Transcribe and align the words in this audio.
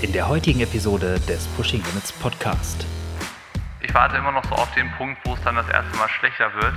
in 0.00 0.12
der 0.12 0.28
heutigen 0.28 0.60
Episode 0.60 1.18
des 1.20 1.46
Pushing 1.48 1.82
Limits 1.84 2.12
Podcast. 2.12 2.86
Ich 3.80 3.92
warte 3.92 4.16
immer 4.16 4.30
noch 4.30 4.44
so 4.44 4.54
auf 4.54 4.72
den 4.74 4.88
Punkt, 4.92 5.18
wo 5.24 5.34
es 5.34 5.42
dann 5.42 5.56
das 5.56 5.68
erste 5.68 5.96
Mal 5.96 6.08
schlechter 6.08 6.54
wird. 6.54 6.74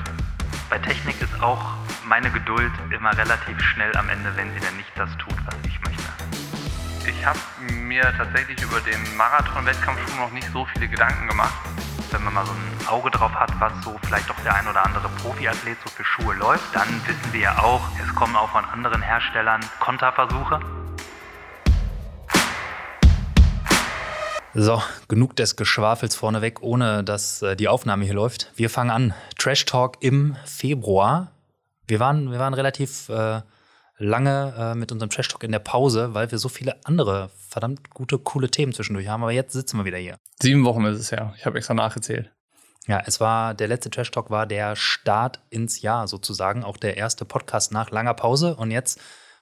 Bei 0.72 0.80
Technik 0.80 1.22
ist 1.22 1.42
auch 1.42 1.62
meine 2.08 2.32
Geduld 2.32 2.72
immer 2.90 3.16
relativ 3.16 3.60
schnell 3.62 3.96
am 3.96 4.10
Ende, 4.10 4.36
wenn 4.36 4.52
sie 4.54 4.60
dann 4.60 4.76
nicht 4.76 4.90
das 4.96 5.10
tut, 5.18 5.36
was 5.46 5.56
ich 5.68 5.80
möchte. 5.82 6.04
Ich 7.08 7.26
habe 7.26 7.40
mir 7.72 8.02
tatsächlich 8.18 8.60
über 8.62 8.80
den 8.82 9.16
Marathon-Wettkampfschuh 9.18 10.20
noch 10.20 10.32
nicht 10.32 10.48
so 10.52 10.66
viele 10.74 10.88
Gedanken 10.88 11.28
gemacht. 11.28 11.54
Wenn 12.10 12.24
man 12.24 12.34
mal 12.34 12.46
so 12.46 12.54
ein 12.54 12.88
Auge 12.88 13.12
drauf 13.12 13.34
hat, 13.36 13.52
was 13.60 13.74
so 13.84 14.00
vielleicht 14.04 14.30
doch 14.30 14.40
der 14.44 14.56
ein 14.56 14.68
oder 14.68 14.84
andere 14.84 15.10
Profiathlet 15.22 15.78
so 15.84 15.90
für 15.90 16.04
Schuhe 16.04 16.34
läuft, 16.36 16.76
dann 16.76 16.88
wissen 17.06 17.34
wir 17.34 17.42
ja 17.42 17.60
auch, 17.60 17.82
es 18.04 18.16
kommen 18.16 18.36
auch 18.36 18.50
von 18.50 18.66
anderen 18.66 19.02
Herstellern 19.02 19.62
Konterversuche. 19.80 20.60
So, 24.54 24.82
genug 25.08 25.38
des 25.38 25.56
Geschwafels 25.56 26.16
vorneweg, 26.16 26.62
ohne 26.62 27.06
dass 27.06 27.42
äh, 27.42 27.56
die 27.56 27.70
Aufnahme 27.70 28.04
hier 28.04 28.14
läuft. 28.14 28.52
Wir 28.56 28.70
fangen 28.70 28.90
an. 28.90 29.14
Trash 29.38 29.64
Talk 29.66 29.98
im 30.02 30.36
Februar. 30.44 31.32
Wir 31.88 32.02
waren, 32.02 32.32
wir 32.32 32.40
waren 32.40 32.54
relativ 32.54 33.08
äh, 33.08 33.42
lange 33.98 34.54
äh, 34.58 34.76
mit 34.76 34.92
unserem 34.92 35.10
Trash 35.10 35.30
Talk 35.30 35.44
in 35.44 35.54
der 35.54 35.60
Pause, 35.60 36.14
weil 36.14 36.32
wir 36.32 36.38
so 36.38 36.50
viele 36.50 36.76
andere 36.86 37.30
verdammt 37.48 37.92
gute, 37.92 38.20
coole 38.20 38.52
Themen 38.52 38.74
zwischendurch 38.74 39.08
haben. 39.08 39.24
Aber 39.24 39.32
jetzt 39.32 39.54
sitzen 39.54 39.78
wir 39.78 39.86
wieder 39.86 39.98
hier. 39.98 40.18
Sieben 40.42 40.66
Wochen 40.66 40.84
ist 40.84 41.00
es 41.00 41.12
ja. 41.12 41.34
Ich 41.38 41.46
habe 41.46 41.58
extra 41.58 41.74
nachgezählt. 41.74 42.30
Ja, 42.88 43.02
es 43.06 43.22
war 43.22 43.54
der 43.54 43.70
letzte 43.70 43.90
Trash 43.90 44.12
Talk 44.12 44.32
war 44.32 44.46
der 44.46 44.76
Start 44.76 45.40
ins 45.50 45.82
Jahr 45.82 46.10
sozusagen, 46.10 46.66
auch 46.66 46.76
der 46.76 46.98
erste 46.98 47.24
Podcast 47.24 47.72
nach 47.72 47.90
langer 47.90 48.16
Pause. 48.16 48.56
Und 48.56 48.72
jetzt 48.72 49.00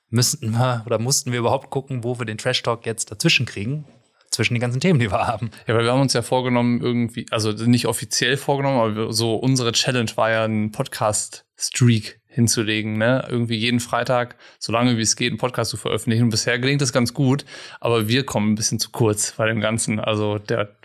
müssten 0.10 0.52
wir 0.52 0.84
oder 0.86 1.00
mussten 1.00 1.32
wir 1.32 1.40
überhaupt 1.40 1.72
gucken, 1.72 2.04
wo 2.04 2.20
wir 2.20 2.28
den 2.28 2.38
Trash 2.38 2.62
Talk 2.62 2.86
jetzt 2.86 3.10
dazwischen 3.10 3.48
kriegen 3.48 3.86
zwischen 4.30 4.54
den 4.54 4.62
ganzen 4.62 4.80
Themen, 4.80 5.00
die 5.00 5.12
wir 5.12 5.28
haben. 5.28 5.52
Ja, 5.68 5.76
weil 5.76 5.84
wir 5.84 5.92
haben 5.92 6.02
uns 6.02 6.14
ja 6.14 6.22
vorgenommen, 6.22 6.82
irgendwie, 6.82 7.26
also 7.32 7.52
nicht 7.52 7.88
offiziell 7.88 8.38
vorgenommen, 8.38 8.80
aber 8.80 9.14
so 9.14 9.36
unsere 9.36 9.72
Challenge 9.72 10.12
war 10.16 10.32
ja 10.32 10.46
ein 10.46 10.72
Podcast-Streak 10.72 12.20
hinzulegen, 12.28 12.98
ne? 12.98 13.28
Irgendwie 13.30 13.58
jeden 13.58 13.80
Freitag, 13.80 14.36
so 14.60 14.72
lange 14.72 14.98
wie 14.98 15.02
es 15.02 15.16
geht, 15.16 15.32
einen 15.32 15.40
Podcast 15.40 15.72
zu 15.72 15.78
veröffentlichen. 15.78 16.24
Und 16.24 16.30
bisher 16.30 16.60
gelingt 16.60 16.82
das 16.82 16.94
ganz 16.94 17.14
gut, 17.14 17.44
aber 17.80 18.08
wir 18.08 18.24
kommen 18.24 18.52
ein 18.52 18.56
bisschen 18.56 18.80
zu 18.80 18.92
kurz 18.92 19.34
bei 19.34 19.48
dem 19.48 19.60
Ganzen. 19.60 20.00
Also 20.00 20.38
der 20.38 20.76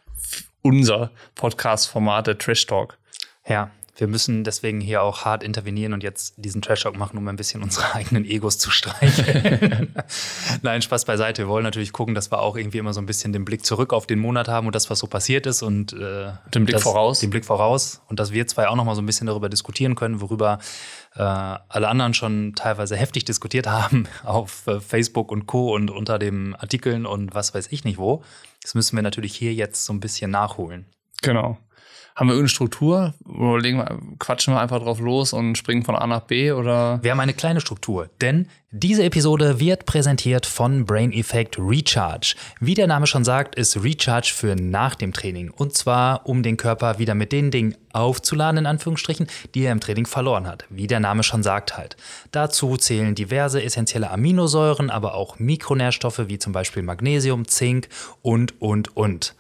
unser 0.63 1.11
Podcast-Format, 1.35 2.27
der 2.27 2.39
Trash 2.39 2.67
Talk. 2.67 2.99
Ja, 3.47 3.71
wir 3.97 4.09
müssen 4.09 4.43
deswegen 4.43 4.81
hier 4.81 5.03
auch 5.03 5.25
hart 5.25 5.43
intervenieren 5.43 5.93
und 5.93 6.03
jetzt 6.03 6.35
diesen 6.37 6.63
Trash-Talk 6.63 6.97
machen, 6.97 7.17
um 7.17 7.29
ein 7.29 7.37
bisschen 7.37 7.63
unsere 7.63 7.95
eigenen 7.95 8.25
Egos 8.25 8.59
zu 8.59 8.71
streicheln. 8.71 9.95
Nein, 10.63 10.83
Spaß 10.83 11.05
beiseite. 11.05 11.43
Wir 11.43 11.49
wollen 11.49 11.65
natürlich 11.65 11.93
gucken, 11.93 12.15
dass 12.15 12.33
wir 12.33 12.41
auch 12.41 12.57
irgendwie 12.57 12.79
immer 12.79 12.93
so 12.93 13.01
ein 13.01 13.07
bisschen 13.07 13.33
den 13.33 13.45
Blick 13.45 13.65
zurück 13.65 13.93
auf 13.93 14.07
den 14.07 14.19
Monat 14.19 14.49
haben 14.49 14.67
und 14.67 14.75
das, 14.75 14.91
was 14.91 14.99
so 14.99 15.07
passiert 15.07 15.47
ist 15.47 15.63
und 15.63 15.93
äh, 15.93 16.33
den 16.55 16.65
Blick 16.65 16.75
das, 16.75 16.83
voraus. 16.83 17.21
Den 17.21 17.31
Blick 17.31 17.45
voraus 17.45 18.03
und 18.09 18.19
dass 18.19 18.33
wir 18.33 18.47
zwei 18.49 18.69
auch 18.69 18.77
noch 18.77 18.85
mal 18.85 18.97
so 18.97 19.03
ein 19.03 19.07
bisschen 19.07 19.29
darüber 19.29 19.49
diskutieren 19.49 19.95
können, 19.95 20.21
worüber 20.21 20.59
äh, 21.15 21.23
alle 21.23 21.89
anderen 21.89 22.15
schon 22.15 22.55
teilweise 22.57 22.97
heftig 22.97 23.25
diskutiert 23.25 23.67
haben 23.67 24.09
auf 24.25 24.67
äh, 24.67 24.81
Facebook 24.81 25.31
und 25.31 25.47
Co. 25.47 25.73
und 25.73 25.91
unter 25.91 26.19
den 26.19 26.57
Artikeln 26.57 27.07
und 27.07 27.35
was 27.35 27.55
weiß 27.55 27.69
ich 27.71 27.85
nicht 27.85 27.99
wo. 27.99 28.25
Das 28.63 28.75
müssen 28.75 28.97
wir 28.97 29.03
natürlich 29.03 29.37
hier 29.37 29.55
jetzt 29.55 29.85
so 29.85 29.93
ein 29.93 30.01
bisschen 30.01 30.31
nachholen. 30.31 30.87
Genau. 31.23 31.59
Haben 32.17 32.29
wir 32.29 32.35
irgendeine 32.35 32.49
Struktur? 32.49 33.15
Oder 33.25 33.61
legen 33.61 33.79
wir, 33.79 33.99
quatschen 34.21 34.55
wir 34.55 34.61
einfach 34.61 34.79
drauf 34.81 35.01
los 35.01 35.33
und 35.33 35.59
springen 35.59 35.83
von 35.83 35.97
A 35.97 36.07
nach 36.07 36.21
B? 36.21 36.53
Oder? 36.53 37.03
Wir 37.03 37.11
haben 37.11 37.19
eine 37.19 37.35
kleine 37.35 37.61
Struktur, 37.61 38.09
denn 38.21 38.47
diese 38.71 39.03
Episode 39.03 39.59
wird 39.59 39.85
präsentiert 39.85 40.47
von 40.47 40.85
Brain 40.85 41.13
Effect 41.13 41.59
Recharge. 41.59 42.37
Wie 42.61 42.75
der 42.75 42.87
Name 42.87 43.09
schon 43.09 43.25
sagt, 43.25 43.57
ist 43.57 43.83
Recharge 43.83 44.33
für 44.33 44.55
nach 44.55 44.95
dem 44.95 45.13
Training. 45.13 45.51
Und 45.51 45.75
zwar, 45.77 46.25
um 46.29 46.45
den 46.45 46.57
Körper 46.57 47.01
wieder 47.01 47.17
mit 47.17 47.33
den 47.33 47.51
Dingen 47.51 47.75
aufzuladen, 47.93 48.59
in 48.59 48.67
Anführungsstrichen, 48.67 49.27
die 49.57 49.65
er 49.65 49.73
im 49.73 49.81
Training 49.81 50.07
verloren 50.07 50.47
hat. 50.47 50.67
Wie 50.71 50.87
der 50.87 51.01
Name 51.01 51.25
schon 51.25 51.43
sagt 51.43 51.77
halt. 51.77 51.97
Dazu 52.31 52.77
zählen 52.77 53.17
diverse 53.17 53.61
essentielle 53.61 54.11
Aminosäuren, 54.13 54.89
aber 54.89 55.15
auch 55.15 55.41
Mikronährstoffe 55.41 56.29
wie 56.29 56.39
zum 56.39 56.53
Beispiel 56.53 56.85
Magnesium, 56.85 57.49
Zink 57.49 57.89
und, 58.23 58.61
und, 58.61 58.97
und. 58.97 59.35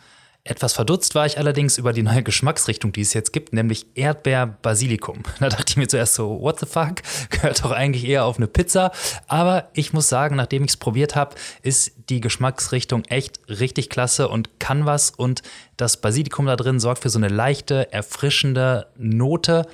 Etwas 0.46 0.74
verdutzt 0.74 1.14
war 1.14 1.24
ich 1.24 1.38
allerdings 1.38 1.78
über 1.78 1.94
die 1.94 2.02
neue 2.02 2.22
Geschmacksrichtung, 2.22 2.92
die 2.92 3.00
es 3.00 3.14
jetzt 3.14 3.32
gibt, 3.32 3.54
nämlich 3.54 3.86
Erdbeer-Basilikum. 3.94 5.22
Da 5.40 5.48
dachte 5.48 5.64
ich 5.68 5.78
mir 5.78 5.88
zuerst 5.88 6.14
so, 6.14 6.38
what 6.38 6.60
the 6.60 6.66
fuck? 6.66 6.96
Gehört 7.30 7.64
doch 7.64 7.70
eigentlich 7.70 8.06
eher 8.06 8.26
auf 8.26 8.36
eine 8.36 8.46
Pizza. 8.46 8.92
Aber 9.26 9.70
ich 9.72 9.94
muss 9.94 10.10
sagen, 10.10 10.36
nachdem 10.36 10.64
ich 10.64 10.72
es 10.72 10.76
probiert 10.76 11.16
habe, 11.16 11.34
ist 11.62 11.92
die 12.10 12.20
Geschmacksrichtung 12.20 13.06
echt 13.06 13.40
richtig 13.48 13.88
klasse 13.88 14.28
und 14.28 14.60
kann 14.60 14.84
was. 14.84 15.10
Und 15.10 15.40
das 15.78 15.96
Basilikum 16.02 16.44
da 16.44 16.56
drin 16.56 16.78
sorgt 16.78 17.02
für 17.02 17.08
so 17.08 17.18
eine 17.18 17.28
leichte, 17.28 17.90
erfrischende 17.90 18.88
Note. 18.98 19.66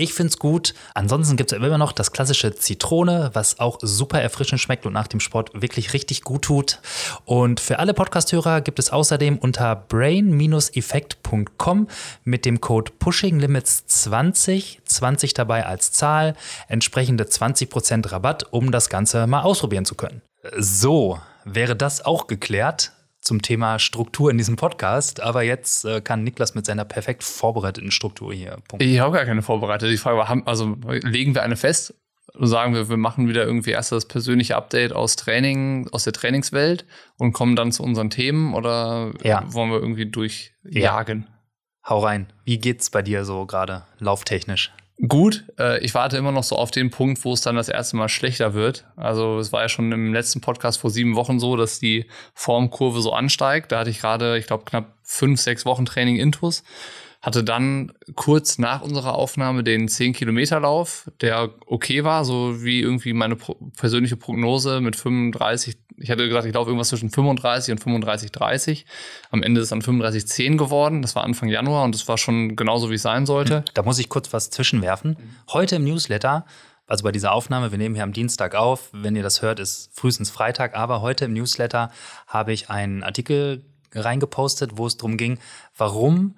Ich 0.00 0.14
finde 0.14 0.30
es 0.30 0.38
gut. 0.38 0.74
Ansonsten 0.94 1.36
gibt 1.36 1.50
es 1.50 1.58
immer 1.58 1.76
noch 1.76 1.90
das 1.90 2.12
klassische 2.12 2.54
Zitrone, 2.54 3.30
was 3.32 3.58
auch 3.58 3.80
super 3.82 4.22
erfrischend 4.22 4.60
schmeckt 4.60 4.86
und 4.86 4.92
nach 4.92 5.08
dem 5.08 5.18
Sport 5.18 5.50
wirklich 5.60 5.92
richtig 5.92 6.22
gut 6.22 6.42
tut. 6.42 6.78
Und 7.24 7.58
für 7.58 7.80
alle 7.80 7.94
Podcast-Hörer 7.94 8.60
gibt 8.60 8.78
es 8.78 8.90
außerdem 8.90 9.38
unter 9.38 9.74
brain-effekt.com 9.74 11.88
mit 12.22 12.44
dem 12.44 12.60
Code 12.60 12.92
PushingLimits20, 13.00 14.84
20 14.84 15.34
dabei 15.34 15.66
als 15.66 15.90
Zahl, 15.90 16.36
entsprechende 16.68 17.24
20% 17.24 18.12
Rabatt, 18.12 18.46
um 18.52 18.70
das 18.70 18.90
Ganze 18.90 19.26
mal 19.26 19.42
ausprobieren 19.42 19.84
zu 19.84 19.96
können. 19.96 20.22
So, 20.56 21.18
wäre 21.44 21.74
das 21.74 22.04
auch 22.04 22.28
geklärt? 22.28 22.92
Zum 23.28 23.42
Thema 23.42 23.78
Struktur 23.78 24.30
in 24.30 24.38
diesem 24.38 24.56
Podcast. 24.56 25.20
Aber 25.20 25.42
jetzt 25.42 25.84
äh, 25.84 26.00
kann 26.00 26.24
Niklas 26.24 26.54
mit 26.54 26.66
seiner 26.66 26.84
perfekt 26.84 27.22
vorbereiteten 27.22 27.90
Struktur 27.90 28.34
hier 28.34 28.56
punkten. 28.66 28.88
Ich 28.88 28.98
habe 28.98 29.14
gar 29.14 29.24
keine 29.24 29.42
vorbereitet. 29.42 29.90
Die 29.90 29.98
Frage 29.98 30.18
war, 30.18 30.42
also 30.46 30.76
legen 31.02 31.34
wir 31.34 31.42
eine 31.42 31.56
fest? 31.56 31.94
Sagen 32.40 32.74
wir, 32.74 32.88
wir 32.88 32.96
machen 32.96 33.28
wieder 33.28 33.44
irgendwie 33.44 33.70
erst 33.70 33.92
das 33.92 34.06
persönliche 34.06 34.56
Update 34.56 34.92
aus 34.92 35.16
Training, 35.16 35.88
aus 35.92 36.04
der 36.04 36.12
Trainingswelt 36.12 36.86
und 37.18 37.32
kommen 37.32 37.56
dann 37.56 37.72
zu 37.72 37.82
unseren 37.82 38.10
Themen 38.10 38.54
oder 38.54 39.12
ja. 39.22 39.42
wollen 39.52 39.70
wir 39.70 39.78
irgendwie 39.78 40.06
durchjagen? 40.06 41.26
Ja. 41.26 41.34
Hau 41.88 41.98
rein. 42.00 42.32
Wie 42.44 42.58
geht's 42.58 42.90
bei 42.90 43.02
dir 43.02 43.24
so 43.24 43.46
gerade 43.46 43.82
lauftechnisch? 43.98 44.72
Gut. 45.06 45.44
Äh, 45.58 45.84
ich 45.84 45.94
warte 45.94 46.16
immer 46.16 46.32
noch 46.32 46.44
so 46.44 46.56
auf 46.56 46.70
den 46.70 46.90
Punkt, 46.90 47.24
wo 47.24 47.32
es 47.32 47.40
dann 47.40 47.56
das 47.56 47.68
erste 47.68 47.96
Mal 47.96 48.08
schlechter 48.08 48.54
wird. 48.54 48.86
Also 48.96 49.38
es 49.38 49.52
war 49.52 49.62
ja 49.62 49.68
schon 49.68 49.92
im 49.92 50.12
letzten 50.12 50.40
Podcast 50.40 50.80
vor 50.80 50.90
sieben 50.90 51.14
Wochen 51.14 51.38
so, 51.38 51.56
dass 51.56 51.78
die 51.78 52.06
Formkurve 52.34 53.00
so 53.00 53.12
ansteigt. 53.12 53.72
Da 53.72 53.80
hatte 53.80 53.90
ich 53.90 54.00
gerade, 54.00 54.38
ich 54.38 54.46
glaube, 54.46 54.64
knapp 54.64 54.94
fünf, 55.02 55.40
sechs 55.40 55.64
Wochen 55.64 55.84
Training 55.84 56.16
Intus 56.16 56.64
hatte 57.20 57.42
dann 57.42 57.92
kurz 58.14 58.58
nach 58.58 58.82
unserer 58.82 59.14
Aufnahme 59.14 59.64
den 59.64 59.88
10-Kilometer-Lauf, 59.88 61.10
der 61.20 61.50
okay 61.66 62.04
war, 62.04 62.24
so 62.24 62.62
wie 62.62 62.80
irgendwie 62.80 63.12
meine 63.12 63.36
persönliche 63.76 64.16
Prognose 64.16 64.80
mit 64.80 64.94
35. 64.94 65.76
Ich 66.00 66.10
hatte 66.10 66.26
gesagt, 66.26 66.46
ich 66.46 66.54
laufe 66.54 66.70
irgendwas 66.70 66.88
zwischen 66.88 67.10
35 67.10 67.72
und 67.72 67.82
35,30. 67.82 68.84
Am 69.30 69.42
Ende 69.42 69.60
ist 69.60 69.64
es 69.64 69.70
dann 69.70 69.82
35,10 69.82 70.56
geworden. 70.56 71.02
Das 71.02 71.16
war 71.16 71.24
Anfang 71.24 71.48
Januar 71.48 71.84
und 71.84 71.94
das 71.94 72.06
war 72.08 72.18
schon 72.18 72.56
genauso, 72.56 72.90
wie 72.90 72.94
es 72.94 73.02
sein 73.02 73.26
sollte. 73.26 73.64
Da 73.74 73.82
muss 73.82 73.98
ich 73.98 74.08
kurz 74.08 74.32
was 74.32 74.50
zwischenwerfen. 74.50 75.16
Heute 75.48 75.76
im 75.76 75.84
Newsletter 75.84 76.44
also 76.88 77.04
bei 77.04 77.12
dieser 77.12 77.32
Aufnahme, 77.32 77.70
wir 77.70 77.78
nehmen 77.78 77.94
hier 77.94 78.02
am 78.02 78.14
Dienstag 78.14 78.54
auf, 78.54 78.88
wenn 78.92 79.14
ihr 79.14 79.22
das 79.22 79.42
hört, 79.42 79.60
ist 79.60 79.90
frühestens 79.92 80.30
Freitag, 80.30 80.74
aber 80.74 81.02
heute 81.02 81.26
im 81.26 81.34
Newsletter 81.34 81.92
habe 82.26 82.54
ich 82.54 82.70
einen 82.70 83.02
Artikel 83.02 83.62
reingepostet, 83.94 84.78
wo 84.78 84.86
es 84.86 84.96
darum 84.96 85.18
ging, 85.18 85.38
warum 85.76 86.36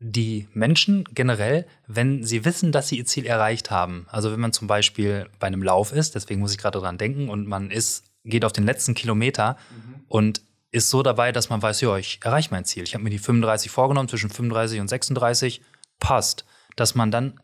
die 0.00 0.48
Menschen 0.52 1.04
generell, 1.14 1.66
wenn 1.86 2.24
sie 2.24 2.44
wissen, 2.44 2.72
dass 2.72 2.88
sie 2.88 2.98
ihr 2.98 3.06
Ziel 3.06 3.26
erreicht 3.26 3.70
haben, 3.70 4.06
also 4.10 4.32
wenn 4.32 4.40
man 4.40 4.52
zum 4.52 4.66
Beispiel 4.66 5.28
bei 5.38 5.46
einem 5.46 5.62
Lauf 5.62 5.92
ist, 5.92 6.16
deswegen 6.16 6.40
muss 6.40 6.50
ich 6.50 6.58
gerade 6.58 6.80
dran 6.80 6.98
denken, 6.98 7.28
und 7.28 7.46
man 7.46 7.70
ist, 7.70 8.02
geht 8.24 8.44
auf 8.44 8.52
den 8.52 8.64
letzten 8.64 8.94
Kilometer 8.94 9.56
mhm. 9.70 10.04
und 10.08 10.42
ist 10.70 10.88
so 10.88 11.02
dabei, 11.02 11.32
dass 11.32 11.50
man 11.50 11.60
weiß, 11.60 11.82
ja, 11.82 11.96
ich 11.98 12.20
erreiche 12.22 12.48
mein 12.50 12.64
Ziel. 12.64 12.82
Ich 12.84 12.94
habe 12.94 13.04
mir 13.04 13.10
die 13.10 13.18
35 13.18 13.70
vorgenommen, 13.70 14.08
zwischen 14.08 14.30
35 14.30 14.80
und 14.80 14.88
36, 14.88 15.60
passt. 16.00 16.46
Dass 16.76 16.94
man 16.94 17.10
dann 17.10 17.38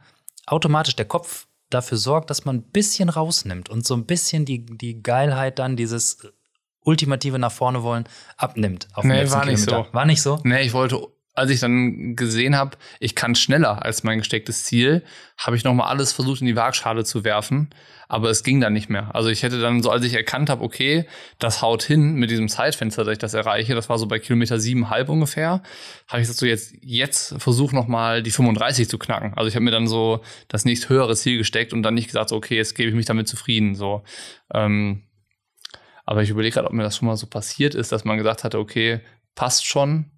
automatisch 0.46 0.96
der 0.96 1.04
Kopf 1.04 1.46
dafür 1.68 1.98
sorgt, 1.98 2.30
dass 2.30 2.46
man 2.46 2.56
ein 2.56 2.62
bisschen 2.62 3.10
rausnimmt 3.10 3.68
und 3.68 3.86
so 3.86 3.94
ein 3.94 4.06
bisschen 4.06 4.46
die, 4.46 4.64
die 4.64 5.02
Geilheit 5.02 5.58
dann, 5.58 5.76
dieses 5.76 6.18
ultimative 6.80 7.38
nach 7.38 7.52
vorne 7.52 7.82
wollen, 7.82 8.04
abnimmt. 8.38 8.88
Auf 8.94 9.04
nee, 9.04 9.30
war 9.30 9.44
nicht 9.44 9.64
Kilometer. 9.64 9.88
so. 9.90 9.94
War 9.94 10.06
nicht 10.06 10.22
so? 10.22 10.40
Nee, 10.44 10.62
ich 10.62 10.72
wollte 10.72 11.06
als 11.34 11.50
ich 11.50 11.60
dann 11.60 12.16
gesehen 12.16 12.56
habe, 12.56 12.76
ich 12.98 13.14
kann 13.14 13.34
schneller 13.36 13.84
als 13.84 14.02
mein 14.02 14.18
gestecktes 14.18 14.64
Ziel, 14.64 15.04
habe 15.36 15.56
ich 15.56 15.62
nochmal 15.62 15.88
alles 15.88 16.12
versucht 16.12 16.40
in 16.40 16.48
die 16.48 16.56
Waagschale 16.56 17.04
zu 17.04 17.22
werfen, 17.22 17.70
aber 18.08 18.30
es 18.30 18.42
ging 18.42 18.60
dann 18.60 18.72
nicht 18.72 18.88
mehr. 18.88 19.14
Also 19.14 19.28
ich 19.28 19.42
hätte 19.44 19.60
dann 19.60 19.82
so, 19.82 19.90
als 19.90 20.04
ich 20.04 20.14
erkannt 20.14 20.50
habe, 20.50 20.64
okay, 20.64 21.06
das 21.38 21.62
haut 21.62 21.84
hin 21.84 22.14
mit 22.14 22.30
diesem 22.30 22.48
Zeitfenster, 22.48 23.04
dass 23.04 23.12
ich 23.12 23.18
das 23.18 23.34
erreiche, 23.34 23.74
das 23.76 23.88
war 23.88 23.98
so 23.98 24.06
bei 24.06 24.18
Kilometer 24.18 24.58
siebenhalb 24.58 25.08
ungefähr, 25.08 25.62
habe 26.08 26.20
ich 26.20 26.26
gesagt, 26.26 26.38
so 26.40 26.46
jetzt, 26.46 26.74
jetzt 26.82 27.40
versuch 27.40 27.72
nochmal 27.72 28.22
die 28.22 28.32
35 28.32 28.88
zu 28.88 28.98
knacken. 28.98 29.34
Also 29.34 29.48
ich 29.48 29.54
habe 29.54 29.64
mir 29.64 29.70
dann 29.70 29.86
so 29.86 30.22
das 30.48 30.64
nächst 30.64 30.88
höhere 30.88 31.14
Ziel 31.14 31.38
gesteckt 31.38 31.72
und 31.72 31.82
dann 31.84 31.94
nicht 31.94 32.06
gesagt, 32.06 32.30
so, 32.30 32.36
okay, 32.36 32.56
jetzt 32.56 32.74
gebe 32.74 32.88
ich 32.88 32.96
mich 32.96 33.06
damit 33.06 33.28
zufrieden, 33.28 33.74
so. 33.76 34.02
Ähm, 34.52 35.04
Aber 36.04 36.22
ich 36.22 36.30
überlege 36.30 36.54
gerade, 36.54 36.66
ob 36.68 36.72
mir 36.72 36.82
das 36.82 36.96
schon 36.96 37.06
mal 37.06 37.16
so 37.16 37.26
passiert 37.26 37.74
ist, 37.74 37.92
dass 37.92 38.04
man 38.04 38.16
gesagt 38.16 38.42
hatte, 38.42 38.58
okay, 38.58 39.00
passt 39.34 39.66
schon, 39.66 40.10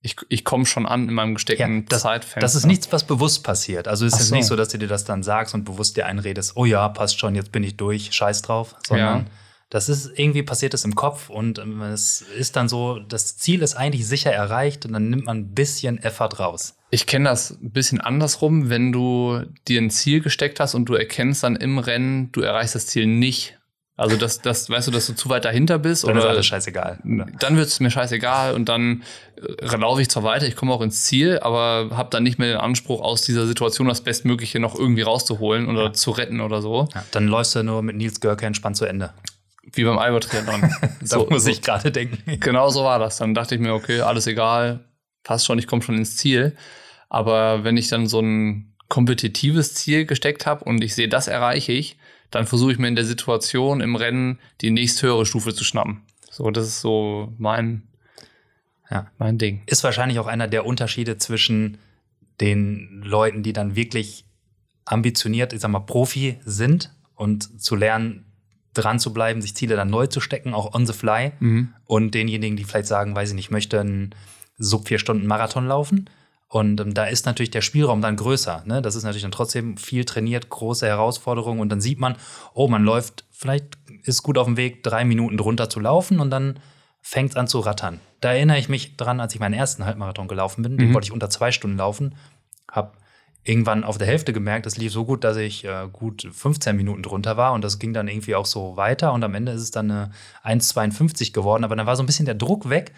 ich, 0.00 0.16
ich 0.28 0.44
komme 0.44 0.64
schon 0.64 0.86
an 0.86 1.08
in 1.08 1.14
meinem 1.14 1.34
gesteckten 1.34 1.78
Ja, 1.80 1.84
das, 1.88 2.02
Zeitfenster. 2.02 2.40
das 2.40 2.54
ist 2.54 2.66
nichts, 2.66 2.92
was 2.92 3.04
bewusst 3.04 3.42
passiert. 3.44 3.88
Also 3.88 4.06
es 4.06 4.18
ist 4.18 4.28
so. 4.28 4.34
nicht 4.36 4.46
so, 4.46 4.54
dass 4.56 4.68
du 4.68 4.78
dir 4.78 4.86
das 4.88 5.04
dann 5.04 5.22
sagst 5.22 5.54
und 5.54 5.64
bewusst 5.64 5.96
dir 5.96 6.06
einredest, 6.06 6.52
oh 6.56 6.64
ja, 6.64 6.88
passt 6.88 7.18
schon, 7.18 7.34
jetzt 7.34 7.50
bin 7.52 7.62
ich 7.64 7.76
durch, 7.76 8.12
scheiß 8.12 8.42
drauf, 8.42 8.76
sondern 8.86 9.20
Ja. 9.20 9.24
das 9.70 9.88
ist 9.88 10.10
irgendwie 10.16 10.44
passiert 10.44 10.72
es 10.74 10.84
im 10.84 10.94
Kopf 10.94 11.28
und 11.30 11.58
ähm, 11.58 11.82
es 11.82 12.20
ist 12.22 12.54
dann 12.54 12.68
so, 12.68 13.00
das 13.00 13.36
Ziel 13.38 13.60
ist 13.62 13.74
eigentlich 13.74 14.06
sicher 14.06 14.30
erreicht 14.32 14.86
und 14.86 14.92
dann 14.92 15.10
nimmt 15.10 15.24
man 15.26 15.38
ein 15.38 15.54
bisschen 15.54 15.98
Effort 15.98 16.38
raus. 16.38 16.76
Ich 16.90 17.06
kenne 17.06 17.28
das 17.28 17.50
ein 17.50 17.72
bisschen 17.72 18.00
andersrum, 18.00 18.70
wenn 18.70 18.92
du 18.92 19.42
dir 19.66 19.80
ein 19.80 19.90
Ziel 19.90 20.20
gesteckt 20.20 20.60
hast 20.60 20.74
und 20.74 20.86
du 20.86 20.94
erkennst 20.94 21.42
dann 21.42 21.56
im 21.56 21.78
Rennen, 21.78 22.30
du 22.32 22.40
erreichst 22.40 22.76
das 22.76 22.86
Ziel 22.86 23.06
nicht. 23.06 23.57
Also 23.98 24.16
das, 24.16 24.40
das, 24.40 24.70
weißt 24.70 24.86
du, 24.86 24.92
dass 24.92 25.08
du 25.08 25.12
zu 25.14 25.28
weit 25.28 25.44
dahinter 25.44 25.80
bist 25.80 26.04
Dann 26.06 26.16
ist 26.16 26.22
oder 26.22 26.30
alles 26.30 26.46
scheißegal. 26.46 27.00
oder? 27.04 27.26
dann 27.40 27.56
wird 27.56 27.66
es 27.66 27.80
mir 27.80 27.90
scheißegal 27.90 28.54
und 28.54 28.68
dann 28.68 29.02
äh, 29.36 29.76
laufe 29.76 30.00
ich 30.00 30.08
zwar 30.08 30.22
weiter, 30.22 30.46
ich 30.46 30.54
komme 30.54 30.72
auch 30.72 30.80
ins 30.82 31.04
Ziel, 31.04 31.40
aber 31.40 31.90
habe 31.96 32.08
dann 32.10 32.22
nicht 32.22 32.38
mehr 32.38 32.48
den 32.48 32.60
Anspruch, 32.60 33.00
aus 33.02 33.22
dieser 33.22 33.48
Situation 33.48 33.88
das 33.88 34.02
Bestmögliche 34.02 34.60
noch 34.60 34.78
irgendwie 34.78 35.02
rauszuholen 35.02 35.68
oder 35.68 35.92
zu 35.92 36.12
retten 36.12 36.40
oder 36.40 36.62
so. 36.62 36.88
Ja, 36.94 37.04
dann 37.10 37.26
läufst 37.26 37.56
du 37.56 37.64
nur 37.64 37.82
mit 37.82 37.96
Nils 37.96 38.20
Görke 38.20 38.46
entspannt 38.46 38.76
zu 38.76 38.84
Ende. 38.84 39.12
Wie 39.72 39.82
beim 39.82 39.98
Albert-Triathlon. 39.98 40.72
Da 41.00 41.18
muss 41.28 41.46
ich 41.48 41.60
gerade 41.60 41.90
denken. 41.90 42.38
Genau 42.38 42.70
so 42.70 42.84
war 42.84 43.00
das. 43.00 43.16
Dann 43.18 43.34
dachte 43.34 43.56
ich 43.56 43.60
mir, 43.60 43.74
okay, 43.74 44.00
alles 44.00 44.28
egal, 44.28 44.84
passt 45.24 45.44
schon, 45.44 45.58
ich 45.58 45.66
komme 45.66 45.82
schon 45.82 45.96
ins 45.96 46.16
Ziel. 46.16 46.56
Aber 47.08 47.64
wenn 47.64 47.76
ich 47.76 47.88
dann 47.88 48.06
so 48.06 48.20
ein 48.20 48.76
kompetitives 48.88 49.74
Ziel 49.74 50.06
gesteckt 50.06 50.46
habe 50.46 50.64
und 50.64 50.84
ich 50.84 50.94
sehe, 50.94 51.08
das 51.08 51.26
erreiche 51.26 51.72
ich, 51.72 51.98
dann 52.30 52.46
versuche 52.46 52.72
ich 52.72 52.78
mir 52.78 52.88
in 52.88 52.96
der 52.96 53.04
Situation 53.04 53.80
im 53.80 53.96
Rennen 53.96 54.38
die 54.60 54.70
nächsthöhere 54.70 55.24
Stufe 55.26 55.54
zu 55.54 55.64
schnappen. 55.64 56.02
So, 56.30 56.50
das 56.50 56.66
ist 56.66 56.80
so 56.80 57.32
mein, 57.38 57.82
Ja. 58.90 59.10
mein 59.18 59.38
Ding. 59.38 59.62
Ist 59.66 59.84
wahrscheinlich 59.84 60.18
auch 60.18 60.26
einer 60.26 60.48
der 60.48 60.66
Unterschiede 60.66 61.18
zwischen 61.18 61.78
den 62.40 63.02
Leuten, 63.04 63.42
die 63.42 63.52
dann 63.52 63.74
wirklich 63.76 64.24
ambitioniert, 64.84 65.52
ich 65.52 65.60
sag 65.60 65.70
mal, 65.70 65.80
Profi 65.80 66.38
sind 66.44 66.92
und 67.14 67.60
zu 67.60 67.76
lernen, 67.76 68.24
dran 68.74 68.98
zu 69.00 69.12
bleiben, 69.12 69.42
sich 69.42 69.54
Ziele 69.56 69.74
dann 69.76 69.90
neu 69.90 70.06
zu 70.06 70.20
stecken, 70.20 70.54
auch 70.54 70.74
on 70.74 70.86
the 70.86 70.92
fly. 70.92 71.32
Mhm. 71.40 71.74
Und 71.84 72.14
denjenigen, 72.14 72.56
die 72.56 72.64
vielleicht 72.64 72.86
sagen, 72.86 73.14
weiß 73.14 73.30
ich 73.30 73.34
nicht, 73.34 73.50
möchte 73.50 73.80
einen 73.80 74.14
sub 74.56 74.86
vier 74.88 74.98
Stunden 74.98 75.26
Marathon 75.26 75.66
laufen. 75.66 76.08
Und 76.48 76.80
ähm, 76.80 76.94
da 76.94 77.04
ist 77.04 77.26
natürlich 77.26 77.50
der 77.50 77.60
Spielraum 77.60 78.00
dann 78.00 78.16
größer. 78.16 78.62
Ne? 78.66 78.80
Das 78.80 78.94
ist 78.96 79.02
natürlich 79.04 79.22
dann 79.22 79.32
trotzdem 79.32 79.76
viel 79.76 80.04
trainiert, 80.04 80.48
große 80.48 80.86
Herausforderung. 80.86 81.60
Und 81.60 81.68
dann 81.68 81.80
sieht 81.80 81.98
man, 82.00 82.16
oh, 82.54 82.68
man 82.68 82.84
läuft, 82.84 83.24
vielleicht 83.30 83.76
ist 84.04 84.22
gut 84.22 84.38
auf 84.38 84.46
dem 84.46 84.56
Weg, 84.56 84.82
drei 84.82 85.04
Minuten 85.04 85.36
drunter 85.36 85.68
zu 85.68 85.78
laufen 85.80 86.20
und 86.20 86.30
dann 86.30 86.58
fängt 87.02 87.30
es 87.30 87.36
an 87.36 87.48
zu 87.48 87.60
rattern. 87.60 88.00
Da 88.20 88.32
erinnere 88.32 88.58
ich 88.58 88.68
mich 88.68 88.96
dran, 88.96 89.20
als 89.20 89.34
ich 89.34 89.40
meinen 89.40 89.54
ersten 89.54 89.84
Halbmarathon 89.84 90.26
gelaufen 90.28 90.62
bin. 90.62 90.76
Den 90.78 90.88
Mhm. 90.88 90.94
wollte 90.94 91.06
ich 91.06 91.12
unter 91.12 91.30
zwei 91.30 91.52
Stunden 91.52 91.76
laufen. 91.76 92.14
Hab 92.70 92.96
irgendwann 93.44 93.84
auf 93.84 93.98
der 93.98 94.06
Hälfte 94.06 94.32
gemerkt, 94.32 94.66
es 94.66 94.76
lief 94.76 94.92
so 94.92 95.04
gut, 95.04 95.24
dass 95.24 95.36
ich 95.36 95.64
äh, 95.64 95.86
gut 95.92 96.28
15 96.32 96.76
Minuten 96.76 97.02
drunter 97.02 97.36
war. 97.36 97.52
Und 97.52 97.62
das 97.62 97.78
ging 97.78 97.92
dann 97.92 98.08
irgendwie 98.08 98.34
auch 98.34 98.46
so 98.46 98.76
weiter. 98.76 99.12
Und 99.12 99.22
am 99.22 99.34
Ende 99.34 99.52
ist 99.52 99.62
es 99.62 99.70
dann 99.70 99.90
eine 99.90 100.10
1,52 100.44 101.32
geworden. 101.32 101.64
Aber 101.64 101.76
dann 101.76 101.86
war 101.86 101.96
so 101.96 102.02
ein 102.02 102.06
bisschen 102.06 102.26
der 102.26 102.34
Druck 102.34 102.68
weg. 102.70 102.92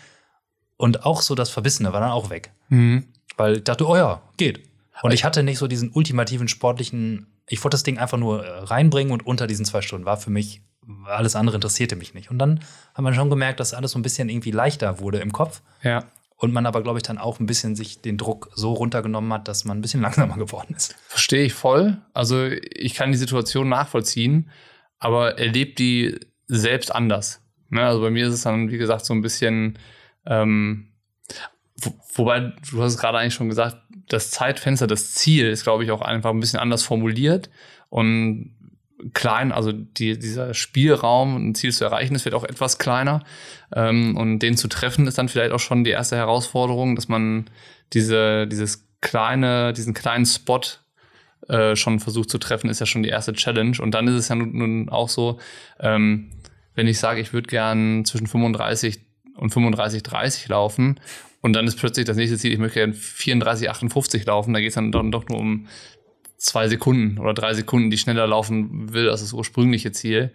Und 0.76 1.04
auch 1.04 1.20
so 1.20 1.34
das 1.34 1.50
Verbissene 1.50 1.92
war 1.92 2.00
dann 2.00 2.10
auch 2.12 2.30
weg. 2.30 2.52
Mhm. 2.68 3.06
Weil 3.40 3.56
ich 3.56 3.64
dachte, 3.64 3.88
oh 3.88 3.96
ja, 3.96 4.20
geht. 4.36 4.60
Und 5.02 5.12
ich 5.12 5.24
hatte 5.24 5.42
nicht 5.42 5.56
so 5.56 5.66
diesen 5.66 5.92
ultimativen 5.92 6.46
sportlichen, 6.46 7.26
ich 7.48 7.64
wollte 7.64 7.74
das 7.74 7.84
Ding 7.84 7.96
einfach 7.96 8.18
nur 8.18 8.44
äh, 8.44 8.58
reinbringen 8.64 9.14
und 9.14 9.26
unter 9.26 9.46
diesen 9.46 9.64
zwei 9.64 9.80
Stunden 9.80 10.04
war 10.04 10.18
für 10.18 10.28
mich, 10.28 10.60
alles 11.06 11.36
andere 11.36 11.56
interessierte 11.56 11.96
mich 11.96 12.12
nicht. 12.12 12.30
Und 12.30 12.38
dann 12.38 12.60
hat 12.92 13.02
man 13.02 13.14
schon 13.14 13.30
gemerkt, 13.30 13.58
dass 13.58 13.72
alles 13.72 13.92
so 13.92 13.98
ein 13.98 14.02
bisschen 14.02 14.28
irgendwie 14.28 14.50
leichter 14.50 15.00
wurde 15.00 15.20
im 15.20 15.32
Kopf. 15.32 15.62
Ja. 15.82 16.04
Und 16.36 16.52
man 16.52 16.66
aber, 16.66 16.82
glaube 16.82 16.98
ich, 16.98 17.02
dann 17.02 17.16
auch 17.16 17.40
ein 17.40 17.46
bisschen 17.46 17.76
sich 17.76 18.02
den 18.02 18.18
Druck 18.18 18.50
so 18.54 18.74
runtergenommen 18.74 19.32
hat, 19.32 19.48
dass 19.48 19.64
man 19.64 19.78
ein 19.78 19.80
bisschen 19.80 20.00
langsamer 20.02 20.36
geworden 20.36 20.74
ist. 20.76 20.94
Verstehe 21.08 21.44
ich 21.44 21.54
voll. 21.54 21.96
Also 22.12 22.46
ich 22.46 22.92
kann 22.92 23.10
die 23.10 23.18
Situation 23.18 23.70
nachvollziehen, 23.70 24.50
aber 24.98 25.38
erlebt 25.38 25.78
die 25.78 26.20
selbst 26.46 26.94
anders. 26.94 27.40
Ne? 27.70 27.82
Also 27.86 28.02
bei 28.02 28.10
mir 28.10 28.26
ist 28.26 28.34
es 28.34 28.42
dann, 28.42 28.70
wie 28.70 28.76
gesagt, 28.76 29.06
so 29.06 29.14
ein 29.14 29.22
bisschen, 29.22 29.78
ähm, 30.26 30.89
wo, 31.80 31.94
wobei, 32.14 32.52
du 32.70 32.82
hast 32.82 32.94
es 32.94 32.98
gerade 32.98 33.18
eigentlich 33.18 33.34
schon 33.34 33.48
gesagt, 33.48 33.76
das 34.08 34.30
Zeitfenster, 34.30 34.86
das 34.86 35.14
Ziel 35.14 35.48
ist, 35.48 35.62
glaube 35.62 35.84
ich, 35.84 35.90
auch 35.90 36.02
einfach 36.02 36.30
ein 36.30 36.40
bisschen 36.40 36.58
anders 36.58 36.82
formuliert 36.82 37.50
und 37.88 38.54
klein, 39.14 39.52
also 39.52 39.72
die, 39.72 40.18
dieser 40.18 40.54
Spielraum, 40.54 41.36
ein 41.36 41.54
Ziel 41.54 41.72
zu 41.72 41.84
erreichen, 41.84 42.14
ist 42.14 42.24
wird 42.24 42.34
auch 42.34 42.44
etwas 42.44 42.78
kleiner. 42.78 43.24
Ähm, 43.74 44.16
und 44.16 44.40
den 44.40 44.56
zu 44.56 44.68
treffen 44.68 45.06
ist 45.06 45.18
dann 45.18 45.28
vielleicht 45.28 45.52
auch 45.52 45.60
schon 45.60 45.84
die 45.84 45.90
erste 45.90 46.16
Herausforderung, 46.16 46.96
dass 46.96 47.08
man 47.08 47.48
diese, 47.92 48.46
dieses 48.46 48.88
kleine, 49.00 49.72
diesen 49.72 49.94
kleinen 49.94 50.26
Spot 50.26 50.60
äh, 51.48 51.76
schon 51.76 52.00
versucht 52.00 52.30
zu 52.30 52.38
treffen, 52.38 52.68
ist 52.68 52.80
ja 52.80 52.86
schon 52.86 53.02
die 53.02 53.08
erste 53.08 53.32
Challenge. 53.32 53.78
Und 53.80 53.92
dann 53.92 54.06
ist 54.08 54.14
es 54.14 54.28
ja 54.28 54.34
nun, 54.34 54.56
nun 54.56 54.88
auch 54.88 55.08
so, 55.08 55.38
ähm, 55.78 56.30
wenn 56.74 56.86
ich 56.86 56.98
sage, 56.98 57.20
ich 57.20 57.32
würde 57.32 57.48
gern 57.48 58.04
zwischen 58.04 58.26
35 58.26 59.00
und 59.36 59.50
35, 59.50 60.02
30 60.02 60.48
laufen 60.48 61.00
und 61.40 61.52
dann 61.54 61.66
ist 61.66 61.78
plötzlich 61.78 62.06
das 62.06 62.16
nächste 62.16 62.38
Ziel, 62.38 62.52
ich 62.52 62.58
möchte 62.58 62.80
gern 62.80 62.92
34, 62.94 63.70
58 63.70 64.26
laufen, 64.26 64.52
da 64.52 64.60
geht 64.60 64.68
es 64.70 64.74
dann 64.74 64.92
doch, 64.92 65.28
nur 65.28 65.38
um 65.38 65.66
zwei 66.36 66.68
Sekunden 66.68 67.18
oder 67.18 67.34
drei 67.34 67.54
Sekunden, 67.54 67.90
die 67.90 67.98
schneller 67.98 68.26
laufen 68.26 68.92
will 68.92 69.08
als 69.10 69.20
das 69.20 69.32
ursprüngliche 69.32 69.92
Ziel. 69.92 70.32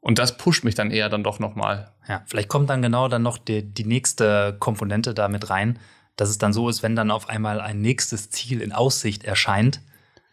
Und 0.00 0.18
das 0.18 0.36
pusht 0.36 0.64
mich 0.64 0.74
dann 0.74 0.90
eher 0.90 1.08
dann 1.08 1.24
doch 1.24 1.38
nochmal. 1.38 1.92
Ja, 2.08 2.22
vielleicht 2.26 2.48
kommt 2.48 2.68
dann 2.68 2.82
genau 2.82 3.08
dann 3.08 3.22
noch 3.22 3.38
die, 3.38 3.62
die 3.62 3.84
nächste 3.86 4.56
Komponente 4.58 5.14
da 5.14 5.28
mit 5.28 5.48
rein, 5.48 5.78
dass 6.16 6.28
es 6.28 6.38
dann 6.38 6.52
so 6.52 6.68
ist, 6.68 6.82
wenn 6.82 6.94
dann 6.94 7.10
auf 7.10 7.28
einmal 7.28 7.60
ein 7.60 7.80
nächstes 7.80 8.30
Ziel 8.30 8.60
in 8.60 8.72
Aussicht 8.72 9.24
erscheint, 9.24 9.80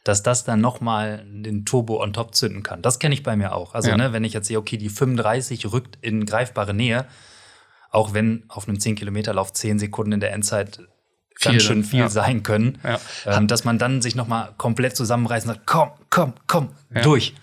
dass 0.03 0.23
das 0.23 0.43
dann 0.43 0.59
noch 0.59 0.81
mal 0.81 1.23
den 1.27 1.63
Turbo 1.63 2.01
on 2.01 2.11
top 2.11 2.35
zünden 2.35 2.63
kann. 2.63 2.81
Das 2.81 2.99
kenne 2.99 3.13
ich 3.13 3.23
bei 3.23 3.35
mir 3.35 3.53
auch. 3.55 3.73
Also, 3.75 3.91
Ja. 3.91 3.97
ne, 3.97 4.13
wenn 4.13 4.23
ich 4.23 4.33
jetzt 4.33 4.47
sehe, 4.47 4.57
okay, 4.57 4.77
die 4.77 4.89
35 4.89 5.71
rückt 5.71 5.97
in 6.01 6.25
greifbare 6.25 6.73
Nähe, 6.73 7.05
auch 7.91 8.13
wenn 8.13 8.45
auf 8.47 8.67
einem 8.67 8.77
10-Kilometer-Lauf 8.77 9.53
10 9.53 9.77
Sekunden 9.79 10.13
in 10.13 10.19
der 10.19 10.33
Endzeit 10.33 10.77
Viel, 11.37 11.51
ganz 11.51 11.63
schön 11.63 11.83
viel 11.83 11.99
ja. 11.99 12.09
sein 12.09 12.41
können, 12.43 12.79
Ja. 12.83 12.99
ähm, 13.25 13.47
dass 13.47 13.63
man 13.63 13.77
dann 13.77 14.01
sich 14.01 14.15
noch 14.15 14.27
mal 14.27 14.53
komplett 14.57 14.95
zusammenreißen 14.95 15.49
und 15.49 15.55
sagt, 15.57 15.67
komm, 15.67 15.91
komm, 16.09 16.33
komm, 16.47 16.69
Ja. 16.93 17.01
durch. 17.01 17.33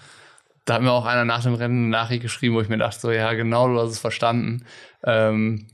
Da 0.65 0.75
hat 0.75 0.83
mir 0.83 0.93
auch 0.93 1.07
einer 1.07 1.25
nach 1.25 1.43
dem 1.43 1.55
Rennen 1.55 1.85
eine 1.85 1.89
Nachricht 1.91 2.23
geschrieben, 2.23 2.55
wo 2.55 2.61
ich 2.61 2.69
mir 2.69 2.77
dachte, 2.79 3.01
so, 3.01 3.11
ja, 3.11 3.33
genau, 3.33 3.69
du 3.69 3.79
hast 3.81 3.91
es 3.93 3.99
verstanden. 3.99 4.65
Ähm, 5.05 5.67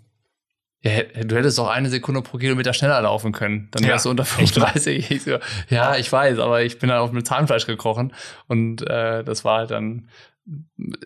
du 0.82 1.35
hättest 1.37 1.59
doch 1.59 1.69
eine 1.69 1.88
Sekunde 1.88 2.20
pro 2.23 2.37
Kilometer 2.38 2.75
schneller 2.75 3.01
laufen 3.01 3.32
können. 3.32 3.69
Dann 3.72 3.84
wärst 3.84 4.05
du 4.05 4.10
unter 4.10 4.22
echt 4.39 4.60
wahr. 4.60 4.69
35. 4.72 5.10
Ich 5.10 5.22
so, 5.25 5.39
ja, 5.69 5.96
ich 5.96 6.13
weiß, 6.13 6.39
aber 6.39 6.63
ich 6.63 6.79
bin 6.79 6.91
dann 6.91 6.98
auf 6.98 7.10
mit 7.13 7.27
Zahnfleisch 7.27 7.67
gekrochen. 7.67 8.13
Und 8.48 8.89
äh, 8.89 9.25
das 9.25 9.44
war 9.44 9.58
halt 9.58 9.70
dann, 9.70 10.08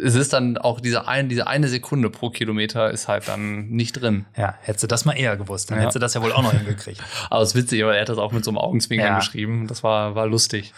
es 0.01 0.15
ist 0.17 0.33
dann 0.33 0.59
auch 0.59 0.81
diese, 0.81 1.07
ein, 1.07 1.29
diese 1.29 1.47
eine 1.47 1.69
Sekunde 1.69 2.11
pro 2.11 2.31
Kilometer 2.31 2.91
ist 2.91 3.07
halt 3.07 3.29
dann 3.29 3.69
nicht 3.69 3.93
drin. 3.93 4.27
Ja, 4.37 4.55
hättest 4.61 4.83
du 4.83 4.87
das 4.89 5.05
mal 5.05 5.13
eher 5.13 5.37
gewusst, 5.37 5.71
dann 5.71 5.77
Ja. 5.79 5.83
hättest 5.83 5.97
du 5.97 6.01
das 6.01 6.15
ja 6.15 6.23
wohl 6.23 6.33
auch 6.33 6.43
noch 6.43 6.53
hingekriegt. 6.53 7.01
Aber 7.31 7.43
es 7.43 7.51
ist 7.51 7.55
witzig, 7.55 7.83
aber 7.83 7.95
er 7.95 8.01
hat 8.03 8.09
das 8.09 8.19
auch 8.19 8.33
mit 8.33 8.45
so 8.45 8.51
einem 8.51 8.59
Augenzwinkern 8.59 9.07
Ja. 9.09 9.19
geschrieben. 9.19 9.67
Das 9.69 9.83
war, 9.85 10.15
war 10.15 10.27
lustig. 10.27 10.73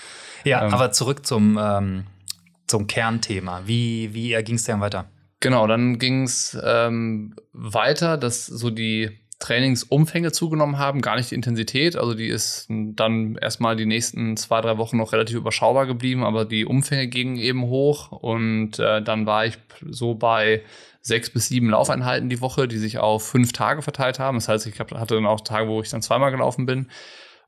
Ja, 0.45 0.67
Ähm. 0.67 0.75
aber 0.75 0.93
zurück 0.93 1.26
zum, 1.26 1.59
ähm, 1.61 2.05
zum 2.67 2.87
Kernthema. 2.87 3.62
Wie, 3.67 4.12
wie 4.14 4.31
ging 4.43 4.57
es 4.57 4.64
denn 4.64 4.81
weiter? 4.81 5.07
Genau, 5.40 5.67
dann 5.67 5.99
ging 5.99 6.25
es 6.25 6.57
ähm, 6.62 7.35
weiter, 7.52 8.19
dass 8.19 8.45
so 8.47 8.69
die 8.71 9.11
Trainingsumfänge 9.40 10.32
zugenommen 10.32 10.78
haben, 10.78 11.00
gar 11.00 11.16
nicht 11.16 11.30
die 11.30 11.35
Intensität. 11.35 11.97
Also 11.97 12.14
die 12.14 12.28
ist 12.28 12.66
dann 12.68 13.37
erstmal 13.37 13.75
die 13.75 13.87
nächsten 13.87 14.37
zwei, 14.37 14.61
drei 14.61 14.78
Wochen 14.78 14.99
noch 14.99 15.12
relativ 15.12 15.37
überschaubar 15.37 15.87
geblieben, 15.87 16.23
aber 16.25 16.44
die 16.44 16.66
Umfänge 16.66 17.09
gingen 17.09 17.37
eben 17.37 17.64
hoch 17.64 18.12
und 18.12 18.78
äh, 18.78 19.02
dann 19.02 19.26
war 19.26 19.47
ich 19.47 19.59
so 19.88 20.14
bei 20.14 20.62
sechs 21.00 21.30
bis 21.30 21.49
sieben 21.49 21.70
Laufeinheiten 21.70 22.28
die 22.28 22.42
Woche, 22.42 22.68
die 22.68 22.76
sich 22.76 22.99
auf 22.99 23.26
fünf 23.26 23.52
Tage 23.52 23.80
verteilt 23.80 24.18
haben. 24.18 24.37
Das 24.37 24.49
heißt, 24.49 24.66
ich 24.66 24.78
hab, 24.78 24.92
hatte 24.92 25.14
dann 25.14 25.26
auch 25.26 25.40
Tage, 25.40 25.68
wo 25.68 25.80
ich 25.80 25.88
dann 25.88 26.02
zweimal 26.02 26.30
gelaufen 26.30 26.66
bin 26.66 26.90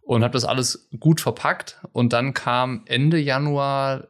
und 0.00 0.24
habe 0.24 0.32
das 0.32 0.46
alles 0.46 0.88
gut 0.98 1.20
verpackt. 1.20 1.78
Und 1.92 2.14
dann 2.14 2.32
kam 2.32 2.82
Ende 2.86 3.18
Januar 3.18 4.08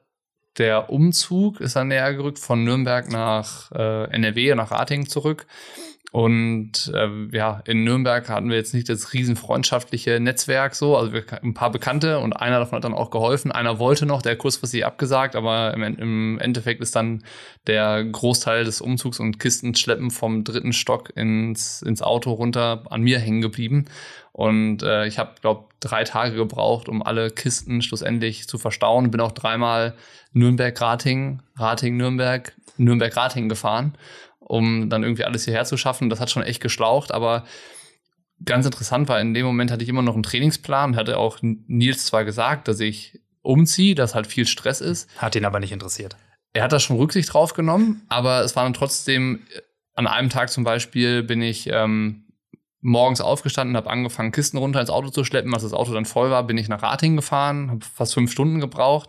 der 0.59 0.91
Umzug, 0.91 1.61
ist 1.61 1.75
dann 1.75 1.89
näher 1.89 2.15
gerückt 2.15 2.39
von 2.39 2.63
Nürnberg 2.63 3.11
nach 3.11 3.73
äh, 3.73 4.05
NRW, 4.11 4.55
nach 4.55 4.71
Ratingen 4.71 5.09
zurück. 5.09 5.47
Und 6.11 6.93
äh, 6.95 7.09
ja, 7.35 7.63
in 7.65 7.85
Nürnberg 7.85 8.29
hatten 8.29 8.51
wir 8.51 8.57
jetzt 8.57 8.75
nicht 8.75 8.91
das 8.91 9.15
riesen 9.15 9.35
freundschaftliche 9.35 10.21
Netzwerk 10.21 10.75
so, 10.75 10.95
also 10.95 11.15
wir, 11.15 11.25
ein 11.43 11.55
paar 11.55 11.71
Bekannte 11.71 12.19
und 12.19 12.35
einer 12.35 12.59
davon 12.59 12.77
hat 12.77 12.85
dann 12.85 12.93
auch 12.93 13.11
geholfen. 13.11 13.51
Einer 13.51 13.79
wollte 13.79 14.05
noch, 14.05 14.21
der 14.21 14.37
kurzfristig 14.37 14.85
abgesagt, 14.85 15.37
aber 15.37 15.73
im, 15.73 15.83
im 15.83 16.39
Endeffekt 16.39 16.83
ist 16.83 16.95
dann 16.97 17.25
der 17.67 18.05
Großteil 18.05 18.65
des 18.65 18.83
Umzugs 18.83 19.21
und 19.21 19.39
Kistenschleppen 19.39 20.11
vom 20.11 20.45
dritten 20.45 20.75
Stock 20.75 21.17
ins, 21.17 21.81
ins 21.81 22.03
Auto 22.03 22.33
runter 22.33 22.85
an 22.91 23.01
mir 23.01 23.19
hängen 23.19 23.41
geblieben. 23.41 23.87
Und 24.33 24.83
äh, 24.83 25.07
ich 25.07 25.19
habe, 25.19 25.33
glaube 25.41 25.69
drei 25.81 26.05
Tage 26.05 26.37
gebraucht, 26.37 26.91
um 26.91 27.03
alle 27.03 27.31
Kisten 27.31 27.81
schlussendlich 27.81 28.49
zu 28.49 28.59
verstauen. 28.59 29.11
Bin 29.11 29.21
auch 29.21 29.33
dreimal 29.33 29.95
Nürnberg-Rating, 30.33 31.41
Rating-Nürnberg, 31.57 32.53
Nürnberg-Rating 32.77 33.49
gefahren. 33.49 33.95
Um 34.53 34.91
dann 34.91 35.03
irgendwie 35.03 35.25
alles 35.25 35.47
hierher 35.47 35.65
zu 35.65 35.79
schaffen. 35.79 36.11
Das 36.11 36.21
hat 36.21 36.31
schon 36.31 36.43
echt 36.43 36.61
geschlaucht, 36.61 37.11
aber 37.11 37.45
ganz 38.45 38.67
interessant 38.67 39.09
war, 39.09 39.19
in 39.19 39.33
dem 39.33 39.47
Moment 39.47 39.71
hatte 39.71 39.83
ich 39.83 39.89
immer 39.89 40.03
noch 40.03 40.13
einen 40.13 40.23
Trainingsplan, 40.23 40.95
hatte 40.95 41.17
auch 41.17 41.39
Nils 41.41 42.05
zwar 42.05 42.27
gesagt, 42.27 42.69
dass 42.69 42.79
ich 42.79 43.19
umziehe, 43.41 43.95
dass 43.95 44.15
halt 44.15 44.27
viel 44.27 44.47
Stress 44.47 44.83
ist. 44.83 45.09
Hat 45.17 45.35
ihn 45.37 45.47
aber 45.47 45.59
nicht 45.59 45.73
interessiert. 45.73 46.17
Er 46.53 46.65
hat 46.65 46.73
da 46.73 46.81
schon 46.81 46.99
Rücksicht 46.99 47.33
drauf 47.33 47.55
genommen, 47.55 48.03
aber 48.11 48.45
es 48.45 48.55
war 48.55 48.65
dann 48.65 48.75
trotzdem, 48.75 49.47
an 49.95 50.07
einem 50.07 50.29
Tag 50.29 50.51
zum 50.51 50.65
Beispiel 50.65 51.23
bin 51.23 51.41
ich 51.41 51.71
ähm, 51.73 52.27
morgens 52.83 53.23
aufgestanden, 53.23 53.75
habe 53.75 53.89
angefangen, 53.89 54.33
Kisten 54.33 54.59
runter 54.59 54.83
ins 54.83 54.91
Auto 54.91 55.09
zu 55.09 55.25
schleppen. 55.25 55.55
Als 55.55 55.63
das 55.63 55.73
Auto 55.73 55.95
dann 55.95 56.05
voll 56.05 56.31
war, 56.31 56.47
bin 56.47 56.59
ich 56.59 56.69
nach 56.69 56.83
Rating 56.83 57.17
gefahren, 57.17 57.71
habe 57.71 57.87
fast 57.87 58.13
fünf 58.13 58.31
Stunden 58.31 58.61
gebraucht 58.61 59.09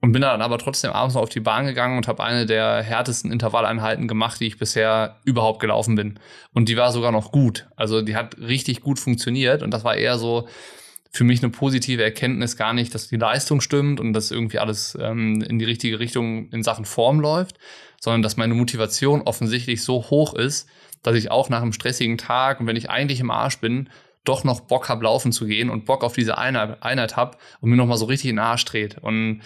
und 0.00 0.12
bin 0.12 0.22
dann 0.22 0.42
aber 0.42 0.58
trotzdem 0.58 0.92
abends 0.92 1.14
noch 1.14 1.22
auf 1.22 1.28
die 1.28 1.40
Bahn 1.40 1.66
gegangen 1.66 1.96
und 1.96 2.06
habe 2.06 2.22
eine 2.22 2.46
der 2.46 2.82
härtesten 2.82 3.32
Intervalleinheiten 3.32 4.06
gemacht, 4.06 4.40
die 4.40 4.46
ich 4.46 4.58
bisher 4.58 5.16
überhaupt 5.24 5.60
gelaufen 5.60 5.96
bin. 5.96 6.20
Und 6.54 6.68
die 6.68 6.76
war 6.76 6.92
sogar 6.92 7.10
noch 7.10 7.32
gut. 7.32 7.66
Also 7.74 8.02
die 8.02 8.14
hat 8.14 8.38
richtig 8.38 8.80
gut 8.80 9.00
funktioniert 9.00 9.62
und 9.62 9.72
das 9.72 9.82
war 9.82 9.96
eher 9.96 10.18
so 10.18 10.48
für 11.10 11.24
mich 11.24 11.42
eine 11.42 11.50
positive 11.50 12.02
Erkenntnis 12.02 12.56
gar 12.56 12.74
nicht, 12.74 12.94
dass 12.94 13.08
die 13.08 13.16
Leistung 13.16 13.60
stimmt 13.60 13.98
und 13.98 14.12
dass 14.12 14.30
irgendwie 14.30 14.58
alles 14.58 14.96
ähm, 15.00 15.42
in 15.42 15.58
die 15.58 15.64
richtige 15.64 15.98
Richtung 15.98 16.50
in 16.50 16.62
Sachen 16.62 16.84
Form 16.84 17.18
läuft, 17.18 17.58
sondern 18.00 18.22
dass 18.22 18.36
meine 18.36 18.54
Motivation 18.54 19.22
offensichtlich 19.22 19.82
so 19.82 20.10
hoch 20.10 20.34
ist, 20.34 20.68
dass 21.02 21.16
ich 21.16 21.30
auch 21.30 21.48
nach 21.48 21.62
einem 21.62 21.72
stressigen 21.72 22.18
Tag 22.18 22.60
und 22.60 22.66
wenn 22.66 22.76
ich 22.76 22.90
eigentlich 22.90 23.20
im 23.20 23.30
Arsch 23.30 23.58
bin, 23.58 23.88
doch 24.28 24.44
noch 24.44 24.60
Bock 24.60 24.88
habe, 24.88 25.04
laufen 25.04 25.32
zu 25.32 25.46
gehen 25.46 25.70
und 25.70 25.86
Bock 25.86 26.04
auf 26.04 26.12
diese 26.12 26.36
Einheit, 26.36 26.82
Einheit 26.82 27.16
habe 27.16 27.38
und 27.60 27.70
mir 27.70 27.76
nochmal 27.76 27.96
so 27.96 28.04
richtig 28.04 28.30
in 28.30 28.36
den 28.36 28.44
Arsch 28.44 28.64
dreht. 28.66 28.98
Und 28.98 29.40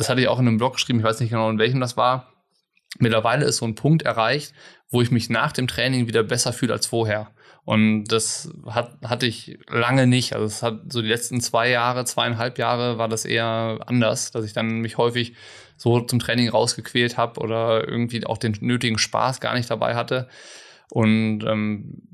das 0.00 0.08
hatte 0.08 0.22
ich 0.22 0.28
auch 0.28 0.38
in 0.38 0.48
einem 0.48 0.56
Blog 0.56 0.74
geschrieben, 0.74 1.00
ich 1.00 1.04
weiß 1.04 1.20
nicht 1.20 1.28
genau, 1.28 1.50
in 1.50 1.58
welchem 1.58 1.78
das 1.78 1.94
war. 1.94 2.32
Mittlerweile 2.98 3.44
ist 3.44 3.58
so 3.58 3.66
ein 3.66 3.74
Punkt 3.74 4.00
erreicht, 4.02 4.54
wo 4.88 5.02
ich 5.02 5.10
mich 5.10 5.28
nach 5.28 5.52
dem 5.52 5.68
Training 5.68 6.08
wieder 6.08 6.22
besser 6.22 6.54
fühle 6.54 6.72
als 6.72 6.86
vorher. 6.86 7.28
Und 7.66 8.04
das 8.04 8.50
hat, 8.66 8.96
hatte 9.04 9.26
ich 9.26 9.58
lange 9.68 10.06
nicht. 10.06 10.32
Also 10.32 10.46
es 10.46 10.62
hat 10.62 10.90
so 10.90 11.02
die 11.02 11.08
letzten 11.08 11.42
zwei 11.42 11.68
Jahre, 11.68 12.06
zweieinhalb 12.06 12.56
Jahre 12.56 12.96
war 12.96 13.08
das 13.08 13.26
eher 13.26 13.80
anders, 13.84 14.30
dass 14.30 14.46
ich 14.46 14.54
dann 14.54 14.80
mich 14.80 14.96
häufig 14.96 15.34
so 15.76 16.00
zum 16.00 16.18
Training 16.18 16.48
rausgequält 16.48 17.18
habe 17.18 17.38
oder 17.38 17.86
irgendwie 17.86 18.24
auch 18.24 18.38
den 18.38 18.56
nötigen 18.60 18.96
Spaß 18.96 19.40
gar 19.40 19.54
nicht 19.54 19.70
dabei 19.70 19.96
hatte. 19.96 20.28
Und 20.88 21.44
ähm, 21.46 22.08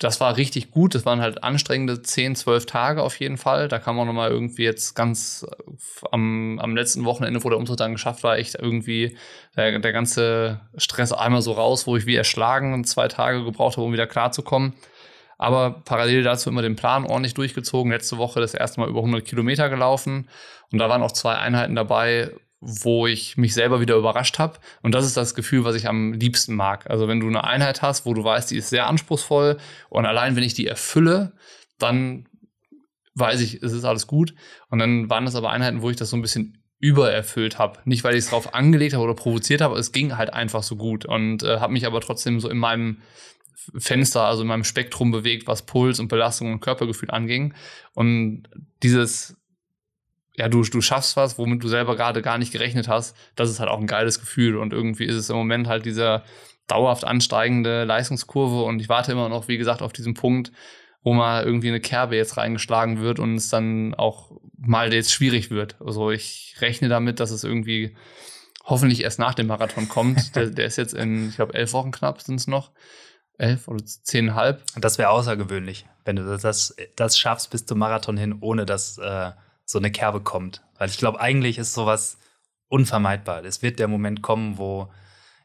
das 0.00 0.18
war 0.18 0.38
richtig 0.38 0.70
gut. 0.70 0.94
Das 0.94 1.04
waren 1.04 1.20
halt 1.20 1.44
anstrengende 1.44 2.00
10, 2.00 2.34
12 2.34 2.64
Tage 2.64 3.02
auf 3.02 3.20
jeden 3.20 3.36
Fall. 3.36 3.68
Da 3.68 3.78
kam 3.78 3.96
man 3.96 4.06
nochmal 4.06 4.30
irgendwie 4.30 4.64
jetzt 4.64 4.94
ganz 4.94 5.46
äh, 5.48 6.06
am, 6.10 6.58
am 6.58 6.74
letzten 6.74 7.04
Wochenende, 7.04 7.44
wo 7.44 7.50
der 7.50 7.58
Umzug 7.58 7.76
dann 7.76 7.92
geschafft 7.92 8.24
war, 8.24 8.38
echt 8.38 8.54
irgendwie 8.54 9.16
der, 9.56 9.78
der 9.78 9.92
ganze 9.92 10.62
Stress 10.76 11.12
einmal 11.12 11.42
so 11.42 11.52
raus, 11.52 11.86
wo 11.86 11.96
ich 11.96 12.06
wie 12.06 12.16
erschlagen 12.16 12.82
zwei 12.84 13.08
Tage 13.08 13.44
gebraucht 13.44 13.76
habe, 13.76 13.86
um 13.86 13.92
wieder 13.92 14.06
klarzukommen. 14.06 14.72
Aber 15.36 15.82
parallel 15.84 16.22
dazu 16.22 16.48
immer 16.48 16.62
den 16.62 16.76
Plan 16.76 17.04
ordentlich 17.04 17.34
durchgezogen. 17.34 17.92
Letzte 17.92 18.16
Woche 18.16 18.40
das 18.40 18.54
erste 18.54 18.80
Mal 18.80 18.88
über 18.88 19.00
100 19.00 19.24
Kilometer 19.24 19.68
gelaufen. 19.68 20.28
Und 20.72 20.78
da 20.78 20.88
waren 20.88 21.02
auch 21.02 21.12
zwei 21.12 21.34
Einheiten 21.34 21.74
dabei, 21.74 22.30
wo 22.60 23.06
ich 23.06 23.36
mich 23.36 23.54
selber 23.54 23.80
wieder 23.80 23.96
überrascht 23.96 24.38
habe. 24.38 24.58
Und 24.82 24.94
das 24.94 25.06
ist 25.06 25.16
das 25.16 25.34
Gefühl, 25.34 25.64
was 25.64 25.74
ich 25.74 25.88
am 25.88 26.12
liebsten 26.12 26.54
mag. 26.54 26.88
Also 26.90 27.08
wenn 27.08 27.20
du 27.20 27.26
eine 27.26 27.44
Einheit 27.44 27.82
hast, 27.82 28.04
wo 28.04 28.14
du 28.14 28.22
weißt, 28.22 28.50
die 28.50 28.56
ist 28.56 28.68
sehr 28.68 28.86
anspruchsvoll 28.86 29.58
und 29.88 30.06
allein 30.06 30.36
wenn 30.36 30.42
ich 30.42 30.54
die 30.54 30.66
erfülle, 30.66 31.32
dann 31.78 32.28
weiß 33.14 33.40
ich, 33.40 33.62
es 33.62 33.72
ist 33.72 33.84
alles 33.84 34.06
gut. 34.06 34.34
Und 34.68 34.78
dann 34.78 35.08
waren 35.10 35.24
das 35.24 35.34
aber 35.34 35.50
Einheiten, 35.50 35.82
wo 35.82 35.90
ich 35.90 35.96
das 35.96 36.10
so 36.10 36.16
ein 36.16 36.22
bisschen 36.22 36.62
übererfüllt 36.78 37.58
habe. 37.58 37.78
Nicht, 37.84 38.04
weil 38.04 38.14
ich 38.14 38.24
es 38.24 38.30
drauf 38.30 38.54
angelegt 38.54 38.94
habe 38.94 39.04
oder 39.04 39.14
provoziert 39.14 39.60
habe, 39.60 39.78
es 39.78 39.92
ging 39.92 40.16
halt 40.16 40.32
einfach 40.32 40.62
so 40.62 40.76
gut 40.76 41.04
und 41.04 41.42
äh, 41.42 41.60
habe 41.60 41.72
mich 41.72 41.86
aber 41.86 42.00
trotzdem 42.00 42.40
so 42.40 42.48
in 42.48 42.56
meinem 42.58 43.02
Fenster, 43.76 44.24
also 44.24 44.42
in 44.42 44.48
meinem 44.48 44.64
Spektrum 44.64 45.10
bewegt, 45.10 45.46
was 45.46 45.66
Puls 45.66 46.00
und 46.00 46.08
Belastung 46.08 46.52
und 46.52 46.60
Körpergefühl 46.60 47.10
anging. 47.10 47.54
Und 47.92 48.44
dieses 48.82 49.36
ja, 50.36 50.48
du, 50.48 50.62
du 50.62 50.80
schaffst 50.80 51.16
was, 51.16 51.38
womit 51.38 51.62
du 51.62 51.68
selber 51.68 51.96
gerade 51.96 52.22
gar 52.22 52.38
nicht 52.38 52.52
gerechnet 52.52 52.88
hast, 52.88 53.16
das 53.36 53.50
ist 53.50 53.60
halt 53.60 53.68
auch 53.68 53.80
ein 53.80 53.86
geiles 53.86 54.20
Gefühl. 54.20 54.56
Und 54.56 54.72
irgendwie 54.72 55.04
ist 55.04 55.16
es 55.16 55.30
im 55.30 55.36
Moment 55.36 55.66
halt 55.66 55.84
dieser 55.84 56.24
dauerhaft 56.66 57.04
ansteigende 57.04 57.84
Leistungskurve 57.84 58.62
und 58.62 58.80
ich 58.80 58.88
warte 58.88 59.12
immer 59.12 59.28
noch, 59.28 59.48
wie 59.48 59.58
gesagt, 59.58 59.82
auf 59.82 59.92
diesen 59.92 60.14
Punkt, 60.14 60.52
wo 61.02 61.12
mal 61.14 61.44
irgendwie 61.44 61.68
eine 61.68 61.80
Kerbe 61.80 62.16
jetzt 62.16 62.36
reingeschlagen 62.36 63.00
wird 63.00 63.18
und 63.18 63.36
es 63.36 63.48
dann 63.48 63.94
auch 63.94 64.30
mal 64.56 64.92
jetzt 64.92 65.12
schwierig 65.12 65.50
wird. 65.50 65.76
Also 65.80 66.10
ich 66.10 66.56
rechne 66.60 66.88
damit, 66.88 67.18
dass 67.18 67.30
es 67.30 67.42
irgendwie 67.42 67.96
hoffentlich 68.64 69.02
erst 69.02 69.18
nach 69.18 69.34
dem 69.34 69.46
Marathon 69.46 69.88
kommt. 69.88 70.36
der, 70.36 70.46
der 70.46 70.66
ist 70.66 70.76
jetzt 70.76 70.94
in, 70.94 71.30
ich 71.30 71.36
glaube, 71.36 71.54
elf 71.54 71.72
Wochen 71.72 71.90
knapp 71.90 72.20
sind 72.22 72.36
es 72.36 72.46
noch. 72.46 72.70
Elf 73.38 73.68
oder 73.68 73.84
zehnhalb. 73.84 74.62
Das 74.76 74.98
wäre 74.98 75.08
außergewöhnlich, 75.10 75.86
wenn 76.04 76.16
du 76.16 76.24
das, 76.24 76.74
das 76.94 77.18
schaffst 77.18 77.50
bis 77.50 77.64
zum 77.64 77.78
Marathon 77.78 78.18
hin, 78.18 78.36
ohne 78.40 78.66
dass 78.66 78.98
äh, 78.98 79.30
so 79.70 79.78
eine 79.78 79.92
Kerbe 79.92 80.20
kommt. 80.20 80.62
Weil 80.78 80.88
ich 80.88 80.98
glaube, 80.98 81.20
eigentlich 81.20 81.58
ist 81.58 81.74
sowas 81.74 82.18
unvermeidbar. 82.68 83.44
Es 83.44 83.62
wird 83.62 83.78
der 83.78 83.88
Moment 83.88 84.20
kommen, 84.20 84.58
wo 84.58 84.92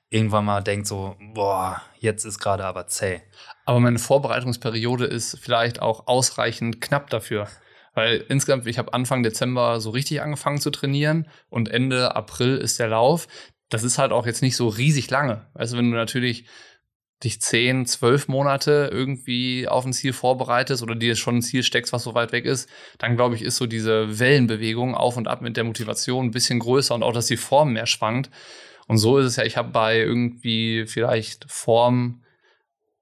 irgendwann 0.10 0.46
mal 0.46 0.62
denkt 0.62 0.88
so, 0.88 1.16
boah, 1.34 1.82
jetzt 2.00 2.26
ist 2.26 2.40
gerade 2.40 2.66
aber 2.66 2.88
zäh. 2.88 3.22
Aber 3.66 3.80
meine 3.80 4.00
Vorbereitungsperiode 4.00 5.06
ist 5.06 5.38
vielleicht 5.40 5.82
auch 5.82 6.08
ausreichend 6.08 6.82
knapp 6.82 7.10
dafür. 7.10 7.48
Weil 7.94 8.26
insgesamt, 8.28 8.66
ich 8.66 8.80
habe 8.80 8.94
Anfang 8.94 9.22
Dezember 9.22 9.80
so 9.80 9.92
richtig 9.92 10.22
angefangen 10.22 10.60
zu 10.60 10.72
trainieren 10.72 11.28
und 11.50 11.70
Ende 11.70 12.16
April 12.16 12.58
ist 12.58 12.80
der 12.80 12.88
Lauf. 12.88 13.28
Das 13.70 13.84
ist 13.84 13.98
halt 13.98 14.12
auch 14.12 14.26
jetzt 14.26 14.42
nicht 14.42 14.56
so 14.56 14.68
riesig 14.68 15.10
lange. 15.10 15.48
Also 15.54 15.78
wenn 15.78 15.92
du 15.92 15.98
natürlich 15.98 16.48
dich 17.24 17.42
zehn, 17.42 17.86
zwölf 17.86 18.28
Monate 18.28 18.90
irgendwie 18.92 19.68
auf 19.68 19.86
ein 19.86 19.94
Ziel 19.94 20.14
vorbereitest 20.14 20.84
oder 20.84 20.96
dir 20.96 21.16
schon 21.16 21.38
ein 21.38 21.42
Ziel 21.42 21.64
steckst, 21.64 21.94
was 21.94 22.04
so 22.04 22.14
weit 22.14 22.32
weg 22.32 22.46
ist, 22.46 22.70
dann 22.98 23.16
glaube 23.16 23.36
ich, 23.36 23.42
ist 23.42 23.56
so 23.56 23.66
diese 23.66 24.20
Wellenbewegung 24.20 24.96
auf 24.96 25.16
und 25.18 25.28
ab 25.28 25.42
mit 25.42 25.56
der 25.58 25.64
Motivation 25.64 26.26
ein 26.26 26.32
bisschen 26.32 26.60
größer 26.60 26.94
und 26.94 27.04
auch, 27.04 27.14
dass 27.14 27.28
die 27.28 27.38
Form 27.38 27.74
mehr 27.74 27.86
schwankt. 27.86 28.30
Und 28.88 28.98
so 28.98 29.18
ist 29.18 29.26
es 29.26 29.36
ja, 29.38 29.44
ich 29.44 29.58
habe 29.58 29.70
bei 29.70 29.98
irgendwie 29.98 30.86
vielleicht 30.88 31.50
Form, 31.50 32.24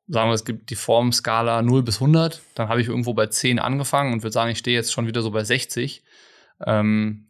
sagen 0.07 0.29
wir, 0.29 0.35
es 0.35 0.45
gibt 0.45 0.69
die 0.69 0.75
Formskala 0.75 1.61
0 1.61 1.83
bis 1.83 1.95
100, 1.95 2.41
dann 2.55 2.69
habe 2.69 2.81
ich 2.81 2.87
irgendwo 2.87 3.13
bei 3.13 3.27
10 3.27 3.59
angefangen 3.59 4.13
und 4.13 4.23
würde 4.23 4.33
sagen, 4.33 4.51
ich 4.51 4.59
stehe 4.59 4.77
jetzt 4.77 4.93
schon 4.93 5.07
wieder 5.07 5.21
so 5.21 5.31
bei 5.31 5.43
60. 5.43 6.03
Ähm, 6.65 7.27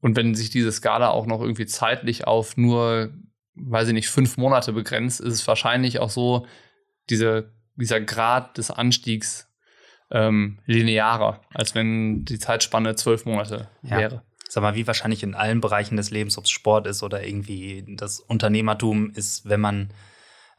und 0.00 0.16
wenn 0.16 0.34
sich 0.34 0.50
diese 0.50 0.70
Skala 0.70 1.10
auch 1.10 1.26
noch 1.26 1.40
irgendwie 1.40 1.66
zeitlich 1.66 2.26
auf 2.26 2.56
nur 2.56 3.12
weiß 3.60 3.88
ich 3.88 3.94
nicht, 3.94 4.08
fünf 4.08 4.36
Monate 4.36 4.72
begrenzt, 4.72 5.20
ist 5.20 5.34
es 5.34 5.46
wahrscheinlich 5.46 5.98
auch 5.98 6.10
so, 6.10 6.46
diese, 7.10 7.52
dieser 7.76 8.00
Grad 8.00 8.58
des 8.58 8.70
Anstiegs 8.70 9.48
ähm, 10.10 10.58
linearer, 10.66 11.40
als 11.52 11.74
wenn 11.74 12.24
die 12.24 12.38
Zeitspanne 12.38 12.96
zwölf 12.96 13.24
Monate 13.24 13.68
ja. 13.82 13.98
wäre. 13.98 14.22
Sag 14.48 14.62
mal, 14.62 14.74
wie 14.74 14.86
wahrscheinlich 14.86 15.22
in 15.22 15.34
allen 15.34 15.60
Bereichen 15.60 15.96
des 15.96 16.10
Lebens, 16.10 16.38
ob 16.38 16.44
es 16.44 16.50
Sport 16.50 16.86
ist 16.86 17.02
oder 17.02 17.26
irgendwie 17.26 17.84
das 17.86 18.20
Unternehmertum 18.20 19.10
ist, 19.10 19.46
wenn 19.46 19.60
man 19.60 19.90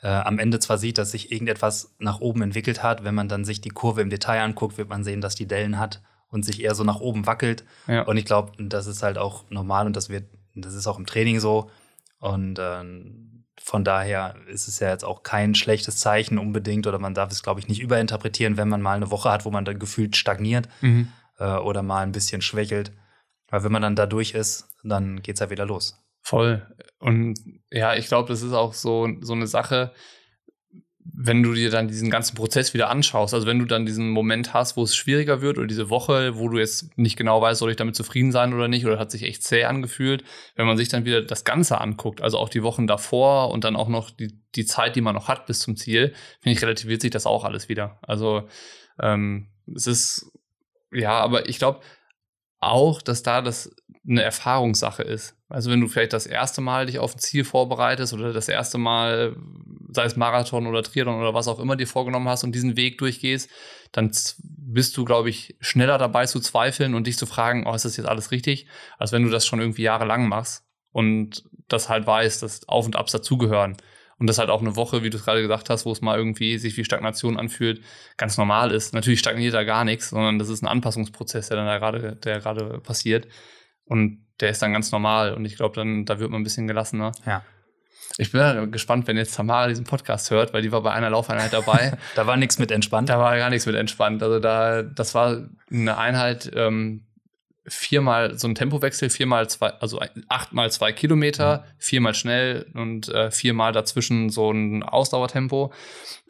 äh, 0.01 0.07
am 0.07 0.37
Ende 0.37 0.59
zwar 0.59 0.77
sieht, 0.77 0.97
dass 0.99 1.11
sich 1.11 1.31
irgendetwas 1.31 1.95
nach 1.97 2.19
oben 2.19 2.43
entwickelt 2.43 2.83
hat, 2.83 3.03
wenn 3.03 3.15
man 3.15 3.27
dann 3.27 3.45
sich 3.45 3.61
die 3.61 3.69
Kurve 3.69 4.01
im 4.01 4.11
Detail 4.11 4.41
anguckt, 4.41 4.77
wird 4.77 4.89
man 4.89 5.03
sehen, 5.03 5.21
dass 5.21 5.35
die 5.35 5.47
Dellen 5.47 5.79
hat 5.79 6.01
und 6.29 6.45
sich 6.45 6.61
eher 6.61 6.75
so 6.75 6.83
nach 6.83 6.99
oben 6.99 7.25
wackelt. 7.25 7.65
Ja. 7.87 8.03
Und 8.03 8.17
ich 8.17 8.25
glaube, 8.25 8.51
das 8.59 8.85
ist 8.85 9.01
halt 9.01 9.17
auch 9.17 9.49
normal 9.49 9.87
und 9.87 9.95
das 9.95 10.09
wird, 10.09 10.25
das 10.55 10.75
ist 10.75 10.85
auch 10.85 10.99
im 10.99 11.07
Training 11.07 11.39
so. 11.39 11.71
Und 12.19 12.59
ähm, 12.59 13.45
von 13.61 13.83
daher 13.83 14.35
ist 14.47 14.67
es 14.67 14.79
ja 14.79 14.89
jetzt 14.89 15.03
auch 15.03 15.23
kein 15.23 15.55
schlechtes 15.55 15.97
Zeichen 15.97 16.37
unbedingt 16.37 16.87
oder 16.87 16.99
man 16.99 17.13
darf 17.13 17.31
es, 17.31 17.43
glaube 17.43 17.59
ich, 17.59 17.67
nicht 17.67 17.81
überinterpretieren, 17.81 18.57
wenn 18.57 18.69
man 18.69 18.81
mal 18.81 18.95
eine 18.95 19.11
Woche 19.11 19.31
hat, 19.31 19.45
wo 19.45 19.51
man 19.51 19.65
dann 19.65 19.79
gefühlt 19.79 20.15
stagniert 20.15 20.69
mhm. 20.81 21.11
äh, 21.37 21.55
oder 21.55 21.83
mal 21.83 22.01
ein 22.01 22.11
bisschen 22.11 22.41
schwächelt. 22.41 22.91
Weil 23.49 23.63
wenn 23.63 23.71
man 23.71 23.81
dann 23.81 23.95
da 23.95 24.05
durch 24.05 24.33
ist, 24.33 24.69
dann 24.83 25.21
geht 25.21 25.35
es 25.35 25.39
ja 25.39 25.49
wieder 25.49 25.65
los. 25.65 26.01
Voll. 26.21 26.65
Und 26.99 27.39
ja, 27.71 27.95
ich 27.95 28.07
glaube, 28.07 28.29
das 28.29 28.41
ist 28.41 28.53
auch 28.53 28.73
so, 28.73 29.07
so 29.21 29.33
eine 29.33 29.47
Sache, 29.47 29.93
wenn 31.03 31.43
du 31.43 31.53
dir 31.53 31.69
dann 31.69 31.87
diesen 31.87 32.09
ganzen 32.09 32.35
Prozess 32.35 32.73
wieder 32.73 32.89
anschaust, 32.89 33.33
also 33.33 33.47
wenn 33.47 33.59
du 33.59 33.65
dann 33.65 33.85
diesen 33.85 34.09
Moment 34.09 34.53
hast, 34.53 34.77
wo 34.77 34.83
es 34.83 34.95
schwieriger 34.95 35.41
wird 35.41 35.57
oder 35.57 35.67
diese 35.67 35.89
Woche, 35.89 36.37
wo 36.37 36.49
du 36.49 36.57
jetzt 36.57 36.97
nicht 36.97 37.17
genau 37.17 37.41
weißt, 37.41 37.59
soll 37.59 37.71
ich 37.71 37.77
damit 37.77 37.95
zufrieden 37.95 38.31
sein 38.31 38.53
oder 38.53 38.67
nicht 38.67 38.85
oder 38.85 38.99
hat 38.99 39.11
sich 39.11 39.23
echt 39.23 39.43
zäh 39.43 39.63
angefühlt, 39.63 40.23
wenn 40.55 40.67
man 40.67 40.77
sich 40.77 40.89
dann 40.89 41.05
wieder 41.05 41.21
das 41.21 41.45
Ganze 41.45 41.79
anguckt, 41.79 42.21
also 42.21 42.37
auch 42.37 42.49
die 42.49 42.63
Wochen 42.63 42.85
davor 42.85 43.51
und 43.51 43.63
dann 43.63 43.75
auch 43.75 43.87
noch 43.87 44.11
die, 44.11 44.39
die 44.55 44.65
Zeit, 44.65 44.95
die 44.95 45.01
man 45.01 45.15
noch 45.15 45.27
hat 45.27 45.45
bis 45.45 45.59
zum 45.59 45.77
Ziel, 45.77 46.13
finde 46.41 46.57
ich, 46.57 46.61
relativiert 46.61 47.01
sich 47.01 47.11
das 47.11 47.25
auch 47.25 47.45
alles 47.45 47.69
wieder. 47.69 47.99
Also 48.01 48.47
ähm, 49.01 49.47
es 49.73 49.87
ist, 49.87 50.31
ja, 50.91 51.19
aber 51.19 51.47
ich 51.47 51.59
glaube 51.59 51.81
auch, 52.59 53.01
dass 53.01 53.23
da 53.23 53.41
das 53.41 53.73
eine 54.09 54.23
Erfahrungssache 54.23 55.03
ist. 55.03 55.35
Also 55.49 55.69
wenn 55.69 55.81
du 55.81 55.87
vielleicht 55.87 56.13
das 56.13 56.25
erste 56.25 56.61
Mal 56.61 56.87
dich 56.87 56.99
auf 56.99 57.15
ein 57.15 57.19
Ziel 57.19 57.43
vorbereitest 57.43 58.13
oder 58.13 58.33
das 58.33 58.49
erste 58.49 58.77
Mal, 58.77 59.35
sei 59.91 60.05
es 60.05 60.15
Marathon 60.15 60.67
oder 60.67 60.83
Triathlon 60.83 61.19
oder 61.19 61.33
was 61.33 61.47
auch 61.47 61.59
immer 61.59 61.75
dir 61.75 61.87
vorgenommen 61.87 62.27
hast 62.27 62.43
und 62.43 62.53
diesen 62.53 62.75
Weg 62.75 62.97
durchgehst, 62.97 63.49
dann 63.91 64.11
bist 64.37 64.97
du, 64.97 65.05
glaube 65.05 65.29
ich, 65.29 65.55
schneller 65.59 65.97
dabei 65.97 66.25
zu 66.25 66.39
zweifeln 66.39 66.95
und 66.95 67.07
dich 67.07 67.17
zu 67.17 67.25
fragen, 67.25 67.65
oh, 67.67 67.73
ist 67.73 67.85
das 67.85 67.97
jetzt 67.97 68.07
alles 68.07 68.31
richtig, 68.31 68.67
als 68.97 69.11
wenn 69.11 69.23
du 69.23 69.29
das 69.29 69.45
schon 69.45 69.59
irgendwie 69.59 69.83
jahrelang 69.83 70.27
machst 70.27 70.65
und 70.91 71.43
das 71.67 71.89
halt 71.89 72.07
weißt, 72.07 72.41
dass 72.41 72.67
Auf 72.67 72.85
und 72.85 72.95
Abs 72.95 73.11
dazugehören. 73.11 73.77
Und 74.17 74.27
das 74.27 74.37
halt 74.37 74.49
auch 74.49 74.59
eine 74.59 74.75
Woche, 74.75 75.01
wie 75.01 75.09
du 75.09 75.17
es 75.17 75.23
gerade 75.23 75.41
gesagt 75.41 75.69
hast, 75.69 75.85
wo 75.85 75.93
es 75.93 76.01
mal 76.01 76.17
irgendwie 76.17 76.57
sich 76.57 76.75
wie 76.75 76.83
Stagnation 76.83 77.39
anfühlt, 77.39 77.81
ganz 78.17 78.37
normal 78.37 78.71
ist. 78.71 78.93
Natürlich 78.93 79.19
stagniert 79.19 79.53
da 79.53 79.63
gar 79.63 79.85
nichts, 79.85 80.09
sondern 80.09 80.39
das 80.39 80.49
ist 80.49 80.61
ein 80.61 80.67
Anpassungsprozess, 80.67 81.47
der 81.47 81.55
dann 81.55 81.67
da 81.67 81.77
gerade, 81.77 82.17
der 82.17 82.39
gerade 82.39 82.79
passiert. 82.79 83.27
Und 83.89 84.23
der 84.39 84.51
ist 84.51 84.61
dann 84.61 84.71
ganz 84.71 84.91
normal. 84.91 85.33
Und 85.33 85.43
ich 85.43 85.57
glaube, 85.57 85.75
dann, 85.75 86.05
da 86.05 86.19
wird 86.19 86.29
man 86.29 86.39
ein 86.39 86.43
bisschen 86.43 86.67
gelassener. 86.67 87.11
Ja. 87.25 87.43
Ich 88.17 88.31
bin 88.31 88.41
ja 88.41 88.65
gespannt, 88.65 89.07
wenn 89.07 89.17
jetzt 89.17 89.35
Tamara 89.35 89.67
diesen 89.67 89.85
Podcast 89.85 90.31
hört, 90.31 90.53
weil 90.53 90.61
die 90.61 90.71
war 90.71 90.81
bei 90.81 90.91
einer 90.91 91.09
Laufeinheit 91.09 91.51
dabei. 91.51 91.97
da 92.15 92.27
war 92.27 92.37
nichts 92.37 92.59
mit 92.59 92.71
entspannt. 92.71 93.09
Da 93.09 93.19
war 93.19 93.35
gar 93.37 93.49
nichts 93.49 93.65
mit 93.65 93.75
entspannt. 93.75 94.23
Also 94.23 94.39
da, 94.39 94.83
das 94.83 95.15
war 95.15 95.43
eine 95.71 95.97
Einheit, 95.97 96.51
ähm, 96.55 97.05
viermal 97.69 98.37
so 98.37 98.47
ein 98.47 98.55
Tempowechsel, 98.55 99.09
viermal 99.09 99.49
zwei, 99.49 99.69
also 99.69 100.01
achtmal 100.27 100.71
zwei 100.71 100.91
Kilometer, 100.91 101.59
mhm. 101.59 101.73
viermal 101.77 102.13
schnell 102.13 102.65
und 102.73 103.09
äh, 103.09 103.31
viermal 103.31 103.71
dazwischen 103.71 104.29
so 104.29 104.51
ein 104.51 104.83
Ausdauertempo. 104.83 105.71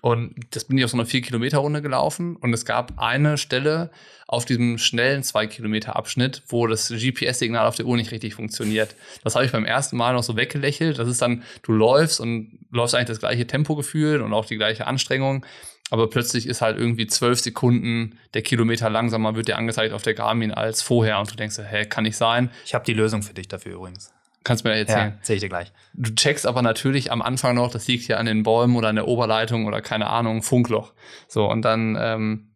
Und 0.02 0.36
das 0.52 0.66
bin 0.66 0.78
ich 0.78 0.86
auf 0.86 0.92
so 0.92 0.98
einer 0.98 1.06
vier 1.06 1.22
Kilometer 1.22 1.58
Runde 1.58 1.82
gelaufen 1.82 2.36
und 2.38 2.54
es 2.54 2.66
gab 2.66 2.94
eine 2.98 3.38
Stelle 3.38 3.90
auf 4.28 4.46
diesem 4.46 4.78
schnellen 4.78 5.24
zwei 5.24 5.48
Kilometer 5.48 5.96
Abschnitt, 5.96 6.44
wo 6.48 6.68
das 6.68 6.90
GPS-Signal 6.90 7.66
auf 7.66 7.76
der 7.76 7.88
Uhr 7.88 7.98
nicht 7.98 8.12
richtig 8.12 8.36
funktioniert. 8.36 8.96
Das 9.24 9.36
habe 9.36 9.46
ich 9.46 9.52
beim 9.52 9.66
ersten 9.66 9.98
Mal 9.98 10.14
noch 10.14 10.24
so 10.24 10.38
weggelächelt. 10.38 11.00
Das 11.00 11.10
ist 11.10 11.22
dann, 11.22 11.44
du 11.64 11.72
läufst 11.72 12.20
und 12.20 12.60
läufst 12.72 12.94
eigentlich 12.94 13.08
das 13.08 13.20
gleiche 13.20 13.48
Tempogefühl 13.48 14.22
und 14.22 14.34
auch 14.34 14.46
die 14.46 14.58
gleiche 14.58 14.86
Anstrengung. 14.86 15.46
Aber 15.90 16.10
plötzlich 16.10 16.48
ist 16.48 16.62
halt 16.62 16.78
irgendwie 16.78 17.08
zwölf 17.08 17.40
Sekunden 17.40 18.20
der 18.34 18.42
Kilometer 18.42 18.90
langsamer, 18.90 19.36
wird 19.36 19.48
dir 19.48 19.58
angezeigt 19.58 19.94
auf 19.94 20.04
der 20.04 20.14
Garmin 20.14 20.52
als 20.52 20.82
vorher. 20.82 21.20
Und 21.20 21.32
du 21.32 21.36
denkst, 21.36 21.58
hä, 21.58 21.86
kann 21.86 22.04
nicht 22.04 22.18
sein. 22.18 22.52
Ich 22.66 22.74
habe 22.74 22.86
die 22.86 22.94
Lösung 22.94 23.24
für 23.24 23.34
dich 23.34 23.48
dafür 23.48 23.76
übrigens. 23.76 24.14
Kannst 24.44 24.64
du 24.64 24.70
mir 24.70 24.76
erzählen? 24.76 25.10
Ja, 25.10 25.16
erzähl 25.18 25.36
ich 25.36 25.42
dir 25.42 25.50
gleich. 25.50 25.72
Du 25.94 26.14
checkst 26.16 26.48
aber 26.48 26.62
natürlich 26.62 27.12
am 27.12 27.22
Anfang 27.22 27.56
noch, 27.56 27.72
das 27.72 27.88
liegt 27.88 28.08
ja 28.08 28.18
an 28.18 28.26
den 28.26 28.44
Bäumen 28.44 28.76
oder 28.76 28.88
an 28.88 28.96
der 28.96 29.08
Oberleitung 29.08 29.66
oder 29.66 29.82
keine 29.82 30.08
Ahnung, 30.08 30.44
Funkloch. 30.44 30.94
So, 31.28 31.50
und 31.50 31.64
dann 31.64 31.98
ähm, 32.00 32.50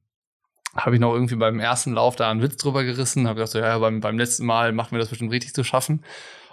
habe 0.76 0.96
ich 0.96 1.02
noch 1.02 1.14
irgendwie 1.14 1.36
beim 1.36 1.60
ersten 1.60 1.94
Lauf 1.94 2.16
da 2.16 2.32
einen 2.32 2.42
Witz 2.42 2.58
drüber 2.58 2.84
gerissen, 2.84 3.28
habe 3.28 3.42
gesagt, 3.42 3.52
so, 3.52 3.60
ja, 3.60 3.78
beim, 3.78 4.00
beim 4.00 4.18
letzten 4.18 4.46
Mal 4.46 4.72
machen 4.72 4.92
wir 4.92 5.00
das 5.00 5.10
bestimmt 5.10 5.32
richtig 5.32 5.54
zu 5.54 5.64
schaffen. 5.64 6.04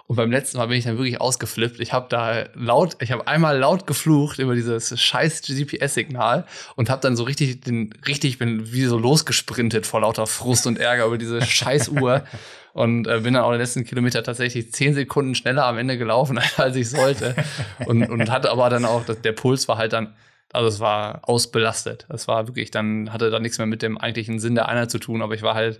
Und 0.06 0.16
beim 0.16 0.30
letzten 0.30 0.58
Mal 0.58 0.66
bin 0.66 0.76
ich 0.76 0.84
dann 0.84 0.98
wirklich 0.98 1.20
ausgeflippt. 1.20 1.80
Ich 1.80 1.92
habe 1.92 2.06
da 2.08 2.44
laut, 2.54 2.96
ich 3.00 3.12
habe 3.12 3.26
einmal 3.26 3.58
laut 3.58 3.86
geflucht 3.86 4.38
über 4.38 4.54
dieses 4.54 4.98
scheiß 5.00 5.42
GPS-Signal 5.42 6.46
und 6.76 6.90
habe 6.90 7.00
dann 7.00 7.16
so 7.16 7.24
richtig, 7.24 7.60
den, 7.60 7.94
richtig, 8.06 8.38
bin 8.38 8.72
wie 8.72 8.84
so 8.84 8.98
losgesprintet 8.98 9.86
vor 9.86 10.00
lauter 10.00 10.26
Frust 10.26 10.66
und 10.66 10.78
Ärger 10.78 11.06
über 11.06 11.18
diese 11.18 11.42
scheiß 11.46 11.88
Uhr 11.90 12.24
und 12.72 13.06
äh, 13.06 13.20
bin 13.20 13.34
dann 13.34 13.42
auch 13.42 13.50
den 13.50 13.60
letzten 13.60 13.84
Kilometer 13.84 14.22
tatsächlich 14.22 14.72
zehn 14.72 14.94
Sekunden 14.94 15.34
schneller 15.34 15.66
am 15.66 15.78
Ende 15.78 15.98
gelaufen, 15.98 16.40
als 16.56 16.76
ich 16.76 16.90
sollte. 16.90 17.34
und, 17.86 18.08
und 18.08 18.30
hatte 18.30 18.50
aber 18.50 18.68
dann 18.70 18.84
auch, 18.84 19.04
der 19.04 19.32
Puls 19.32 19.68
war 19.68 19.78
halt 19.78 19.92
dann 19.92 20.14
also 20.52 20.68
es 20.68 20.80
war 20.80 21.20
ausbelastet. 21.28 22.06
Es 22.08 22.26
war 22.26 22.48
wirklich, 22.48 22.70
dann 22.70 23.12
hatte 23.12 23.30
da 23.30 23.38
nichts 23.38 23.58
mehr 23.58 23.66
mit 23.66 23.82
dem 23.82 23.98
eigentlichen 23.98 24.40
Sinn 24.40 24.54
der 24.54 24.68
Einheit 24.68 24.90
zu 24.90 24.98
tun, 24.98 25.22
aber 25.22 25.34
ich 25.34 25.42
war 25.42 25.54
halt 25.54 25.78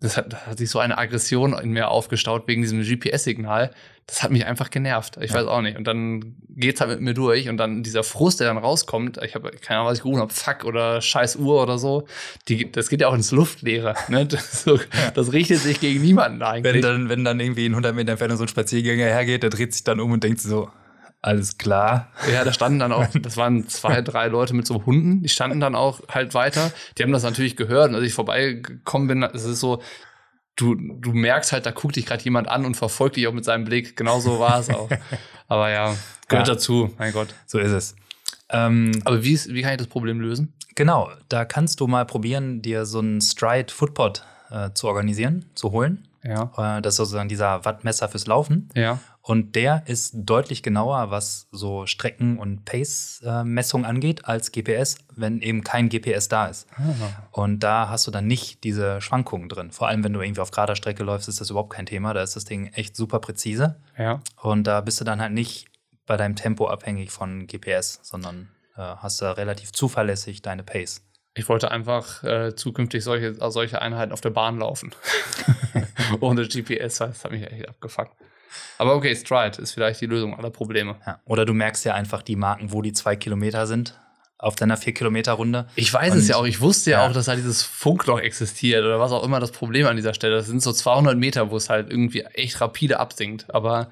das 0.00 0.16
hat, 0.16 0.32
das 0.32 0.46
hat 0.46 0.58
sich 0.58 0.70
so 0.70 0.78
eine 0.78 0.96
Aggression 0.96 1.58
in 1.58 1.70
mir 1.70 1.88
aufgestaut 1.88 2.46
wegen 2.46 2.62
diesem 2.62 2.82
GPS-Signal. 2.82 3.72
Das 4.06 4.22
hat 4.22 4.30
mich 4.30 4.46
einfach 4.46 4.70
genervt. 4.70 5.18
Ich 5.20 5.32
ja. 5.32 5.36
weiß 5.36 5.46
auch 5.46 5.60
nicht. 5.60 5.76
Und 5.76 5.84
dann 5.84 6.36
geht's 6.50 6.80
halt 6.80 6.90
mit 6.90 7.00
mir 7.00 7.14
durch 7.14 7.48
und 7.48 7.56
dann 7.56 7.82
dieser 7.82 8.04
Frust, 8.04 8.38
der 8.38 8.46
dann 8.46 8.58
rauskommt, 8.58 9.18
ich 9.22 9.34
habe 9.34 9.50
keine 9.50 9.80
Ahnung, 9.80 9.90
was 9.90 9.98
ich 9.98 10.04
gerufen 10.04 10.20
habe, 10.20 10.32
Fuck 10.32 10.64
oder 10.64 11.00
scheiß 11.00 11.36
Uhr 11.36 11.60
oder 11.62 11.78
so, 11.78 12.06
die, 12.46 12.70
das 12.70 12.88
geht 12.88 13.00
ja 13.00 13.08
auch 13.08 13.14
ins 13.14 13.32
Luftleere. 13.32 13.94
Ne? 14.08 14.24
Das, 14.24 14.62
so, 14.62 14.80
das 15.14 15.32
richtet 15.32 15.58
sich 15.58 15.80
gegen 15.80 16.00
niemanden 16.00 16.42
eigentlich. 16.42 16.74
Wenn 16.74 16.82
dann, 16.82 17.08
wenn 17.10 17.24
dann 17.24 17.40
irgendwie 17.40 17.66
in 17.66 17.72
100 17.72 17.94
Meter 17.94 18.12
Entfernung 18.12 18.38
so 18.38 18.44
ein 18.44 18.48
Spaziergänger 18.48 19.04
hergeht, 19.04 19.42
der 19.42 19.50
dreht 19.50 19.74
sich 19.74 19.84
dann 19.84 20.00
um 20.00 20.12
und 20.12 20.24
denkt 20.24 20.40
so, 20.40 20.70
alles 21.20 21.58
klar. 21.58 22.12
Ja, 22.32 22.44
da 22.44 22.52
standen 22.52 22.78
dann 22.78 22.92
auch, 22.92 23.06
das 23.22 23.36
waren 23.36 23.68
zwei, 23.68 24.02
drei 24.02 24.28
Leute 24.28 24.54
mit 24.54 24.66
so 24.66 24.86
Hunden, 24.86 25.22
die 25.22 25.28
standen 25.28 25.60
dann 25.60 25.74
auch 25.74 26.00
halt 26.08 26.34
weiter. 26.34 26.72
Die 26.96 27.02
haben 27.02 27.12
das 27.12 27.22
natürlich 27.22 27.56
gehört 27.56 27.90
und 27.90 27.96
als 27.96 28.04
ich 28.04 28.14
vorbeigekommen 28.14 29.08
bin, 29.08 29.22
es 29.22 29.44
ist 29.44 29.60
so, 29.60 29.82
du, 30.56 30.74
du 30.74 31.12
merkst 31.12 31.52
halt, 31.52 31.66
da 31.66 31.70
guckt 31.70 31.96
dich 31.96 32.06
gerade 32.06 32.22
jemand 32.22 32.48
an 32.48 32.64
und 32.64 32.76
verfolgt 32.76 33.16
dich 33.16 33.26
auch 33.26 33.32
mit 33.32 33.44
seinem 33.44 33.64
Blick. 33.64 33.96
Genauso 33.96 34.38
war 34.38 34.60
es 34.60 34.70
auch. 34.70 34.88
Aber 35.48 35.70
ja, 35.70 35.94
gehört 36.28 36.48
ja. 36.48 36.54
dazu, 36.54 36.94
mein 36.98 37.12
Gott. 37.12 37.28
So 37.46 37.58
ist 37.58 37.72
es. 37.72 37.96
Ähm, 38.50 38.92
Aber 39.04 39.22
wie, 39.24 39.32
ist, 39.32 39.48
wie 39.48 39.62
kann 39.62 39.72
ich 39.72 39.78
das 39.78 39.86
Problem 39.86 40.20
lösen? 40.20 40.54
Genau, 40.74 41.10
da 41.28 41.44
kannst 41.44 41.80
du 41.80 41.86
mal 41.86 42.06
probieren, 42.06 42.62
dir 42.62 42.86
so 42.86 43.00
einen 43.00 43.20
Stride 43.20 43.72
Footpod 43.72 44.24
äh, 44.50 44.70
zu 44.74 44.86
organisieren, 44.86 45.46
zu 45.54 45.72
holen. 45.72 46.06
Ja. 46.22 46.78
Äh, 46.78 46.82
das 46.82 46.94
ist 46.94 46.98
sozusagen 46.98 47.28
dieser 47.28 47.64
Wattmesser 47.64 48.08
fürs 48.08 48.26
Laufen. 48.26 48.68
Ja. 48.74 48.98
Und 49.28 49.56
der 49.56 49.82
ist 49.84 50.14
deutlich 50.14 50.62
genauer, 50.62 51.10
was 51.10 51.48
so 51.52 51.84
Strecken- 51.84 52.38
und 52.38 52.64
Pace-Messung 52.64 53.84
angeht, 53.84 54.24
als 54.24 54.52
GPS, 54.52 54.96
wenn 55.16 55.42
eben 55.42 55.62
kein 55.62 55.90
GPS 55.90 56.28
da 56.28 56.46
ist. 56.46 56.66
Ah. 56.78 57.28
Und 57.32 57.60
da 57.60 57.90
hast 57.90 58.06
du 58.06 58.10
dann 58.10 58.26
nicht 58.26 58.64
diese 58.64 59.02
Schwankungen 59.02 59.50
drin. 59.50 59.70
Vor 59.70 59.86
allem, 59.86 60.02
wenn 60.02 60.14
du 60.14 60.22
irgendwie 60.22 60.40
auf 60.40 60.50
gerader 60.50 60.76
Strecke 60.76 61.04
läufst, 61.04 61.28
ist 61.28 61.42
das 61.42 61.50
überhaupt 61.50 61.74
kein 61.74 61.84
Thema. 61.84 62.14
Da 62.14 62.22
ist 62.22 62.36
das 62.36 62.46
Ding 62.46 62.68
echt 62.68 62.96
super 62.96 63.18
präzise. 63.18 63.76
Ja. 63.98 64.20
Und 64.40 64.66
da 64.66 64.80
bist 64.80 64.98
du 64.98 65.04
dann 65.04 65.20
halt 65.20 65.34
nicht 65.34 65.66
bei 66.06 66.16
deinem 66.16 66.34
Tempo 66.34 66.66
abhängig 66.66 67.10
von 67.10 67.46
GPS, 67.46 68.00
sondern 68.02 68.48
äh, 68.78 68.80
hast 68.80 69.20
da 69.20 69.32
relativ 69.32 69.72
zuverlässig 69.72 70.40
deine 70.40 70.62
Pace. 70.62 71.02
Ich 71.34 71.50
wollte 71.50 71.70
einfach 71.70 72.24
äh, 72.24 72.54
zukünftig 72.54 73.04
solche, 73.04 73.34
solche 73.50 73.82
Einheiten 73.82 74.12
auf 74.12 74.22
der 74.22 74.30
Bahn 74.30 74.58
laufen. 74.58 74.94
Ohne 76.20 76.48
GPS, 76.48 76.96
das 76.96 77.24
hat 77.24 77.30
mich 77.30 77.42
echt 77.42 77.68
abgefuckt. 77.68 78.12
Aber 78.78 78.94
okay, 78.94 79.14
Stride 79.14 79.60
ist 79.60 79.72
vielleicht 79.72 80.00
die 80.00 80.06
Lösung 80.06 80.36
aller 80.36 80.50
Probleme. 80.50 80.96
Ja. 81.06 81.20
Oder 81.24 81.44
du 81.44 81.54
merkst 81.54 81.84
ja 81.84 81.94
einfach 81.94 82.22
die 82.22 82.36
Marken, 82.36 82.72
wo 82.72 82.82
die 82.82 82.92
zwei 82.92 83.16
Kilometer 83.16 83.66
sind 83.66 83.98
auf 84.38 84.54
deiner 84.54 84.76
vier 84.76 84.94
Kilometer 84.94 85.32
Runde. 85.32 85.66
Ich 85.74 85.92
weiß 85.92 86.12
Und, 86.12 86.18
es 86.18 86.28
ja 86.28 86.36
auch. 86.36 86.46
Ich 86.46 86.60
wusste 86.60 86.92
ja, 86.92 87.00
ja, 87.00 87.08
auch, 87.08 87.12
dass 87.12 87.26
da 87.26 87.34
dieses 87.34 87.62
Funkloch 87.62 88.20
existiert 88.20 88.84
oder 88.84 89.00
was 89.00 89.10
auch 89.10 89.24
immer 89.24 89.40
das 89.40 89.50
Problem 89.50 89.86
an 89.86 89.96
dieser 89.96 90.14
Stelle. 90.14 90.36
Das 90.36 90.46
sind 90.46 90.62
so 90.62 90.72
200 90.72 91.16
Meter, 91.18 91.50
wo 91.50 91.56
es 91.56 91.68
halt 91.68 91.90
irgendwie 91.90 92.22
echt 92.22 92.60
rapide 92.60 93.00
absinkt. 93.00 93.52
Aber 93.52 93.90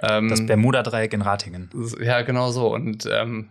ähm, 0.00 0.28
das 0.28 0.46
Bermuda-Dreieck 0.46 1.12
in 1.12 1.22
Ratingen. 1.22 1.70
Ja, 2.00 2.22
genau 2.22 2.52
so. 2.52 2.72
Und 2.72 3.06
ähm, 3.10 3.50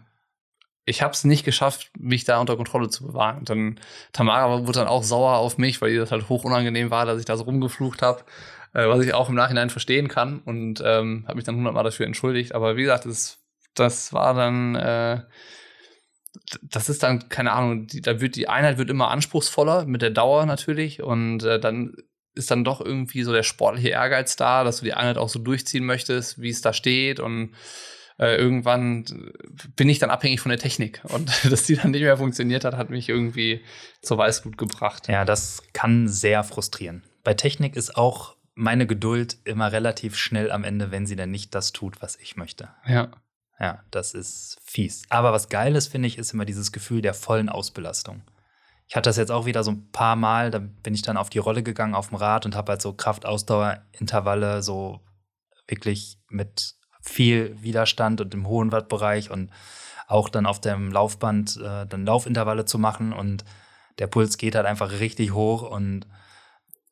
ich 0.85 1.01
habe 1.01 1.11
es 1.11 1.25
nicht 1.25 1.43
geschafft, 1.43 1.91
mich 1.99 2.23
da 2.23 2.39
unter 2.39 2.55
Kontrolle 2.55 2.87
zu 2.87 3.05
bewahren. 3.05 3.39
Und 3.39 3.49
dann 3.49 3.79
Tamara 4.13 4.65
wurde 4.65 4.79
dann 4.79 4.87
auch 4.87 5.03
sauer 5.03 5.37
auf 5.37 5.57
mich, 5.57 5.81
weil 5.81 5.91
ihr 5.91 5.99
das 5.99 6.11
halt 6.11 6.29
hoch 6.29 6.45
unangenehm 6.45 6.91
war, 6.91 7.05
dass 7.05 7.19
ich 7.19 7.25
da 7.25 7.35
so 7.35 7.43
rumgeflucht 7.43 8.01
habe, 8.01 8.23
äh, 8.77 8.87
was 8.87 9.03
ich 9.03 9.13
auch 9.15 9.27
im 9.27 9.35
Nachhinein 9.35 9.71
verstehen 9.71 10.07
kann 10.07 10.39
und 10.39 10.83
ähm, 10.85 11.25
habe 11.27 11.37
mich 11.37 11.45
dann 11.45 11.55
hundertmal 11.55 11.83
dafür 11.83 12.05
entschuldigt. 12.05 12.53
Aber 12.53 12.77
wie 12.77 12.83
gesagt, 12.83 13.05
das, 13.05 13.39
das 13.73 14.13
war 14.13 14.35
dann, 14.35 14.75
äh, 14.75 15.21
das 16.61 16.87
ist 16.87 17.01
dann 17.01 17.27
keine 17.27 17.53
Ahnung. 17.53 17.87
Die, 17.87 18.01
da 18.01 18.21
wird 18.21 18.35
die 18.35 18.47
Einheit 18.47 18.77
wird 18.77 18.91
immer 18.91 19.09
anspruchsvoller 19.09 19.85
mit 19.85 20.03
der 20.03 20.11
Dauer 20.11 20.45
natürlich 20.45 21.01
und 21.01 21.43
äh, 21.43 21.59
dann 21.59 21.95
ist 22.35 22.51
dann 22.51 22.63
doch 22.63 22.79
irgendwie 22.79 23.23
so 23.23 23.33
der 23.33 23.41
sportliche 23.41 23.89
Ehrgeiz 23.89 24.35
da, 24.35 24.63
dass 24.63 24.77
du 24.77 24.85
die 24.85 24.93
Einheit 24.93 25.17
auch 25.17 25.29
so 25.29 25.39
durchziehen 25.39 25.83
möchtest, 25.83 26.39
wie 26.39 26.51
es 26.51 26.61
da 26.61 26.71
steht 26.71 27.19
und 27.19 27.55
äh, 28.19 28.35
irgendwann 28.35 29.05
bin 29.75 29.89
ich 29.89 29.97
dann 29.97 30.11
abhängig 30.11 30.39
von 30.39 30.49
der 30.49 30.59
Technik. 30.59 31.01
Und 31.05 31.31
dass 31.51 31.63
die 31.63 31.77
dann 31.77 31.91
nicht 31.91 32.01
mehr 32.01 32.17
funktioniert 32.17 32.63
hat, 32.63 32.77
hat 32.77 32.91
mich 32.91 33.09
irgendwie 33.09 33.61
zur 34.03 34.19
Weißglut 34.19 34.59
gebracht. 34.59 35.07
Ja, 35.07 35.25
das 35.25 35.63
kann 35.73 36.07
sehr 36.07 36.43
frustrieren. 36.43 37.01
Bei 37.23 37.33
Technik 37.33 37.75
ist 37.75 37.97
auch 37.97 38.36
meine 38.57 38.87
Geduld 38.87 39.37
immer 39.43 39.71
relativ 39.71 40.17
schnell 40.17 40.51
am 40.51 40.63
Ende, 40.63 40.89
wenn 40.89 41.05
sie 41.05 41.15
dann 41.15 41.29
nicht 41.29 41.53
das 41.53 41.73
tut, 41.73 42.01
was 42.01 42.15
ich 42.15 42.35
möchte. 42.35 42.69
Ja. 42.87 43.11
Ja, 43.59 43.83
das 43.91 44.13
ist 44.13 44.57
fies. 44.63 45.03
Aber 45.09 45.31
was 45.31 45.49
geil 45.49 45.75
ist, 45.75 45.87
finde 45.87 46.07
ich, 46.07 46.17
ist 46.17 46.33
immer 46.33 46.45
dieses 46.45 46.71
Gefühl 46.71 47.01
der 47.01 47.13
vollen 47.13 47.49
Ausbelastung. 47.49 48.23
Ich 48.87 48.95
hatte 48.95 49.09
das 49.09 49.17
jetzt 49.17 49.31
auch 49.31 49.45
wieder 49.45 49.63
so 49.63 49.71
ein 49.71 49.91
paar 49.91 50.15
Mal, 50.15 50.49
da 50.51 50.59
bin 50.59 50.93
ich 50.93 51.01
dann 51.01 51.17
auf 51.17 51.29
die 51.29 51.39
Rolle 51.39 51.61
gegangen 51.61 51.95
auf 51.95 52.09
dem 52.09 52.17
Rad 52.17 52.45
und 52.45 52.55
habe 52.55 52.71
halt 52.71 52.81
so 52.81 52.93
Kraftausdauerintervalle 52.93 54.61
so 54.63 55.01
wirklich 55.67 56.19
mit 56.29 56.75
viel 57.01 57.55
Widerstand 57.61 58.21
und 58.21 58.33
im 58.33 58.47
hohen 58.47 58.71
Wattbereich 58.71 59.29
und 59.29 59.51
auch 60.07 60.29
dann 60.29 60.45
auf 60.45 60.61
dem 60.61 60.91
Laufband 60.91 61.57
äh, 61.57 61.85
dann 61.85 62.05
Laufintervalle 62.05 62.65
zu 62.65 62.79
machen 62.79 63.13
und 63.13 63.43
der 63.99 64.07
Puls 64.07 64.37
geht 64.37 64.55
halt 64.55 64.65
einfach 64.65 64.91
richtig 64.99 65.33
hoch 65.33 65.63
und 65.69 66.07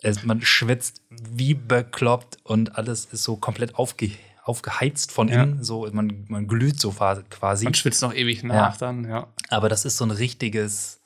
es, 0.01 0.23
man 0.23 0.41
schwitzt 0.41 1.01
wie 1.09 1.53
bekloppt 1.53 2.37
und 2.43 2.77
alles 2.77 3.05
ist 3.05 3.23
so 3.23 3.37
komplett 3.37 3.75
aufge, 3.75 4.11
aufgeheizt 4.43 5.11
von 5.11 5.27
ja. 5.27 5.43
innen, 5.43 5.63
so 5.63 5.89
man, 5.91 6.25
man 6.27 6.47
glüht 6.47 6.79
so 6.79 6.91
quasi. 6.91 7.63
Man 7.65 7.73
schwitzt 7.73 8.01
noch 8.01 8.13
ewig 8.13 8.43
nach 8.43 8.73
ja. 8.73 8.77
dann, 8.77 9.07
ja. 9.07 9.27
Aber 9.49 9.69
das 9.69 9.85
ist 9.85 9.97
so 9.97 10.05
ein 10.05 10.11
richtiges 10.11 11.01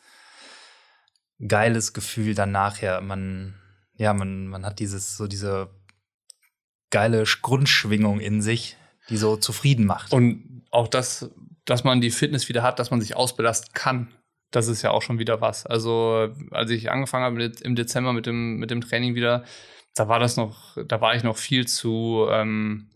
geiles 1.45 1.93
Gefühl 1.93 2.36
dann 2.36 2.52
nachher. 2.52 3.02
Man, 3.02 3.56
ja, 3.95 4.13
man, 4.13 4.47
man 4.47 4.65
hat 4.65 4.80
dieses, 4.80 5.15
so 5.15 5.28
diese 5.28 5.69
geile 6.89 7.23
Grundschwingung 7.23 8.19
in 8.19 8.41
sich, 8.41 8.75
die 9.10 9.17
so 9.17 9.38
zufrieden 9.38 9.86
macht. 9.86 10.12
Und 10.12 10.63
auch 10.71 10.88
das, 10.88 11.30
dass 11.65 11.84
man 11.84 12.02
die 12.02 12.12
Fitness 12.12 12.49
wieder 12.49 12.63
hat, 12.63 12.80
dass 12.80 12.91
man 12.91 12.99
sich 12.99 13.15
ausbelasten 13.15 13.73
kann, 13.73 14.13
das 14.51 14.67
ist 14.67 14.81
ja 14.81 14.91
auch 14.91 15.01
schon 15.01 15.19
wieder 15.19 15.41
was. 15.41 15.65
Also, 15.65 16.29
als 16.51 16.71
ich 16.71 16.91
angefangen 16.91 17.25
habe 17.25 17.51
im 17.62 17.75
Dezember 17.75 18.13
mit 18.13 18.25
dem, 18.25 18.57
mit 18.57 18.71
dem 18.71 18.81
Training 18.81 19.15
wieder, 19.15 19.43
da 19.95 20.07
war 20.07 20.19
das 20.19 20.38
noch, 20.38 20.77
da 20.88 21.01
war 21.01 21.15
ich 21.15 21.23
noch 21.23 21.38
viel 21.38 21.67
zu, 21.67 22.27
ähm, 22.31 22.89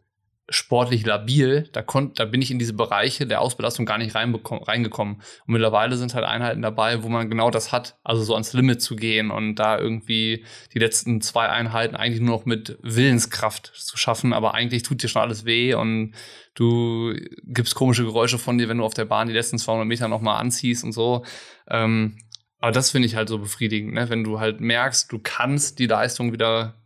sportlich 0.50 1.06
labil, 1.06 1.70
da, 1.72 1.82
konnt, 1.82 2.20
da 2.20 2.26
bin 2.26 2.42
ich 2.42 2.52
in 2.52 2.60
diese 2.60 2.74
Bereiche 2.74 3.26
der 3.26 3.40
Ausbelastung 3.40 3.86
gar 3.86 3.98
nicht 3.98 4.14
reingekommen. 4.14 5.16
Und 5.16 5.54
mittlerweile 5.54 5.96
sind 5.96 6.14
halt 6.14 6.26
Einheiten 6.26 6.62
dabei, 6.62 7.04
wo 7.04 7.10
man 7.10 7.30
genau 7.30 7.50
das 7.50 7.72
hat, 7.72 7.98
also 8.04 8.24
so 8.24 8.34
ans 8.34 8.52
Limit 8.52 8.82
zu 8.82 8.98
gehen 8.98 9.32
und 9.32 9.56
da 9.56 9.80
irgendwie 9.80 10.46
die 10.74 10.80
letzten 10.80 11.22
zwei 11.22 11.48
Einheiten 11.48 11.96
eigentlich 11.96 12.22
nur 12.22 12.38
noch 12.38 12.46
mit 12.46 12.78
Willenskraft 12.82 13.72
zu 13.74 13.96
schaffen, 13.96 14.34
aber 14.34 14.54
eigentlich 14.54 14.84
tut 14.84 15.02
dir 15.02 15.08
schon 15.08 15.22
alles 15.22 15.46
weh 15.46 15.76
und 15.76 16.14
du 16.56 17.16
gibst 17.44 17.76
komische 17.76 18.04
Geräusche 18.04 18.38
von 18.38 18.58
dir, 18.58 18.68
wenn 18.68 18.80
du 18.80 18.84
auf 18.84 18.94
der 18.94 19.06
Bahn 19.06 19.28
die 19.28 19.34
letzten 19.34 19.58
200 19.58 19.88
Meter 19.88 20.10
nochmal 20.10 20.42
anziehst 20.42 20.84
und 20.84 20.92
so. 20.92 21.24
Ähm, 21.70 22.18
aber 22.60 22.72
das 22.72 22.92
finde 22.92 23.08
ich 23.08 23.16
halt 23.16 23.30
so 23.30 23.40
befriedigend, 23.40 23.94
ne? 23.94 24.10
wenn 24.10 24.24
du 24.24 24.40
halt 24.40 24.60
merkst, 24.60 25.12
du 25.12 25.20
kannst 25.20 25.80
die 25.80 25.88
Leistung 25.88 26.34
wieder 26.34 26.83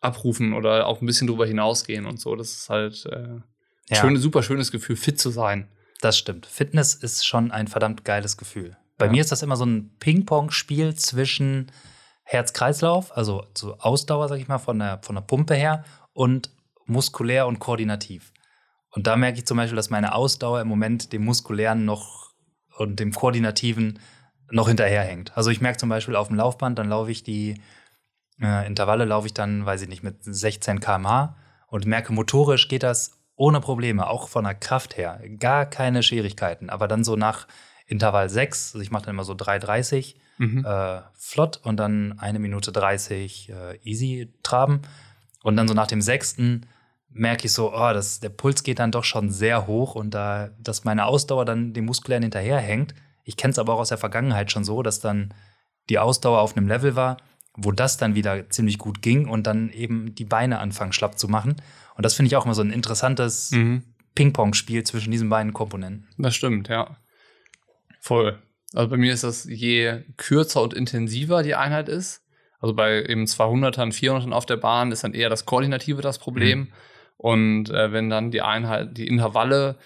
abrufen 0.00 0.52
oder 0.52 0.86
auch 0.86 1.00
ein 1.00 1.06
bisschen 1.06 1.26
drüber 1.26 1.46
hinausgehen 1.46 2.06
und 2.06 2.20
so. 2.20 2.36
Das 2.36 2.52
ist 2.52 2.70
halt 2.70 3.06
äh, 3.06 3.40
ja. 3.88 3.96
schön, 3.96 4.16
super 4.16 4.42
schönes 4.42 4.70
Gefühl, 4.70 4.96
fit 4.96 5.18
zu 5.18 5.30
sein. 5.30 5.68
Das 6.00 6.16
stimmt. 6.16 6.46
Fitness 6.46 6.94
ist 6.94 7.26
schon 7.26 7.50
ein 7.50 7.66
verdammt 7.66 8.04
geiles 8.04 8.36
Gefühl. 8.36 8.76
Bei 8.96 9.06
ja. 9.06 9.12
mir 9.12 9.20
ist 9.20 9.32
das 9.32 9.42
immer 9.42 9.56
so 9.56 9.64
ein 9.64 9.90
Ping-Pong-Spiel 9.98 10.94
zwischen 10.94 11.70
Herz-Kreislauf, 12.24 13.16
also 13.16 13.46
so 13.56 13.76
Ausdauer, 13.78 14.28
sag 14.28 14.38
ich 14.38 14.48
mal, 14.48 14.58
von 14.58 14.78
der, 14.78 15.00
von 15.02 15.14
der 15.14 15.22
Pumpe 15.22 15.54
her 15.54 15.84
und 16.12 16.50
muskulär 16.84 17.46
und 17.46 17.58
koordinativ. 17.58 18.32
Und 18.90 19.06
da 19.06 19.16
merke 19.16 19.38
ich 19.38 19.46
zum 19.46 19.56
Beispiel, 19.56 19.76
dass 19.76 19.90
meine 19.90 20.14
Ausdauer 20.14 20.60
im 20.60 20.68
Moment 20.68 21.12
dem 21.12 21.24
muskulären 21.24 21.84
noch 21.84 22.32
und 22.76 23.00
dem 23.00 23.12
koordinativen 23.12 23.98
noch 24.50 24.68
hinterherhängt. 24.68 25.36
Also 25.36 25.50
ich 25.50 25.60
merke 25.60 25.78
zum 25.78 25.88
Beispiel 25.88 26.16
auf 26.16 26.28
dem 26.28 26.36
Laufband, 26.36 26.78
dann 26.78 26.88
laufe 26.88 27.10
ich 27.10 27.22
die 27.22 27.60
äh, 28.40 28.66
Intervalle 28.66 29.04
laufe 29.04 29.26
ich 29.26 29.34
dann, 29.34 29.66
weiß 29.66 29.82
ich 29.82 29.88
nicht, 29.88 30.02
mit 30.02 30.16
16 30.20 30.80
km/h 30.80 31.36
und 31.68 31.86
merke, 31.86 32.12
motorisch 32.12 32.68
geht 32.68 32.82
das 32.82 33.18
ohne 33.36 33.60
Probleme, 33.60 34.08
auch 34.08 34.28
von 34.28 34.44
der 34.44 34.54
Kraft 34.54 34.96
her. 34.96 35.20
Gar 35.38 35.66
keine 35.66 36.02
Schwierigkeiten. 36.02 36.70
Aber 36.70 36.88
dann 36.88 37.04
so 37.04 37.16
nach 37.16 37.46
Intervall 37.86 38.28
6, 38.28 38.74
also 38.74 38.82
ich 38.82 38.90
mache 38.90 39.06
dann 39.06 39.14
immer 39.14 39.24
so 39.24 39.32
3,30 39.34 40.16
mhm. 40.38 40.64
äh, 40.64 41.00
flott 41.14 41.60
und 41.62 41.76
dann 41.76 42.18
eine 42.18 42.38
Minute 42.38 42.72
30 42.72 43.50
äh, 43.50 43.78
easy 43.82 44.32
traben. 44.42 44.82
Und 45.42 45.56
dann 45.56 45.68
so 45.68 45.74
nach 45.74 45.86
dem 45.86 46.02
sechsten 46.02 46.66
merke 47.10 47.46
ich 47.46 47.52
so, 47.52 47.72
oh, 47.72 47.92
das, 47.92 48.20
der 48.20 48.28
Puls 48.28 48.62
geht 48.62 48.80
dann 48.80 48.92
doch 48.92 49.04
schon 49.04 49.30
sehr 49.30 49.66
hoch 49.66 49.94
und 49.94 50.12
da, 50.12 50.50
dass 50.58 50.84
meine 50.84 51.06
Ausdauer 51.06 51.44
dann 51.44 51.72
dem 51.72 51.86
Muskulären 51.86 52.22
hinterherhängt. 52.22 52.94
Ich 53.24 53.36
kenne 53.36 53.52
es 53.52 53.58
aber 53.58 53.74
auch 53.74 53.80
aus 53.80 53.88
der 53.88 53.98
Vergangenheit 53.98 54.52
schon 54.52 54.64
so, 54.64 54.82
dass 54.82 55.00
dann 55.00 55.32
die 55.88 55.98
Ausdauer 55.98 56.40
auf 56.40 56.56
einem 56.56 56.68
Level 56.68 56.96
war, 56.96 57.18
wo 57.58 57.72
das 57.72 57.96
dann 57.96 58.14
wieder 58.14 58.48
ziemlich 58.50 58.78
gut 58.78 59.02
ging 59.02 59.28
und 59.28 59.46
dann 59.46 59.70
eben 59.70 60.14
die 60.14 60.24
Beine 60.24 60.60
anfangen 60.60 60.92
schlapp 60.92 61.18
zu 61.18 61.28
machen. 61.28 61.56
Und 61.96 62.04
das 62.04 62.14
finde 62.14 62.28
ich 62.28 62.36
auch 62.36 62.44
immer 62.44 62.54
so 62.54 62.62
ein 62.62 62.70
interessantes 62.70 63.50
mhm. 63.50 63.82
Ping-Pong-Spiel 64.14 64.84
zwischen 64.84 65.10
diesen 65.10 65.28
beiden 65.28 65.52
Komponenten. 65.52 66.06
Das 66.16 66.36
stimmt, 66.36 66.68
ja. 66.68 66.96
Voll. 68.00 68.38
Also 68.74 68.88
bei 68.88 68.96
mir 68.96 69.12
ist 69.12 69.24
das, 69.24 69.44
je 69.44 70.02
kürzer 70.16 70.62
und 70.62 70.72
intensiver 70.72 71.42
die 71.42 71.56
Einheit 71.56 71.88
ist, 71.88 72.22
also 72.60 72.74
bei 72.74 73.04
eben 73.04 73.24
200ern, 73.24 73.92
400ern 73.92 74.32
auf 74.32 74.46
der 74.46 74.56
Bahn 74.56 74.92
ist 74.92 75.04
dann 75.04 75.14
eher 75.14 75.30
das 75.30 75.44
Koordinative 75.44 76.02
das 76.02 76.18
Problem. 76.18 76.60
Mhm. 76.60 76.68
Und 77.16 77.70
äh, 77.70 77.92
wenn 77.92 78.10
dann 78.10 78.30
die 78.30 78.42
Einheit, 78.42 78.96
die 78.96 79.08
Intervalle 79.08 79.76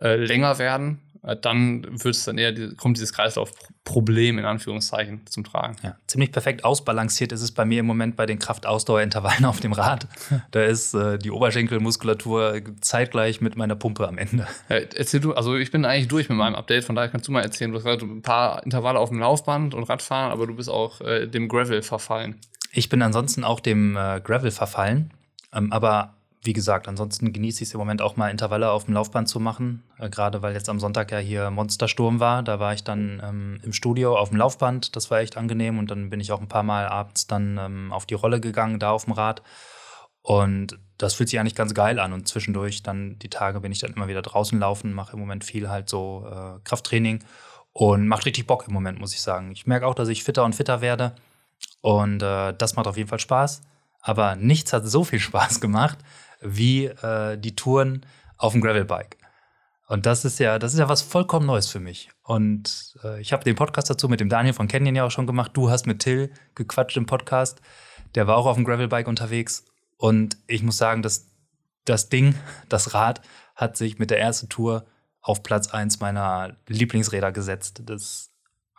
äh, 0.00 0.16
länger 0.16 0.58
werden, 0.58 1.00
dann 1.34 1.86
wird 1.90 2.14
es 2.14 2.24
dann 2.24 2.38
eher, 2.38 2.54
kommt 2.76 2.96
dieses 2.96 3.12
Kreislaufproblem 3.12 4.38
in 4.38 4.44
Anführungszeichen 4.44 5.26
zum 5.26 5.44
Tragen. 5.44 5.76
Ja, 5.82 5.96
ziemlich 6.06 6.32
perfekt 6.32 6.64
ausbalanciert 6.64 7.32
ist 7.32 7.42
es 7.42 7.52
bei 7.52 7.64
mir 7.64 7.80
im 7.80 7.86
Moment 7.86 8.16
bei 8.16 8.26
den 8.26 8.38
Kraftausdauerintervallen 8.38 9.44
auf 9.44 9.60
dem 9.60 9.72
Rad. 9.72 10.06
Da 10.50 10.62
ist 10.62 10.94
äh, 10.94 11.18
die 11.18 11.30
Oberschenkelmuskulatur 11.30 12.62
zeitgleich 12.80 13.40
mit 13.40 13.56
meiner 13.56 13.74
Pumpe 13.74 14.08
am 14.08 14.18
Ende. 14.18 14.46
Ja, 14.68 14.76
erzähl 14.76 15.20
du, 15.20 15.34
also 15.34 15.56
ich 15.56 15.70
bin 15.70 15.84
eigentlich 15.84 16.08
durch 16.08 16.28
mit 16.28 16.38
meinem 16.38 16.54
Update, 16.54 16.84
von 16.84 16.94
daher 16.94 17.10
kannst 17.10 17.28
du 17.28 17.32
mal 17.32 17.42
erzählen. 17.42 17.70
Du 17.70 17.76
hast 17.76 17.84
gerade 17.84 18.04
ein 18.04 18.22
paar 18.22 18.62
Intervalle 18.64 18.98
auf 18.98 19.10
dem 19.10 19.18
Laufband 19.18 19.74
und 19.74 19.84
Radfahren, 19.84 20.32
aber 20.32 20.46
du 20.46 20.54
bist 20.54 20.70
auch 20.70 21.00
äh, 21.00 21.26
dem 21.26 21.48
Gravel 21.48 21.82
verfallen. 21.82 22.36
Ich 22.72 22.88
bin 22.88 23.02
ansonsten 23.02 23.44
auch 23.44 23.60
dem 23.60 23.96
äh, 23.96 24.20
Gravel 24.22 24.50
verfallen, 24.50 25.12
ähm, 25.52 25.72
aber 25.72 26.14
wie 26.42 26.52
gesagt, 26.52 26.86
ansonsten 26.86 27.32
genieße 27.32 27.62
ich 27.62 27.68
es 27.68 27.74
im 27.74 27.78
Moment 27.78 28.00
auch 28.00 28.16
mal 28.16 28.30
Intervalle 28.30 28.70
auf 28.70 28.84
dem 28.84 28.94
Laufband 28.94 29.28
zu 29.28 29.40
machen. 29.40 29.82
Äh, 29.98 30.08
Gerade 30.08 30.42
weil 30.42 30.54
jetzt 30.54 30.68
am 30.68 30.78
Sonntag 30.78 31.10
ja 31.10 31.18
hier 31.18 31.50
Monstersturm 31.50 32.20
war. 32.20 32.42
Da 32.42 32.60
war 32.60 32.74
ich 32.74 32.84
dann 32.84 33.20
ähm, 33.24 33.60
im 33.62 33.72
Studio 33.72 34.16
auf 34.16 34.28
dem 34.28 34.38
Laufband. 34.38 34.94
Das 34.94 35.10
war 35.10 35.20
echt 35.20 35.36
angenehm. 35.36 35.78
Und 35.78 35.90
dann 35.90 36.10
bin 36.10 36.20
ich 36.20 36.30
auch 36.32 36.40
ein 36.40 36.48
paar 36.48 36.62
Mal 36.62 36.86
abends 36.86 37.26
dann 37.26 37.58
ähm, 37.58 37.92
auf 37.92 38.06
die 38.06 38.14
Rolle 38.14 38.40
gegangen, 38.40 38.78
da 38.78 38.92
auf 38.92 39.04
dem 39.04 39.14
Rad. 39.14 39.42
Und 40.22 40.78
das 40.96 41.14
fühlt 41.14 41.28
sich 41.28 41.40
eigentlich 41.40 41.54
ganz 41.54 41.74
geil 41.74 41.98
an. 41.98 42.12
Und 42.12 42.28
zwischendurch 42.28 42.82
dann 42.82 43.18
die 43.18 43.30
Tage 43.30 43.60
bin 43.60 43.72
ich 43.72 43.80
dann 43.80 43.92
immer 43.92 44.08
wieder 44.08 44.22
draußen 44.22 44.58
laufen, 44.58 44.92
mache 44.92 45.14
im 45.14 45.20
Moment 45.20 45.44
viel 45.44 45.68
halt 45.68 45.88
so 45.88 46.26
äh, 46.30 46.60
Krafttraining 46.64 47.24
und 47.72 48.08
macht 48.08 48.26
richtig 48.26 48.46
Bock 48.46 48.66
im 48.68 48.74
Moment, 48.74 48.98
muss 49.00 49.14
ich 49.14 49.20
sagen. 49.20 49.52
Ich 49.52 49.66
merke 49.66 49.86
auch, 49.86 49.94
dass 49.94 50.08
ich 50.08 50.24
fitter 50.24 50.44
und 50.44 50.54
fitter 50.54 50.80
werde. 50.80 51.14
Und 51.80 52.22
äh, 52.22 52.52
das 52.52 52.76
macht 52.76 52.86
auf 52.86 52.96
jeden 52.96 53.08
Fall 53.08 53.20
Spaß. 53.20 53.62
Aber 54.00 54.36
nichts 54.36 54.72
hat 54.72 54.86
so 54.86 55.04
viel 55.04 55.20
Spaß 55.20 55.60
gemacht, 55.60 55.98
wie 56.40 56.86
äh, 56.86 57.38
die 57.38 57.56
Touren 57.56 58.04
auf 58.36 58.52
dem 58.52 58.60
Gravelbike. 58.60 59.18
Und 59.88 60.04
das 60.04 60.24
ist 60.24 60.38
ja, 60.38 60.58
das 60.58 60.74
ist 60.74 60.78
ja 60.78 60.88
was 60.88 61.00
vollkommen 61.00 61.46
Neues 61.46 61.68
für 61.68 61.80
mich. 61.80 62.10
Und 62.22 62.94
äh, 63.02 63.20
ich 63.20 63.32
habe 63.32 63.42
den 63.42 63.56
Podcast 63.56 63.88
dazu 63.88 64.08
mit 64.08 64.20
dem 64.20 64.28
Daniel 64.28 64.52
von 64.52 64.68
Canyon 64.68 64.94
ja 64.94 65.04
auch 65.04 65.10
schon 65.10 65.26
gemacht. 65.26 65.52
Du 65.54 65.70
hast 65.70 65.86
mit 65.86 66.00
Till 66.00 66.30
gequatscht 66.54 66.98
im 66.98 67.06
Podcast. 67.06 67.62
Der 68.14 68.26
war 68.26 68.36
auch 68.36 68.46
auf 68.46 68.56
dem 68.56 68.64
Gravelbike 68.64 69.08
unterwegs. 69.08 69.64
Und 69.96 70.36
ich 70.46 70.62
muss 70.62 70.76
sagen, 70.76 71.02
dass 71.02 71.30
das 71.86 72.10
Ding, 72.10 72.34
das 72.68 72.92
Rad, 72.92 73.22
hat 73.56 73.76
sich 73.76 73.98
mit 73.98 74.10
der 74.10 74.20
ersten 74.20 74.50
Tour 74.50 74.84
auf 75.22 75.42
Platz 75.42 75.68
1 75.68 76.00
meiner 76.00 76.56
Lieblingsräder 76.66 77.32
gesetzt. 77.32 77.82
Das 77.86 78.30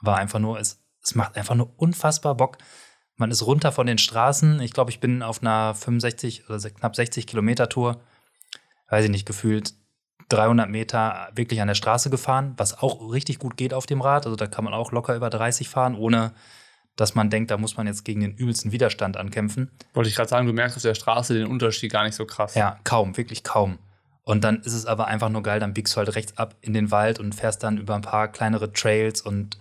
war 0.02 0.18
einfach 0.18 0.40
nur, 0.40 0.60
es, 0.60 0.80
es 1.04 1.16
macht 1.16 1.36
einfach 1.36 1.56
nur 1.56 1.74
unfassbar 1.78 2.36
Bock, 2.36 2.60
man 3.20 3.32
ist 3.32 3.46
runter 3.46 3.72
von 3.72 3.86
den 3.86 3.98
Straßen. 3.98 4.62
Ich 4.62 4.72
glaube, 4.72 4.92
ich 4.92 5.00
bin 5.00 5.22
auf 5.22 5.42
einer 5.42 5.76
65 5.76 6.50
oder 6.50 6.60
knapp 6.70 6.96
60 6.96 7.28
Kilometer 7.28 7.70
Tour, 7.70 8.00
weiß 8.90 9.06
ich 9.06 9.12
nicht, 9.12 9.26
gefühlt 9.26 9.74
300 10.30 10.70
Meter 10.70 11.30
wirklich 11.36 11.62
an 11.62 11.68
der 11.68 11.76
Straße 11.76 12.10
gefahren, 12.10 12.54
was 12.58 12.78
auch 12.78 13.12
richtig 13.12 13.40
gut 13.40 13.58
geht 13.58 13.74
auf 13.74 13.86
dem 13.86 14.02
Rad. 14.02 14.26
Also 14.26 14.36
da 14.36 14.48
kann 14.48 14.64
man 14.64 14.74
auch 14.74 14.92
locker 14.92 15.16
über 15.16 15.30
30 15.30 15.68
fahren, 15.68 15.96
ohne 15.96 16.34
dass 16.96 17.16
man 17.16 17.30
denkt, 17.30 17.52
da 17.52 17.58
muss 17.58 17.78
man 17.78 17.88
jetzt 17.88 18.04
gegen 18.04 18.22
den 18.22 18.36
übelsten 18.36 18.72
Widerstand 18.72 19.18
ankämpfen. 19.18 19.72
Wollte 19.94 20.10
ich 20.10 20.16
gerade 20.16 20.30
sagen, 20.30 20.48
du 20.48 20.54
merkst 20.54 20.78
auf 20.78 20.84
der 20.84 20.96
Straße 20.96 21.34
den 21.34 21.48
Unterschied 21.48 21.92
gar 21.92 22.04
nicht 22.04 22.16
so 22.16 22.26
krass. 22.26 22.56
Ja, 22.56 22.80
kaum, 22.84 23.16
wirklich 23.18 23.44
kaum. 23.44 23.80
Und 24.24 24.44
dann 24.44 24.62
ist 24.62 24.74
es 24.74 24.86
aber 24.86 25.08
einfach 25.08 25.30
nur 25.30 25.42
geil, 25.42 25.60
dann 25.60 25.74
biegst 25.74 25.96
du 25.96 25.98
halt 25.98 26.16
rechts 26.16 26.38
ab 26.38 26.56
in 26.62 26.74
den 26.74 26.92
Wald 26.92 27.20
und 27.20 27.34
fährst 27.34 27.64
dann 27.64 27.78
über 27.78 27.96
ein 27.96 28.02
paar 28.02 28.28
kleinere 28.28 28.72
Trails 28.72 29.22
und 29.22 29.58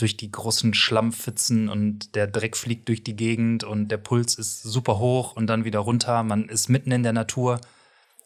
durch 0.00 0.16
die 0.16 0.30
großen 0.30 0.74
Schlammpfützen 0.74 1.68
und 1.68 2.14
der 2.14 2.26
Dreck 2.26 2.56
fliegt 2.56 2.88
durch 2.88 3.04
die 3.04 3.16
Gegend 3.16 3.64
und 3.64 3.88
der 3.88 3.98
Puls 3.98 4.34
ist 4.34 4.62
super 4.62 4.98
hoch 4.98 5.36
und 5.36 5.46
dann 5.46 5.64
wieder 5.64 5.80
runter. 5.80 6.22
Man 6.22 6.48
ist 6.48 6.68
mitten 6.68 6.90
in 6.92 7.02
der 7.02 7.12
Natur. 7.12 7.60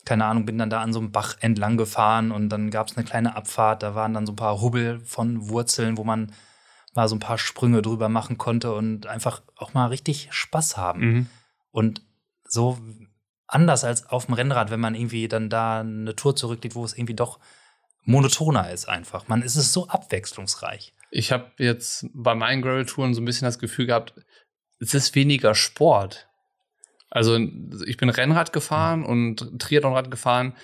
Keine 0.05 0.27
Ahnung, 0.27 0.45
bin 0.45 0.59
dann 0.59 0.71
da 0.71 0.83
an 0.83 0.93
so 0.93 1.01
einem 1.01 1.13
Bach 1.13 1.37
entlang 1.41 1.77
gefahren 1.77 2.31
und 2.31 2.49
dann 2.51 2.71
gab 2.71 2.89
es 2.89 2.97
eine 2.97 3.05
kleine 3.05 3.37
Abfahrt. 3.37 3.83
Da 3.83 3.95
waren 3.95 4.15
dann 4.15 4.27
so 4.27 4.33
ein 4.33 4.37
paar 4.37 4.61
Hubbel 4.61 5.01
von 5.01 5.49
Wurzeln, 5.49 5.97
wo 5.97 6.05
man 6.05 6.33
mal 6.95 7.09
so 7.09 7.17
ein 7.17 7.21
paar 7.21 7.39
Sprünge 7.39 7.83
drüber 7.83 8.09
machen 8.09 8.39
konnte 8.39 8.73
und 8.75 9.07
einfach 9.07 9.43
auch 9.57 9.75
mal 9.75 9.87
richtig 9.87 10.29
Spaß 10.31 10.77
haben. 10.77 11.01
Mhm. 11.01 11.27
Und 11.71 12.03
so 12.47 12.79
anders 13.47 13.85
als 13.85 14.07
auf 14.07 14.27
dem 14.27 14.35
Rennrad, 14.35 14.71
wenn 14.71 14.81
man 14.81 14.95
irgendwie 14.95 15.29
dann 15.29 15.51
da 15.51 15.81
eine 15.81 16.15
Tour 16.15 16.37
zurücklegt, 16.37 16.75
wo 16.75 16.85
es 16.85 16.97
irgendwie 16.97 17.15
doch 17.15 17.41
monotoner 18.05 18.71
ist 18.71 18.89
einfach. 18.89 19.29
Man 19.29 19.43
ist 19.43 19.57
es 19.57 19.73
so 19.73 19.89
abwechslungsreich. 19.89 20.94
Ich 21.17 21.31
habe 21.31 21.53
jetzt 21.59 22.07
bei 22.13 22.35
meinen 22.35 22.61
Gravel-Touren 22.61 23.15
so 23.15 23.23
ein 23.23 23.25
bisschen 23.25 23.47
das 23.47 23.61
Gefühl 23.61 23.87
gehabt, 23.87 24.15
es 24.81 24.95
ist 24.95 25.15
weniger 25.15 25.55
Sport. 25.55 26.29
Also 27.09 27.39
ich 27.87 27.97
bin 27.99 28.09
Rennrad 28.09 28.53
gefahren 28.53 29.05
und 29.05 29.61
Triathlonrad 29.61 30.11
gefahren 30.11 30.57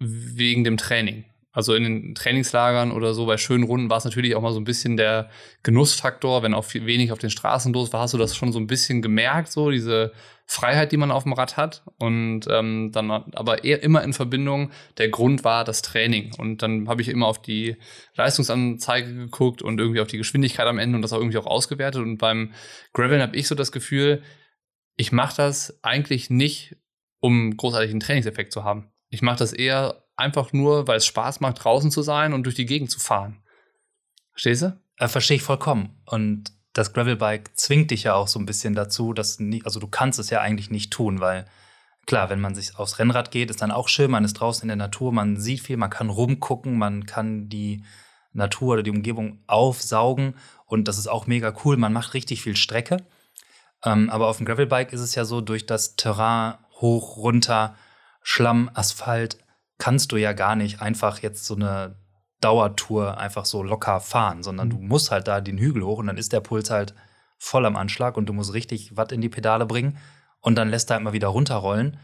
wegen 0.00 0.64
dem 0.64 0.78
Training. 0.78 1.26
Also 1.54 1.72
in 1.74 1.84
den 1.84 2.14
Trainingslagern 2.16 2.90
oder 2.90 3.14
so 3.14 3.26
bei 3.26 3.36
schönen 3.36 3.62
Runden 3.62 3.88
war 3.88 3.98
es 3.98 4.04
natürlich 4.04 4.34
auch 4.34 4.42
mal 4.42 4.52
so 4.52 4.58
ein 4.58 4.64
bisschen 4.64 4.96
der 4.96 5.30
Genussfaktor, 5.62 6.42
wenn 6.42 6.52
auch 6.52 6.64
viel, 6.64 6.84
wenig 6.84 7.12
auf 7.12 7.20
den 7.20 7.30
Straßen 7.30 7.72
los 7.72 7.92
war, 7.92 8.00
hast 8.00 8.12
du 8.12 8.18
das 8.18 8.36
schon 8.36 8.52
so 8.52 8.58
ein 8.58 8.66
bisschen 8.66 9.02
gemerkt, 9.02 9.52
so 9.52 9.70
diese 9.70 10.12
Freiheit, 10.46 10.90
die 10.90 10.96
man 10.96 11.12
auf 11.12 11.22
dem 11.22 11.32
Rad 11.32 11.56
hat. 11.56 11.84
Und 11.98 12.46
ähm, 12.50 12.90
dann 12.92 13.10
aber 13.10 13.62
eher 13.62 13.84
immer 13.84 14.02
in 14.02 14.12
Verbindung, 14.12 14.72
der 14.98 15.10
Grund 15.10 15.44
war 15.44 15.62
das 15.62 15.80
Training. 15.82 16.34
Und 16.36 16.60
dann 16.60 16.88
habe 16.88 17.02
ich 17.02 17.08
immer 17.08 17.28
auf 17.28 17.40
die 17.40 17.76
Leistungsanzeige 18.16 19.14
geguckt 19.14 19.62
und 19.62 19.78
irgendwie 19.78 20.00
auf 20.00 20.08
die 20.08 20.18
Geschwindigkeit 20.18 20.66
am 20.66 20.78
Ende 20.78 20.96
und 20.96 21.02
das 21.02 21.12
auch 21.12 21.18
irgendwie 21.18 21.38
auch 21.38 21.46
ausgewertet. 21.46 22.02
Und 22.02 22.18
beim 22.18 22.52
Graveln 22.92 23.22
habe 23.22 23.36
ich 23.36 23.46
so 23.46 23.54
das 23.54 23.70
Gefühl, 23.70 24.22
ich 24.96 25.12
mache 25.12 25.36
das 25.36 25.78
eigentlich 25.82 26.30
nicht, 26.30 26.76
um 27.20 27.56
großartigen 27.56 28.00
Trainingseffekt 28.00 28.52
zu 28.52 28.64
haben. 28.64 28.90
Ich 29.08 29.22
mache 29.22 29.38
das 29.38 29.52
eher 29.52 30.03
einfach 30.16 30.52
nur, 30.52 30.86
weil 30.86 30.98
es 30.98 31.06
Spaß 31.06 31.40
macht, 31.40 31.64
draußen 31.64 31.90
zu 31.90 32.02
sein 32.02 32.32
und 32.32 32.44
durch 32.44 32.54
die 32.54 32.66
Gegend 32.66 32.90
zu 32.90 33.00
fahren. 33.00 33.42
Verstehst 34.32 34.62
du? 34.62 34.78
Äh, 34.98 35.08
Verstehe 35.08 35.36
ich 35.36 35.42
vollkommen. 35.42 36.00
Und 36.06 36.52
das 36.72 36.92
Gravelbike 36.92 37.56
zwingt 37.56 37.90
dich 37.90 38.04
ja 38.04 38.14
auch 38.14 38.28
so 38.28 38.38
ein 38.38 38.46
bisschen 38.46 38.74
dazu, 38.74 39.12
dass 39.12 39.38
nie, 39.38 39.62
also 39.64 39.80
du 39.80 39.86
kannst 39.86 40.18
es 40.18 40.30
ja 40.30 40.40
eigentlich 40.40 40.70
nicht 40.70 40.92
tun, 40.92 41.20
weil 41.20 41.46
Klar, 42.06 42.28
wenn 42.28 42.40
man 42.40 42.54
sich 42.54 42.78
aufs 42.78 42.98
Rennrad 42.98 43.30
geht, 43.30 43.50
ist 43.50 43.62
dann 43.62 43.70
auch 43.70 43.88
schön, 43.88 44.10
man 44.10 44.24
ist 44.24 44.34
draußen 44.34 44.62
in 44.62 44.68
der 44.68 44.76
Natur, 44.76 45.12
man 45.12 45.38
sieht 45.38 45.60
viel, 45.60 45.76
man 45.76 45.90
kann 45.90 46.10
rumgucken, 46.10 46.76
man 46.76 47.06
kann 47.06 47.48
die 47.48 47.82
Natur 48.32 48.74
oder 48.74 48.82
die 48.82 48.90
Umgebung 48.90 49.38
aufsaugen 49.46 50.34
und 50.66 50.86
das 50.86 50.98
ist 50.98 51.06
auch 51.06 51.26
mega 51.26 51.54
cool, 51.64 51.76
man 51.76 51.92
macht 51.92 52.14
richtig 52.14 52.42
viel 52.42 52.56
Strecke. 52.56 52.98
Ähm, 53.84 54.10
aber 54.10 54.28
auf 54.28 54.36
dem 54.36 54.46
Gravelbike 54.46 54.92
ist 54.92 55.00
es 55.00 55.14
ja 55.14 55.24
so, 55.24 55.40
durch 55.40 55.66
das 55.66 55.96
Terrain 55.96 56.54
hoch, 56.80 57.16
runter, 57.16 57.74
Schlamm, 58.22 58.70
Asphalt, 58.74 59.38
kannst 59.78 60.12
du 60.12 60.16
ja 60.16 60.32
gar 60.32 60.56
nicht 60.56 60.80
einfach 60.80 61.20
jetzt 61.20 61.44
so 61.44 61.54
eine 61.54 61.96
Dauertour 62.40 63.18
einfach 63.18 63.44
so 63.44 63.62
locker 63.62 64.00
fahren, 64.00 64.42
sondern 64.42 64.70
du 64.70 64.78
musst 64.78 65.10
halt 65.10 65.28
da 65.28 65.40
den 65.40 65.58
Hügel 65.58 65.82
hoch 65.82 65.98
und 65.98 66.06
dann 66.06 66.18
ist 66.18 66.32
der 66.32 66.40
Puls 66.40 66.70
halt 66.70 66.94
voll 67.38 67.66
am 67.66 67.76
Anschlag 67.76 68.16
und 68.16 68.26
du 68.26 68.32
musst 68.32 68.52
richtig 68.52 68.96
Watt 68.96 69.12
in 69.12 69.20
die 69.20 69.28
Pedale 69.28 69.66
bringen 69.66 69.98
und 70.40 70.56
dann 70.56 70.68
lässt 70.68 70.90
er 70.90 70.96
halt 70.96 71.04
mal 71.04 71.12
wieder 71.12 71.28
runterrollen 71.28 71.98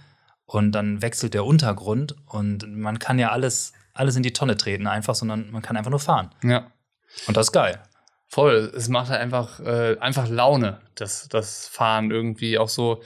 und 0.46 0.72
dann 0.72 1.02
wechselt 1.02 1.34
der 1.34 1.44
Untergrund 1.44 2.16
und 2.26 2.66
man 2.74 2.98
kann 2.98 3.18
ja 3.18 3.30
alles, 3.30 3.72
alles 3.92 4.16
in 4.16 4.22
die 4.22 4.32
Tonne 4.32 4.56
treten 4.56 4.86
einfach, 4.86 5.14
sondern 5.14 5.50
man 5.50 5.62
kann 5.62 5.76
einfach 5.76 5.90
nur 5.90 6.00
fahren. 6.00 6.30
Ja. 6.42 6.70
Und 7.26 7.36
das 7.36 7.48
ist 7.48 7.52
geil. 7.52 7.82
Voll. 8.26 8.72
Es 8.74 8.88
macht 8.88 9.10
halt 9.10 9.20
einfach, 9.20 9.60
äh, 9.60 9.96
einfach 9.98 10.28
Laune, 10.28 10.80
das, 10.94 11.28
das 11.28 11.66
Fahren 11.68 12.10
irgendwie 12.10 12.58
auch 12.58 12.68
so. 12.68 13.02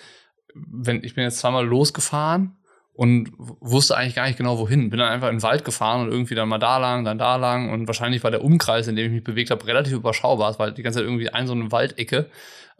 Wenn 0.55 1.03
ich 1.03 1.15
bin 1.15 1.25
jetzt 1.25 1.39
zweimal 1.39 1.67
losgefahren 1.67 2.59
und 2.95 3.31
wusste 3.37 3.97
eigentlich 3.97 4.15
gar 4.15 4.27
nicht 4.27 4.39
genau 4.39 4.59
wohin. 4.59 4.89
Bin 4.89 5.01
dann 5.01 5.11
einfach 5.11 5.29
in 5.29 5.37
den 5.37 5.43
Wald 5.43 5.65
gefahren 5.65 6.03
und 6.03 6.13
irgendwie 6.13 6.37
dann 6.37 6.49
mal 6.49 6.59
da 6.59 6.79
lang, 6.79 7.05
dann 7.05 7.19
da 7.19 7.37
lang 7.37 7.71
und 7.71 7.87
wahrscheinlich 7.89 8.23
war 8.23 8.31
der 8.31 8.45
Umkreis, 8.45 8.87
in 8.87 8.95
dem 8.95 9.07
ich 9.07 9.13
mich 9.13 9.25
bewegt 9.25 9.51
habe, 9.51 9.67
relativ 9.67 9.93
überschaubar. 9.95 10.51
Es 10.51 10.59
war 10.59 10.67
halt 10.67 10.79
die 10.79 10.83
ganze 10.83 11.01
Zeit 11.01 11.07
irgendwie 11.07 11.29
ein 11.29 11.47
so 11.49 11.55
eine 11.55 11.73
Waldecke. 11.73 12.31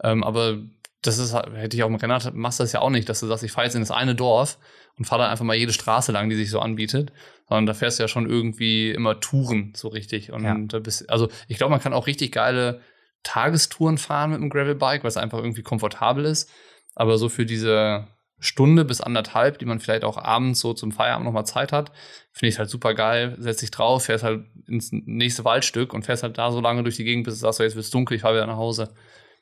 Ähm, 0.01 0.23
aber 0.23 0.57
das 1.01 1.17
ist, 1.17 1.33
hätte 1.33 1.75
ich 1.75 1.83
auch 1.83 1.87
im 1.87 1.95
Rennrad, 1.95 2.33
machst 2.33 2.59
du 2.59 2.63
das 2.63 2.71
ja 2.71 2.81
auch 2.81 2.89
nicht, 2.89 3.09
dass 3.09 3.19
du 3.19 3.27
sagst, 3.27 3.43
ich 3.43 3.51
fahre 3.51 3.67
jetzt 3.67 3.75
in 3.75 3.81
das 3.81 3.91
eine 3.91 4.15
Dorf 4.15 4.57
und 4.97 5.05
fahre 5.05 5.23
dann 5.23 5.31
einfach 5.31 5.45
mal 5.45 5.55
jede 5.55 5.73
Straße 5.73 6.11
lang, 6.13 6.29
die 6.29 6.35
sich 6.35 6.49
so 6.49 6.59
anbietet, 6.61 7.11
sondern 7.49 7.65
da 7.65 7.73
fährst 7.73 7.99
du 7.99 8.03
ja 8.03 8.07
schon 8.07 8.27
irgendwie 8.29 8.91
immer 8.91 9.19
Touren 9.19 9.73
so 9.75 9.89
richtig. 9.89 10.31
Und 10.31 10.45
Ja. 10.45 10.55
da 10.57 10.79
bist, 10.79 11.09
also 11.09 11.27
ich 11.49 11.57
glaube, 11.57 11.71
man 11.71 11.81
kann 11.81 11.93
auch 11.93 12.07
richtig 12.07 12.31
geile 12.31 12.81
Tagestouren 13.23 13.97
fahren 13.97 14.31
mit 14.31 14.39
dem 14.39 14.49
Gravelbike, 14.49 15.03
weil 15.03 15.09
es 15.09 15.17
einfach 15.17 15.39
irgendwie 15.39 15.63
komfortabel 15.63 16.25
ist. 16.25 16.49
Aber 16.95 17.17
so 17.17 17.27
für 17.27 17.45
diese 17.45 18.07
Stunde 18.39 18.85
bis 18.85 19.01
anderthalb, 19.01 19.59
die 19.59 19.65
man 19.65 19.79
vielleicht 19.79 20.03
auch 20.03 20.17
abends 20.17 20.59
so 20.59 20.73
zum 20.73 20.91
Feierabend 20.91 21.25
nochmal 21.25 21.45
Zeit 21.45 21.71
hat, 21.71 21.91
finde 22.31 22.49
ich 22.49 22.59
halt 22.59 22.69
super 22.69 22.93
geil. 22.93 23.35
Setz 23.39 23.61
dich 23.61 23.71
drauf, 23.71 24.05
fährst 24.05 24.23
halt 24.23 24.45
ins 24.67 24.89
nächste 24.91 25.45
Waldstück 25.45 25.93
und 25.93 26.05
fährst 26.05 26.23
halt 26.23 26.37
da 26.37 26.51
so 26.51 26.59
lange 26.61 26.83
durch 26.83 26.97
die 26.97 27.03
Gegend, 27.05 27.23
bis 27.25 27.35
du 27.35 27.39
sagst, 27.39 27.57
so, 27.57 27.63
jetzt 27.63 27.75
wird's 27.75 27.89
dunkel, 27.89 28.15
ich 28.15 28.21
fahre 28.21 28.35
wieder 28.35 28.47
nach 28.47 28.57
Hause. 28.57 28.93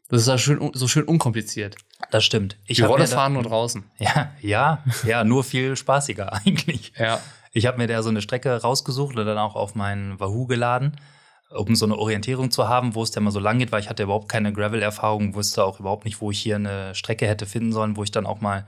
Das 0.09 0.21
ist 0.21 0.27
halt 0.27 0.41
schön, 0.41 0.71
so 0.73 0.87
schön 0.87 1.05
unkompliziert. 1.05 1.75
Das 2.11 2.23
stimmt. 2.23 2.57
Ich 2.67 2.77
die 2.77 2.83
da- 2.83 3.05
fahren 3.07 3.33
nur 3.33 3.43
draußen. 3.43 3.83
Ja, 3.97 4.31
ja, 4.41 4.83
ja, 5.05 5.23
nur 5.23 5.43
viel 5.43 5.75
spaßiger 5.75 6.33
eigentlich. 6.45 6.93
Ja. 6.97 7.19
Ich 7.51 7.65
habe 7.65 7.77
mir 7.77 7.87
da 7.87 8.03
so 8.03 8.09
eine 8.09 8.21
Strecke 8.21 8.61
rausgesucht 8.61 9.15
und 9.17 9.25
dann 9.25 9.37
auch 9.37 9.55
auf 9.55 9.75
meinen 9.75 10.19
Wahoo 10.19 10.45
geladen, 10.45 10.99
um 11.49 11.75
so 11.75 11.85
eine 11.85 11.97
Orientierung 11.97 12.51
zu 12.51 12.67
haben, 12.67 12.95
wo 12.95 13.03
es 13.03 13.11
denn 13.11 13.23
mal 13.23 13.31
so 13.31 13.39
lang 13.39 13.59
geht, 13.59 13.71
weil 13.71 13.79
ich 13.79 13.89
hatte 13.89 14.03
überhaupt 14.03 14.29
keine 14.29 14.51
Gravel-Erfahrung, 14.53 15.35
wusste 15.35 15.63
auch 15.63 15.79
überhaupt 15.79 16.05
nicht, 16.05 16.19
wo 16.21 16.31
ich 16.31 16.39
hier 16.39 16.55
eine 16.57 16.93
Strecke 16.95 17.27
hätte 17.27 17.45
finden 17.45 17.71
sollen, 17.71 17.95
wo 17.95 18.03
ich 18.03 18.11
dann 18.11 18.25
auch 18.25 18.41
mal 18.41 18.65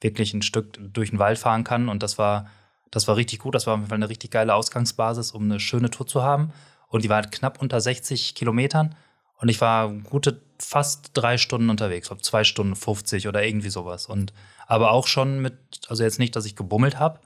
wirklich 0.00 0.34
ein 0.34 0.42
Stück 0.42 0.78
durch 0.78 1.10
den 1.10 1.18
Wald 1.18 1.38
fahren 1.38 1.64
kann. 1.64 1.88
Und 1.88 2.02
das 2.02 2.18
war, 2.18 2.48
das 2.90 3.08
war 3.08 3.16
richtig 3.16 3.40
gut. 3.40 3.54
Das 3.54 3.66
war 3.66 3.74
auf 3.74 3.80
jeden 3.80 3.88
Fall 3.88 3.98
eine 3.98 4.08
richtig 4.08 4.30
geile 4.30 4.54
Ausgangsbasis, 4.54 5.32
um 5.32 5.44
eine 5.44 5.60
schöne 5.60 5.90
Tour 5.90 6.06
zu 6.06 6.22
haben. 6.22 6.52
Und 6.88 7.04
die 7.04 7.08
war 7.08 7.16
halt 7.16 7.32
knapp 7.32 7.60
unter 7.60 7.80
60 7.80 8.34
Kilometern. 8.34 8.94
Und 9.40 9.48
ich 9.48 9.60
war 9.60 9.92
gute 9.92 10.42
fast 10.58 11.10
drei 11.14 11.38
Stunden 11.38 11.70
unterwegs, 11.70 12.08
glaube 12.08 12.22
zwei 12.22 12.42
Stunden 12.42 12.74
50 12.74 13.28
oder 13.28 13.44
irgendwie 13.44 13.70
sowas. 13.70 14.06
Und 14.06 14.32
aber 14.66 14.90
auch 14.90 15.06
schon 15.06 15.40
mit, 15.40 15.56
also 15.88 16.02
jetzt 16.02 16.18
nicht, 16.18 16.34
dass 16.34 16.44
ich 16.44 16.56
gebummelt 16.56 16.98
habe. 16.98 17.20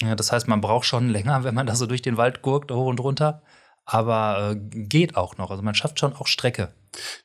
Ja, 0.00 0.14
das 0.14 0.32
heißt, 0.32 0.48
man 0.48 0.60
braucht 0.60 0.86
schon 0.86 1.08
länger, 1.10 1.44
wenn 1.44 1.54
man 1.54 1.66
da 1.66 1.74
so 1.74 1.86
durch 1.86 2.02
den 2.02 2.16
Wald 2.16 2.42
gurkt, 2.42 2.70
hoch 2.70 2.86
und 2.86 3.00
runter. 3.00 3.42
Aber 3.86 4.52
äh, 4.52 4.56
geht 4.56 5.16
auch 5.16 5.38
noch. 5.38 5.50
Also 5.50 5.62
man 5.62 5.74
schafft 5.74 5.98
schon 5.98 6.12
auch 6.12 6.26
Strecke. 6.26 6.72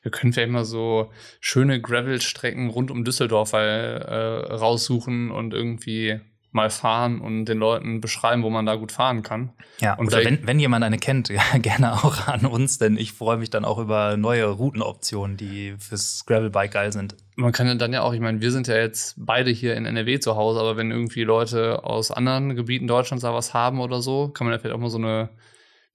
Wir 0.02 0.10
können 0.10 0.32
vielleicht 0.32 0.52
mal 0.52 0.64
so 0.64 1.10
schöne 1.40 1.80
Gravel-Strecken 1.80 2.70
rund 2.70 2.90
um 2.90 3.04
Düsseldorf 3.04 3.52
äh, 3.52 3.96
äh, 3.96 4.52
raussuchen 4.54 5.30
und 5.30 5.52
irgendwie 5.52 6.20
mal 6.52 6.68
fahren 6.68 7.20
und 7.20 7.46
den 7.46 7.58
Leuten 7.58 8.00
beschreiben, 8.02 8.42
wo 8.42 8.50
man 8.50 8.66
da 8.66 8.76
gut 8.76 8.92
fahren 8.92 9.22
kann. 9.22 9.52
Ja, 9.80 9.94
Und 9.94 10.08
oder 10.08 10.22
wenn, 10.22 10.46
wenn 10.46 10.60
jemand 10.60 10.84
eine 10.84 10.98
kennt, 10.98 11.28
ja, 11.30 11.42
gerne 11.58 11.94
auch 11.94 12.28
an 12.28 12.46
uns, 12.46 12.78
denn 12.78 12.96
ich 12.96 13.12
freue 13.12 13.38
mich 13.38 13.50
dann 13.50 13.64
auch 13.64 13.78
über 13.78 14.16
neue 14.18 14.46
Routenoptionen, 14.46 15.38
die 15.38 15.74
fürs 15.78 16.24
Gravelbike 16.26 16.72
geil 16.72 16.92
sind. 16.92 17.16
Man 17.36 17.52
kann 17.52 17.66
ja 17.66 17.74
dann 17.74 17.94
ja 17.94 18.02
auch, 18.02 18.12
ich 18.12 18.20
meine, 18.20 18.42
wir 18.42 18.52
sind 18.52 18.68
ja 18.68 18.76
jetzt 18.76 19.14
beide 19.16 19.50
hier 19.50 19.74
in 19.74 19.86
NRW 19.86 20.20
zu 20.20 20.36
Hause, 20.36 20.60
aber 20.60 20.76
wenn 20.76 20.90
irgendwie 20.90 21.24
Leute 21.24 21.84
aus 21.84 22.10
anderen 22.10 22.54
Gebieten 22.54 22.86
Deutschlands 22.86 23.22
da 23.22 23.32
was 23.32 23.54
haben 23.54 23.80
oder 23.80 24.02
so, 24.02 24.28
kann 24.28 24.46
man 24.46 24.52
ja 24.52 24.58
vielleicht 24.58 24.76
auch 24.76 24.80
mal 24.80 24.90
so 24.90 24.98
eine, 24.98 25.30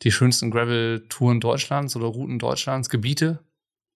die 0.04 0.12
schönsten 0.12 0.52
Gravel-Touren 0.52 1.40
Deutschlands 1.40 1.96
oder 1.96 2.08
Routen 2.08 2.40
Deutschlands, 2.40 2.90
Gebiete, 2.90 3.40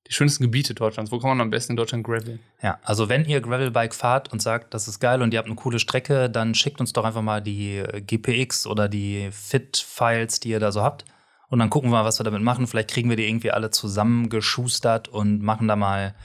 die 0.08 0.14
schönsten 0.14 0.44
Gebiete 0.44 0.74
Deutschlands. 0.74 1.12
Wo 1.12 1.20
kann 1.20 1.30
man 1.30 1.42
am 1.42 1.50
besten 1.50 1.74
in 1.74 1.78
Deutschland 1.78 2.04
graveln? 2.04 2.40
Ja, 2.62 2.80
also 2.84 3.08
wenn 3.08 3.26
ihr 3.26 3.40
Gravelbike 3.40 3.94
fahrt 3.94 4.32
und 4.32 4.42
sagt, 4.42 4.74
das 4.74 4.88
ist 4.88 5.00
geil 5.00 5.22
und 5.22 5.34
ihr 5.34 5.38
habt 5.38 5.48
eine 5.48 5.56
coole 5.56 5.80
Strecke, 5.80 6.30
dann 6.30 6.56
schickt 6.56 6.80
uns 6.80 6.94
doch 6.94 7.06
einfach 7.06 7.22
mal 7.22 7.42
die 7.42 7.78
äh, 7.78 8.02
GPX 8.02 8.68
oder 8.68 8.90
die 8.90 9.30
Fit-Files, 9.32 10.40
die 10.40 10.50
ihr 10.50 10.60
da 10.60 10.72
so 10.72 10.82
habt. 10.82 11.06
Und 11.50 11.60
dann 11.60 11.70
gucken 11.70 11.90
wir 11.90 11.98
mal, 11.98 12.06
was 12.06 12.20
wir 12.20 12.24
damit 12.24 12.42
machen. 12.42 12.66
Vielleicht 12.66 12.90
kriegen 12.90 13.10
wir 13.10 13.18
die 13.18 13.28
irgendwie 13.28 13.52
alle 13.52 13.72
zusammengeschustert 13.72 15.10
und 15.10 15.42
machen 15.42 15.68
da 15.68 15.76
mal 15.76 16.16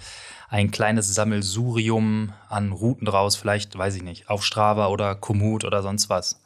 ein 0.49 0.71
kleines 0.71 1.13
Sammelsurium 1.15 2.33
an 2.49 2.73
Routen 2.73 3.07
draus. 3.07 3.37
Vielleicht, 3.37 3.77
weiß 3.77 3.97
ich 3.97 4.03
nicht, 4.03 4.31
auf 4.31 4.45
Strava 4.45 4.87
oder 4.87 5.17
Komoot 5.17 5.65
oder 5.65 5.83
sonst 5.83 6.09
was. 6.09 6.41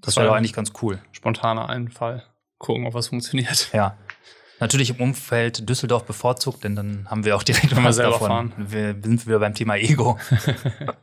Das 0.00 0.16
wäre 0.16 0.28
doch 0.28 0.34
eigentlich 0.34 0.54
ganz 0.54 0.72
cool. 0.82 1.00
Spontaner 1.12 1.68
Einfall. 1.68 2.24
Gucken, 2.58 2.86
ob 2.86 2.94
was 2.94 3.08
funktioniert. 3.08 3.70
Ja. 3.72 3.96
Natürlich 4.60 4.90
im 4.90 4.96
Umfeld 4.96 5.68
Düsseldorf 5.68 6.04
bevorzugt, 6.04 6.64
denn 6.64 6.76
dann 6.76 7.10
haben 7.10 7.24
wir 7.24 7.36
auch 7.36 7.42
direkt 7.42 7.74
was 7.76 7.96
selber 7.96 8.12
davon. 8.12 8.28
fahren. 8.28 8.52
Wir 8.56 8.96
sind 9.02 9.26
wieder 9.26 9.40
beim 9.40 9.54
Thema 9.54 9.76
Ego. 9.76 10.18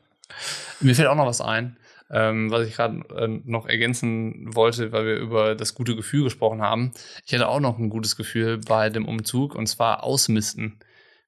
Mir 0.79 0.95
fällt 0.95 1.09
auch 1.09 1.15
noch 1.15 1.27
was 1.27 1.41
ein, 1.41 1.77
ähm, 2.09 2.49
was 2.49 2.67
ich 2.67 2.75
gerade 2.75 3.01
äh, 3.15 3.27
noch 3.45 3.67
ergänzen 3.67 4.55
wollte, 4.55 4.91
weil 4.91 5.05
wir 5.05 5.15
über 5.17 5.55
das 5.55 5.75
gute 5.75 5.95
Gefühl 5.95 6.23
gesprochen 6.23 6.61
haben. 6.61 6.93
Ich 7.25 7.33
hatte 7.33 7.47
auch 7.47 7.59
noch 7.59 7.77
ein 7.77 7.89
gutes 7.89 8.15
Gefühl 8.15 8.59
bei 8.59 8.89
dem 8.89 9.05
Umzug 9.07 9.53
und 9.53 9.67
zwar 9.67 10.03
Ausmisten. 10.03 10.79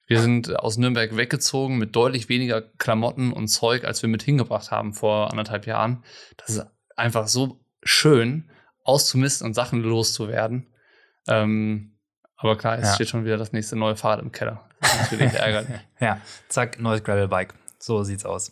Wir 0.05 0.19
sind 0.19 0.59
aus 0.59 0.77
Nürnberg 0.77 1.15
weggezogen 1.15 1.77
mit 1.77 1.95
deutlich 1.95 2.29
weniger 2.29 2.61
Klamotten 2.61 3.31
und 3.31 3.47
Zeug, 3.47 3.85
als 3.85 4.01
wir 4.01 4.09
mit 4.09 4.23
hingebracht 4.23 4.71
haben 4.71 4.93
vor 4.93 5.31
anderthalb 5.31 5.65
Jahren. 5.65 6.03
Das 6.37 6.49
ist 6.49 6.65
einfach 6.95 7.27
so 7.27 7.63
schön, 7.83 8.49
auszumisten 8.83 9.45
und 9.47 9.53
Sachen 9.53 9.81
loszuwerden. 9.81 10.67
Ähm, 11.27 11.97
aber 12.35 12.57
klar, 12.57 12.77
es 12.77 12.83
Ja. 12.89 12.95
steht 12.95 13.09
schon 13.09 13.25
wieder 13.25 13.37
das 13.37 13.53
nächste 13.53 13.75
neue 13.75 13.95
Fahrrad 13.95 14.19
im 14.21 14.31
Keller. 14.31 14.67
Das 14.81 14.93
ist 14.93 15.01
natürlich 15.11 15.33
ärgerlich. 15.33 15.79
Ja, 15.99 16.19
zack, 16.49 16.79
neues 16.79 17.03
Gravelbike. 17.03 17.53
So 17.79 18.03
sieht's 18.03 18.25
aus. 18.25 18.51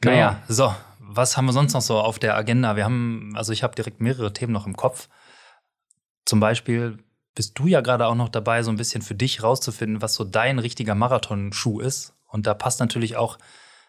Genau. 0.00 0.14
Naja, 0.14 0.42
so, 0.48 0.74
was 0.98 1.36
haben 1.36 1.46
wir 1.46 1.52
sonst 1.52 1.72
noch 1.72 1.80
so 1.80 1.98
auf 1.98 2.18
der 2.18 2.36
Agenda? 2.36 2.76
Wir 2.76 2.84
haben, 2.84 3.32
also 3.36 3.52
ich 3.52 3.62
habe 3.62 3.74
direkt 3.74 4.00
mehrere 4.00 4.32
Themen 4.32 4.52
noch 4.52 4.66
im 4.66 4.76
Kopf. 4.76 5.08
Zum 6.26 6.40
Beispiel 6.40 6.98
bist 7.34 7.58
du 7.58 7.66
ja 7.66 7.80
gerade 7.80 8.06
auch 8.06 8.14
noch 8.14 8.28
dabei, 8.28 8.62
so 8.62 8.70
ein 8.70 8.76
bisschen 8.76 9.02
für 9.02 9.14
dich 9.14 9.42
rauszufinden, 9.42 10.02
was 10.02 10.14
so 10.14 10.24
dein 10.24 10.58
richtiger 10.58 10.94
Marathonschuh 10.94 11.80
ist. 11.80 12.14
Und 12.28 12.46
da 12.46 12.54
passt 12.54 12.80
natürlich 12.80 13.16
auch 13.16 13.38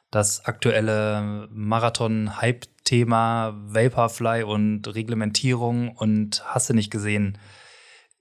das 0.09 0.45
aktuelle 0.45 1.47
Marathon-Hype-Thema 2.81 3.53
Vaporfly 3.67 4.43
und 4.43 4.87
Reglementierung 4.93 5.95
und 5.95 6.43
hast 6.45 6.69
du 6.69 6.73
nicht 6.73 6.91
gesehen 6.91 7.37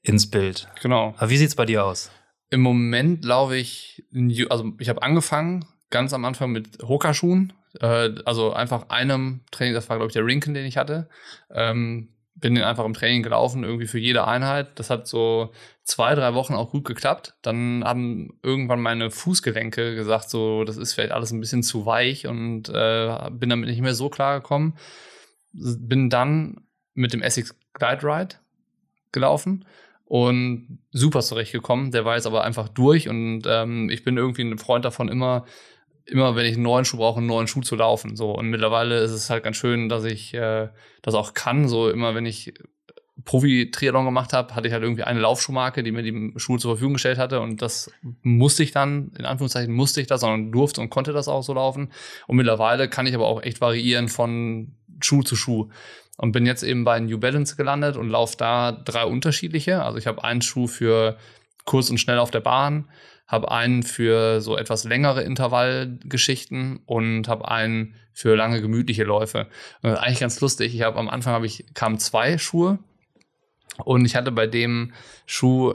ins 0.02 0.30
Bild. 0.30 0.68
Genau. 0.82 1.14
Aber 1.18 1.30
wie 1.30 1.36
sieht's 1.36 1.54
bei 1.54 1.66
dir 1.66 1.84
aus? 1.84 2.10
Im 2.50 2.60
Moment 2.60 3.24
laufe 3.24 3.56
ich, 3.56 4.04
also 4.48 4.72
ich 4.78 4.88
habe 4.88 5.02
angefangen, 5.02 5.64
ganz 5.90 6.12
am 6.12 6.24
Anfang 6.24 6.50
mit 6.50 6.82
Hoka-Schuhen, 6.82 7.52
äh, 7.80 8.10
also 8.24 8.52
einfach 8.52 8.88
einem 8.88 9.40
Training, 9.50 9.74
das 9.74 9.88
war 9.88 9.96
glaube 9.96 10.08
ich 10.08 10.14
der 10.14 10.24
Rinken, 10.24 10.54
den 10.54 10.66
ich 10.66 10.76
hatte, 10.76 11.08
ähm, 11.52 12.08
bin 12.34 12.54
den 12.54 12.64
einfach 12.64 12.84
im 12.84 12.94
Training 12.94 13.22
gelaufen, 13.22 13.64
irgendwie 13.64 13.86
für 13.86 13.98
jede 13.98 14.26
Einheit. 14.26 14.78
Das 14.78 14.90
hat 14.90 15.06
so 15.06 15.52
zwei, 15.84 16.14
drei 16.14 16.34
Wochen 16.34 16.54
auch 16.54 16.70
gut 16.70 16.84
geklappt. 16.84 17.34
Dann 17.42 17.82
haben 17.84 18.38
irgendwann 18.42 18.80
meine 18.80 19.10
Fußgelenke 19.10 19.94
gesagt, 19.94 20.30
so, 20.30 20.64
das 20.64 20.76
ist 20.76 20.94
vielleicht 20.94 21.12
alles 21.12 21.32
ein 21.32 21.40
bisschen 21.40 21.62
zu 21.62 21.86
weich 21.86 22.26
und 22.26 22.68
äh, 22.68 23.30
bin 23.30 23.50
damit 23.50 23.68
nicht 23.68 23.82
mehr 23.82 23.94
so 23.94 24.08
klar 24.08 24.40
gekommen. 24.40 24.76
Bin 25.52 26.08
dann 26.10 26.62
mit 26.94 27.12
dem 27.12 27.22
Essex 27.22 27.54
Glide 27.74 28.04
Ride 28.04 28.36
gelaufen 29.12 29.64
und 30.04 30.78
super 30.90 31.20
zurechtgekommen. 31.20 31.90
Der 31.90 32.04
war 32.04 32.16
jetzt 32.16 32.26
aber 32.26 32.44
einfach 32.44 32.68
durch 32.68 33.08
und 33.08 33.42
ähm, 33.46 33.90
ich 33.90 34.04
bin 34.04 34.16
irgendwie 34.16 34.42
ein 34.42 34.58
Freund 34.58 34.84
davon, 34.84 35.08
immer, 35.08 35.44
immer 36.10 36.36
wenn 36.36 36.46
ich 36.46 36.54
einen 36.54 36.62
neuen 36.62 36.84
Schuh 36.84 36.98
brauche, 36.98 37.18
einen 37.18 37.26
neuen 37.26 37.46
Schuh 37.46 37.60
zu 37.60 37.76
laufen. 37.76 38.16
So 38.16 38.32
und 38.32 38.48
mittlerweile 38.48 38.98
ist 39.00 39.12
es 39.12 39.30
halt 39.30 39.44
ganz 39.44 39.56
schön, 39.56 39.88
dass 39.88 40.04
ich 40.04 40.34
äh, 40.34 40.68
das 41.02 41.14
auch 41.14 41.34
kann. 41.34 41.68
So 41.68 41.90
immer 41.90 42.14
wenn 42.14 42.26
ich 42.26 42.52
Profi-Triathlon 43.24 44.04
gemacht 44.04 44.32
habe, 44.32 44.54
hatte 44.54 44.66
ich 44.66 44.72
halt 44.72 44.82
irgendwie 44.82 45.04
eine 45.04 45.20
Laufschuhmarke, 45.20 45.82
die 45.82 45.92
mir 45.92 46.02
die 46.02 46.32
Schuhe 46.36 46.58
zur 46.58 46.72
Verfügung 46.72 46.94
gestellt 46.94 47.18
hatte 47.18 47.40
und 47.40 47.62
das 47.62 47.90
musste 48.22 48.62
ich 48.62 48.72
dann, 48.72 49.12
in 49.18 49.24
Anführungszeichen 49.24 49.72
musste 49.72 50.00
ich 50.00 50.06
das, 50.06 50.20
sondern 50.20 50.52
durfte 50.52 50.80
und 50.80 50.90
konnte 50.90 51.12
das 51.12 51.28
auch 51.28 51.42
so 51.42 51.54
laufen. 51.54 51.92
Und 52.26 52.36
mittlerweile 52.36 52.88
kann 52.88 53.06
ich 53.06 53.14
aber 53.14 53.26
auch 53.26 53.42
echt 53.42 53.60
variieren 53.60 54.08
von 54.08 54.72
Schuh 55.00 55.22
zu 55.22 55.36
Schuh 55.36 55.68
und 56.16 56.32
bin 56.32 56.46
jetzt 56.46 56.62
eben 56.62 56.84
bei 56.84 57.00
New 57.00 57.18
Balance 57.18 57.56
gelandet 57.56 57.96
und 57.96 58.08
laufe 58.08 58.36
da 58.36 58.72
drei 58.72 59.04
unterschiedliche. 59.04 59.82
Also 59.82 59.98
ich 59.98 60.06
habe 60.06 60.24
einen 60.24 60.42
Schuh 60.42 60.66
für 60.66 61.16
kurz 61.64 61.90
und 61.90 61.98
schnell 61.98 62.18
auf 62.18 62.30
der 62.30 62.40
Bahn, 62.40 62.88
habe 63.30 63.50
einen 63.52 63.84
für 63.84 64.40
so 64.40 64.56
etwas 64.56 64.84
längere 64.84 65.22
Intervallgeschichten 65.22 66.80
und 66.84 67.28
habe 67.28 67.48
einen 67.48 67.94
für 68.12 68.34
lange 68.34 68.60
gemütliche 68.60 69.04
Läufe. 69.04 69.46
Und 69.82 69.94
eigentlich 69.94 70.18
ganz 70.18 70.40
lustig. 70.40 70.74
Ich 70.74 70.82
habe 70.82 70.98
am 70.98 71.08
Anfang 71.08 71.32
habe 71.32 71.46
ich 71.46 71.64
kamen 71.72 71.98
zwei 71.98 72.38
Schuhe 72.38 72.80
und 73.84 74.04
ich 74.04 74.16
hatte 74.16 74.32
bei 74.32 74.48
dem 74.48 74.92
Schuh 75.26 75.74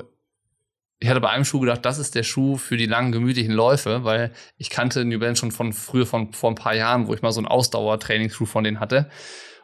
ich 0.99 1.09
hatte 1.09 1.21
bei 1.21 1.29
einem 1.29 1.45
Schuh 1.45 1.59
gedacht, 1.59 1.85
das 1.85 1.99
ist 1.99 2.15
der 2.15 2.23
Schuh 2.23 2.57
für 2.57 2.77
die 2.77 2.85
langen, 2.85 3.11
gemütlichen 3.11 3.53
Läufe, 3.53 4.05
weil 4.05 4.31
ich 4.57 4.69
kannte 4.69 5.03
New 5.03 5.19
Balance 5.19 5.41
schon 5.41 5.51
von 5.51 5.73
früher, 5.73 6.05
von 6.05 6.31
vor 6.33 6.49
ein 6.49 6.55
paar 6.55 6.73
Jahren, 6.73 7.07
wo 7.07 7.13
ich 7.13 7.21
mal 7.21 7.33
so 7.33 7.39
einen 7.39 7.47
Ausdauertrainingsschuh 7.47 8.45
von 8.45 8.63
denen 8.63 8.79
hatte 8.79 9.09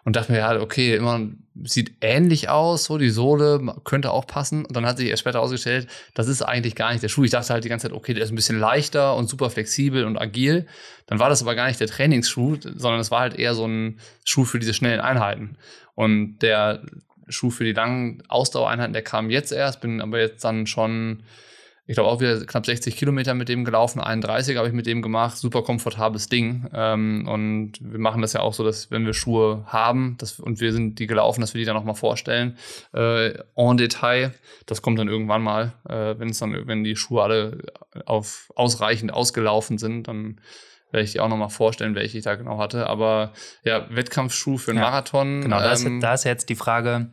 und 0.04 0.16
dachte 0.16 0.32
mir, 0.32 0.40
ja, 0.40 0.60
okay, 0.60 0.96
immer 0.96 1.30
sieht 1.64 1.94
ähnlich 2.02 2.50
aus, 2.50 2.86
so 2.86 2.98
die 2.98 3.10
Sohle 3.10 3.76
könnte 3.84 4.12
auch 4.12 4.26
passen. 4.26 4.66
Und 4.66 4.76
dann 4.76 4.86
hat 4.86 4.98
sich 4.98 5.10
erst 5.10 5.22
später 5.22 5.42
ausgestellt, 5.42 5.88
das 6.14 6.28
ist 6.28 6.42
eigentlich 6.42 6.76
gar 6.76 6.92
nicht 6.92 7.04
der 7.04 7.10
Schuh. 7.10 7.24
Ich 7.24 7.32
dachte 7.32 7.54
halt 7.54 7.64
die 7.64 7.70
ganze 7.70 7.88
Zeit, 7.88 7.96
okay, 7.96 8.14
der 8.14 8.24
ist 8.24 8.32
ein 8.32 8.36
bisschen 8.36 8.60
leichter 8.60 9.16
und 9.16 9.30
super 9.30 9.50
flexibel 9.50 10.06
und 10.06 10.18
agil. 10.18 10.66
Dann 11.08 11.20
war 11.20 11.30
das 11.30 11.42
aber 11.42 11.56
gar 11.56 11.68
nicht 11.68 11.80
der 11.80 11.88
Trainingsschuh, 11.88 12.58
sondern 12.62 13.00
es 13.00 13.12
war 13.12 13.20
halt 13.20 13.38
eher 13.38 13.54
so 13.54 13.66
ein 13.68 14.00
Schuh 14.26 14.46
für 14.46 14.60
diese 14.60 14.74
schnellen 14.74 15.02
Einheiten. 15.02 15.58
Und 15.94 16.40
der 16.40 16.84
Schuh 17.28 17.50
für 17.50 17.64
die 17.64 17.74
langen 17.74 18.24
Ausdauereinheiten, 18.28 18.94
der 18.94 19.04
kam 19.04 19.30
jetzt 19.30 19.52
erst, 19.52 19.82
bin 19.82 20.02
aber 20.02 20.20
jetzt 20.20 20.44
dann 20.44 20.68
schon 20.68 21.24
ich 21.92 21.96
glaube 21.96 22.10
auch 22.10 22.22
wieder 22.22 22.40
knapp 22.46 22.66
60 22.66 22.96
Kilometer 22.96 23.34
mit 23.34 23.50
dem 23.50 23.66
gelaufen, 23.66 24.00
31 24.00 24.56
habe 24.56 24.66
ich 24.66 24.74
mit 24.74 24.86
dem 24.86 25.02
gemacht, 25.02 25.36
super 25.36 25.62
komfortables 25.62 26.30
Ding. 26.30 26.70
Ähm, 26.74 27.28
und 27.28 27.74
wir 27.82 28.00
machen 28.00 28.22
das 28.22 28.32
ja 28.32 28.40
auch 28.40 28.54
so, 28.54 28.64
dass 28.64 28.92
wenn 28.92 29.06
wir 29.06 29.14
Schuhe 29.14 29.66
haben 29.68 30.16
dass, 30.18 30.40
und 30.40 30.62
wir 30.62 30.72
sind 30.72 31.00
die 31.00 31.08
gelaufen, 31.08 31.42
dass 31.42 31.54
wir 31.54 31.60
die 31.60 31.66
dann 31.66 31.76
nochmal 31.76 31.96
vorstellen 31.96 32.56
äh, 32.94 33.34
en 33.58 33.76
Detail. 33.76 34.34
Das 34.68 34.82
kommt 34.82 35.00
dann 35.00 35.10
irgendwann 35.10 35.42
mal, 35.42 35.74
äh, 35.90 36.18
wenn 36.18 36.30
es 36.30 36.40
dann, 36.40 36.66
wenn 36.66 36.86
die 36.86 36.96
Schuhe 36.96 37.24
alle 37.24 37.58
auf 38.06 38.54
ausreichend 38.56 39.14
ausgelaufen 39.14 39.78
sind, 39.78 40.08
dann 40.08 40.40
werde 40.92 41.04
ich 41.04 41.12
die 41.12 41.20
auch 41.20 41.28
nochmal 41.28 41.50
vorstellen, 41.50 41.94
welche 41.94 42.20
ich 42.20 42.24
da 42.24 42.36
genau 42.36 42.58
hatte. 42.58 42.88
Aber 42.88 43.34
ja, 43.66 43.86
Wettkampfschuh 43.90 44.58
für 44.58 44.72
einen 44.72 44.80
ja, 44.80 44.86
Marathon. 44.86 45.42
Genau, 45.42 45.60
da, 45.60 45.74
ist, 45.74 45.84
ähm, 45.84 46.00
da 46.00 46.14
ist 46.14 46.24
jetzt 46.24 46.48
die 46.48 46.56
Frage, 46.56 47.10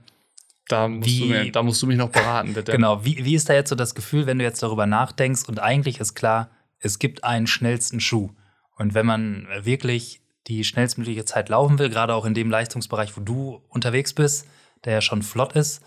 da 0.69 0.89
musst, 0.89 1.09
wie, 1.09 1.21
du 1.21 1.27
mir, 1.27 1.53
da 1.53 1.63
musst 1.63 1.83
du 1.83 1.87
mich 1.87 1.97
noch 1.97 2.11
beraten, 2.11 2.55
bitte. 2.55 2.73
Genau, 2.73 3.05
wie, 3.05 3.25
wie 3.25 3.35
ist 3.35 3.49
da 3.49 3.55
jetzt 3.55 3.71
so 3.71 3.75
das 3.75 3.95
Gefühl, 3.95 4.27
wenn 4.27 4.39
du 4.39 4.45
jetzt 4.45 4.63
darüber 4.63 4.87
nachdenkst 4.87 5.49
und 5.49 5.61
eigentlich 5.61 6.01
ist 6.01 6.15
klar, 6.15 6.51
es 6.79 6.99
gibt 6.99 7.25
einen 7.25 7.47
schnellsten 7.47 8.01
Schuh. 8.01 8.31
Und 8.77 8.95
wenn 8.95 9.07
man 9.07 9.49
wirklich 9.63 10.21
die 10.47 10.65
schnellstmögliche 10.65 11.25
Zeit 11.25 11.49
laufen 11.49 11.79
will, 11.79 11.91
gerade 11.91 12.15
auch 12.15 12.25
in 12.25 12.35
dem 12.35 12.51
Leistungsbereich, 12.51 13.17
wo 13.17 13.21
du 13.21 13.63
unterwegs 13.69 14.13
bist, 14.13 14.47
der 14.85 14.95
ja 14.95 15.01
schon 15.01 15.23
flott 15.23 15.55
ist, 15.55 15.83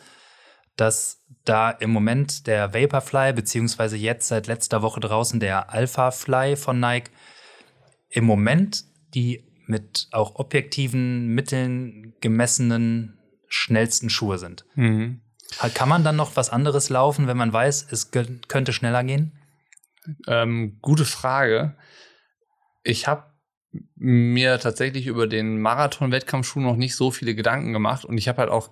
dass 0.76 1.24
da 1.46 1.72
im 1.72 1.92
Moment 1.92 2.48
der 2.48 2.74
Vaporfly, 2.74 3.34
beziehungsweise 3.34 3.98
jetzt 3.98 4.28
seit 4.28 4.48
letzter 4.48 4.82
Woche 4.82 5.00
draußen 5.00 5.40
der 5.40 5.72
Alpha 5.72 6.12
Fly 6.12 6.56
von 6.56 6.80
Nike, 6.80 7.12
im 8.10 8.26
Moment 8.26 8.84
die 9.14 9.44
mit 9.66 10.08
auch 10.12 10.36
objektiven 10.36 11.28
Mitteln 11.28 12.14
gemessenen 12.20 13.18
schnellsten 13.52 14.10
Schuhe 14.10 14.38
sind. 14.38 14.66
Mhm. 14.76 15.22
Kann 15.74 15.90
man 15.90 16.04
dann 16.04 16.16
noch 16.16 16.38
was 16.38 16.50
anderes 16.50 16.90
laufen, 16.90 17.28
wenn 17.28 17.38
man 17.38 17.52
weiß, 17.52 17.88
es 17.92 18.12
könnte 18.12 18.72
schneller 18.72 19.04
gehen? 19.04 19.38
Ähm, 20.28 20.78
gute 20.82 21.06
Frage. 21.06 21.76
Ich 22.84 23.08
habe 23.08 23.26
mir 23.96 24.60
tatsächlich 24.60 25.08
über 25.08 25.28
den 25.28 25.60
Marathon-Wettkampfschuh 25.62 26.62
noch 26.62 26.78
nicht 26.78 26.96
so 26.96 27.12
viele 27.12 27.36
Gedanken 27.36 27.74
gemacht 27.74 28.06
und 28.06 28.18
ich 28.18 28.28
habe 28.28 28.40
halt 28.40 28.50
auch 28.50 28.70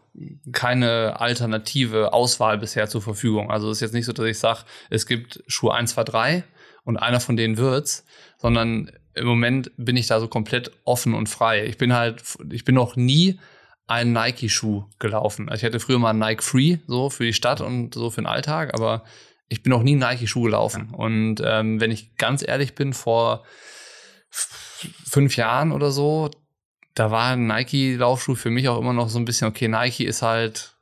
keine 0.51 1.19
alternative 1.19 2.13
Auswahl 2.13 2.57
bisher 2.57 2.87
zur 2.87 3.01
Verfügung. 3.01 3.51
Also 3.51 3.69
es 3.69 3.77
ist 3.77 3.81
jetzt 3.81 3.93
nicht 3.93 4.05
so, 4.05 4.13
dass 4.13 4.25
ich 4.25 4.39
sage, 4.39 4.61
es 4.89 5.05
gibt 5.05 5.43
Schuh 5.47 5.69
1, 5.69 5.91
2, 5.91 6.03
3 6.03 6.43
und 6.83 6.97
einer 6.97 7.19
von 7.19 7.35
denen 7.35 7.57
wird's, 7.57 8.05
sondern 8.37 8.91
im 9.13 9.27
Moment 9.27 9.71
bin 9.77 9.97
ich 9.97 10.07
da 10.07 10.19
so 10.19 10.27
komplett 10.27 10.71
offen 10.85 11.13
und 11.13 11.27
frei. 11.27 11.65
Ich 11.65 11.77
bin 11.77 11.93
halt, 11.93 12.23
ich 12.51 12.65
bin 12.65 12.75
noch 12.75 12.95
nie 12.95 13.39
einen 13.89 14.13
Nike-Schuh 14.13 14.85
gelaufen. 14.99 15.49
Also 15.49 15.61
ich 15.61 15.65
hatte 15.65 15.79
früher 15.79 15.99
mal 15.99 16.11
einen 16.11 16.19
Nike 16.19 16.43
Free, 16.43 16.77
so 16.87 17.09
für 17.09 17.25
die 17.25 17.33
Stadt 17.33 17.61
und 17.61 17.93
so 17.95 18.09
für 18.09 18.21
den 18.21 18.27
Alltag, 18.27 18.73
aber 18.73 19.03
ich 19.47 19.63
bin 19.63 19.71
noch 19.71 19.81
nie 19.81 19.95
Nike-Schuh 19.95 20.43
gelaufen. 20.43 20.91
Und 20.91 21.41
ähm, 21.43 21.81
wenn 21.81 21.91
ich 21.91 22.15
ganz 22.15 22.47
ehrlich 22.47 22.75
bin, 22.75 22.93
vor 22.93 23.43
fünf 24.29 25.35
Jahren 25.35 25.71
oder 25.71 25.91
so, 25.91 26.29
da 26.93 27.09
war 27.09 27.31
ein 27.31 27.47
Nike-Laufschuh 27.47 28.35
für 28.35 28.51
mich 28.51 28.69
auch 28.69 28.79
immer 28.79 28.93
noch 28.93 29.09
so 29.09 29.17
ein 29.17 29.25
bisschen, 29.25 29.47
okay, 29.47 29.67
Nike 29.67 30.05
ist 30.05 30.21
halt 30.21 30.75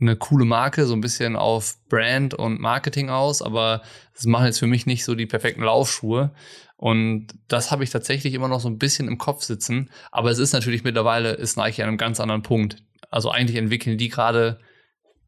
eine 0.00 0.14
coole 0.14 0.44
Marke, 0.44 0.86
so 0.86 0.94
ein 0.94 1.00
bisschen 1.00 1.36
auf 1.36 1.76
Brand 1.88 2.34
und 2.34 2.60
Marketing 2.60 3.08
aus, 3.10 3.42
aber 3.42 3.82
es 4.14 4.24
machen 4.24 4.46
jetzt 4.46 4.58
für 4.58 4.66
mich 4.66 4.86
nicht 4.86 5.04
so 5.04 5.14
die 5.14 5.26
perfekten 5.26 5.62
Laufschuhe. 5.62 6.32
Und 6.76 7.28
das 7.48 7.70
habe 7.70 7.84
ich 7.84 7.90
tatsächlich 7.90 8.34
immer 8.34 8.48
noch 8.48 8.60
so 8.60 8.68
ein 8.68 8.78
bisschen 8.78 9.08
im 9.08 9.18
Kopf 9.18 9.42
sitzen. 9.42 9.90
Aber 10.10 10.30
es 10.30 10.38
ist 10.38 10.52
natürlich 10.52 10.84
mittlerweile, 10.84 11.32
ist 11.32 11.56
Nike 11.56 11.82
an 11.82 11.88
einem 11.88 11.98
ganz 11.98 12.20
anderen 12.20 12.42
Punkt. 12.42 12.82
Also 13.10 13.30
eigentlich 13.30 13.56
entwickeln 13.56 13.98
die 13.98 14.08
gerade 14.08 14.60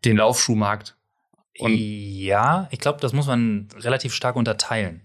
den 0.04 0.18
Laufschuhmarkt. 0.18 0.96
Und 1.58 1.74
ja, 1.74 2.68
ich 2.70 2.78
glaube, 2.78 3.00
das 3.00 3.12
muss 3.12 3.26
man 3.26 3.68
relativ 3.78 4.14
stark 4.14 4.36
unterteilen. 4.36 5.02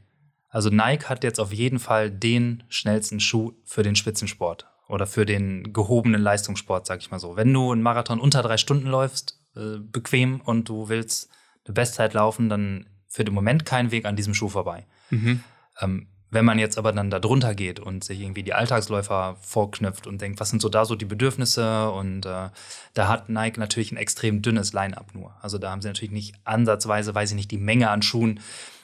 Also 0.50 0.70
Nike 0.70 1.06
hat 1.06 1.24
jetzt 1.24 1.40
auf 1.40 1.52
jeden 1.52 1.80
Fall 1.80 2.12
den 2.12 2.64
schnellsten 2.70 3.20
Schuh 3.20 3.54
für 3.64 3.82
den 3.82 3.96
Spitzensport 3.96 4.68
oder 4.88 5.08
für 5.08 5.26
den 5.26 5.74
gehobenen 5.74 6.22
Leistungssport, 6.22 6.86
sag 6.86 7.00
ich 7.00 7.10
mal 7.10 7.20
so. 7.20 7.36
Wenn 7.36 7.52
du 7.52 7.72
einen 7.72 7.82
Marathon 7.82 8.20
unter 8.20 8.44
drei 8.44 8.58
Stunden 8.58 8.88
läufst, 8.88 9.40
äh, 9.56 9.80
bequem 9.80 10.42
und 10.42 10.70
du 10.70 10.90
willst 10.90 11.30
eine 11.66 11.74
Bestzeit 11.74 12.14
laufen, 12.14 12.50
dann 12.50 12.88
führt 13.08 13.30
im 13.30 13.34
Moment 13.34 13.66
kein 13.66 13.92
Weg 13.92 14.06
an 14.06 14.16
diesem 14.16 14.36
Schuh 14.36 14.50
vorbei. 14.50 14.86
Mhm. 15.10 15.44
Ähm, 15.82 16.08
wenn 16.34 16.46
man 16.46 16.60
jetzt 16.60 16.78
aber 16.78 16.92
dann 16.92 17.10
da 17.10 17.20
drunter 17.20 17.54
geht 17.54 17.80
und 17.80 18.04
sich 18.04 18.20
irgendwie 18.20 18.44
die 18.44 18.54
Alltagsläufer 18.54 19.38
vorknüpft 19.42 20.08
und 20.08 20.20
denkt, 20.20 20.40
was 20.40 20.50
sind 20.50 20.62
so 20.62 20.70
da 20.70 20.84
so 20.86 20.96
die 20.96 21.06
Bedürfnisse 21.06 21.92
und 21.92 22.26
äh, 22.26 22.50
da 22.94 23.08
hat 23.08 23.30
Nike 23.30 23.60
natürlich 23.60 23.92
ein 23.92 23.98
extrem 23.98 24.42
dünnes 24.42 24.74
Line-up 24.74 25.14
nur. 25.14 25.36
Also 25.42 25.58
da 25.58 25.72
haben 25.72 25.82
sie 25.82 25.88
natürlich 25.88 26.12
nicht 26.12 26.36
ansatzweise, 26.44 27.14
weiß 27.14 27.32
ich 27.32 27.36
nicht, 27.36 27.52
die 27.52 27.58
Menge 27.58 27.90
an 27.90 28.02
Schuhen, 28.02 28.40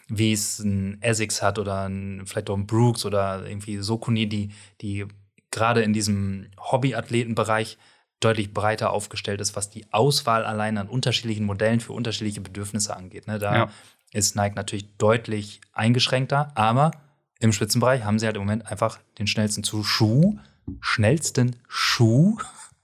wie 0.07 0.31
es 0.31 0.59
ein 0.59 1.01
Essex 1.01 1.41
hat 1.41 1.59
oder 1.59 1.87
ein, 1.87 2.23
vielleicht 2.25 2.49
auch 2.49 2.57
ein 2.57 2.67
Brooks 2.67 3.05
oder 3.05 3.47
irgendwie 3.47 3.77
Sokuni, 3.77 4.27
die, 4.27 4.51
die 4.81 5.05
gerade 5.51 5.81
in 5.81 5.93
diesem 5.93 6.47
Hobbyathletenbereich 6.59 7.77
deutlich 8.19 8.53
breiter 8.53 8.91
aufgestellt 8.91 9.41
ist, 9.41 9.55
was 9.55 9.69
die 9.69 9.91
Auswahl 9.91 10.45
allein 10.45 10.77
an 10.77 10.87
unterschiedlichen 10.89 11.45
Modellen 11.45 11.79
für 11.79 11.93
unterschiedliche 11.93 12.41
Bedürfnisse 12.41 12.95
angeht. 12.95 13.27
Ne? 13.27 13.39
Da 13.39 13.55
ja. 13.55 13.69
ist 14.11 14.35
Nike 14.35 14.55
natürlich 14.55 14.97
deutlich 14.97 15.61
eingeschränkter, 15.73 16.51
aber 16.55 16.91
im 17.39 17.53
Spitzenbereich 17.53 18.03
haben 18.03 18.19
sie 18.19 18.25
halt 18.25 18.35
im 18.35 18.43
Moment 18.43 18.69
einfach 18.69 18.99
den 19.17 19.27
schnellsten 19.27 19.63
Schuh, 19.63 20.37
schnellsten 20.81 21.55
Schuh 21.67 22.37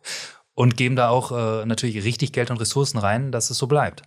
und 0.54 0.78
geben 0.78 0.96
da 0.96 1.10
auch 1.10 1.32
äh, 1.32 1.66
natürlich 1.66 2.04
richtig 2.04 2.32
Geld 2.32 2.52
und 2.52 2.60
Ressourcen 2.60 2.98
rein, 2.98 3.32
dass 3.32 3.50
es 3.50 3.58
so 3.58 3.68
bleibt. 3.68 4.04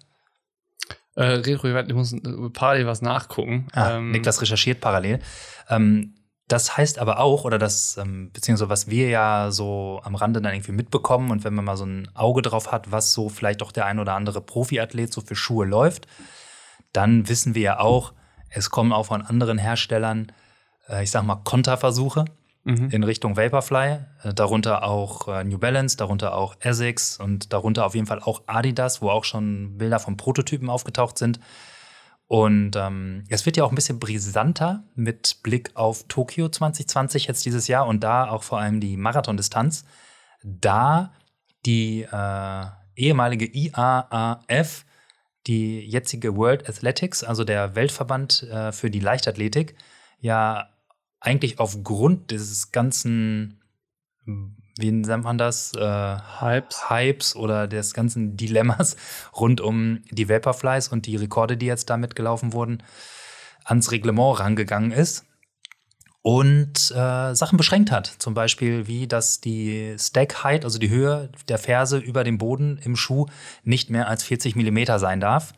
Äh, 1.15 1.25
Retro, 1.25 1.69
ich 1.69 1.95
muss 1.95 2.15
parallel 2.53 2.87
was 2.87 3.03
nachgucken. 3.03 3.67
Ah, 3.73 3.97
ähm, 3.97 4.13
Niklas 4.13 4.41
recherchiert 4.41 4.81
parallel. 4.81 5.21
Ähm, 5.69 6.15
das 6.49 6.77
heißt 6.79 6.99
aber 6.99 7.21
auch, 7.21 7.45
oder 7.45 7.59
das, 7.59 7.99
ähm, 7.99 8.31
beziehungsweise 8.33 8.71
was 8.71 8.89
wir 8.89 9.11
ja 9.11 9.51
so 9.51 10.01
am 10.05 10.15
Rande 10.15 10.41
dann 10.41 10.55
irgendwie 10.55 10.73
mitbekommen 10.73 11.31
und 11.31 11.45
wenn 11.45 11.55
man 11.55 11.67
mal 11.67 11.77
so 11.77 11.85
ein 11.85 12.09
Auge 12.15 12.41
drauf 12.41 12.73
hat, 12.73 12.91
was 12.91 13.13
so 13.13 13.29
vielleicht 13.29 13.63
auch 13.63 13.71
der 13.71 13.85
ein 13.85 13.99
oder 13.99 14.15
andere 14.15 14.41
Profiathlet 14.41 15.13
so 15.13 15.21
für 15.21 15.37
Schuhe 15.37 15.67
läuft, 15.67 16.07
dann 16.93 17.29
wissen 17.29 17.55
wir 17.55 17.63
ja 17.63 17.81
auch, 17.81 18.15
es 18.49 18.71
kommen 18.71 18.93
auch 18.93 19.07
von 19.07 19.21
anderen 19.21 19.59
Herstellern, 19.59 20.33
ich 21.03 21.11
sag 21.11 21.23
mal, 21.25 21.37
Konterversuche 21.45 22.25
mhm. 22.65 22.91
in 22.91 23.03
Richtung 23.03 23.37
Vaporfly. 23.37 23.99
Äh, 24.23 24.35
darunter 24.35 24.85
auch 24.85 25.29
äh, 25.29 25.45
New 25.45 25.59
Balance, 25.59 25.97
darunter 25.97 26.35
auch 26.35 26.57
Essex 26.61 27.19
und 27.19 27.53
darunter 27.53 27.87
auf 27.87 27.95
jeden 27.95 28.07
Fall 28.07 28.21
auch 28.21 28.43
Adidas, 28.47 29.03
wo 29.03 29.11
auch 29.11 29.25
schon 29.25 29.79
Bilder 29.79 29.99
von 29.99 30.17
Prototypen 30.17 30.71
aufgetaucht 30.71 31.19
sind. 31.19 31.41
Und 32.27 32.77
ähm, 32.77 33.25
es 33.31 33.47
wird 33.47 33.57
ja 33.57 33.65
auch 33.65 33.73
ein 33.73 33.75
bisschen 33.75 33.99
brisanter 33.99 34.85
mit 34.95 35.39
Blick 35.43 35.71
auf 35.75 36.05
Tokio 36.09 36.51
2020 36.51 37.27
jetzt 37.27 37.45
dieses 37.47 37.69
Jahr 37.69 37.87
und 37.87 38.05
da 38.05 38.29
auch 38.29 38.43
vor 38.43 38.59
allem 38.59 38.81
die 38.81 38.99
Marathondistanz. 38.99 39.87
Da 40.45 41.15
die 41.65 42.03
äh, 42.03 42.65
ehemalige 42.97 43.47
IAAF 43.47 44.85
die 45.47 45.81
jetzige 45.81 46.37
World 46.37 46.69
Athletics, 46.69 47.25
also 47.25 47.45
der 47.45 47.75
Weltverband 47.75 48.43
äh, 48.43 48.73
für 48.73 48.91
die 48.91 49.01
Leichtathletik, 49.01 49.75
ja 50.21 50.69
eigentlich 51.21 51.59
aufgrund 51.59 52.31
dieses 52.31 52.73
ganzen 52.73 53.61
wie 54.79 54.93
nennt 54.93 55.25
man 55.25 55.39
das? 55.39 55.73
Äh, 55.75 55.81
Hypes. 56.41 56.89
Hypes 56.89 57.37
oder 57.37 57.67
des 57.67 57.95
ganzen 57.95 58.37
Dilemmas 58.37 58.97
rund 59.37 59.61
um 59.61 60.03
die 60.11 60.29
Vaporflies 60.29 60.89
und 60.89 61.07
die 61.07 61.17
Rekorde, 61.17 61.57
die 61.57 61.67
jetzt 61.67 61.91
damit 61.91 62.15
gelaufen 62.15 62.53
wurden, 62.53 62.83
ans 63.65 63.91
Reglement 63.91 64.39
rangegangen 64.39 64.93
ist 64.93 65.25
und 66.23 66.91
äh, 66.93 67.35
Sachen 67.35 67.57
beschränkt 67.57 67.91
hat. 67.91 68.07
Zum 68.07 68.35
Beispiel 68.35 68.87
wie, 68.87 69.09
dass 69.09 69.41
die 69.41 69.97
Stack 69.99 70.45
Height, 70.45 70.65
also 70.65 70.79
die 70.79 70.91
Höhe 70.91 71.31
der 71.49 71.59
Ferse 71.59 71.99
über 71.99 72.23
dem 72.23 72.39
Boden 72.39 72.79
im 72.79 72.97
Schuh 72.97 73.27
nicht 73.65 73.91
mehr 73.91 74.09
als 74.09 74.23
40 74.23 74.55
Millimeter 74.55 74.99
sein 74.99 75.21
darf, 75.21 75.53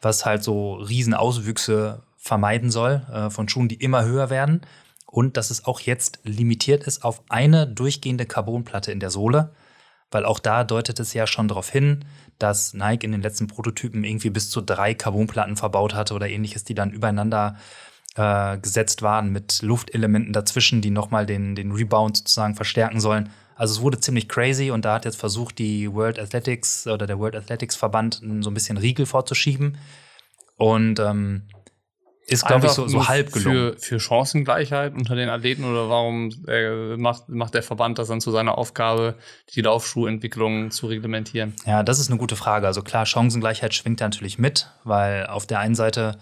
was 0.00 0.24
halt 0.24 0.42
so 0.42 0.74
Riesenauswüchse 0.74 2.02
vermeiden 2.16 2.70
soll 2.70 3.06
äh, 3.12 3.28
von 3.28 3.48
Schuhen, 3.48 3.68
die 3.68 3.76
immer 3.76 4.04
höher 4.04 4.30
werden. 4.30 4.62
Und 5.14 5.36
dass 5.36 5.52
es 5.52 5.64
auch 5.64 5.78
jetzt 5.78 6.18
limitiert 6.24 6.82
ist 6.82 7.04
auf 7.04 7.22
eine 7.28 7.68
durchgehende 7.68 8.26
Carbonplatte 8.26 8.90
in 8.90 8.98
der 8.98 9.10
Sohle, 9.10 9.54
weil 10.10 10.24
auch 10.24 10.40
da 10.40 10.64
deutet 10.64 10.98
es 10.98 11.14
ja 11.14 11.28
schon 11.28 11.46
darauf 11.46 11.70
hin, 11.70 12.04
dass 12.40 12.74
Nike 12.74 13.04
in 13.04 13.12
den 13.12 13.22
letzten 13.22 13.46
Prototypen 13.46 14.02
irgendwie 14.02 14.30
bis 14.30 14.50
zu 14.50 14.60
drei 14.60 14.92
Carbonplatten 14.92 15.56
verbaut 15.56 15.94
hatte 15.94 16.14
oder 16.14 16.28
ähnliches, 16.28 16.64
die 16.64 16.74
dann 16.74 16.90
übereinander 16.90 17.56
äh, 18.16 18.58
gesetzt 18.58 19.02
waren 19.02 19.30
mit 19.30 19.62
Luftelementen 19.62 20.32
dazwischen, 20.32 20.80
die 20.80 20.90
nochmal 20.90 21.26
den, 21.26 21.54
den 21.54 21.70
Rebound 21.70 22.16
sozusagen 22.16 22.56
verstärken 22.56 22.98
sollen. 22.98 23.30
Also 23.54 23.74
es 23.74 23.82
wurde 23.82 24.00
ziemlich 24.00 24.28
crazy 24.28 24.72
und 24.72 24.84
da 24.84 24.94
hat 24.94 25.04
jetzt 25.04 25.20
versucht, 25.20 25.60
die 25.60 25.92
World 25.94 26.18
Athletics 26.18 26.88
oder 26.88 27.06
der 27.06 27.20
World 27.20 27.36
Athletics 27.36 27.76
Verband 27.76 28.20
so 28.40 28.50
ein 28.50 28.54
bisschen 28.54 28.78
Riegel 28.78 29.06
vorzuschieben. 29.06 29.78
Und 30.56 30.98
ähm, 30.98 31.42
ist, 32.26 32.46
glaube 32.46 32.66
ich, 32.66 32.72
so, 32.72 32.88
so 32.88 33.06
halb 33.06 33.32
gelungen. 33.32 33.74
Für, 33.74 33.78
für 33.78 34.00
Chancengleichheit 34.00 34.94
unter 34.94 35.14
den 35.14 35.28
Athleten 35.28 35.64
oder 35.64 35.88
warum 35.88 36.30
äh, 36.48 36.96
macht, 36.96 37.28
macht 37.28 37.54
der 37.54 37.62
Verband 37.62 37.98
das 37.98 38.08
dann 38.08 38.20
zu 38.20 38.30
seiner 38.30 38.56
Aufgabe, 38.56 39.14
die 39.54 39.60
Laufschuhentwicklung 39.60 40.70
zu 40.70 40.86
reglementieren? 40.86 41.54
Ja, 41.66 41.82
das 41.82 41.98
ist 41.98 42.10
eine 42.10 42.18
gute 42.18 42.36
Frage. 42.36 42.66
Also 42.66 42.82
klar, 42.82 43.06
Chancengleichheit 43.06 43.74
schwingt 43.74 44.00
natürlich 44.00 44.38
mit, 44.38 44.70
weil 44.84 45.26
auf 45.26 45.46
der 45.46 45.58
einen 45.58 45.74
Seite 45.74 46.18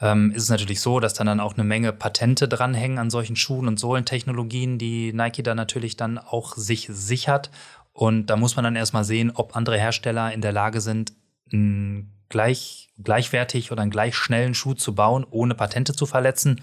ähm, 0.00 0.30
ist 0.32 0.44
es 0.44 0.48
natürlich 0.48 0.80
so, 0.80 1.00
dass 1.00 1.14
dann, 1.14 1.26
dann 1.26 1.40
auch 1.40 1.54
eine 1.54 1.64
Menge 1.64 1.92
Patente 1.92 2.48
dranhängen 2.48 2.98
an 2.98 3.10
solchen 3.10 3.36
Schuhen 3.36 3.68
und 3.68 3.78
Sohlentechnologien, 3.78 4.78
die 4.78 5.12
Nike 5.12 5.42
da 5.42 5.54
natürlich 5.54 5.96
dann 5.96 6.18
auch 6.18 6.56
sich 6.56 6.88
sichert. 6.90 7.50
Und 7.92 8.26
da 8.26 8.36
muss 8.36 8.54
man 8.54 8.64
dann 8.64 8.76
erstmal 8.76 9.04
sehen, 9.04 9.32
ob 9.34 9.56
andere 9.56 9.76
Hersteller 9.78 10.32
in 10.32 10.40
der 10.40 10.52
Lage 10.52 10.80
sind, 10.80 11.12
einen 11.52 12.12
gleich, 12.28 12.87
gleichwertig 13.02 13.72
oder 13.72 13.82
einen 13.82 13.90
gleich 13.90 14.14
schnellen 14.14 14.54
Schuh 14.54 14.74
zu 14.74 14.94
bauen, 14.94 15.26
ohne 15.30 15.54
Patente 15.54 15.92
zu 15.92 16.06
verletzen. 16.06 16.62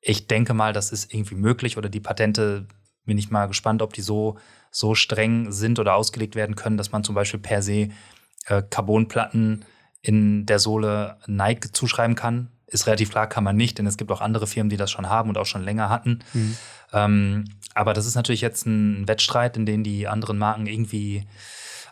Ich 0.00 0.26
denke 0.26 0.54
mal, 0.54 0.72
das 0.72 0.92
ist 0.92 1.12
irgendwie 1.12 1.34
möglich 1.34 1.76
oder 1.76 1.88
die 1.88 2.00
Patente 2.00 2.66
bin 3.04 3.18
ich 3.18 3.30
mal 3.30 3.46
gespannt, 3.46 3.82
ob 3.82 3.92
die 3.92 4.02
so, 4.02 4.38
so 4.70 4.94
streng 4.94 5.50
sind 5.52 5.78
oder 5.78 5.94
ausgelegt 5.94 6.34
werden 6.34 6.56
können, 6.56 6.76
dass 6.76 6.92
man 6.92 7.04
zum 7.04 7.14
Beispiel 7.14 7.40
per 7.40 7.62
se 7.62 7.88
äh, 8.46 8.62
Carbonplatten 8.62 9.64
in 10.02 10.46
der 10.46 10.58
Sohle 10.58 11.18
Nike 11.26 11.72
zuschreiben 11.72 12.14
kann. 12.14 12.50
Ist 12.66 12.86
relativ 12.86 13.10
klar, 13.10 13.26
kann 13.26 13.44
man 13.44 13.56
nicht, 13.56 13.78
denn 13.78 13.86
es 13.86 13.96
gibt 13.96 14.12
auch 14.12 14.20
andere 14.20 14.46
Firmen, 14.46 14.70
die 14.70 14.76
das 14.76 14.90
schon 14.90 15.08
haben 15.08 15.28
und 15.28 15.38
auch 15.38 15.46
schon 15.46 15.64
länger 15.64 15.88
hatten. 15.88 16.20
Mhm. 16.32 16.56
Ähm, 16.92 17.44
aber 17.74 17.94
das 17.94 18.06
ist 18.06 18.14
natürlich 18.14 18.40
jetzt 18.40 18.66
ein 18.66 19.08
Wettstreit, 19.08 19.56
in 19.56 19.66
den 19.66 19.82
die 19.82 20.06
anderen 20.06 20.38
Marken 20.38 20.66
irgendwie 20.66 21.26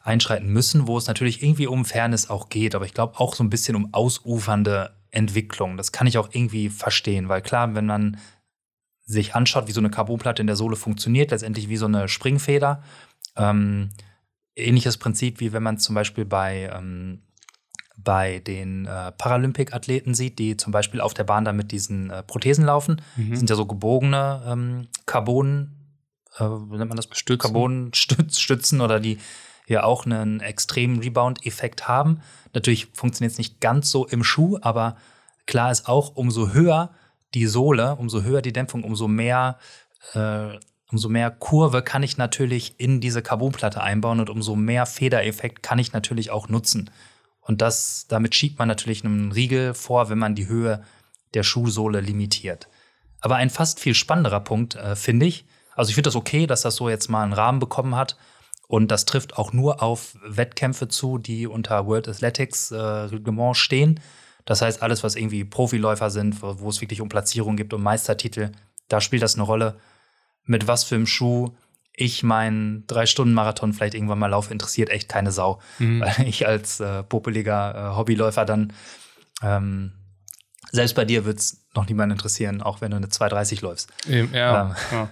einschreiten 0.03 0.49
müssen, 0.49 0.87
wo 0.87 0.97
es 0.97 1.07
natürlich 1.07 1.43
irgendwie 1.43 1.67
um 1.67 1.85
Fairness 1.85 2.31
auch 2.31 2.49
geht, 2.49 2.75
aber 2.75 2.85
ich 2.85 2.95
glaube 2.95 3.19
auch 3.19 3.35
so 3.35 3.45
ein 3.45 3.51
bisschen 3.51 3.77
um 3.77 3.93
ausufernde 3.93 4.95
Entwicklung. 5.11 5.77
Das 5.77 5.93
kann 5.93 6.07
ich 6.07 6.19
auch 6.19 6.29
irgendwie 6.33 6.69
verstehen, 6.69 7.29
weil 7.29 7.43
klar, 7.43 7.75
wenn 7.75 7.87
man 7.87 8.19
sich 9.05 9.35
anschaut, 9.35 9.69
wie 9.69 9.73
so 9.73 9.81
eine 9.81 9.91
Carbonplatte 9.91 10.43
in 10.43 10.47
der 10.47 10.57
Sohle 10.57 10.77
funktioniert, 10.77 11.31
letztendlich 11.31 11.69
wie 11.69 11.79
so 11.79 11.87
eine 11.87 12.09
Springfeder. 12.09 12.83
Ähm, 13.37 13.91
ähnliches 14.55 14.99
Prinzip, 14.99 15.41
wie 15.41 15.53
wenn 15.53 15.63
man 15.63 15.79
zum 15.79 15.95
Beispiel 15.95 16.27
bei 16.27 16.71
ähm, 16.75 17.23
bei 17.97 18.39
den 18.39 18.87
äh, 18.87 19.11
Paralympic-Athleten 19.13 20.15
sieht, 20.15 20.39
die 20.39 20.57
zum 20.57 20.73
Beispiel 20.73 21.01
auf 21.01 21.15
der 21.15 21.25
Bahn 21.25 21.45
da 21.45 21.53
mit 21.53 21.73
diesen 21.73 22.11
äh, 22.11 22.23
Prothesen 22.23 22.65
laufen. 22.65 23.03
Mhm. 23.17 23.31
Das 23.31 23.41
sind 23.41 23.51
ja 23.51 23.57
so 23.57 23.67
gebogene 23.67 24.43
ähm, 24.47 24.89
Carbon, 25.05 25.75
äh, 26.37 26.45
wie 26.45 26.77
nennt 26.77 26.91
man 26.91 26.97
das? 26.97 27.09
Stützen. 27.11 27.39
Carbon-Stützen 27.39 28.81
oder 28.81 29.01
die 29.01 29.19
ja 29.69 29.85
auch 29.85 30.07
einen 30.07 30.41
extremen 30.41 30.99
Rebound-Effekt 31.01 31.89
haben. 31.89 32.21
Natürlich 32.55 32.87
funktioniert 32.95 33.33
es 33.33 33.39
nicht 33.39 33.61
ganz 33.61 33.91
so 33.91 34.07
im 34.07 34.25
Schuh, 34.25 34.59
aber 34.61 34.97
klar 35.47 35.71
ist 35.71 35.89
auch, 35.89 36.17
umso 36.17 36.53
höher 36.53 36.91
die 37.35 37.47
Sohle, 37.47 37.97
umso 37.97 38.23
höher 38.23 38.43
die 38.43 38.53
Dämpfung, 38.53 38.85
umso 38.85 39.09
mehr 39.09 39.59
äh, 40.15 40.59
umso 40.91 41.09
mehr 41.09 41.31
Kurve 41.31 41.83
kann 41.83 42.03
ich 42.03 42.17
natürlich 42.17 42.81
in 42.81 43.01
diese 43.01 43.23
Carbonplatte 43.23 43.83
einbauen 43.83 44.21
und 44.21 44.31
umso 44.31 44.57
mehr 44.57 44.87
Federeffekt 44.87 45.63
kann 45.63 45.79
ich 45.79 45.93
natürlich 45.93 46.31
auch 46.31 46.49
nutzen. 46.49 46.91
Und 47.41 47.61
das, 47.61 48.07
damit 48.09 48.35
schiebt 48.35 48.59
man 48.59 48.69
natürlich 48.69 49.05
einen 49.05 49.33
Riegel 49.33 49.75
vor, 49.75 50.09
wenn 50.09 50.19
man 50.19 50.35
die 50.35 50.49
Höhe 50.49 50.83
der 51.35 51.43
Schuhsohle 51.43 52.01
limitiert. 52.01 52.69
Aber 53.21 53.37
ein 53.37 53.51
fast 53.51 53.81
viel 53.81 53.95
spannenderer 53.95 54.41
Punkt, 54.41 54.77
äh, 54.77 54.97
finde 54.97 55.27
ich. 55.27 55.45
Also 55.75 55.91
ich 55.91 55.95
finde 55.95 56.09
das 56.09 56.17
okay, 56.17 56.47
dass 56.47 56.63
das 56.63 56.77
so 56.77 56.89
jetzt 56.89 57.09
mal 57.09 57.23
einen 57.23 57.33
Rahmen 57.33 57.59
bekommen 57.59 57.97
hat. 57.97 58.17
Und 58.69 58.91
das 58.91 59.07
trifft 59.07 59.39
auch 59.39 59.53
nur 59.53 59.83
auf 59.83 60.17
Wettkämpfe 60.23 60.89
zu, 60.89 61.19
die 61.19 61.47
unter 61.47 61.87
World 61.87 62.07
Athletics 62.07 62.71
äh, 62.71 62.77
Reglement 62.77 63.57
stehen. 63.57 63.99
Das 64.45 64.63
heißt, 64.63 64.83
alles, 64.83 65.03
was 65.03 65.17
irgendwie 65.17 65.45
Profiläufer 65.45 66.11
sind, 66.11 66.43
wo, 66.43 66.61
wo 66.61 66.69
es 66.69 66.81
wirklich 66.81 67.01
um 67.01 67.09
Platzierung 67.09 67.57
gibt, 67.57 67.73
um 67.73 67.83
Meistertitel, 67.83 68.53
da 68.89 69.01
spielt 69.01 69.23
das 69.23 69.35
eine 69.35 69.45
Rolle. 69.45 69.79
Mit 70.45 70.69
was 70.69 70.85
für 70.85 70.95
einem 70.95 71.07
Schuh 71.07 71.51
ich 72.01 72.23
meinen 72.23 72.87
Drei-Stunden-Marathon 72.87 73.73
vielleicht 73.73 73.95
irgendwann 73.95 74.21
mal 74.21 74.29
laufe, 74.29 74.53
interessiert 74.53 74.89
echt 74.91 75.09
keine 75.09 75.33
Sau. 75.33 75.61
Mhm. 75.79 76.01
Weil 76.01 76.29
ich 76.29 76.47
als 76.47 76.79
äh, 76.79 77.03
popeliger 77.03 77.75
äh, 77.93 77.97
Hobbyläufer 77.97 78.45
dann, 78.45 78.73
ähm, 79.43 79.93
selbst 80.71 80.95
bei 80.95 81.05
dir 81.05 81.25
wird 81.25 81.39
es 81.39 81.67
noch 81.75 81.89
niemand 81.89 82.13
interessieren, 82.13 82.63
auch 82.63 82.81
wenn 82.81 82.91
du 82.91 82.99
eine 82.99 83.07
2,30 83.07 83.63
läufst. 83.63 83.91
Eben, 84.09 84.33
ja, 84.33 84.67
ähm, 84.67 84.77
ja. 84.93 85.09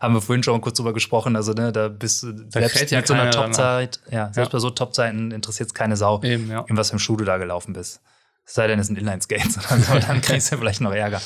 Haben 0.00 0.14
wir 0.14 0.20
vorhin 0.20 0.42
schon 0.42 0.60
kurz 0.60 0.76
drüber 0.76 0.92
gesprochen, 0.92 1.36
also 1.36 1.52
ne, 1.52 1.72
da 1.72 1.88
bist 1.88 2.22
du 2.22 2.32
da 2.32 2.60
selbst 2.60 2.90
ja 2.90 2.98
mit 2.98 3.06
so 3.06 3.14
einer 3.14 3.30
Topzeit, 3.30 4.00
ja, 4.10 4.32
selbst 4.32 4.52
ja. 4.52 4.56
bei 4.56 4.58
so 4.58 4.70
Topzeiten 4.70 5.30
interessiert 5.30 5.68
es 5.68 5.74
keine 5.74 5.96
Sau, 5.96 6.22
Eben, 6.22 6.50
ja. 6.50 6.64
in 6.68 6.76
was 6.76 6.88
für 6.88 6.94
einem 6.94 7.00
Schuh 7.00 7.16
du 7.16 7.24
da 7.24 7.38
gelaufen 7.38 7.72
bist. 7.72 8.00
Es 8.44 8.54
sei 8.54 8.68
denn, 8.68 8.78
es 8.78 8.86
sind 8.86 8.98
Inline-Skates 8.98 9.58
oder 9.66 9.78
so, 9.78 9.98
dann 9.98 10.20
kriegst 10.22 10.52
du 10.52 10.58
vielleicht 10.58 10.80
noch 10.80 10.92
Ärger. 10.92 11.20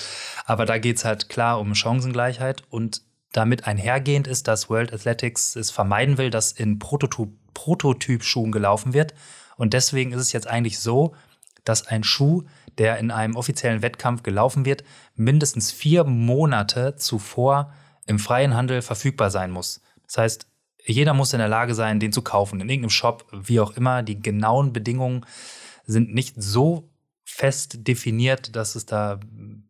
Aber 0.46 0.66
da 0.66 0.78
geht 0.78 0.96
es 0.96 1.04
halt 1.04 1.28
klar 1.28 1.60
um 1.60 1.74
Chancengleichheit 1.74 2.62
und 2.70 3.02
damit 3.32 3.66
einhergehend 3.66 4.26
ist, 4.26 4.48
dass 4.48 4.68
World 4.68 4.92
Athletics 4.92 5.54
es 5.54 5.70
vermeiden 5.70 6.18
will, 6.18 6.30
dass 6.30 6.52
in 6.52 6.78
Prototyp-Schuhen 6.78 8.50
gelaufen 8.50 8.92
wird. 8.92 9.14
Und 9.56 9.72
deswegen 9.72 10.12
ist 10.12 10.20
es 10.20 10.32
jetzt 10.32 10.48
eigentlich 10.48 10.78
so, 10.78 11.14
dass 11.64 11.86
ein 11.86 12.02
Schuh, 12.02 12.44
der 12.78 12.98
in 12.98 13.10
einem 13.10 13.36
offiziellen 13.36 13.82
Wettkampf 13.82 14.22
gelaufen 14.22 14.64
wird, 14.64 14.82
mindestens 15.14 15.70
vier 15.70 16.04
Monate 16.04 16.96
zuvor 16.96 17.72
im 18.10 18.18
freien 18.18 18.54
Handel 18.54 18.82
verfügbar 18.82 19.30
sein 19.30 19.52
muss. 19.52 19.80
Das 20.06 20.18
heißt, 20.18 20.46
jeder 20.84 21.14
muss 21.14 21.32
in 21.32 21.38
der 21.38 21.48
Lage 21.48 21.74
sein, 21.74 22.00
den 22.00 22.12
zu 22.12 22.22
kaufen, 22.22 22.60
in 22.60 22.68
irgendeinem 22.68 22.90
Shop, 22.90 23.24
wie 23.32 23.60
auch 23.60 23.76
immer. 23.76 24.02
Die 24.02 24.20
genauen 24.20 24.72
Bedingungen 24.72 25.24
sind 25.86 26.12
nicht 26.12 26.34
so 26.36 26.90
fest 27.24 27.86
definiert, 27.86 28.56
dass 28.56 28.74
es 28.74 28.86
da 28.86 29.20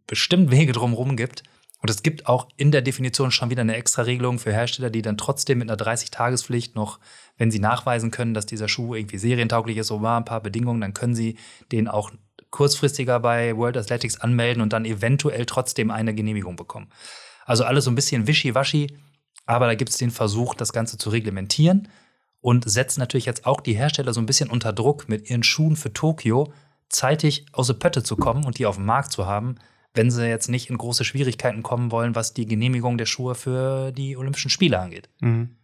bestimmt 0.06 0.50
Wege 0.50 0.72
drumherum 0.72 1.16
gibt. 1.16 1.42
Und 1.82 1.90
es 1.90 2.02
gibt 2.02 2.26
auch 2.26 2.48
in 2.56 2.70
der 2.72 2.80
Definition 2.80 3.30
schon 3.30 3.50
wieder 3.50 3.60
eine 3.60 3.76
extra 3.76 4.02
Regelung 4.02 4.38
für 4.38 4.52
Hersteller, 4.52 4.88
die 4.88 5.02
dann 5.02 5.18
trotzdem 5.18 5.58
mit 5.58 5.70
einer 5.70 5.78
30-Tagespflicht 5.78 6.74
noch, 6.74 6.98
wenn 7.36 7.50
sie 7.50 7.58
nachweisen 7.58 8.10
können, 8.10 8.32
dass 8.32 8.46
dieser 8.46 8.68
Schuh 8.68 8.94
irgendwie 8.94 9.18
serientauglich 9.18 9.76
ist, 9.76 9.88
so 9.88 10.00
war 10.00 10.18
ein 10.18 10.24
paar 10.24 10.42
Bedingungen, 10.42 10.80
dann 10.80 10.94
können 10.94 11.14
sie 11.14 11.36
den 11.72 11.88
auch 11.88 12.10
kurzfristiger 12.50 13.20
bei 13.20 13.56
World 13.56 13.76
Athletics 13.76 14.20
anmelden 14.20 14.62
und 14.62 14.72
dann 14.72 14.84
eventuell 14.86 15.44
trotzdem 15.46 15.90
eine 15.90 16.14
Genehmigung 16.14 16.56
bekommen. 16.56 16.90
Also 17.50 17.64
alles 17.64 17.86
so 17.86 17.90
ein 17.90 17.96
bisschen 17.96 18.28
wischiwaschi, 18.28 18.96
aber 19.44 19.66
da 19.66 19.74
gibt 19.74 19.90
es 19.90 19.96
den 19.96 20.12
Versuch, 20.12 20.54
das 20.54 20.72
Ganze 20.72 20.98
zu 20.98 21.10
reglementieren 21.10 21.88
und 22.40 22.70
setzt 22.70 22.96
natürlich 22.96 23.26
jetzt 23.26 23.44
auch 23.44 23.60
die 23.60 23.72
Hersteller 23.72 24.12
so 24.12 24.20
ein 24.20 24.26
bisschen 24.26 24.50
unter 24.50 24.72
Druck, 24.72 25.08
mit 25.08 25.28
ihren 25.28 25.42
Schuhen 25.42 25.74
für 25.74 25.92
Tokio 25.92 26.52
zeitig 26.90 27.46
aus 27.50 27.66
der 27.66 27.74
Pötte 27.74 28.04
zu 28.04 28.14
kommen 28.14 28.44
und 28.44 28.58
die 28.58 28.66
auf 28.66 28.76
dem 28.76 28.84
Markt 28.84 29.10
zu 29.10 29.26
haben, 29.26 29.56
wenn 29.94 30.12
sie 30.12 30.28
jetzt 30.28 30.48
nicht 30.48 30.70
in 30.70 30.78
große 30.78 31.04
Schwierigkeiten 31.04 31.64
kommen 31.64 31.90
wollen, 31.90 32.14
was 32.14 32.34
die 32.34 32.46
Genehmigung 32.46 32.98
der 32.98 33.06
Schuhe 33.06 33.34
für 33.34 33.90
die 33.90 34.16
Olympischen 34.16 34.50
Spiele 34.50 34.78
angeht. 34.78 35.08
Mhm. 35.18 35.56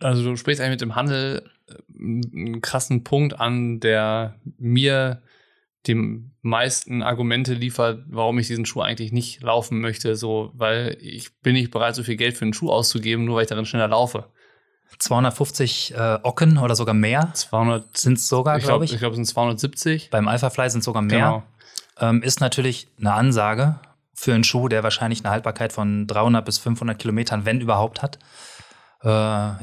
Also 0.00 0.24
du 0.24 0.34
sprichst 0.36 0.62
eigentlich 0.62 0.76
mit 0.76 0.80
dem 0.80 0.94
Handel 0.94 1.50
äh, 1.68 1.74
einen 1.92 2.62
krassen 2.62 3.04
Punkt 3.04 3.38
an, 3.38 3.80
der 3.80 4.36
mir 4.56 5.20
die 5.86 6.22
meisten 6.42 7.02
Argumente 7.02 7.54
liefert, 7.54 8.04
warum 8.08 8.38
ich 8.38 8.46
diesen 8.46 8.66
Schuh 8.66 8.80
eigentlich 8.80 9.12
nicht 9.12 9.42
laufen 9.42 9.80
möchte, 9.80 10.16
so, 10.16 10.50
weil 10.54 10.96
ich 11.00 11.38
bin 11.40 11.54
nicht 11.54 11.70
bereit, 11.70 11.94
so 11.94 12.02
viel 12.02 12.16
Geld 12.16 12.36
für 12.36 12.44
einen 12.44 12.54
Schuh 12.54 12.70
auszugeben, 12.70 13.24
nur 13.24 13.36
weil 13.36 13.42
ich 13.42 13.48
darin 13.48 13.66
schneller 13.66 13.88
laufe. 13.88 14.26
250 14.98 15.94
äh, 15.94 16.18
Ocken 16.22 16.58
oder 16.58 16.74
sogar 16.76 16.94
mehr 16.94 17.30
200 17.34 17.96
sind 17.96 18.18
es 18.18 18.28
sogar, 18.28 18.58
glaube 18.60 18.84
ich. 18.84 18.92
Ich 18.92 18.98
glaube, 18.98 19.14
glaub, 19.14 19.22
es 19.22 19.28
sind 19.28 19.34
270. 19.34 20.10
Beim 20.10 20.28
Alphafly 20.28 20.70
sind 20.70 20.78
es 20.80 20.84
sogar 20.84 21.02
mehr. 21.02 21.18
Genau 21.18 21.42
ähm, 22.00 22.22
ist 22.22 22.40
natürlich 22.40 22.88
eine 22.98 23.14
Ansage 23.14 23.76
für 24.14 24.34
einen 24.34 24.44
Schuh, 24.44 24.68
der 24.68 24.82
wahrscheinlich 24.82 25.24
eine 25.24 25.30
Haltbarkeit 25.30 25.72
von 25.72 26.06
300 26.06 26.44
bis 26.44 26.58
500 26.58 26.98
Kilometern, 26.98 27.44
wenn 27.44 27.60
überhaupt, 27.60 28.02
hat. 28.02 28.18
Äh, 29.04 29.08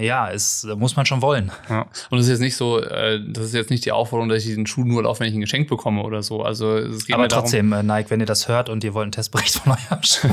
ja, 0.06 0.30
es 0.32 0.64
muss 0.64 0.96
man 0.96 1.06
schon 1.06 1.22
wollen. 1.22 1.52
Ja. 1.68 1.88
Und 2.10 2.20
es 2.20 2.26
ist 2.26 2.32
jetzt 2.32 2.40
nicht 2.40 2.56
so, 2.56 2.80
äh, 2.80 3.20
das 3.28 3.46
ist 3.46 3.54
jetzt 3.54 3.72
nicht 3.72 3.84
die 3.84 3.92
Aufforderung, 3.92 4.30
dass 4.30 4.40
ich 4.40 4.46
diesen 4.46 4.68
Schuh 4.68 4.86
nur 4.86 5.04
laufe, 5.04 5.22
wenn 5.22 5.28
ich 5.28 5.34
ein 5.34 5.42
Geschenk 5.42 5.68
bekomme 5.68 6.04
oder 6.04 6.22
so. 6.22 6.44
Also 6.44 6.78
es 6.78 7.08
geht 7.08 7.16
Aber 7.16 7.28
trotzdem, 7.28 7.72
darum, 7.72 7.90
äh, 7.90 7.94
Nike, 7.98 8.12
wenn 8.12 8.20
ihr 8.20 8.28
das 8.28 8.48
hört 8.48 8.70
und 8.70 8.84
ihr 8.84 8.94
wollt 8.94 9.06
einen 9.06 9.12
Testbericht 9.12 9.56
von 9.60 9.74
eurem 9.74 10.04
Schuh, 10.04 10.30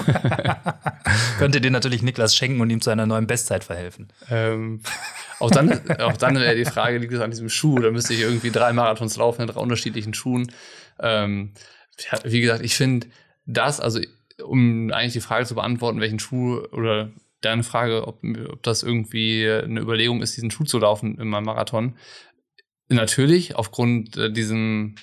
könnt 1.39 1.55
ihr 1.55 1.63
den 1.63 1.73
natürlich 1.73 2.03
Niklas 2.03 2.37
schenken 2.37 2.61
und 2.61 2.69
ihm 2.69 2.83
zu 2.83 2.91
einer 2.91 3.07
neuen 3.07 3.27
Bestzeit 3.27 3.65
verhelfen. 3.65 4.13
Ähm, 4.29 4.81
auch 5.39 5.51
dann, 5.51 5.81
auch 5.99 6.17
dann 6.19 6.37
wäre 6.37 6.55
die 6.55 6.67
Frage, 6.67 6.99
liegt 6.99 7.13
es 7.13 7.21
an 7.21 7.31
diesem 7.31 7.49
Schuh? 7.49 7.79
Da 7.79 7.91
müsste 7.91 8.13
ich 8.13 8.21
irgendwie 8.21 8.51
drei 8.51 8.73
Marathons 8.75 9.17
laufen 9.17 9.43
in 9.43 9.49
drei 9.49 9.61
unterschiedlichen 9.61 10.13
Schuhen. 10.13 10.53
Ähm, 11.01 11.53
wie 12.25 12.41
gesagt, 12.43 12.63
ich 12.63 12.75
finde 12.75 13.07
das, 13.47 13.81
also 13.81 13.99
um 14.45 14.93
eigentlich 14.93 15.15
die 15.15 15.21
Frage 15.21 15.47
zu 15.47 15.55
beantworten, 15.55 16.01
welchen 16.01 16.19
Schuh 16.19 16.59
oder 16.73 17.11
deine 17.41 17.63
Frage, 17.63 18.07
ob, 18.07 18.23
ob 18.49 18.63
das 18.63 18.83
irgendwie 18.83 19.49
eine 19.49 19.81
Überlegung 19.81 20.23
ist, 20.23 20.37
diesen 20.37 20.51
Schuh 20.51 20.65
zu 20.65 20.79
laufen 20.79 21.19
in 21.19 21.29
meinem 21.29 21.45
Marathon. 21.45 21.97
Natürlich, 22.89 23.57
aufgrund 23.57 24.17
äh, 24.17 24.33
diesem, 24.33 24.97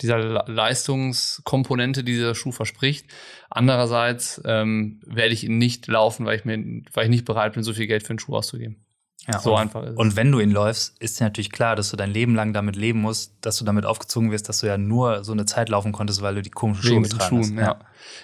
dieser 0.00 0.18
Leistungskomponente, 0.48 2.02
die 2.02 2.12
dieser 2.12 2.34
Schuh 2.34 2.52
verspricht. 2.52 3.06
Andererseits 3.50 4.40
ähm, 4.44 5.00
werde 5.06 5.34
ich 5.34 5.44
ihn 5.44 5.58
nicht 5.58 5.86
laufen, 5.86 6.26
weil 6.26 6.38
ich 6.38 6.44
mir, 6.44 6.58
weil 6.92 7.04
ich 7.04 7.10
nicht 7.10 7.24
bereit 7.24 7.54
bin, 7.54 7.62
so 7.62 7.72
viel 7.72 7.86
Geld 7.86 8.02
für 8.02 8.10
einen 8.10 8.18
Schuh 8.18 8.34
auszugeben. 8.34 8.83
Ja, 9.26 9.40
so 9.40 9.54
und, 9.54 9.60
einfach 9.60 9.82
ist 9.82 9.92
es. 9.92 9.96
Und 9.96 10.16
wenn 10.16 10.30
du 10.30 10.40
ihn 10.40 10.50
läufst, 10.50 10.98
ist 10.98 11.18
dir 11.18 11.24
natürlich 11.24 11.50
klar, 11.50 11.76
dass 11.76 11.90
du 11.90 11.96
dein 11.96 12.10
Leben 12.10 12.34
lang 12.34 12.52
damit 12.52 12.76
leben 12.76 13.00
musst, 13.00 13.32
dass 13.40 13.56
du 13.56 13.64
damit 13.64 13.86
aufgezogen 13.86 14.30
wirst, 14.30 14.48
dass 14.48 14.58
du 14.58 14.66
ja 14.66 14.76
nur 14.76 15.24
so 15.24 15.32
eine 15.32 15.46
Zeit 15.46 15.68
laufen 15.68 15.92
konntest, 15.92 16.20
weil 16.20 16.34
du 16.34 16.42
die 16.42 16.50
komischen 16.50 16.84
Schuhe 16.84 17.02
getragen 17.02 17.38
hast. 17.38 17.50
Ja. 17.50 17.78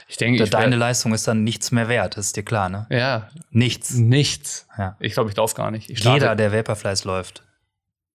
Ich 0.09 0.17
denke, 0.19 0.43
ich 0.43 0.51
deine 0.51 0.77
Leistung 0.77 1.15
ist 1.15 1.27
dann 1.27 1.43
nichts 1.43 1.71
mehr 1.71 1.89
wert, 1.89 2.17
das 2.17 2.27
ist 2.27 2.37
dir 2.37 2.43
klar, 2.43 2.69
ne? 2.69 2.87
Ja. 2.91 3.29
Nichts. 3.51 3.95
Nichts. 3.95 4.67
Ja. 4.77 4.97
Ich 5.01 5.15
glaube, 5.15 5.31
ich 5.31 5.37
laufe 5.37 5.55
gar 5.55 5.71
nicht. 5.71 5.89
Jeder, 5.89 6.37
der 6.37 6.53
Vaporflies 6.53 7.05
läuft, 7.05 7.45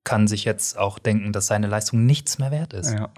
kann 0.03 0.27
sich 0.27 0.45
jetzt 0.45 0.77
auch 0.77 0.99
denken, 0.99 1.33
dass 1.33 1.47
seine 1.47 1.67
Leistung 1.67 2.05
nichts 2.05 2.37
mehr 2.37 2.51
wert 2.51 2.73
ist. 2.73 2.93
Ja. 2.93 3.09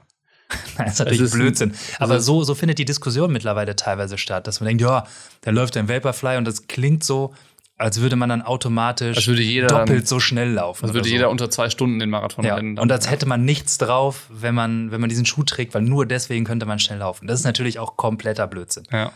das 0.77 0.93
ist 0.93 0.99
natürlich 0.99 1.21
ist 1.21 1.33
Blödsinn. 1.33 1.73
Aber 1.99 2.21
so, 2.21 2.43
so 2.43 2.55
findet 2.55 2.79
die 2.79 2.85
Diskussion 2.85 3.33
mittlerweile 3.33 3.75
teilweise 3.75 4.17
statt, 4.17 4.47
dass 4.47 4.61
man 4.61 4.67
denkt, 4.67 4.81
ja, 4.81 5.05
da 5.41 5.51
läuft 5.51 5.75
ein 5.75 5.89
Vaporfly 5.89 6.37
und 6.37 6.45
das 6.45 6.67
klingt 6.67 7.03
so, 7.03 7.33
als 7.77 8.01
würde 8.01 8.15
man 8.15 8.29
dann 8.29 8.41
automatisch 8.41 9.27
jeder, 9.27 9.67
doppelt 9.67 10.07
so 10.07 10.19
schnell 10.19 10.51
laufen. 10.51 10.85
Als 10.85 10.95
würde 10.95 11.07
so. 11.07 11.13
jeder 11.13 11.29
unter 11.29 11.51
zwei 11.51 11.69
Stunden 11.69 11.99
den 11.99 12.09
Marathon 12.09 12.43
ja. 12.43 12.55
rennen. 12.55 12.79
Und 12.79 12.91
als 12.91 13.07
hätte 13.09 13.25
man 13.27 13.45
nichts 13.45 13.77
drauf, 13.77 14.25
wenn 14.29 14.55
man, 14.55 14.89
wenn 14.91 14.99
man 14.99 15.09
diesen 15.09 15.27
Schuh 15.27 15.43
trägt, 15.43 15.75
weil 15.75 15.83
nur 15.83 16.07
deswegen 16.07 16.43
könnte 16.43 16.65
man 16.65 16.79
schnell 16.79 16.97
laufen. 16.99 17.27
Das 17.27 17.39
ist 17.39 17.45
natürlich 17.45 17.77
auch 17.77 17.95
kompletter 17.95 18.47
Blödsinn. 18.47 18.87
Ja. 18.91 19.13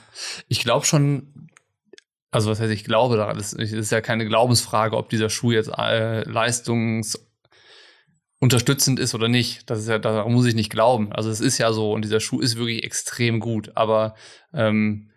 Ich 0.48 0.60
glaube 0.60 0.86
schon, 0.86 1.50
also 2.30 2.52
was 2.52 2.60
heißt, 2.60 2.72
ich 2.72 2.84
glaube 2.84 3.18
daran, 3.18 3.40
es 3.40 3.54
ist 3.54 3.92
ja 3.92 4.00
keine 4.00 4.28
Glaubensfrage, 4.28 4.96
ob 4.96 5.10
dieser 5.10 5.32
Schuh 5.32 5.52
jetzt 5.52 5.72
äh, 5.76 6.22
leistungsunterstützend 6.30 9.00
ist 9.00 9.16
oder 9.16 9.28
nicht. 9.28 9.72
Das 9.72 9.80
ist 9.80 9.90
ja, 9.90 9.98
daran 9.98 10.32
muss 10.32 10.46
ich 10.46 10.54
nicht 10.54 10.70
glauben. 10.70 11.12
Also 11.12 11.32
es 11.32 11.40
ist 11.40 11.58
ja 11.58 11.74
so 11.74 11.92
und 11.92 12.06
dieser 12.06 12.20
Schuh 12.20 12.40
ist 12.40 12.58
wirklich 12.58 12.84
extrem 12.84 13.40
gut, 13.40 13.72
aber 13.74 14.14
ähm, 14.54 15.10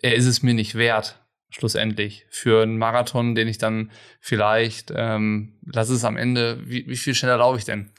er 0.00 0.14
ist 0.14 0.24
es 0.24 0.42
mir 0.42 0.54
nicht 0.54 0.74
wert 0.74 1.20
schlussendlich 1.50 2.26
für 2.30 2.62
einen 2.62 2.78
Marathon, 2.78 3.34
den 3.34 3.48
ich 3.48 3.58
dann 3.58 3.90
vielleicht, 4.20 4.92
ähm, 4.94 5.54
lass 5.64 5.88
es 5.88 6.04
am 6.04 6.16
Ende, 6.16 6.58
wie, 6.64 6.86
wie 6.86 6.96
viel 6.96 7.14
schneller 7.14 7.38
laufe 7.38 7.58
ich 7.58 7.64
denn? 7.64 7.90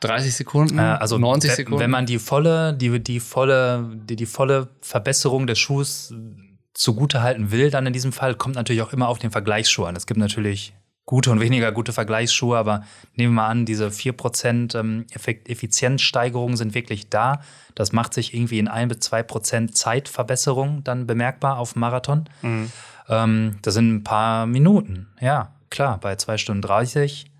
30 0.00 0.34
Sekunden, 0.34 0.78
äh, 0.78 0.82
also 0.82 1.18
90 1.18 1.52
Sekunden. 1.52 1.80
Wenn 1.80 1.90
man 1.90 2.06
die 2.06 2.18
volle, 2.18 2.72
die, 2.72 3.00
die 3.00 3.20
volle, 3.20 3.90
die, 3.94 4.16
die 4.16 4.26
volle 4.26 4.68
Verbesserung 4.80 5.46
des 5.46 5.58
Schuhs 5.58 6.14
zugute 6.72 7.22
halten 7.22 7.50
will, 7.50 7.70
dann 7.70 7.86
in 7.86 7.92
diesem 7.92 8.12
Fall, 8.12 8.36
kommt 8.36 8.54
natürlich 8.54 8.82
auch 8.82 8.92
immer 8.92 9.08
auf 9.08 9.18
den 9.18 9.32
Vergleichsschuh 9.32 9.84
an. 9.84 9.96
Es 9.96 10.06
gibt 10.06 10.20
natürlich 10.20 10.72
gute 11.08 11.30
und 11.30 11.40
weniger 11.40 11.72
gute 11.72 11.94
Vergleichsschuhe, 11.94 12.58
aber 12.58 12.84
nehmen 13.14 13.32
wir 13.32 13.42
mal 13.42 13.48
an, 13.48 13.64
diese 13.64 13.88
4% 13.88 14.78
ähm, 14.78 15.06
Effizienzsteigerungen 15.14 16.58
sind 16.58 16.74
wirklich 16.74 17.08
da. 17.08 17.40
Das 17.74 17.92
macht 17.92 18.12
sich 18.12 18.34
irgendwie 18.34 18.58
in 18.58 18.68
1 18.68 18.94
bis 18.94 19.10
2% 19.10 19.72
Zeitverbesserung 19.72 20.84
dann 20.84 21.06
bemerkbar 21.06 21.56
auf 21.58 21.76
Marathon. 21.76 22.28
Mhm. 22.42 22.70
Ähm, 23.08 23.58
das 23.62 23.72
sind 23.72 23.90
ein 23.90 24.04
paar 24.04 24.44
Minuten, 24.44 25.08
ja, 25.18 25.54
klar, 25.70 25.96
bei 25.98 26.14
2 26.14 26.36
Stunden 26.36 26.60
30. 26.60 27.30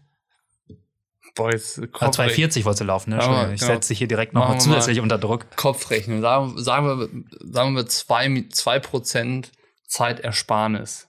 Boah, 1.34 1.52
jetzt 1.52 1.76
Kopf 1.92 2.18
2,40 2.18 2.64
wolltest 2.64 2.80
du 2.80 2.84
laufen, 2.86 3.10
ne? 3.10 3.16
Entschuldigung, 3.16 3.52
ich 3.52 3.60
genau. 3.60 3.72
setze 3.74 3.88
dich 3.90 3.98
hier 3.98 4.08
direkt 4.08 4.32
noch 4.32 4.48
mal 4.48 4.58
zusätzlich 4.58 5.00
unter 5.00 5.18
Druck. 5.18 5.44
Kopfrechnen, 5.56 6.22
sagen, 6.22 6.54
sagen 6.56 6.86
wir, 6.86 7.08
sagen 7.52 7.76
wir 7.76 7.82
2%, 7.82 8.50
2 8.50 9.42
Zeitersparnis. 9.86 11.07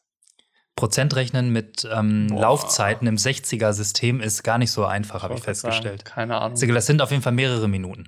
Prozent 0.79 1.13
rechnen 1.17 1.51
mit 1.51 1.85
ähm, 1.93 2.29
Laufzeiten 2.29 3.05
im 3.05 3.17
60er-System 3.17 4.21
ist 4.21 4.43
gar 4.43 4.57
nicht 4.57 4.71
so 4.71 4.85
einfach, 4.85 5.23
habe 5.23 5.33
ich 5.33 5.41
festgestellt. 5.41 6.03
Sagen, 6.03 6.15
keine 6.15 6.39
Ahnung. 6.39 6.73
Das 6.73 6.85
sind 6.85 7.01
auf 7.01 7.11
jeden 7.11 7.21
Fall 7.21 7.33
mehrere 7.33 7.67
Minuten. 7.67 8.05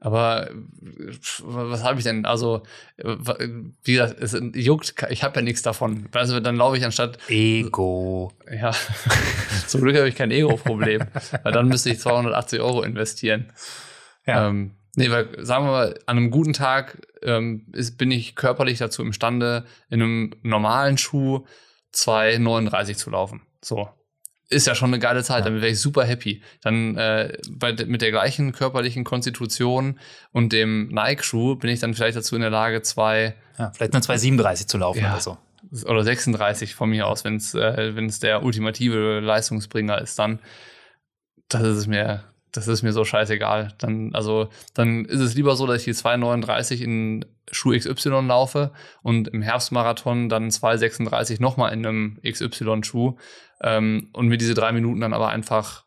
Aber 0.00 0.50
was 1.40 1.84
habe 1.84 1.98
ich 1.98 2.04
denn? 2.04 2.26
Also, 2.26 2.64
wie 2.98 3.92
gesagt, 3.92 4.20
es 4.20 4.36
juckt, 4.54 5.06
ich 5.08 5.22
habe 5.22 5.36
ja 5.36 5.42
nichts 5.42 5.62
davon. 5.62 6.08
Also, 6.12 6.40
dann 6.40 6.56
laufe 6.56 6.76
ich 6.76 6.84
anstatt. 6.84 7.16
Ego. 7.28 8.32
Ja, 8.52 8.72
zum 9.68 9.82
Glück 9.82 9.96
habe 9.96 10.08
ich 10.08 10.16
kein 10.16 10.32
Ego-Problem, 10.32 11.04
weil 11.44 11.52
dann 11.52 11.68
müsste 11.68 11.90
ich 11.90 12.00
280 12.00 12.60
Euro 12.60 12.82
investieren. 12.82 13.52
Ja. 14.26 14.48
Ähm, 14.48 14.72
Nee, 14.96 15.10
weil 15.10 15.44
sagen 15.44 15.66
wir 15.66 15.72
mal, 15.72 15.98
an 16.06 16.16
einem 16.16 16.30
guten 16.30 16.52
Tag 16.52 17.06
ähm, 17.22 17.66
ist, 17.72 17.98
bin 17.98 18.10
ich 18.10 18.36
körperlich 18.36 18.78
dazu 18.78 19.02
imstande, 19.02 19.64
in 19.90 20.02
einem 20.02 20.34
normalen 20.42 20.98
Schuh 20.98 21.44
2,39 21.94 22.96
zu 22.96 23.10
laufen. 23.10 23.42
So. 23.62 23.88
Ist 24.50 24.66
ja 24.66 24.74
schon 24.74 24.90
eine 24.90 24.98
geile 24.98 25.24
Zeit, 25.24 25.40
ja. 25.40 25.44
damit 25.46 25.62
wäre 25.62 25.72
ich 25.72 25.80
super 25.80 26.04
happy. 26.04 26.42
Dann 26.60 26.96
äh, 26.96 27.36
bei, 27.50 27.72
mit 27.72 28.02
der 28.02 28.10
gleichen 28.10 28.52
körperlichen 28.52 29.02
Konstitution 29.02 29.98
und 30.32 30.52
dem 30.52 30.88
Nike-Schuh 30.88 31.56
bin 31.56 31.70
ich 31.70 31.80
dann 31.80 31.94
vielleicht 31.94 32.16
dazu 32.16 32.36
in 32.36 32.42
der 32.42 32.50
Lage, 32.50 32.82
zwei. 32.82 33.34
Ja, 33.58 33.72
vielleicht 33.72 33.94
eine 33.94 34.04
2,37 34.04 34.66
zu 34.66 34.78
laufen 34.78 35.00
ja, 35.00 35.12
oder 35.12 35.20
so. 35.20 35.38
Oder 35.86 36.04
36 36.04 36.74
von 36.74 36.90
mir 36.90 37.06
aus, 37.06 37.24
wenn 37.24 37.36
es 37.36 37.54
äh, 37.54 37.96
wenn's 37.96 38.20
der 38.20 38.42
ultimative 38.44 39.20
Leistungsbringer 39.20 40.00
ist, 40.00 40.18
dann 40.18 40.40
das 41.48 41.62
ist 41.62 41.78
es 41.78 41.86
mir 41.86 42.24
das 42.54 42.68
ist 42.68 42.82
mir 42.82 42.92
so 42.92 43.04
scheißegal. 43.04 43.74
Dann, 43.78 44.14
also, 44.14 44.48
dann 44.74 45.04
ist 45.04 45.20
es 45.20 45.34
lieber 45.34 45.56
so, 45.56 45.66
dass 45.66 45.78
ich 45.78 45.84
die 45.84 45.92
2,39 45.92 46.80
in 46.80 47.24
Schuh 47.50 47.76
XY 47.76 48.26
laufe 48.26 48.72
und 49.02 49.28
im 49.28 49.42
Herbstmarathon 49.42 50.28
dann 50.28 50.48
2,36 50.48 51.42
nochmal 51.42 51.72
in 51.72 51.84
einem 51.84 52.20
XY-Schuh 52.24 53.16
ähm, 53.60 54.08
und 54.12 54.28
mir 54.28 54.38
diese 54.38 54.54
drei 54.54 54.70
Minuten 54.72 55.00
dann 55.00 55.12
aber 55.12 55.28
einfach 55.28 55.84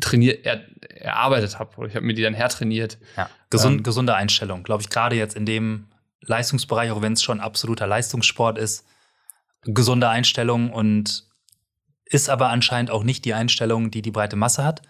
trainiert, 0.00 0.46
er, 0.46 0.64
erarbeitet 0.88 1.58
habe. 1.58 1.86
Ich 1.86 1.94
habe 1.94 2.06
mir 2.06 2.14
die 2.14 2.22
dann 2.22 2.34
hertrainiert. 2.34 2.98
Ja, 3.16 3.28
gesund, 3.50 3.78
ähm, 3.78 3.82
gesunde 3.82 4.14
Einstellung. 4.14 4.62
Glaube 4.62 4.82
ich, 4.82 4.88
gerade 4.88 5.16
jetzt 5.16 5.36
in 5.36 5.44
dem 5.44 5.88
Leistungsbereich, 6.22 6.90
auch 6.92 7.02
wenn 7.02 7.12
es 7.12 7.22
schon 7.22 7.40
absoluter 7.40 7.86
Leistungssport 7.86 8.56
ist, 8.56 8.86
gesunde 9.64 10.08
Einstellung 10.08 10.72
und 10.72 11.26
ist 12.06 12.30
aber 12.30 12.48
anscheinend 12.48 12.90
auch 12.90 13.04
nicht 13.04 13.26
die 13.26 13.34
Einstellung, 13.34 13.90
die 13.90 14.00
die 14.00 14.10
breite 14.10 14.36
Masse 14.36 14.64
hat. 14.64 14.80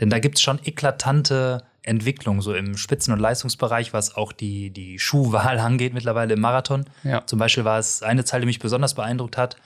Denn 0.00 0.10
da 0.10 0.18
gibt 0.18 0.36
es 0.36 0.42
schon 0.42 0.58
eklatante 0.64 1.62
Entwicklungen, 1.82 2.40
so 2.40 2.54
im 2.54 2.76
Spitzen- 2.76 3.12
und 3.12 3.20
Leistungsbereich, 3.20 3.92
was 3.92 4.14
auch 4.16 4.32
die, 4.32 4.70
die 4.70 4.98
Schuhwahl 4.98 5.58
angeht 5.60 5.94
mittlerweile 5.94 6.34
im 6.34 6.40
Marathon. 6.40 6.84
Ja. 7.04 7.26
Zum 7.26 7.38
Beispiel 7.38 7.64
war 7.64 7.78
es 7.78 8.02
eine 8.02 8.24
Zahl, 8.24 8.40
die 8.40 8.46
mich 8.46 8.58
besonders 8.58 8.94
beeindruckt 8.94 9.36
hat, 9.36 9.56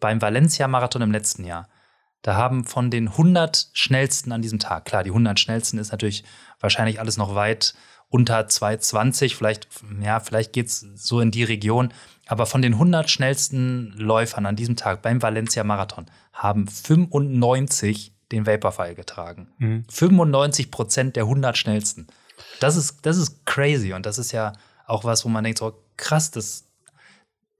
beim 0.00 0.20
Valencia-Marathon 0.20 1.02
im 1.02 1.12
letzten 1.12 1.44
Jahr. 1.44 1.68
Da 2.22 2.36
haben 2.36 2.64
von 2.64 2.90
den 2.90 3.08
100 3.08 3.70
schnellsten 3.72 4.32
an 4.32 4.42
diesem 4.42 4.58
Tag, 4.58 4.84
klar, 4.84 5.02
die 5.02 5.10
100 5.10 5.40
schnellsten 5.40 5.78
ist 5.78 5.90
natürlich 5.90 6.24
wahrscheinlich 6.60 7.00
alles 7.00 7.16
noch 7.16 7.34
weit 7.34 7.74
unter 8.08 8.46
220, 8.46 9.36
vielleicht, 9.36 9.68
ja, 10.00 10.20
vielleicht 10.20 10.52
geht 10.52 10.66
es 10.66 10.80
so 10.80 11.20
in 11.20 11.30
die 11.30 11.44
Region. 11.44 11.92
Aber 12.26 12.46
von 12.46 12.62
den 12.62 12.74
100 12.74 13.10
schnellsten 13.10 13.92
Läufern 13.96 14.46
an 14.46 14.54
diesem 14.54 14.76
Tag 14.76 15.02
beim 15.02 15.22
Valencia-Marathon 15.22 16.06
haben 16.32 16.68
95 16.68 18.12
den 18.32 18.46
Vaporfile 18.46 18.94
getragen. 18.94 19.48
Mhm. 19.58 19.84
95 19.88 20.70
Prozent 20.70 21.16
der 21.16 21.24
100 21.24 21.56
schnellsten. 21.56 22.06
Das 22.60 22.76
ist, 22.76 23.04
das 23.06 23.16
ist 23.16 23.44
crazy 23.46 23.92
und 23.92 24.06
das 24.06 24.18
ist 24.18 24.32
ja 24.32 24.52
auch 24.86 25.04
was, 25.04 25.24
wo 25.24 25.28
man 25.28 25.44
denkt, 25.44 25.58
so 25.58 25.82
krass, 25.96 26.30
das, 26.30 26.68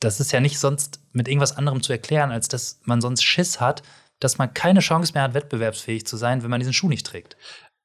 das 0.00 0.20
ist 0.20 0.32
ja 0.32 0.40
nicht 0.40 0.58
sonst 0.58 1.00
mit 1.12 1.28
irgendwas 1.28 1.56
anderem 1.56 1.82
zu 1.82 1.92
erklären, 1.92 2.30
als 2.30 2.48
dass 2.48 2.80
man 2.84 3.00
sonst 3.00 3.22
Schiss 3.22 3.60
hat, 3.60 3.82
dass 4.20 4.38
man 4.38 4.54
keine 4.54 4.80
Chance 4.80 5.12
mehr 5.14 5.22
hat, 5.22 5.34
wettbewerbsfähig 5.34 6.06
zu 6.06 6.16
sein, 6.16 6.42
wenn 6.42 6.50
man 6.50 6.60
diesen 6.60 6.72
Schuh 6.72 6.88
nicht 6.88 7.06
trägt. 7.06 7.36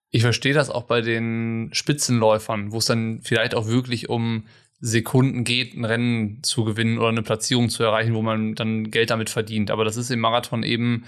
Ich 0.09 0.21
verstehe 0.21 0.53
das 0.53 0.69
auch 0.69 0.83
bei 0.83 1.01
den 1.01 1.69
Spitzenläufern, 1.73 2.71
wo 2.71 2.77
es 2.77 2.85
dann 2.85 3.21
vielleicht 3.23 3.55
auch 3.55 3.67
wirklich 3.67 4.09
um 4.09 4.45
Sekunden 4.79 5.43
geht, 5.43 5.75
ein 5.75 5.85
Rennen 5.85 6.43
zu 6.43 6.63
gewinnen 6.63 6.99
oder 6.99 7.09
eine 7.09 7.23
Platzierung 7.23 7.69
zu 7.69 7.83
erreichen, 7.83 8.13
wo 8.13 8.21
man 8.21 8.53
dann 8.53 8.91
Geld 8.91 9.09
damit 9.09 9.29
verdient. 9.29 9.71
Aber 9.71 9.83
das 9.83 9.97
ist 9.97 10.11
im 10.11 10.19
Marathon 10.19 10.63
eben 10.63 11.05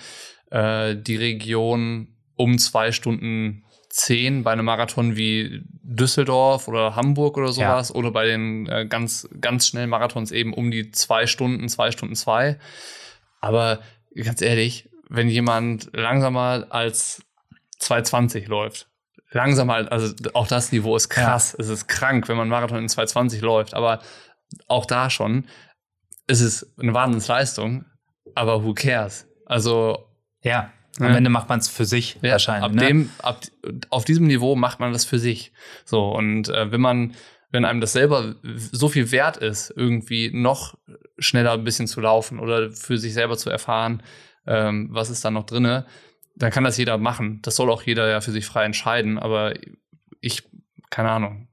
äh, 0.51 0.95
die 0.95 1.15
Region 1.15 2.15
um 2.35 2.57
zwei 2.57 2.91
Stunden 2.91 3.63
zehn 3.89 4.43
bei 4.43 4.51
einem 4.51 4.65
Marathon 4.65 5.15
wie 5.15 5.61
Düsseldorf 5.81 6.67
oder 6.67 6.95
Hamburg 6.95 7.37
oder 7.37 7.51
sowas 7.51 7.89
ja. 7.89 7.95
oder 7.95 8.11
bei 8.11 8.25
den 8.25 8.67
äh, 8.67 8.85
ganz, 8.87 9.27
ganz 9.41 9.67
schnellen 9.67 9.89
Marathons 9.89 10.31
eben 10.31 10.53
um 10.53 10.71
die 10.71 10.91
zwei 10.91 11.25
Stunden, 11.27 11.67
zwei 11.69 11.91
Stunden 11.91 12.15
zwei. 12.15 12.59
Aber 13.41 13.79
ganz 14.15 14.41
ehrlich, 14.41 14.89
wenn 15.09 15.27
jemand 15.27 15.89
langsamer 15.93 16.67
als 16.69 17.23
220 17.79 18.47
läuft, 18.47 18.87
langsamer, 19.31 19.91
also 19.91 20.13
auch 20.33 20.47
das 20.47 20.71
Niveau 20.71 20.95
ist 20.95 21.09
krass. 21.09 21.53
Ja. 21.53 21.63
Es 21.63 21.69
ist 21.69 21.87
krank, 21.87 22.27
wenn 22.27 22.37
man 22.37 22.47
Marathon 22.47 22.79
in 22.79 22.89
220 22.89 23.41
läuft. 23.41 23.73
Aber 23.73 24.01
auch 24.67 24.85
da 24.85 25.09
schon 25.09 25.45
ist 26.27 26.41
es 26.41 26.73
eine 26.79 26.93
Wahnsinnsleistung. 26.93 27.85
Aber 28.35 28.63
who 28.63 28.73
cares? 28.73 29.27
Also. 29.45 30.05
Ja, 30.43 30.71
am 30.99 31.11
ja. 31.11 31.17
Ende 31.17 31.29
macht 31.29 31.49
man 31.49 31.59
es 31.59 31.67
für 31.67 31.85
sich 31.85 32.17
ja, 32.21 32.31
wahrscheinlich. 32.31 32.65
Ab 32.65 32.73
ne? 32.73 32.87
dem, 32.87 33.09
ab, 33.21 33.41
auf 33.89 34.05
diesem 34.05 34.27
Niveau 34.27 34.55
macht 34.55 34.79
man 34.79 34.91
das 34.91 35.05
für 35.05 35.19
sich. 35.19 35.53
So, 35.85 36.11
und 36.11 36.49
äh, 36.49 36.71
wenn 36.71 36.81
man, 36.81 37.15
wenn 37.51 37.65
einem 37.65 37.81
das 37.81 37.93
selber 37.93 38.35
so 38.43 38.89
viel 38.89 39.11
wert 39.11 39.37
ist, 39.37 39.71
irgendwie 39.75 40.31
noch 40.33 40.77
schneller 41.17 41.53
ein 41.53 41.63
bisschen 41.63 41.87
zu 41.87 42.01
laufen 42.01 42.39
oder 42.39 42.71
für 42.71 42.97
sich 42.97 43.13
selber 43.13 43.37
zu 43.37 43.49
erfahren, 43.49 44.03
ähm, 44.45 44.89
was 44.91 45.09
ist 45.09 45.23
da 45.23 45.31
noch 45.31 45.45
drinne, 45.45 45.85
dann 46.35 46.51
kann 46.51 46.63
das 46.63 46.77
jeder 46.77 46.97
machen. 46.97 47.41
Das 47.43 47.55
soll 47.55 47.69
auch 47.69 47.83
jeder 47.83 48.09
ja 48.09 48.21
für 48.21 48.31
sich 48.31 48.45
frei 48.45 48.65
entscheiden, 48.65 49.19
aber 49.19 49.53
ich, 50.21 50.43
keine 50.89 51.11
Ahnung, 51.11 51.47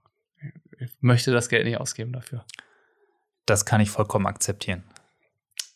ich 0.79 0.91
möchte 1.01 1.33
das 1.33 1.49
Geld 1.49 1.67
nicht 1.67 1.79
ausgeben 1.79 2.13
dafür. 2.13 2.45
Das 3.45 3.65
kann 3.65 3.81
ich 3.81 3.91
vollkommen 3.91 4.27
akzeptieren. 4.27 4.85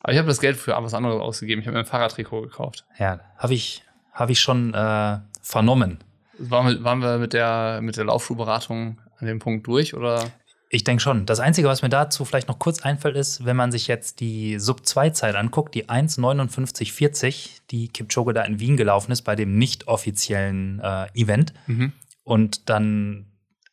Aber 0.01 0.12
ich 0.12 0.18
habe 0.18 0.28
das 0.28 0.40
Geld 0.40 0.57
für 0.57 0.72
was 0.72 0.94
anderes 0.94 1.20
ausgegeben. 1.20 1.61
Ich 1.61 1.66
habe 1.66 1.74
mir 1.74 1.80
ein 1.80 1.86
Fahrradtrikot 1.86 2.42
gekauft. 2.42 2.84
Ja, 2.98 3.20
habe 3.36 3.55
ich, 3.55 3.84
hab 4.12 4.30
ich 4.30 4.40
schon 4.40 4.74
äh, 4.74 5.18
vernommen. 5.42 5.98
Waren 6.38 6.68
wir, 6.68 6.84
waren 6.84 7.01
wir 7.01 7.18
mit 7.18 7.32
der, 7.32 7.80
mit 7.82 7.96
der 7.96 8.05
Laufschuhberatung 8.05 8.98
an 9.18 9.26
dem 9.26 9.38
Punkt 9.38 9.66
durch 9.66 9.94
oder? 9.94 10.30
Ich 10.72 10.84
denke 10.84 11.03
schon. 11.03 11.26
Das 11.26 11.40
Einzige, 11.40 11.68
was 11.68 11.82
mir 11.82 11.88
dazu 11.88 12.24
vielleicht 12.24 12.48
noch 12.48 12.59
kurz 12.59 12.80
einfällt, 12.82 13.16
ist, 13.16 13.44
wenn 13.44 13.57
man 13.57 13.72
sich 13.72 13.88
jetzt 13.88 14.20
die 14.20 14.59
Sub-2-Zeit 14.59 15.34
anguckt, 15.34 15.74
die 15.74 15.88
1,59,40, 15.88 17.61
die 17.70 17.88
Kipchoge 17.88 18.32
da 18.32 18.42
in 18.42 18.61
Wien 18.61 18.76
gelaufen 18.76 19.11
ist, 19.11 19.22
bei 19.22 19.34
dem 19.34 19.59
nicht 19.59 19.88
offiziellen 19.88 20.80
äh, 20.80 21.07
Event. 21.14 21.53
Mhm. 21.66 21.92
Und 22.22 22.70
dann 22.70 23.26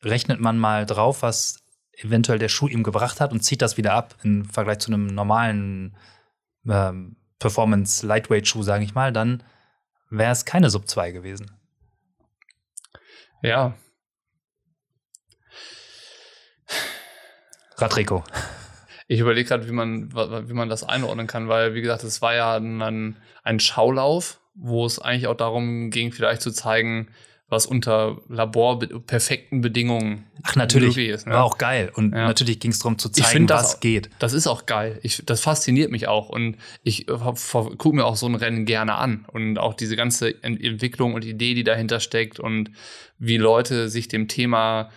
rechnet 0.04 0.40
man 0.40 0.58
mal 0.58 0.88
drauf, 0.88 1.22
was 1.22 1.60
eventuell 1.94 2.40
der 2.40 2.50
Schuh 2.50 2.68
ihm 2.68 2.84
gebracht 2.84 3.22
hat 3.22 3.32
und 3.32 3.42
zieht 3.42 3.62
das 3.62 3.78
wieder 3.78 3.94
ab 3.94 4.16
im 4.24 4.46
Vergleich 4.46 4.80
zu 4.80 4.92
einem 4.92 5.08
normalen 5.08 5.96
ähm, 6.70 7.16
Performance-Lightweight-Schuh, 7.40 8.64
sage 8.64 8.84
ich 8.84 8.96
mal, 8.96 9.12
dann 9.12 9.44
wäre 10.10 10.32
es 10.32 10.46
keine 10.46 10.70
Sub-2 10.70 11.12
gewesen. 11.12 11.52
Ja, 13.42 13.76
Radrico. 17.78 18.24
Ich 19.08 19.20
überlege 19.20 19.48
gerade, 19.48 19.68
wie 19.68 19.72
man, 19.72 20.12
wie 20.14 20.54
man 20.54 20.68
das 20.68 20.84
einordnen 20.84 21.28
kann, 21.28 21.48
weil, 21.48 21.76
wie 21.76 21.82
gesagt, 21.82 22.04
es 22.04 22.22
war 22.22 22.36
ja 22.36 22.58
ein, 22.58 23.16
ein 23.44 23.60
Schaulauf, 23.60 24.40
wo 24.56 24.86
es 24.86 25.00
eigentlich 25.00 25.28
auch 25.28 25.38
darum 25.38 25.92
ging, 25.92 26.12
vielleicht 26.12 26.42
zu 26.42 26.52
zeigen, 26.52 27.10
was 27.50 27.66
unter 27.66 28.18
laborperfekten 28.28 29.62
Bedingungen 29.62 30.28
Ach, 30.44 30.56
natürlich. 30.58 30.98
ist. 30.98 31.28
Ne? 31.28 31.34
War 31.34 31.46
auch 31.46 31.58
geil. 31.58 31.92
Und 31.96 32.14
ja. 32.14 32.28
natürlich 32.28 32.60
ging 32.60 32.72
es 32.72 32.80
darum 32.80 32.98
zu 32.98 33.10
zeigen, 33.10 33.48
was 33.48 33.72
das, 33.72 33.80
geht. 33.80 34.10
Das 34.20 34.34
ist 34.34 34.48
auch 34.48 34.66
geil. 34.66 35.00
Ich, 35.02 35.24
das 35.26 35.40
fasziniert 35.40 35.90
mich 35.90 36.10
auch. 36.10 36.28
Und 36.28 36.58
ich 36.84 37.08
gucke 37.08 37.96
mir 37.96 38.06
auch 38.06 38.18
so 38.18 38.26
ein 38.26 38.36
Rennen 38.36 38.66
gerne 38.66 38.96
an. 38.96 39.26
Und 39.32 39.60
auch 39.60 39.76
diese 39.76 39.96
ganze 39.96 40.44
Entwicklung 40.44 41.14
und 41.14 41.24
Idee, 41.24 41.54
die 41.54 41.64
dahinter 41.64 42.02
steckt 42.02 42.40
und 42.40 42.72
wie 43.18 43.38
Leute 43.38 43.88
sich 43.88 44.10
dem 44.10 44.28
Thema 44.28 44.90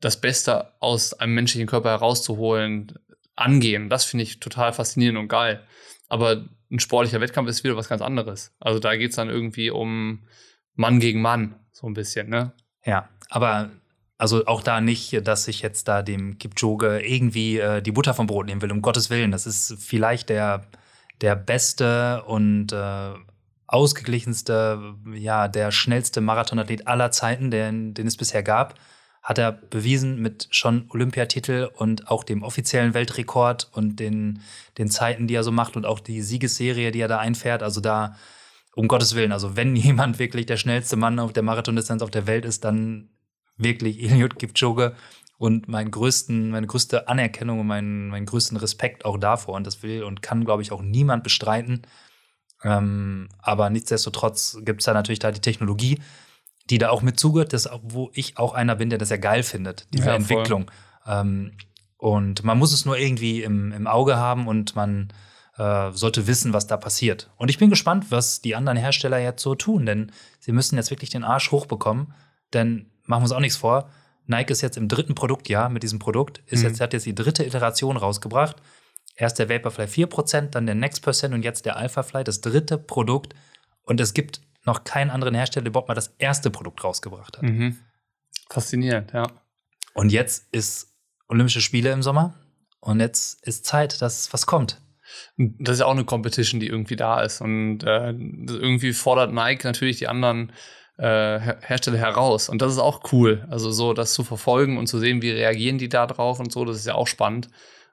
das 0.00 0.20
Beste 0.20 0.72
aus 0.80 1.12
einem 1.12 1.34
menschlichen 1.34 1.66
Körper 1.66 1.90
herauszuholen, 1.90 2.92
angehen. 3.34 3.88
Das 3.88 4.04
finde 4.04 4.22
ich 4.22 4.40
total 4.40 4.72
faszinierend 4.72 5.18
und 5.18 5.28
geil. 5.28 5.62
Aber 6.08 6.46
ein 6.70 6.80
sportlicher 6.80 7.20
Wettkampf 7.20 7.48
ist 7.48 7.64
wieder 7.64 7.76
was 7.76 7.88
ganz 7.88 8.00
anderes. 8.00 8.54
Also 8.60 8.78
da 8.78 8.96
geht 8.96 9.10
es 9.10 9.16
dann 9.16 9.28
irgendwie 9.28 9.70
um 9.70 10.26
Mann 10.74 11.00
gegen 11.00 11.20
Mann, 11.20 11.56
so 11.76 11.86
ein 11.86 11.92
bisschen, 11.92 12.30
ne? 12.30 12.52
Ja, 12.84 13.08
aber 13.28 13.70
also 14.16 14.46
auch 14.46 14.62
da 14.62 14.80
nicht, 14.80 15.26
dass 15.28 15.46
ich 15.46 15.60
jetzt 15.60 15.88
da 15.88 16.02
dem 16.02 16.38
Kipchoge 16.38 17.00
irgendwie 17.00 17.58
äh, 17.58 17.82
die 17.82 17.92
Butter 17.92 18.14
vom 18.14 18.26
Brot 18.26 18.46
nehmen 18.46 18.62
will, 18.62 18.72
um 18.72 18.80
Gottes 18.80 19.10
Willen. 19.10 19.30
Das 19.30 19.46
ist 19.46 19.76
vielleicht 19.78 20.30
der, 20.30 20.66
der 21.20 21.36
beste 21.36 22.22
und 22.24 22.72
äh, 22.72 23.12
ausgeglichenste, 23.66 24.94
ja, 25.12 25.48
der 25.48 25.70
schnellste 25.70 26.22
Marathonathlet 26.22 26.86
aller 26.86 27.10
Zeiten, 27.10 27.50
den, 27.50 27.92
den 27.92 28.06
es 28.06 28.16
bisher 28.16 28.42
gab 28.42 28.74
hat 29.26 29.38
er 29.38 29.50
bewiesen 29.50 30.22
mit 30.22 30.46
schon 30.52 30.86
Olympiatitel 30.90 31.68
und 31.74 32.08
auch 32.08 32.22
dem 32.22 32.44
offiziellen 32.44 32.94
Weltrekord 32.94 33.68
und 33.72 33.98
den, 33.98 34.40
den 34.78 34.88
Zeiten, 34.88 35.26
die 35.26 35.34
er 35.34 35.42
so 35.42 35.50
macht 35.50 35.76
und 35.76 35.84
auch 35.84 35.98
die 35.98 36.22
Siegesserie, 36.22 36.92
die 36.92 37.00
er 37.00 37.08
da 37.08 37.18
einfährt. 37.18 37.64
Also 37.64 37.80
da, 37.80 38.14
um 38.76 38.88
Gottes 38.88 39.14
Willen, 39.14 39.32
also 39.32 39.56
wenn 39.56 39.74
jemand 39.88 40.20
wirklich 40.20 40.46
der 40.46 40.58
schnellste 40.58 40.96
Mann 40.96 41.18
auf 41.18 41.32
der 41.32 41.42
Marathondistanz 41.42 42.02
auf 42.02 42.12
der 42.12 42.28
Welt 42.28 42.44
ist, 42.44 42.64
dann 42.64 43.08
wirklich 43.56 44.00
Eliud 44.04 44.38
Kipchoge 44.38 44.94
und 45.38 45.66
meinen 45.66 45.90
größten, 45.90 46.50
meine 46.50 46.66
größte 46.66 47.08
Anerkennung 47.08 47.60
und 47.60 47.66
meinen, 47.66 48.08
meinen 48.08 48.26
größten 48.26 48.56
Respekt 48.56 49.04
auch 49.04 49.18
davor. 49.18 49.54
Und 49.54 49.66
das 49.66 49.82
will 49.82 50.02
und 50.02 50.22
kann, 50.22 50.44
glaube 50.44 50.62
ich, 50.62 50.72
auch 50.72 50.82
niemand 50.82 51.24
bestreiten. 51.24 51.82
Ähm, 52.62 53.28
aber 53.38 53.68
nichtsdestotrotz 53.68 54.58
gibt 54.62 54.80
es 54.80 54.86
da 54.86 54.94
natürlich 54.94 55.18
da 55.18 55.32
die 55.32 55.40
Technologie, 55.40 56.00
die 56.70 56.78
da 56.78 56.88
auch 56.88 57.02
mit 57.02 57.20
zugehört, 57.20 57.52
das, 57.52 57.68
wo 57.82 58.10
ich 58.14 58.38
auch 58.38 58.54
einer 58.54 58.76
bin, 58.76 58.88
der 58.88 58.98
das 58.98 59.10
ja 59.10 59.18
geil 59.18 59.42
findet, 59.42 59.86
diese 59.92 60.06
ja, 60.06 60.14
Entwicklung. 60.14 60.70
Ähm, 61.06 61.52
und 61.98 62.44
man 62.44 62.58
muss 62.58 62.72
es 62.72 62.86
nur 62.86 62.98
irgendwie 62.98 63.42
im, 63.42 63.72
im 63.72 63.86
Auge 63.86 64.16
haben 64.16 64.48
und 64.48 64.74
man 64.74 65.12
äh, 65.58 65.92
sollte 65.92 66.26
wissen, 66.26 66.52
was 66.52 66.66
da 66.66 66.76
passiert. 66.76 67.30
Und 67.36 67.48
ich 67.48 67.58
bin 67.58 67.70
gespannt, 67.70 68.06
was 68.10 68.40
die 68.40 68.54
anderen 68.54 68.78
Hersteller 68.78 69.18
jetzt 69.18 69.42
so 69.42 69.54
tun, 69.54 69.86
denn 69.86 70.12
sie 70.38 70.52
müssen 70.52 70.76
jetzt 70.76 70.90
wirklich 70.90 71.10
den 71.10 71.24
Arsch 71.24 71.50
hochbekommen. 71.50 72.14
Denn 72.52 72.90
machen 73.04 73.22
wir 73.22 73.24
uns 73.24 73.32
auch 73.32 73.40
nichts 73.40 73.56
vor. 73.56 73.90
Nike 74.26 74.50
ist 74.50 74.60
jetzt 74.60 74.76
im 74.76 74.88
dritten 74.88 75.14
Produktjahr 75.14 75.68
mit 75.68 75.82
diesem 75.82 75.98
Produkt, 75.98 76.42
ist 76.46 76.62
mhm. 76.62 76.68
jetzt, 76.68 76.80
hat 76.80 76.92
jetzt 76.92 77.06
die 77.06 77.14
dritte 77.14 77.44
Iteration 77.44 77.96
rausgebracht. 77.96 78.56
Erst 79.14 79.38
der 79.38 79.48
Vaporfly 79.48 79.84
4%, 79.84 80.50
dann 80.50 80.66
der 80.66 80.74
Next 80.74 81.02
Percent 81.02 81.32
und 81.32 81.42
jetzt 81.42 81.64
der 81.64 81.76
Alphafly, 81.76 82.22
das 82.24 82.42
dritte 82.42 82.76
Produkt. 82.76 83.34
Und 83.82 84.00
es 84.00 84.12
gibt 84.12 84.40
noch 84.64 84.84
keinen 84.84 85.10
anderen 85.10 85.34
Hersteller 85.34 85.64
der 85.64 85.70
überhaupt 85.70 85.88
mal 85.88 85.94
das 85.94 86.14
erste 86.18 86.50
Produkt 86.50 86.84
rausgebracht 86.84 87.38
hat. 87.38 87.44
Mhm. 87.44 87.78
Faszinierend, 88.50 89.12
ja. 89.12 89.26
Und 89.94 90.10
jetzt 90.10 90.48
ist 90.52 90.92
Olympische 91.28 91.60
Spiele 91.60 91.92
im 91.92 92.02
Sommer 92.02 92.34
und 92.80 93.00
jetzt 93.00 93.42
ist 93.46 93.64
Zeit, 93.64 94.02
dass 94.02 94.32
was 94.32 94.46
kommt. 94.46 94.80
Das 95.36 95.74
ist 95.74 95.80
ja 95.80 95.86
auch 95.86 95.92
eine 95.92 96.04
Competition, 96.04 96.60
die 96.60 96.68
irgendwie 96.68 96.96
da 96.96 97.20
ist. 97.20 97.40
Und 97.40 97.84
äh, 97.84 98.10
irgendwie 98.10 98.92
fordert 98.92 99.32
Nike 99.32 99.64
natürlich 99.64 99.98
die 99.98 100.08
anderen 100.08 100.52
äh, 100.98 101.38
Hersteller 101.60 101.98
heraus. 101.98 102.48
Und 102.48 102.62
das 102.62 102.72
ist 102.72 102.78
auch 102.78 103.12
cool. 103.12 103.46
Also 103.50 103.70
so 103.70 103.92
das 103.92 104.14
zu 104.14 104.24
verfolgen 104.24 104.78
und 104.78 104.86
zu 104.86 104.98
sehen, 104.98 105.22
wie 105.22 105.30
reagieren 105.30 105.78
die 105.78 105.88
da 105.88 106.06
drauf 106.06 106.40
und 106.40 106.52
so, 106.52 106.64
das 106.64 106.76
ist 106.76 106.86
ja 106.86 106.94
auch 106.94 107.06
spannend. 107.06 107.48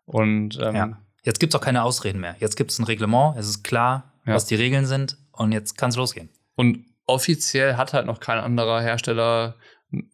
Und 0.06 0.60
ähm, 0.62 0.76
ja. 0.76 0.98
jetzt 1.24 1.40
gibt 1.40 1.54
es 1.54 1.60
auch 1.60 1.64
keine 1.64 1.84
Ausreden 1.84 2.20
mehr. 2.20 2.36
Jetzt 2.40 2.56
gibt 2.56 2.72
es 2.72 2.80
ein 2.80 2.86
Reglement, 2.86 3.38
es 3.38 3.48
ist 3.48 3.64
klar, 3.64 4.14
ja. 4.26 4.34
was 4.34 4.46
die 4.46 4.56
Regeln 4.56 4.86
sind 4.86 5.18
und 5.32 5.52
jetzt 5.52 5.78
kann 5.78 5.90
es 5.90 5.96
losgehen. 5.96 6.30
Und 6.56 6.86
offiziell 7.06 7.76
hat 7.76 7.94
halt 7.94 8.06
noch 8.06 8.20
kein 8.20 8.40
anderer 8.40 8.82
Hersteller 8.82 9.56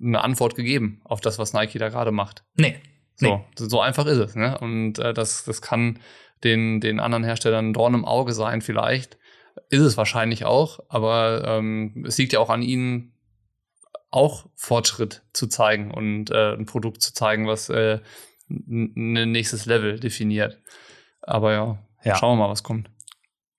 eine 0.01 0.23
Antwort 0.23 0.55
gegeben 0.55 1.01
auf 1.03 1.21
das, 1.21 1.39
was 1.39 1.53
Nike 1.53 1.79
da 1.79 1.89
gerade 1.89 2.11
macht. 2.11 2.43
Nee. 2.55 2.79
So, 3.15 3.37
nee. 3.37 3.43
so 3.55 3.81
einfach 3.81 4.05
ist 4.05 4.17
es. 4.17 4.35
Ne? 4.35 4.57
Und 4.57 4.99
äh, 4.99 5.13
das, 5.13 5.43
das 5.43 5.61
kann 5.61 5.99
den, 6.43 6.81
den 6.81 6.99
anderen 6.99 7.23
Herstellern 7.23 7.69
ein 7.69 7.73
Dorn 7.73 7.93
im 7.93 8.05
Auge 8.05 8.33
sein, 8.33 8.61
vielleicht. 8.61 9.17
Ist 9.69 9.81
es 9.81 9.97
wahrscheinlich 9.97 10.45
auch, 10.45 10.79
aber 10.87 11.43
ähm, 11.45 12.05
es 12.07 12.17
liegt 12.17 12.33
ja 12.33 12.39
auch 12.39 12.49
an 12.49 12.61
ihnen, 12.61 13.13
auch 14.11 14.47
Fortschritt 14.55 15.23
zu 15.33 15.47
zeigen 15.47 15.91
und 15.91 16.31
äh, 16.31 16.53
ein 16.53 16.65
Produkt 16.65 17.01
zu 17.01 17.13
zeigen, 17.13 17.47
was 17.47 17.69
äh, 17.69 17.99
ein 18.49 19.31
nächstes 19.31 19.65
Level 19.65 19.99
definiert. 19.99 20.59
Aber 21.21 21.53
ja, 21.53 21.77
ja, 22.03 22.15
schauen 22.15 22.37
wir 22.37 22.45
mal, 22.45 22.51
was 22.51 22.63
kommt. 22.63 22.89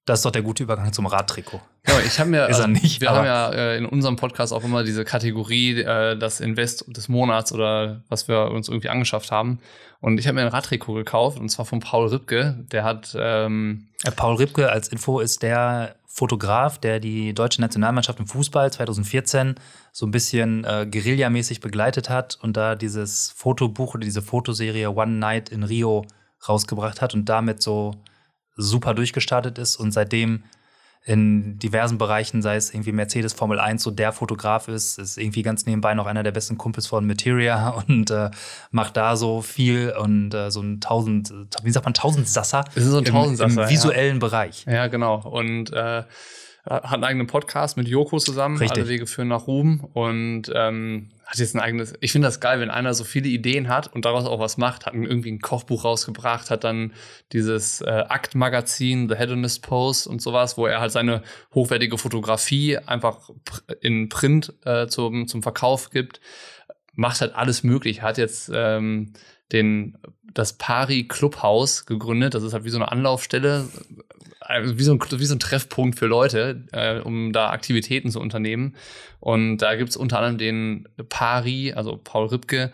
Das 0.06 0.20
ist 0.20 0.24
doch 0.24 0.32
der 0.32 0.42
gute 0.42 0.64
Übergang 0.64 0.92
zum 0.92 1.06
Radtrikot. 1.06 1.60
Ja, 1.86 1.98
ich 2.04 2.18
habe 2.20 2.30
mir, 2.30 2.44
also, 2.44 2.66
nicht, 2.66 3.00
wir 3.00 3.10
haben 3.10 3.24
ja 3.24 3.50
äh, 3.50 3.78
in 3.78 3.86
unserem 3.86 4.16
Podcast 4.16 4.52
auch 4.52 4.64
immer 4.64 4.84
diese 4.84 5.04
Kategorie, 5.04 5.80
äh, 5.80 6.16
das 6.16 6.40
Invest 6.40 6.84
des 6.88 7.08
Monats 7.08 7.52
oder 7.52 8.02
was 8.08 8.28
wir 8.28 8.50
uns 8.50 8.68
irgendwie 8.68 8.90
angeschafft 8.90 9.30
haben. 9.30 9.60
Und 10.00 10.18
ich 10.18 10.26
habe 10.26 10.36
mir 10.36 10.42
ein 10.42 10.48
Radtrikot 10.48 10.94
gekauft 10.94 11.38
und 11.38 11.48
zwar 11.48 11.64
von 11.64 11.80
Paul 11.80 12.08
Ripke. 12.08 12.64
Der 12.70 12.84
hat 12.84 13.16
ähm 13.18 13.88
äh, 14.04 14.10
Paul 14.10 14.36
Ripke 14.36 14.70
als 14.70 14.88
Info 14.88 15.20
ist 15.20 15.42
der 15.42 15.96
Fotograf, 16.06 16.78
der 16.78 17.00
die 17.00 17.32
deutsche 17.34 17.60
Nationalmannschaft 17.60 18.18
im 18.18 18.26
Fußball 18.26 18.72
2014 18.72 19.54
so 19.92 20.06
ein 20.06 20.10
bisschen 20.10 20.64
äh, 20.64 20.86
Guerillamäßig 20.90 21.60
begleitet 21.60 22.10
hat 22.10 22.38
und 22.42 22.56
da 22.56 22.74
dieses 22.74 23.30
Fotobuch 23.30 23.94
oder 23.94 24.04
diese 24.04 24.22
Fotoserie 24.22 24.90
One 24.90 25.12
Night 25.12 25.50
in 25.50 25.62
Rio 25.62 26.04
rausgebracht 26.48 27.00
hat 27.00 27.14
und 27.14 27.26
damit 27.26 27.62
so 27.62 27.94
super 28.56 28.94
durchgestartet 28.94 29.58
ist 29.58 29.76
und 29.76 29.92
seitdem 29.92 30.42
in 31.04 31.58
diversen 31.58 31.96
Bereichen, 31.96 32.42
sei 32.42 32.56
es 32.56 32.74
irgendwie 32.74 32.92
Mercedes 32.92 33.32
Formel 33.32 33.58
1, 33.58 33.82
so 33.82 33.90
der 33.90 34.12
Fotograf 34.12 34.68
ist, 34.68 34.98
ist 34.98 35.16
irgendwie 35.16 35.42
ganz 35.42 35.64
nebenbei 35.64 35.94
noch 35.94 36.06
einer 36.06 36.22
der 36.22 36.30
besten 36.30 36.58
Kumpels 36.58 36.86
von 36.86 37.06
Materia 37.06 37.70
und 37.88 38.10
äh, 38.10 38.30
macht 38.70 38.96
da 38.96 39.16
so 39.16 39.40
viel 39.40 39.94
und 39.98 40.34
äh, 40.34 40.50
so 40.50 40.60
ein 40.60 40.80
tausend, 40.80 41.32
wie 41.62 41.70
sagt 41.70 41.86
man, 41.86 41.94
tausend 41.94 42.28
Sasser, 42.28 42.64
Es 42.74 42.84
ist 42.84 42.90
so 42.90 42.98
ein 42.98 43.04
im, 43.04 43.12
Tausendsasser, 43.12 43.62
im 43.62 43.68
visuellen 43.70 44.18
Bereich. 44.18 44.66
Ja, 44.66 44.88
genau. 44.88 45.16
Und 45.26 45.72
äh, 45.72 46.04
hat 46.64 46.92
einen 46.92 47.04
eigenen 47.04 47.26
Podcast 47.26 47.76
mit 47.76 47.88
Joko 47.88 48.18
zusammen. 48.18 48.58
Richtig. 48.58 48.78
Alle 48.78 48.88
Wege 48.88 49.06
führen 49.06 49.28
nach 49.28 49.46
Ruhm. 49.46 49.88
Und 49.92 50.50
ähm, 50.54 51.10
hat 51.24 51.38
jetzt 51.38 51.54
ein 51.54 51.60
eigenes. 51.60 51.94
Ich 52.00 52.12
finde 52.12 52.26
das 52.26 52.40
geil, 52.40 52.60
wenn 52.60 52.70
einer 52.70 52.92
so 52.92 53.04
viele 53.04 53.28
Ideen 53.28 53.68
hat 53.68 53.92
und 53.92 54.04
daraus 54.04 54.26
auch 54.26 54.40
was 54.40 54.56
macht. 54.56 54.86
Hat 54.86 54.94
irgendwie 54.94 55.30
ein 55.30 55.40
Kochbuch 55.40 55.84
rausgebracht, 55.84 56.50
hat 56.50 56.64
dann 56.64 56.92
dieses 57.32 57.80
äh, 57.80 58.04
Aktmagazin, 58.08 59.08
The 59.08 59.14
Hedonist 59.14 59.62
Post 59.62 60.06
und 60.06 60.20
sowas, 60.20 60.58
wo 60.58 60.66
er 60.66 60.80
halt 60.80 60.92
seine 60.92 61.22
hochwertige 61.54 61.98
Fotografie 61.98 62.78
einfach 62.78 63.30
in 63.80 64.08
Print 64.08 64.52
äh, 64.64 64.86
zum, 64.88 65.28
zum 65.28 65.42
Verkauf 65.42 65.90
gibt. 65.90 66.20
Macht 66.94 67.20
halt 67.20 67.34
alles 67.34 67.62
möglich. 67.62 68.02
Hat 68.02 68.18
jetzt 68.18 68.50
ähm, 68.52 69.12
den 69.52 69.96
das 70.34 70.52
Pari 70.52 71.04
Clubhaus 71.08 71.86
gegründet. 71.86 72.34
Das 72.34 72.42
ist 72.42 72.52
halt 72.52 72.64
wie 72.64 72.70
so 72.70 72.78
eine 72.78 72.90
Anlaufstelle, 72.90 73.68
also 74.40 74.78
wie 74.78 74.82
so 74.82 74.92
ein, 74.92 75.00
wie 75.00 75.24
so 75.24 75.34
ein 75.34 75.40
Treffpunkt 75.40 75.98
für 75.98 76.06
Leute, 76.06 76.64
äh, 76.72 77.00
um 77.00 77.32
da 77.32 77.50
Aktivitäten 77.50 78.10
zu 78.10 78.20
unternehmen. 78.20 78.76
Und 79.18 79.58
da 79.58 79.74
gibt's 79.74 79.96
unter 79.96 80.18
anderem 80.18 80.38
den 80.38 80.88
Pari, 81.08 81.72
also 81.72 82.00
Paul 82.02 82.26
Ripke, 82.26 82.72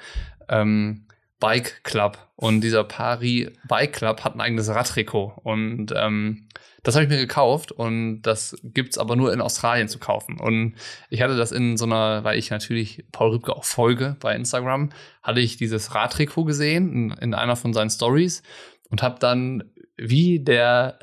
ähm, 0.48 1.06
Bike 1.40 1.82
Club. 1.82 2.18
Und 2.36 2.60
dieser 2.60 2.84
Pari 2.84 3.50
Bike 3.68 3.94
Club 3.94 4.24
hat 4.24 4.34
ein 4.34 4.40
eigenes 4.40 4.68
Radtrikot. 4.68 5.32
Und 5.42 5.92
ähm, 5.96 6.48
das 6.86 6.94
habe 6.94 7.02
ich 7.02 7.10
mir 7.10 7.16
gekauft 7.16 7.72
und 7.72 8.22
das 8.22 8.56
gibt's 8.62 8.96
aber 8.96 9.16
nur 9.16 9.32
in 9.32 9.40
Australien 9.40 9.88
zu 9.88 9.98
kaufen. 9.98 10.38
Und 10.38 10.76
ich 11.10 11.20
hatte 11.20 11.36
das 11.36 11.50
in 11.50 11.76
so 11.76 11.84
einer, 11.84 12.22
weil 12.22 12.38
ich 12.38 12.50
natürlich 12.50 13.04
Paul 13.10 13.32
Ripke 13.32 13.56
auch 13.56 13.64
folge 13.64 14.14
bei 14.20 14.36
Instagram, 14.36 14.90
hatte 15.20 15.40
ich 15.40 15.56
dieses 15.56 15.96
Radtrikot 15.96 16.44
gesehen 16.44 16.92
in, 16.92 17.10
in 17.10 17.34
einer 17.34 17.56
von 17.56 17.72
seinen 17.72 17.90
Stories 17.90 18.44
und 18.88 19.02
habe 19.02 19.18
dann 19.18 19.64
wie 19.96 20.38
der 20.38 21.00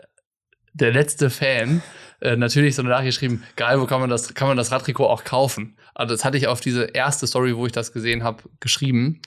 der 0.71 0.93
letzte 0.93 1.29
Fan 1.29 1.83
äh, 2.21 2.37
natürlich 2.37 2.75
so 2.75 2.81
eine 2.81 2.89
Nachricht 2.89 3.19
geschrieben, 3.19 3.43
geil, 3.57 3.81
wo 3.81 3.85
kann 3.85 3.99
man 3.99 4.09
das 4.09 4.33
kann 4.33 4.47
man 4.47 4.55
das 4.55 4.71
Radtrikot 4.71 5.07
auch 5.07 5.25
kaufen? 5.25 5.77
Also 5.93 6.13
das 6.13 6.23
hatte 6.23 6.37
ich 6.37 6.47
auf 6.47 6.61
diese 6.61 6.85
erste 6.85 7.27
Story, 7.27 7.57
wo 7.57 7.65
ich 7.65 7.73
das 7.73 7.91
gesehen 7.91 8.23
habe, 8.23 8.41
geschrieben 8.61 9.21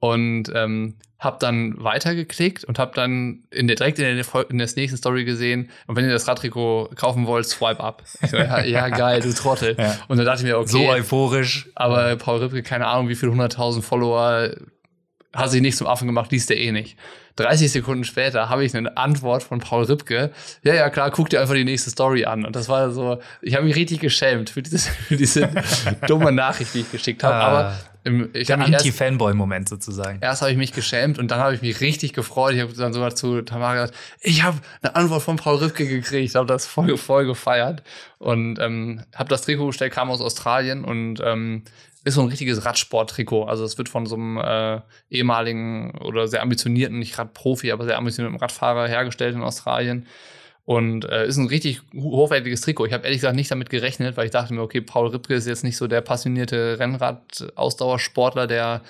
und 0.00 0.50
ähm, 0.54 0.96
habe 1.18 1.36
dann 1.38 1.74
weitergeklickt 1.78 2.64
und 2.64 2.78
habe 2.78 2.92
dann 2.94 3.44
in 3.50 3.66
der, 3.66 3.76
direkt 3.76 3.98
in 3.98 4.04
der, 4.04 4.24
in 4.48 4.58
der 4.58 4.68
nächsten 4.74 4.96
Story 4.96 5.24
gesehen, 5.24 5.70
und 5.86 5.96
wenn 5.96 6.06
ihr 6.06 6.12
das 6.12 6.26
Radtrikot 6.26 6.90
kaufen 6.96 7.26
wollt, 7.26 7.46
swipe 7.46 7.80
up. 7.80 8.02
So, 8.26 8.38
ja, 8.38 8.64
ja, 8.64 8.88
geil, 8.88 9.20
du 9.20 9.32
Trottel. 9.32 9.76
Ja. 9.80 9.96
Und 10.08 10.16
dann 10.16 10.26
dachte 10.26 10.40
ich 10.40 10.46
mir, 10.46 10.58
okay, 10.58 10.68
So 10.68 10.88
euphorisch. 10.88 11.68
aber 11.74 12.16
Paul 12.16 12.40
Ripke, 12.40 12.62
keine 12.62 12.86
Ahnung, 12.86 13.08
wie 13.08 13.14
viele 13.14 13.32
hunderttausend 13.32 13.84
Follower, 13.84 14.50
hat 15.32 15.50
sich 15.50 15.60
nicht 15.62 15.76
zum 15.76 15.86
Affen 15.86 16.06
gemacht, 16.06 16.32
liest 16.32 16.50
er 16.50 16.56
eh 16.56 16.72
nicht. 16.72 16.96
30 17.36 17.70
Sekunden 17.70 18.04
später 18.04 18.48
habe 18.48 18.64
ich 18.64 18.74
eine 18.76 18.96
Antwort 18.96 19.42
von 19.42 19.60
Paul 19.60 19.84
Ripke. 19.84 20.30
Ja, 20.62 20.74
ja, 20.74 20.90
klar, 20.90 21.10
guck 21.10 21.30
dir 21.30 21.40
einfach 21.40 21.54
die 21.54 21.64
nächste 21.64 21.90
Story 21.90 22.24
an. 22.24 22.44
Und 22.44 22.56
das 22.56 22.68
war 22.68 22.90
so, 22.90 23.20
ich 23.40 23.54
habe 23.54 23.64
mich 23.64 23.76
richtig 23.76 24.00
geschämt 24.00 24.50
für, 24.50 24.62
dieses, 24.62 24.88
für 25.08 25.16
diese 25.16 25.48
dumme 26.06 26.32
Nachricht, 26.32 26.74
die 26.74 26.80
ich 26.80 26.90
geschickt 26.90 27.22
habe. 27.22 27.34
Ah. 27.34 27.48
Aber 27.48 27.76
im, 28.04 28.30
ich 28.32 28.46
Der 28.46 28.58
Anti-Fanboy-Moment 28.58 29.68
sozusagen. 29.68 30.18
erst 30.20 30.42
habe 30.42 30.52
ich 30.52 30.58
mich 30.58 30.72
geschämt 30.72 31.18
und 31.18 31.30
dann 31.30 31.40
habe 31.40 31.54
ich 31.54 31.62
mich 31.62 31.80
richtig 31.80 32.12
gefreut. 32.12 32.54
Ich 32.54 32.60
habe 32.60 32.72
dann 32.72 32.92
sogar 32.92 33.14
zu 33.14 33.42
Tamara 33.42 33.74
gesagt, 33.74 33.94
ich 34.20 34.42
habe 34.42 34.58
eine 34.82 34.96
Antwort 34.96 35.22
von 35.22 35.36
Paul 35.36 35.56
Ripke 35.56 35.86
gekriegt, 35.86 36.34
habe 36.34 36.46
das 36.46 36.66
voll, 36.66 36.96
voll 36.96 37.26
gefeiert 37.26 37.82
und 38.18 38.58
ähm, 38.58 39.02
habe 39.14 39.28
das 39.28 39.42
Trikot 39.42 39.68
bestellt, 39.68 39.92
kam 39.92 40.10
aus 40.10 40.20
Australien 40.20 40.84
und 40.84 41.20
ähm, 41.24 41.64
ist 42.04 42.14
so 42.14 42.22
ein 42.22 42.28
richtiges 42.28 42.64
Radsport-Trikot. 42.64 43.44
Also 43.44 43.64
es 43.64 43.76
wird 43.76 43.88
von 43.88 44.06
so 44.06 44.16
einem 44.16 44.38
äh, 44.38 44.80
ehemaligen 45.10 45.92
oder 45.98 46.28
sehr 46.28 46.42
ambitionierten, 46.42 46.98
nicht 46.98 47.18
Radprofi, 47.18 47.72
aber 47.72 47.84
sehr 47.84 47.98
ambitionierten 47.98 48.38
Radfahrer 48.38 48.88
hergestellt 48.88 49.34
in 49.34 49.42
Australien. 49.42 50.06
Und 50.72 51.04
äh, 51.06 51.26
ist 51.26 51.36
ein 51.36 51.48
richtig 51.48 51.80
ho- 51.96 52.12
hochwertiges 52.18 52.60
Trikot. 52.60 52.86
Ich 52.86 52.92
habe 52.92 53.02
ehrlich 53.02 53.18
gesagt 53.18 53.34
nicht 53.34 53.50
damit 53.50 53.70
gerechnet, 53.70 54.16
weil 54.16 54.26
ich 54.26 54.30
dachte 54.30 54.54
mir, 54.54 54.62
okay, 54.62 54.80
Paul 54.80 55.08
Ripke 55.08 55.34
ist 55.34 55.48
jetzt 55.48 55.64
nicht 55.64 55.76
so 55.76 55.88
der 55.88 56.00
passionierte 56.00 56.78
Rennrad-Ausdauersportler, 56.78 58.46
der 58.46 58.82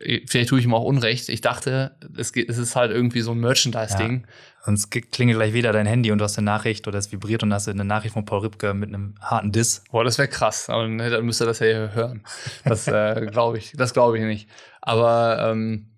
äh, 0.00 0.20
vielleicht 0.26 0.48
tue 0.48 0.58
ich 0.58 0.64
ihm 0.64 0.72
auch 0.72 0.84
Unrecht. 0.84 1.28
Ich 1.28 1.42
dachte, 1.42 1.94
es, 2.16 2.30
ist 2.30 2.76
halt 2.76 2.92
irgendwie 2.92 3.20
so 3.20 3.32
ein 3.32 3.40
Merchandise-Ding. 3.40 4.26
Sonst 4.64 4.88
ge- 4.88 5.02
klingelt 5.02 5.36
gleich 5.38 5.52
wieder 5.52 5.72
dein 5.72 5.84
Handy 5.84 6.12
und 6.12 6.18
du 6.18 6.24
hast 6.24 6.38
eine 6.38 6.46
Nachricht 6.46 6.88
oder 6.88 6.98
es 6.98 7.12
vibriert 7.12 7.42
und 7.42 7.52
hast 7.52 7.68
eine 7.68 7.84
Nachricht 7.84 8.14
von 8.14 8.24
Paul 8.24 8.40
Ripke 8.40 8.72
mit 8.72 8.88
einem 8.88 9.16
harten 9.20 9.52
Diss. 9.52 9.84
Boah, 9.90 10.02
das 10.04 10.16
wäre 10.16 10.28
krass. 10.28 10.70
Aber 10.70 10.84
dann 10.88 11.26
müsste 11.26 11.44
das 11.44 11.58
ja 11.58 11.90
hören. 11.92 12.22
Das 12.64 12.88
äh, 12.88 13.26
glaube 13.30 13.58
ich, 13.58 13.72
das 13.76 13.92
glaube 13.92 14.16
ich 14.18 14.24
nicht. 14.24 14.48
Aber 14.80 15.50
ähm, 15.52 15.89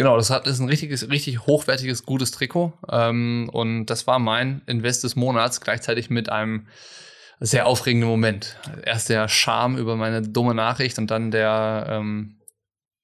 genau, 0.00 0.16
das 0.16 0.30
hat 0.30 0.46
ist 0.46 0.60
ein 0.60 0.68
richtiges, 0.68 1.10
richtig 1.10 1.46
hochwertiges, 1.46 2.06
gutes 2.06 2.30
Trikot. 2.30 2.72
Ähm, 2.90 3.50
und 3.52 3.86
das 3.86 4.06
war 4.06 4.18
mein 4.18 4.62
Invest 4.66 5.04
des 5.04 5.14
Monats, 5.14 5.60
gleichzeitig 5.60 6.08
mit 6.08 6.30
einem 6.30 6.68
sehr 7.38 7.66
aufregenden 7.66 8.08
Moment. 8.08 8.56
Erst 8.82 9.10
der 9.10 9.28
Charme 9.28 9.76
über 9.76 9.96
meine 9.96 10.22
dumme 10.22 10.54
Nachricht 10.54 10.98
und 10.98 11.10
dann 11.10 11.30
der, 11.30 11.86
ähm, 11.90 12.40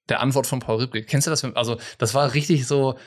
der 0.09 0.21
Antwort 0.21 0.47
von 0.47 0.61
Paul 0.61 0.79
Ripke. 0.79 1.03
Kennst 1.03 1.27
du 1.27 1.31
das? 1.31 1.45
Also, 1.45 1.79
das 1.99 2.15
war 2.15 2.33
richtig 2.33 2.67
so 2.67 2.99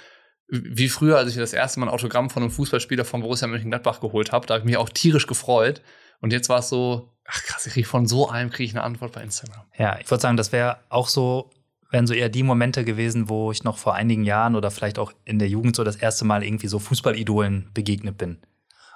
wie 0.47 0.89
früher, 0.89 1.17
als 1.17 1.31
ich 1.31 1.37
das 1.37 1.53
erste 1.53 1.79
Mal 1.79 1.87
ein 1.87 1.93
Autogramm 1.93 2.29
von 2.29 2.43
einem 2.43 2.51
Fußballspieler 2.51 3.05
von 3.05 3.21
Borussia 3.21 3.47
Mönchengladbach 3.47 4.01
geholt 4.01 4.31
habe. 4.31 4.45
Da 4.45 4.53
habe 4.53 4.61
ich 4.61 4.65
mich 4.65 4.77
auch 4.77 4.89
tierisch 4.89 5.25
gefreut. 5.25 5.81
Und 6.21 6.31
jetzt 6.31 6.49
war 6.49 6.59
es 6.59 6.69
so, 6.69 7.11
ach 7.25 7.43
krass, 7.43 7.65
ich 7.65 7.73
kriege 7.73 7.87
von 7.87 8.05
so 8.05 8.29
einem 8.29 8.51
kriege 8.51 8.65
ich 8.65 8.75
eine 8.75 8.83
Antwort 8.83 9.13
bei 9.13 9.23
Instagram. 9.23 9.65
Ja, 9.77 9.97
ich 9.99 10.09
würde 10.11 10.21
sagen, 10.21 10.37
das 10.37 10.51
wäre 10.51 10.77
auch 10.89 11.07
so, 11.07 11.49
wären 11.89 12.07
so 12.07 12.13
eher 12.13 12.29
die 12.29 12.43
Momente 12.43 12.85
gewesen, 12.85 13.29
wo 13.29 13.51
ich 13.51 13.63
noch 13.63 13.77
vor 13.77 13.95
einigen 13.95 14.23
Jahren 14.23 14.55
oder 14.55 14.71
vielleicht 14.71 14.99
auch 14.99 15.11
in 15.25 15.39
der 15.39 15.49
Jugend 15.49 15.75
so 15.75 15.83
das 15.83 15.95
erste 15.95 16.25
Mal 16.25 16.43
irgendwie 16.43 16.67
so 16.67 16.79
Fußballidolen 16.79 17.69
begegnet 17.73 18.17
bin. 18.17 18.37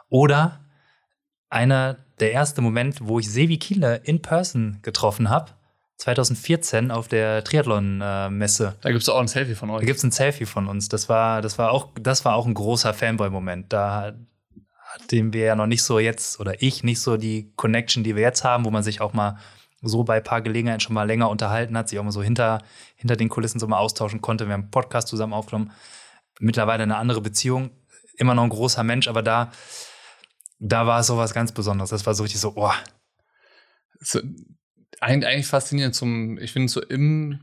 Oder 0.09 0.61
einer 1.49 1.97
der 2.19 2.31
erste 2.31 2.61
Moment, 2.61 2.99
wo 3.01 3.19
ich 3.19 3.31
Sevi 3.31 3.57
Kiele 3.57 3.97
in 4.03 4.21
person 4.21 4.79
getroffen 4.81 5.29
habe, 5.29 5.51
2014 5.97 6.91
auf 6.91 7.07
der 7.07 7.43
Triathlon-Messe. 7.43 8.75
Da 8.81 8.89
gibt 8.89 9.03
es 9.03 9.09
auch 9.09 9.19
ein 9.19 9.27
Selfie 9.27 9.55
von 9.55 9.69
euch. 9.69 9.79
Da 9.79 9.85
gibt 9.85 9.97
es 9.97 10.03
ein 10.03 10.11
Selfie 10.11 10.45
von 10.45 10.67
uns. 10.67 10.89
Das 10.89 11.07
war, 11.07 11.41
das 11.41 11.57
war 11.57 11.71
auch, 11.71 11.91
das 11.99 12.25
war 12.25 12.35
auch 12.35 12.45
ein 12.45 12.53
großer 12.53 12.93
Fanboy-Moment. 12.93 13.71
Da 13.71 14.13
hatten 14.81 15.33
wir 15.33 15.45
ja 15.45 15.55
noch 15.55 15.67
nicht 15.67 15.83
so 15.83 15.99
jetzt, 15.99 16.39
oder 16.39 16.61
ich 16.61 16.83
nicht 16.83 16.99
so 16.99 17.17
die 17.17 17.53
Connection, 17.55 18.03
die 18.03 18.15
wir 18.15 18.23
jetzt 18.23 18.43
haben, 18.43 18.65
wo 18.65 18.71
man 18.71 18.83
sich 18.83 19.01
auch 19.01 19.13
mal 19.13 19.37
so 19.83 20.03
bei 20.03 20.17
ein 20.17 20.23
paar 20.23 20.41
Gelegenheiten 20.41 20.79
schon 20.79 20.93
mal 20.93 21.03
länger 21.03 21.29
unterhalten 21.29 21.77
hat, 21.77 21.89
sich 21.89 21.99
auch 21.99 22.03
mal 22.03 22.11
so 22.11 22.23
hinter, 22.23 22.63
hinter 22.95 23.15
den 23.15 23.29
Kulissen 23.29 23.59
so 23.59 23.67
mal 23.67 23.77
austauschen 23.77 24.21
konnte. 24.21 24.47
Wir 24.47 24.53
haben 24.53 24.63
einen 24.63 24.71
Podcast 24.71 25.07
zusammen 25.09 25.33
aufgenommen. 25.33 25.71
Mittlerweile 26.39 26.83
eine 26.83 26.97
andere 26.97 27.21
Beziehung. 27.21 27.71
Immer 28.17 28.33
noch 28.33 28.43
ein 28.43 28.49
großer 28.49 28.83
Mensch, 28.83 29.07
aber 29.07 29.21
da, 29.21 29.51
da 30.59 30.87
war 30.87 31.01
es 31.01 31.07
so 31.07 31.17
was 31.17 31.33
ganz 31.33 31.51
Besonderes. 31.51 31.89
Das 31.89 32.05
war 32.05 32.13
so 32.13 32.23
richtig 32.23 32.41
so, 32.41 32.53
oh, 32.55 32.71
so, 33.99 34.19
eigentlich, 35.01 35.29
eigentlich 35.29 35.47
faszinierend 35.47 35.95
zum, 35.95 36.37
ich 36.37 36.51
finde 36.51 36.71
so 36.71 36.81
im 36.81 37.41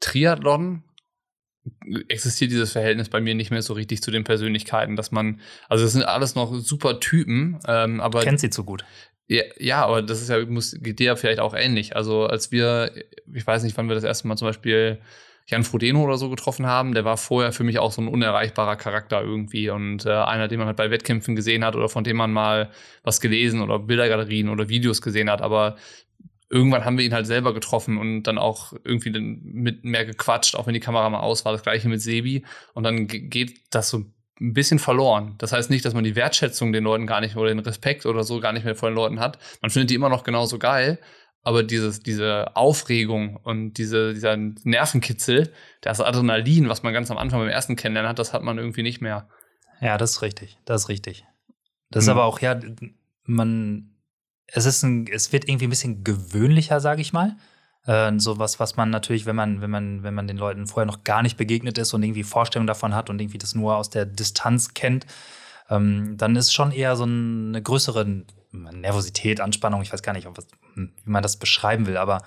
Triathlon 0.00 0.84
existiert 2.08 2.50
dieses 2.50 2.72
Verhältnis 2.72 3.08
bei 3.08 3.20
mir 3.20 3.34
nicht 3.34 3.50
mehr 3.50 3.62
so 3.62 3.74
richtig 3.74 4.02
zu 4.02 4.10
den 4.10 4.24
Persönlichkeiten, 4.24 4.96
dass 4.96 5.12
man, 5.12 5.40
also 5.68 5.84
das 5.84 5.92
sind 5.92 6.04
alles 6.04 6.34
noch 6.34 6.54
super 6.54 7.00
Typen, 7.00 7.58
ähm, 7.66 8.00
aber 8.00 8.22
kennt 8.22 8.40
sie 8.40 8.50
zu 8.50 8.64
gut. 8.64 8.84
Ja, 9.30 9.44
ja, 9.58 9.84
aber 9.84 10.02
das 10.02 10.20
ist 10.20 10.28
ja, 10.28 10.44
muss, 10.46 10.76
geht 10.80 10.98
dir 10.98 11.06
ja 11.06 11.16
vielleicht 11.16 11.38
auch 11.38 11.54
ähnlich. 11.54 11.94
Also 11.94 12.26
als 12.26 12.50
wir, 12.50 12.90
ich 13.32 13.46
weiß 13.46 13.62
nicht, 13.62 13.76
wann 13.76 13.88
wir 13.88 13.94
das 13.94 14.04
erste 14.04 14.26
Mal 14.26 14.36
zum 14.36 14.48
Beispiel 14.48 15.00
Jan 15.46 15.62
Frodeno 15.64 16.02
oder 16.02 16.16
so 16.16 16.30
getroffen 16.30 16.66
haben, 16.66 16.94
der 16.94 17.04
war 17.04 17.16
vorher 17.16 17.52
für 17.52 17.62
mich 17.64 17.78
auch 17.78 17.92
so 17.92 18.02
ein 18.02 18.08
unerreichbarer 18.08 18.76
Charakter 18.76 19.22
irgendwie 19.22 19.70
und 19.70 20.04
äh, 20.04 20.10
einer, 20.10 20.48
den 20.48 20.58
man 20.58 20.66
halt 20.66 20.76
bei 20.76 20.90
Wettkämpfen 20.90 21.36
gesehen 21.36 21.64
hat 21.64 21.76
oder 21.76 21.88
von 21.88 22.02
dem 22.02 22.16
man 22.16 22.32
mal 22.32 22.70
was 23.04 23.20
gelesen 23.20 23.60
oder 23.62 23.78
Bildergalerien 23.78 24.48
oder 24.48 24.68
Videos 24.68 25.00
gesehen 25.00 25.30
hat, 25.30 25.42
aber 25.42 25.76
irgendwann 26.50 26.84
haben 26.84 26.98
wir 26.98 27.04
ihn 27.04 27.14
halt 27.14 27.26
selber 27.28 27.54
getroffen 27.54 27.98
und 27.98 28.24
dann 28.24 28.36
auch 28.36 28.72
irgendwie 28.84 29.10
mit 29.20 29.84
mehr 29.84 30.04
gequatscht, 30.04 30.56
auch 30.56 30.66
wenn 30.66 30.74
die 30.74 30.80
Kamera 30.80 31.08
mal 31.08 31.20
aus 31.20 31.44
war. 31.44 31.52
Das 31.52 31.62
gleiche 31.62 31.88
mit 31.88 32.02
Sebi. 32.02 32.44
Und 32.74 32.82
dann 32.82 33.06
ge- 33.06 33.20
geht 33.20 33.60
das 33.70 33.90
so 33.90 33.98
ein 33.98 34.14
bisschen 34.40 34.78
verloren. 34.78 35.34
Das 35.38 35.52
heißt 35.52 35.70
nicht, 35.70 35.84
dass 35.84 35.94
man 35.94 36.04
die 36.04 36.16
Wertschätzung 36.16 36.72
den 36.72 36.84
Leuten 36.84 37.06
gar 37.06 37.20
nicht 37.20 37.36
oder 37.36 37.50
den 37.50 37.58
Respekt 37.60 38.06
oder 38.06 38.24
so 38.24 38.40
gar 38.40 38.52
nicht 38.52 38.64
mehr 38.64 38.74
vor 38.74 38.90
den 38.90 38.96
Leuten 38.96 39.20
hat. 39.20 39.38
Man 39.60 39.70
findet 39.70 39.90
die 39.90 39.94
immer 39.94 40.08
noch 40.08 40.24
genauso 40.24 40.58
geil. 40.58 40.98
Aber 41.42 41.62
dieses, 41.62 42.00
diese 42.02 42.54
Aufregung 42.54 43.36
und 43.36 43.74
diese, 43.74 44.12
dieser 44.12 44.36
Nervenkitzel, 44.36 45.52
das 45.80 46.00
Adrenalin, 46.02 46.68
was 46.68 46.82
man 46.82 46.92
ganz 46.92 47.10
am 47.10 47.16
Anfang 47.16 47.40
beim 47.40 47.48
ersten 47.48 47.76
Kennenlernen 47.76 48.10
hat, 48.10 48.18
das 48.18 48.34
hat 48.34 48.42
man 48.42 48.58
irgendwie 48.58 48.82
nicht 48.82 49.00
mehr. 49.00 49.28
Ja, 49.80 49.96
das 49.96 50.10
ist 50.12 50.22
richtig. 50.22 50.58
Das 50.66 50.82
ist 50.82 50.88
richtig. 50.90 51.24
Das 51.90 52.04
ist 52.04 52.08
Hm. 52.08 52.18
aber 52.18 52.24
auch, 52.26 52.40
ja, 52.40 52.60
man, 53.24 53.94
es 54.48 54.66
ist 54.66 54.82
ein, 54.82 55.06
es 55.10 55.32
wird 55.32 55.48
irgendwie 55.48 55.66
ein 55.66 55.70
bisschen 55.70 56.04
gewöhnlicher, 56.04 56.78
sage 56.80 57.00
ich 57.00 57.12
mal. 57.14 57.36
Äh, 57.90 58.12
so 58.18 58.38
was, 58.38 58.60
was 58.60 58.76
man 58.76 58.90
natürlich, 58.90 59.26
wenn 59.26 59.34
man, 59.34 59.60
wenn 59.60 59.70
man, 59.70 60.04
wenn 60.04 60.14
man 60.14 60.28
den 60.28 60.36
Leuten 60.36 60.68
vorher 60.68 60.86
noch 60.86 61.02
gar 61.02 61.22
nicht 61.22 61.36
begegnet 61.36 61.76
ist 61.76 61.92
und 61.92 62.04
irgendwie 62.04 62.22
Vorstellungen 62.22 62.68
davon 62.68 62.94
hat 62.94 63.10
und 63.10 63.20
irgendwie 63.20 63.38
das 63.38 63.56
nur 63.56 63.76
aus 63.76 63.90
der 63.90 64.06
Distanz 64.06 64.74
kennt, 64.74 65.06
ähm, 65.68 66.16
dann 66.16 66.36
ist 66.36 66.54
schon 66.54 66.70
eher 66.70 66.94
so 66.94 67.02
eine 67.02 67.60
größere 67.60 68.24
Nervosität, 68.52 69.40
Anspannung, 69.40 69.82
ich 69.82 69.92
weiß 69.92 70.02
gar 70.02 70.12
nicht, 70.12 70.28
was, 70.32 70.46
hm, 70.74 70.92
wie 71.04 71.10
man 71.10 71.24
das 71.24 71.36
beschreiben 71.36 71.86
will, 71.86 71.96
aber 71.96 72.22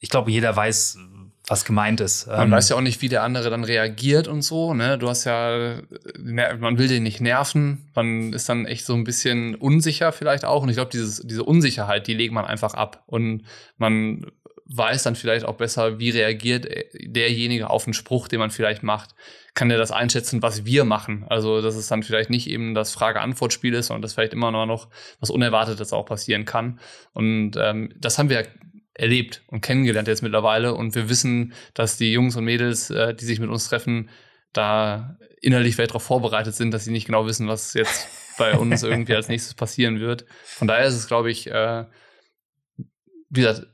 ich 0.00 0.10
glaube, 0.10 0.32
jeder 0.32 0.54
weiß, 0.54 0.98
was 1.46 1.64
gemeint 1.64 2.00
ist. 2.00 2.26
Man 2.26 2.48
ähm, 2.48 2.50
weiß 2.50 2.68
ja 2.68 2.76
auch 2.76 2.80
nicht, 2.80 3.02
wie 3.02 3.08
der 3.08 3.22
andere 3.22 3.50
dann 3.50 3.62
reagiert 3.62 4.26
und 4.26 4.42
so. 4.42 4.74
Ne? 4.74 4.98
Du 4.98 5.08
hast 5.08 5.24
ja, 5.24 5.80
ne, 6.18 6.58
man 6.58 6.76
will 6.76 6.88
den 6.88 7.04
nicht 7.04 7.20
nerven, 7.20 7.88
man 7.94 8.32
ist 8.32 8.48
dann 8.48 8.66
echt 8.66 8.84
so 8.84 8.94
ein 8.94 9.04
bisschen 9.04 9.54
unsicher 9.54 10.10
vielleicht 10.10 10.44
auch. 10.44 10.64
Und 10.64 10.70
ich 10.70 10.76
glaube, 10.76 10.90
diese 10.90 11.44
Unsicherheit, 11.44 12.08
die 12.08 12.14
legt 12.14 12.34
man 12.34 12.44
einfach 12.44 12.74
ab. 12.74 13.04
Und 13.06 13.44
man 13.78 14.26
weiß 14.68 15.04
dann 15.04 15.14
vielleicht 15.14 15.46
auch 15.46 15.56
besser, 15.56 15.98
wie 15.98 16.10
reagiert 16.10 16.66
derjenige 16.94 17.70
auf 17.70 17.86
einen 17.86 17.94
Spruch, 17.94 18.28
den 18.28 18.40
man 18.40 18.50
vielleicht 18.50 18.82
macht. 18.82 19.10
Kann 19.54 19.68
der 19.68 19.78
das 19.78 19.92
einschätzen, 19.92 20.42
was 20.42 20.64
wir 20.64 20.84
machen? 20.84 21.24
Also, 21.28 21.62
dass 21.62 21.76
es 21.76 21.86
dann 21.86 22.02
vielleicht 22.02 22.30
nicht 22.30 22.48
eben 22.50 22.74
das 22.74 22.92
Frage-Antwort-Spiel 22.92 23.74
ist, 23.74 23.86
sondern 23.86 24.02
dass 24.02 24.14
vielleicht 24.14 24.32
immer 24.32 24.50
noch 24.66 24.88
was 25.20 25.30
Unerwartetes 25.30 25.92
auch 25.92 26.04
passieren 26.04 26.44
kann. 26.44 26.80
Und 27.12 27.52
ähm, 27.56 27.92
das 27.96 28.18
haben 28.18 28.28
wir 28.28 28.46
erlebt 28.94 29.42
und 29.46 29.60
kennengelernt 29.60 30.08
jetzt 30.08 30.22
mittlerweile. 30.22 30.74
Und 30.74 30.94
wir 30.94 31.08
wissen, 31.08 31.54
dass 31.74 31.96
die 31.96 32.12
Jungs 32.12 32.36
und 32.36 32.44
Mädels, 32.44 32.90
äh, 32.90 33.14
die 33.14 33.24
sich 33.24 33.40
mit 33.40 33.50
uns 33.50 33.68
treffen, 33.68 34.10
da 34.52 35.16
innerlich 35.40 35.76
vielleicht 35.76 35.90
darauf 35.90 36.02
vorbereitet 36.02 36.54
sind, 36.54 36.72
dass 36.72 36.84
sie 36.84 36.90
nicht 36.90 37.06
genau 37.06 37.26
wissen, 37.26 37.46
was 37.46 37.74
jetzt 37.74 38.08
bei 38.38 38.56
uns 38.56 38.82
irgendwie 38.82 39.14
als 39.14 39.28
nächstes 39.28 39.54
passieren 39.54 40.00
wird. 40.00 40.24
Von 40.44 40.66
daher 40.66 40.86
ist 40.86 40.94
es, 40.94 41.06
glaube 41.06 41.30
ich, 41.30 41.50
äh, 41.50 41.84
wie 43.30 43.40
gesagt, 43.40 43.66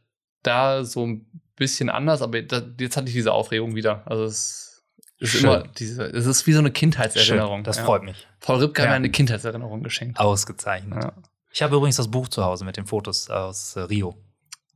da 0.42 0.84
so 0.84 1.06
ein 1.06 1.26
bisschen 1.56 1.88
anders, 1.90 2.22
aber 2.22 2.42
da, 2.42 2.62
jetzt 2.78 2.96
hatte 2.96 3.08
ich 3.08 3.14
diese 3.14 3.32
Aufregung 3.32 3.74
wieder. 3.74 4.02
Also 4.06 4.24
es 4.24 4.82
ist 5.18 5.30
Schön. 5.30 5.44
immer 5.44 5.62
diese, 5.78 6.04
es 6.04 6.26
ist 6.26 6.46
wie 6.46 6.52
so 6.52 6.58
eine 6.58 6.70
Kindheitserinnerung. 6.70 7.58
Schön, 7.58 7.64
das 7.64 7.76
ja. 7.78 7.84
freut 7.84 8.02
mich. 8.02 8.26
Paul 8.40 8.58
Ripke 8.58 8.82
ja. 8.82 8.88
hat 8.88 8.92
mir 8.92 8.96
eine 8.96 9.10
Kindheitserinnerung 9.10 9.82
geschenkt. 9.82 10.18
Ausgezeichnet. 10.18 11.04
Ja. 11.04 11.12
Ich 11.52 11.62
habe 11.62 11.76
übrigens 11.76 11.96
das 11.96 12.10
Buch 12.10 12.28
zu 12.28 12.44
Hause 12.44 12.64
mit 12.64 12.76
den 12.76 12.86
Fotos 12.86 13.30
aus 13.30 13.76
äh, 13.76 13.80
Rio. 13.80 14.16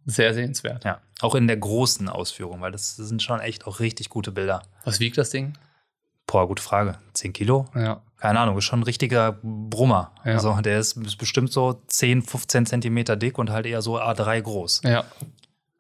Sehr 0.05 0.35
sehenswert. 0.35 0.85
Ja, 0.85 1.01
auch 1.21 1.35
in 1.35 1.49
der 1.49 1.57
großen 1.57 2.09
Ausführung, 2.09 2.61
weil 2.61 2.71
das 2.71 2.95
sind 2.95 3.23
schon 3.23 3.41
echt 3.41 3.67
auch 3.67 3.81
richtig 3.81 4.09
gute 4.09 4.31
Bilder. 4.31 4.63
Was 4.85 5.01
wiegt 5.01 5.19
das 5.19 5.31
Ding? 5.31 5.55
Boah, 6.27 6.47
gute 6.47 6.63
Frage. 6.63 6.99
10 7.15 7.33
Kilo? 7.33 7.67
Ja. 7.75 8.03
Keine 8.17 8.39
Ahnung, 8.41 8.57
ist 8.57 8.65
schon 8.65 8.81
ein 8.81 8.85
richtiger 8.85 9.39
Brummer. 9.43 10.13
Ja. 10.25 10.35
Also 10.35 10.55
der 10.61 10.79
ist, 10.79 10.97
ist, 10.97 11.17
bestimmt 11.17 11.53
so 11.53 11.83
10, 11.87 12.23
15 12.23 12.67
Zentimeter 12.67 13.17
dick 13.17 13.39
und 13.39 13.51
halt 13.51 13.67
eher 13.67 13.83
so 13.83 13.99
A3 13.99 14.43
groß. 14.43 14.83
Ja. 14.85 15.05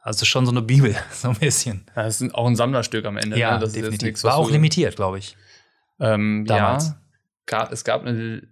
Also 0.06 0.24
schon 0.24 0.46
so 0.46 0.52
eine 0.52 0.62
Bibel, 0.62 0.94
so 1.10 1.30
ein 1.30 1.34
bisschen. 1.34 1.84
Ja, 1.96 2.04
das 2.04 2.20
ist 2.20 2.32
auch 2.32 2.46
ein 2.46 2.54
Sammlerstück 2.54 3.04
am 3.06 3.16
Ende. 3.16 3.36
Ja, 3.36 3.54
ne? 3.54 3.58
das 3.58 3.72
definitiv. 3.72 4.06
Nichts, 4.06 4.22
War 4.22 4.36
auch 4.36 4.48
limitiert, 4.48 4.94
glaube 4.94 5.18
ich. 5.18 5.36
Ähm, 5.98 6.44
Damals. 6.46 6.90
Ja, 6.90 6.96
gab, 7.46 7.72
es 7.72 7.82
gab 7.82 8.04
eine, 8.04 8.46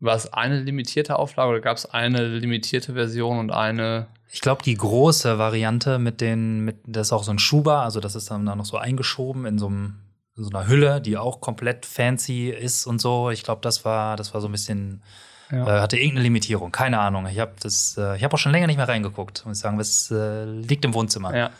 war 0.00 0.16
es 0.16 0.32
eine 0.32 0.60
limitierte 0.60 1.16
Auflage 1.16 1.50
oder 1.50 1.60
gab 1.60 1.76
es 1.76 1.86
eine 1.86 2.26
limitierte 2.26 2.94
Version 2.94 3.38
und 3.38 3.52
eine 3.52 4.08
ich 4.32 4.40
glaube, 4.40 4.64
die 4.64 4.74
große 4.74 5.38
Variante 5.38 6.00
mit 6.00 6.20
den, 6.20 6.64
mit, 6.64 6.78
das 6.84 7.06
ist 7.08 7.12
auch 7.12 7.22
so 7.22 7.30
ein 7.30 7.38
Schuber, 7.38 7.82
also 7.82 8.00
das 8.00 8.16
ist 8.16 8.28
dann 8.32 8.42
noch 8.42 8.64
so 8.64 8.76
eingeschoben 8.76 9.46
in 9.46 9.58
so, 9.58 9.68
einem, 9.68 10.00
in 10.36 10.42
so 10.42 10.50
einer 10.50 10.66
Hülle, 10.66 11.00
die 11.00 11.16
auch 11.16 11.40
komplett 11.40 11.86
fancy 11.86 12.50
ist 12.50 12.84
und 12.84 13.00
so. 13.00 13.30
Ich 13.30 13.44
glaube, 13.44 13.60
das 13.62 13.84
war, 13.84 14.16
das 14.16 14.34
war 14.34 14.40
so 14.40 14.48
ein 14.48 14.52
bisschen, 14.52 15.04
ja. 15.50 15.78
äh, 15.78 15.80
hatte 15.80 15.96
irgendeine 15.96 16.24
Limitierung, 16.24 16.72
keine 16.72 16.98
Ahnung. 16.98 17.26
Ich 17.26 17.38
habe 17.38 17.52
das, 17.60 17.96
äh, 17.98 18.16
ich 18.16 18.24
habe 18.24 18.34
auch 18.34 18.38
schon 18.38 18.52
länger 18.52 18.66
nicht 18.66 18.76
mehr 18.76 18.88
reingeguckt, 18.88 19.44
muss 19.46 19.58
ich 19.58 19.62
sagen. 19.62 19.78
Das 19.78 20.10
äh, 20.10 20.44
liegt 20.44 20.84
im 20.84 20.94
Wohnzimmer. 20.94 21.36
Ja. 21.36 21.50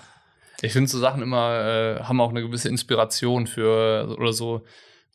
Ich 0.62 0.72
finde 0.72 0.88
so 0.88 0.98
Sachen 0.98 1.22
immer 1.22 1.98
äh, 1.98 2.02
haben 2.02 2.20
auch 2.20 2.30
eine 2.30 2.42
gewisse 2.42 2.68
Inspiration 2.68 3.46
für 3.46 4.16
oder 4.18 4.32
so 4.32 4.62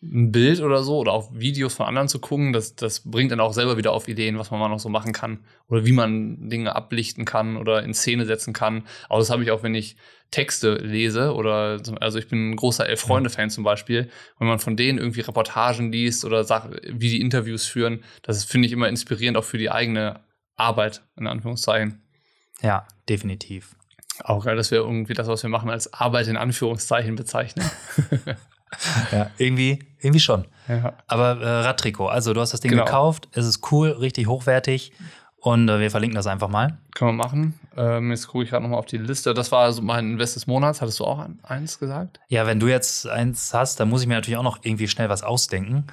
ein 0.04 0.32
Bild 0.32 0.62
oder 0.62 0.84
so 0.84 0.98
oder 0.98 1.14
auch 1.14 1.30
Videos 1.34 1.76
von 1.76 1.86
anderen 1.86 2.08
zu 2.08 2.20
gucken, 2.20 2.54
das, 2.54 2.76
das 2.76 3.12
bringt 3.12 3.32
dann 3.32 3.40
auch 3.40 3.54
selber 3.54 3.78
wieder 3.78 3.92
auf 3.92 4.08
Ideen, 4.08 4.40
was 4.40 4.50
man 4.50 4.60
mal 4.60 4.68
noch 4.68 4.80
so 4.80 4.90
machen 4.90 5.14
kann 5.14 5.40
oder 5.68 5.86
wie 5.86 5.92
man 5.92 6.50
Dinge 6.50 6.76
ablichten 6.76 7.24
kann 7.24 7.56
oder 7.56 7.84
in 7.84 7.94
Szene 7.94 8.26
setzen 8.26 8.54
kann. 8.54 8.84
Aber 9.10 9.20
das 9.20 9.30
habe 9.30 9.44
ich 9.44 9.52
auch, 9.52 9.62
wenn 9.62 9.76
ich 9.76 9.98
Texte 10.32 10.76
lese 10.76 11.36
oder 11.36 11.80
also 12.00 12.18
ich 12.18 12.30
bin 12.30 12.52
ein 12.52 12.56
großer 12.56 12.88
Elf-Freunde-Fan 12.88 13.50
zum 13.50 13.64
Beispiel, 13.64 14.10
wenn 14.40 14.48
man 14.48 14.60
von 14.60 14.76
denen 14.76 14.98
irgendwie 14.98 15.22
Reportagen 15.22 15.92
liest 15.92 16.26
oder 16.26 16.46
sagt, 16.46 16.82
wie 16.88 17.10
die 17.10 17.22
Interviews 17.22 17.66
führen, 17.68 18.04
das 18.24 18.44
finde 18.44 18.66
ich 18.66 18.72
immer 18.72 18.88
inspirierend 18.88 19.38
auch 19.38 19.44
für 19.44 19.58
die 19.58 19.70
eigene 19.70 20.22
Arbeit, 20.56 21.04
in 21.18 21.28
Anführungszeichen. 21.28 22.02
Ja, 22.62 22.88
definitiv. 23.10 23.76
Auch 24.24 24.46
geil, 24.46 24.56
dass 24.56 24.72
wir 24.72 24.80
irgendwie 24.80 25.14
das, 25.14 25.28
was 25.28 25.44
wir 25.44 25.50
machen, 25.50 25.70
als 25.70 25.94
Arbeit 25.94 26.28
in 26.28 26.38
Anführungszeichen 26.38 27.16
bezeichnen. 27.16 27.70
ja, 29.12 29.30
irgendwie, 29.38 29.80
irgendwie 30.00 30.20
schon. 30.20 30.46
Ja. 30.68 30.94
Aber 31.08 31.42
äh, 31.42 31.62
Radtrikot, 31.62 32.08
also 32.08 32.34
du 32.34 32.42
hast 32.42 32.54
das 32.54 32.62
Ding 32.62 32.72
genau. 32.72 32.86
gekauft, 32.86 33.28
es 33.34 33.46
ist 33.46 33.72
cool, 33.72 33.90
richtig 33.90 34.28
hochwertig 34.28 34.92
und 35.42 35.68
äh, 35.70 35.80
wir 35.80 35.92
verlinken 35.92 36.16
das 36.16 36.28
einfach 36.28 36.50
mal. 36.50 36.78
Können 36.94 37.18
wir 37.18 37.24
machen. 37.24 37.60
Ähm, 37.76 38.12
jetzt 38.12 38.28
gucke 38.28 38.44
ich 38.44 38.52
gerade 38.52 38.64
nochmal 38.64 38.80
auf 38.80 38.86
die 38.86 38.98
Liste. 38.98 39.34
Das 39.34 39.52
war 39.52 39.64
also 39.64 39.82
mein 39.82 40.12
Invest 40.12 40.36
des 40.36 40.46
Monats. 40.46 40.82
Hattest 40.82 41.00
du 41.00 41.06
auch 41.06 41.26
eins 41.44 41.80
gesagt? 41.80 42.20
Ja, 42.28 42.46
wenn 42.46 42.60
du 42.60 42.68
jetzt 42.68 43.08
eins 43.08 43.54
hast, 43.54 43.80
dann 43.80 43.90
muss 43.90 44.02
ich 44.02 44.08
mir 44.08 44.14
natürlich 44.14 44.38
auch 44.38 44.44
noch 44.44 44.60
irgendwie 44.62 44.88
schnell 44.88 45.10
was 45.10 45.24
ausdenken. 45.24 45.88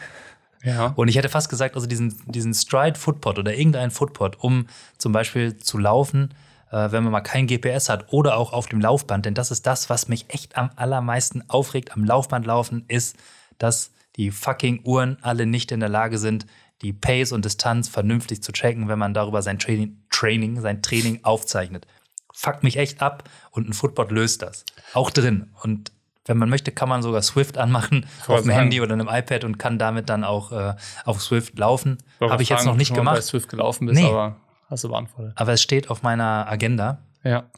Ja. 0.63 0.93
Und 0.97 1.09
ich 1.09 1.17
hätte 1.17 1.29
fast 1.29 1.49
gesagt, 1.49 1.77
also 1.77 1.87
diesen, 1.87 2.21
diesen 2.27 2.53
Stride 2.53 2.99
Footpod 2.99 3.39
oder 3.39 3.55
irgendeinen 3.55 3.91
Footpod, 3.91 4.37
um 4.41 4.67
zum 4.99 5.13
Beispiel 5.13 5.57
zu 5.57 5.79
laufen, 5.79 6.35
äh, 6.71 6.91
wenn 6.93 7.03
man 7.03 7.13
mal 7.13 7.21
kein 7.21 7.47
GPS 7.47 7.89
hat 7.89 8.13
oder 8.13 8.37
auch 8.37 8.53
auf 8.53 8.67
dem 8.67 8.81
Laufband. 8.81 9.27
Denn 9.27 9.35
das 9.35 9.51
ist 9.51 9.67
das, 9.67 9.91
was 9.91 10.09
mich 10.09 10.27
echt 10.29 10.57
am 10.57 10.71
allermeisten 10.77 11.43
aufregt 11.49 11.93
am 11.93 12.05
Laufband 12.05 12.47
laufen, 12.47 12.85
ist, 12.89 13.17
dass 13.59 13.93
die 14.17 14.31
fucking 14.31 14.83
Uhren 14.85 15.19
alle 15.23 15.47
nicht 15.47 15.73
in 15.73 15.81
der 15.81 15.89
Lage 15.89 16.19
sind, 16.19 16.47
die 16.83 16.93
Pace 16.93 17.33
und 17.33 17.45
Distanz 17.45 17.89
vernünftig 17.89 18.43
zu 18.43 18.53
checken, 18.53 18.89
wenn 18.89 18.99
man 18.99 19.15
darüber 19.15 19.43
sein 19.43 19.59
Training, 19.59 20.03
Training 20.11 20.61
sein 20.61 20.83
Training 20.83 21.21
aufzeichnet. 21.25 21.87
Fuckt 22.33 22.63
mich 22.63 22.77
echt 22.77 23.03
ab 23.03 23.25
und 23.51 23.69
ein 23.69 23.73
Footbot 23.73 24.13
löst 24.13 24.43
das. 24.43 24.65
Auch 24.95 25.11
drin. 25.11 25.51
Und 25.63 25.91
wenn 26.25 26.37
man 26.37 26.49
möchte, 26.51 26.71
kann 26.71 26.89
man 26.89 27.03
sogar 27.03 27.23
Swift 27.23 27.59
anmachen 27.59 28.07
auf 28.27 28.43
dem 28.43 28.51
Handy 28.51 28.81
oder 28.81 28.93
einem 28.93 29.09
iPad 29.09 29.45
und 29.45 29.59
kann 29.59 29.79
damit 29.79 30.09
dann 30.09 30.25
auch 30.25 30.53
äh, 30.53 30.75
auf 31.05 31.21
Swift 31.23 31.59
laufen. 31.59 31.99
Habe 32.21 32.43
ich 32.43 32.51
jetzt 32.51 32.67
noch 32.67 32.77
nicht 32.77 32.95
gemacht. 32.95 33.17
Bei 33.17 33.23
Swift 33.23 33.49
gelaufen 33.49 33.87
bist, 33.87 34.01
nee. 34.01 34.09
aber 34.09 34.37
hast 34.69 34.85
du 34.85 34.89
beantwortet. 34.89 35.33
Aber 35.37 35.53
es 35.53 35.63
steht 35.63 35.91
auf 35.91 36.03
meiner 36.03 36.47
Agenda. 36.49 37.03
Ja. 37.25 37.51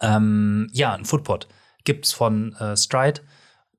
Ähm, 0.00 0.68
ja, 0.72 0.94
ein 0.94 1.04
Footpod 1.04 1.48
gibt 1.84 2.06
es 2.06 2.12
von 2.12 2.54
äh, 2.56 2.76
Stride. 2.76 3.20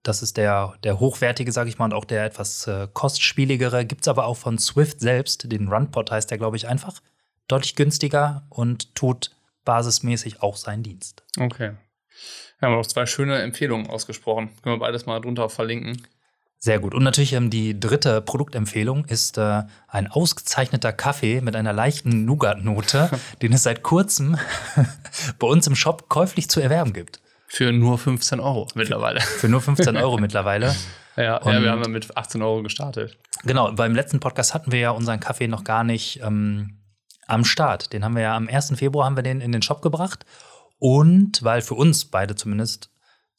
Das 0.04 0.22
ist 0.22 0.36
der, 0.36 0.74
der 0.84 1.00
hochwertige, 1.00 1.52
sage 1.52 1.70
ich 1.70 1.78
mal, 1.78 1.86
und 1.86 1.94
auch 1.94 2.06
der 2.06 2.26
etwas 2.26 2.68
äh, 2.68 2.88
kostspieligere. 2.94 3.86
Gibt 3.86 4.02
es 4.02 4.08
aber 4.08 4.26
auch 4.26 4.38
von 4.38 4.58
Swift 4.58 5.00
selbst. 5.00 5.52
Den 5.52 5.70
Runpod 5.70 6.12
heißt 6.12 6.30
der, 6.30 6.38
glaube 6.38 6.58
ich, 6.58 6.68
einfach. 6.68 7.02
Deutlich 7.48 7.76
günstiger 7.76 8.46
und 8.50 8.96
tut 8.96 9.32
basismäßig 9.64 10.42
auch 10.42 10.58
seinen 10.58 10.84
Dienst. 10.84 11.24
Okay. 11.40 11.74
Wir 12.60 12.68
haben 12.68 12.76
noch 12.76 12.86
zwei 12.86 13.06
schöne 13.06 13.42
Empfehlungen 13.42 13.90
ausgesprochen. 13.90 14.50
Können 14.62 14.76
wir 14.76 14.80
beides 14.80 15.06
mal 15.06 15.20
drunter 15.20 15.50
verlinken. 15.50 16.02
Sehr 16.64 16.80
gut. 16.80 16.96
Und 16.96 17.04
natürlich 17.04 17.34
ähm, 17.34 17.50
die 17.50 17.78
dritte 17.78 18.22
Produktempfehlung 18.22 19.04
ist 19.04 19.38
äh, 19.38 19.64
ein 19.90 20.08
ausgezeichneter 20.08 20.94
Kaffee 20.94 21.42
mit 21.42 21.58
einer 21.58 21.74
leichten 21.74 22.24
Nougat-Note, 22.24 23.10
den 23.42 23.52
es 23.52 23.64
seit 23.64 23.84
kurzem 23.84 24.38
bei 25.40 25.48
uns 25.48 25.68
im 25.68 25.76
Shop 25.76 26.08
käuflich 26.08 26.50
zu 26.50 26.62
erwerben 26.62 26.94
gibt. 26.94 27.20
Für 27.48 27.74
nur 27.74 27.98
15 27.98 28.40
Euro 28.40 28.70
mittlerweile. 28.76 29.20
Für, 29.20 29.40
für 29.40 29.50
nur 29.50 29.60
15 29.60 29.98
Euro 29.98 30.18
mittlerweile. 30.22 30.74
Ja, 31.18 31.24
ja, 31.24 31.62
wir 31.62 31.70
haben 31.70 31.82
ja 31.82 31.90
mit 31.90 32.16
18 32.16 32.42
Euro 32.42 32.64
gestartet. 32.64 33.18
Genau, 33.44 33.74
beim 33.74 33.94
letzten 33.94 34.22
Podcast 34.22 34.54
hatten 34.54 34.72
wir 34.72 34.80
ja 34.80 34.92
unseren 34.92 35.20
Kaffee 35.20 35.50
noch 35.50 35.66
gar 35.66 35.84
nicht 35.84 36.22
ähm, 36.24 36.78
am 37.28 37.44
Start. 37.44 37.92
Den 37.92 38.06
haben 38.06 38.16
wir 38.16 38.24
ja 38.24 38.38
am 38.38 38.48
1. 38.48 38.72
Februar 38.78 39.06
haben 39.06 39.18
wir 39.18 39.24
den 39.24 39.42
in 39.42 39.52
den 39.52 39.64
Shop 39.64 39.82
gebracht. 39.82 40.26
Und 40.80 41.44
weil 41.44 41.62
für 41.62 41.76
uns 41.76 42.06
beide 42.06 42.36
zumindest 42.36 42.93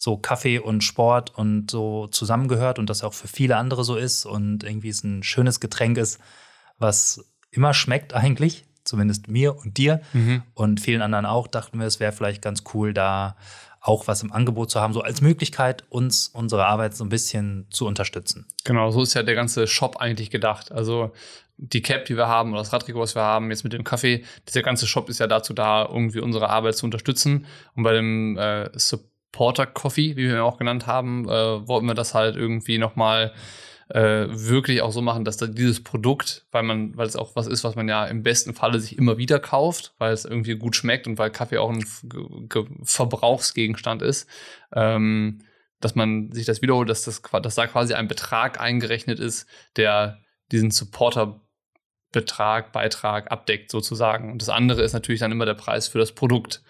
so 0.04 0.18
Kaffee 0.18 0.58
und 0.58 0.84
Sport 0.84 1.34
und 1.34 1.70
so 1.70 2.08
zusammengehört 2.08 2.78
und 2.78 2.90
das 2.90 3.02
auch 3.02 3.14
für 3.14 3.26
viele 3.26 3.56
andere 3.56 3.84
so 3.84 3.96
ist 3.96 4.26
und 4.26 4.62
irgendwie 4.62 4.90
es 4.90 5.02
ein 5.02 5.22
schönes 5.22 5.60
Getränk 5.60 5.96
ist, 5.96 6.20
was 6.76 7.24
immer 7.50 7.72
schmeckt 7.72 8.12
eigentlich, 8.12 8.66
zumindest 8.84 9.28
mir 9.28 9.56
und 9.56 9.78
dir 9.78 10.02
mhm. 10.12 10.42
und 10.52 10.82
vielen 10.82 11.00
anderen 11.00 11.24
auch, 11.24 11.46
dachten 11.46 11.78
wir, 11.78 11.86
es 11.86 12.00
wäre 12.00 12.12
vielleicht 12.12 12.42
ganz 12.42 12.64
cool, 12.74 12.92
da 12.92 13.34
auch 13.80 14.06
was 14.06 14.22
im 14.22 14.30
Angebot 14.30 14.70
zu 14.70 14.78
haben, 14.78 14.92
so 14.92 15.00
als 15.00 15.22
Möglichkeit, 15.22 15.84
uns 15.88 16.28
unsere 16.28 16.66
Arbeit 16.66 16.94
so 16.94 17.02
ein 17.02 17.08
bisschen 17.08 17.66
zu 17.70 17.86
unterstützen. 17.86 18.46
Genau, 18.64 18.90
so 18.90 19.00
ist 19.00 19.14
ja 19.14 19.22
der 19.22 19.34
ganze 19.34 19.66
Shop 19.66 19.96
eigentlich 19.96 20.28
gedacht. 20.28 20.70
Also 20.70 21.12
die 21.56 21.80
Cap, 21.80 22.04
die 22.04 22.16
wir 22.16 22.28
haben, 22.28 22.52
oder 22.52 22.60
das 22.60 22.74
Radtrikot, 22.74 23.00
was 23.00 23.14
wir 23.14 23.22
haben, 23.22 23.50
jetzt 23.50 23.64
mit 23.64 23.72
dem 23.72 23.84
Kaffee, 23.84 24.24
dieser 24.48 24.62
ganze 24.62 24.86
Shop 24.86 25.08
ist 25.08 25.20
ja 25.20 25.26
dazu 25.26 25.54
da, 25.54 25.86
irgendwie 25.86 26.20
unsere 26.20 26.50
Arbeit 26.50 26.76
zu 26.76 26.84
unterstützen. 26.84 27.46
Und 27.74 27.84
bei 27.84 27.94
dem 27.94 28.36
äh, 28.36 28.70
Support 28.78 29.13
Porter 29.34 29.66
Coffee, 29.66 30.14
wie 30.14 30.28
wir 30.28 30.34
ihn 30.34 30.38
auch 30.38 30.58
genannt 30.58 30.86
haben, 30.86 31.28
äh, 31.28 31.66
wollten 31.66 31.86
wir 31.86 31.94
das 31.94 32.14
halt 32.14 32.36
irgendwie 32.36 32.78
nochmal 32.78 33.32
äh, 33.88 34.28
wirklich 34.28 34.80
auch 34.80 34.92
so 34.92 35.02
machen, 35.02 35.24
dass 35.24 35.38
da 35.38 35.48
dieses 35.48 35.82
Produkt, 35.82 36.46
weil 36.52 36.62
man, 36.62 36.96
weil 36.96 37.08
es 37.08 37.16
auch 37.16 37.34
was 37.34 37.48
ist, 37.48 37.64
was 37.64 37.74
man 37.74 37.88
ja 37.88 38.06
im 38.06 38.22
besten 38.22 38.54
Falle 38.54 38.78
sich 38.78 38.96
immer 38.96 39.18
wieder 39.18 39.40
kauft, 39.40 39.92
weil 39.98 40.12
es 40.12 40.24
irgendwie 40.24 40.54
gut 40.54 40.76
schmeckt 40.76 41.08
und 41.08 41.18
weil 41.18 41.30
Kaffee 41.30 41.58
auch 41.58 41.70
ein 41.70 41.84
Ge 42.48 42.64
Verbrauchsgegenstand 42.84 44.02
ist, 44.02 44.28
ähm, 44.72 45.40
dass 45.80 45.96
man 45.96 46.30
sich 46.30 46.46
das 46.46 46.62
wiederholt, 46.62 46.88
dass 46.88 47.02
das, 47.02 47.20
dass 47.42 47.56
da 47.56 47.66
quasi 47.66 47.94
ein 47.94 48.06
Betrag 48.06 48.60
eingerechnet 48.60 49.18
ist, 49.18 49.48
der 49.74 50.20
diesen 50.52 50.70
Supporter-Betrag, 52.14 52.72
Beitrag 52.72 53.30
abdeckt 53.30 53.70
sozusagen. 53.70 54.32
Und 54.32 54.42
das 54.42 54.48
andere 54.48 54.82
ist 54.82 54.92
natürlich 54.92 55.20
dann 55.20 55.32
immer 55.32 55.46
der 55.46 55.54
Preis 55.54 55.88
für 55.88 55.98
das 55.98 56.12
Produkt. 56.12 56.62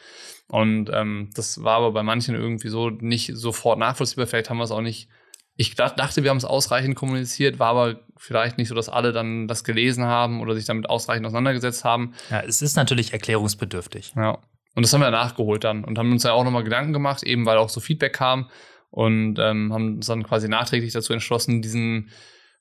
Und 0.49 0.91
ähm, 0.93 1.31
das 1.35 1.63
war 1.63 1.77
aber 1.77 1.93
bei 1.93 2.03
manchen 2.03 2.35
irgendwie 2.35 2.69
so 2.69 2.91
nicht 2.91 3.31
sofort 3.35 3.79
nachvollziehbar. 3.79 4.27
Vielleicht 4.27 4.51
haben 4.51 4.59
wir 4.59 4.65
es 4.65 4.71
auch 4.71 4.81
nicht. 4.81 5.09
Ich 5.57 5.75
dachte, 5.77 6.25
wir 6.25 6.31
haben 6.31 6.37
es 6.37 6.45
ausreichend 6.45 6.97
kommuniziert, 6.97 7.61
war 7.61 7.69
aber 7.69 8.01
vielleicht 8.17 8.59
nicht 8.59 8.69
so, 8.69 8.75
dass 8.75 8.89
alle 8.89 9.13
dann 9.13 9.47
das 9.47 9.63
gelesen 9.63 10.05
haben 10.05 10.41
oder 10.41 10.55
sich 10.55 10.65
damit 10.65 10.91
ausreichend 10.91 11.27
auseinandergesetzt 11.27 11.85
haben. 11.85 12.15
Ja, 12.29 12.41
es 12.41 12.61
ist 12.61 12.77
natürlich 12.77 13.13
erklärungsbedürftig. 13.13 14.15
Ja. 14.17 14.39
Und 14.75 14.83
das 14.85 14.93
haben 14.93 15.01
wir 15.01 15.11
nachgeholt 15.13 15.63
dann 15.63 15.85
und 15.85 15.97
haben 15.97 16.11
uns 16.11 16.25
ja 16.25 16.33
auch 16.33 16.43
nochmal 16.43 16.65
Gedanken 16.65 16.93
gemacht, 16.93 17.23
eben 17.23 17.47
weil 17.47 17.59
auch 17.59 17.69
so 17.69 17.79
Feedback 17.79 18.15
kam 18.15 18.51
und 18.91 19.39
ähm, 19.39 19.73
haben 19.73 19.97
uns 19.97 20.07
dann 20.07 20.25
quasi 20.25 20.49
nachträglich 20.49 20.93
dazu 20.93 21.13
entschlossen, 21.13 21.63
diesen 21.63 22.11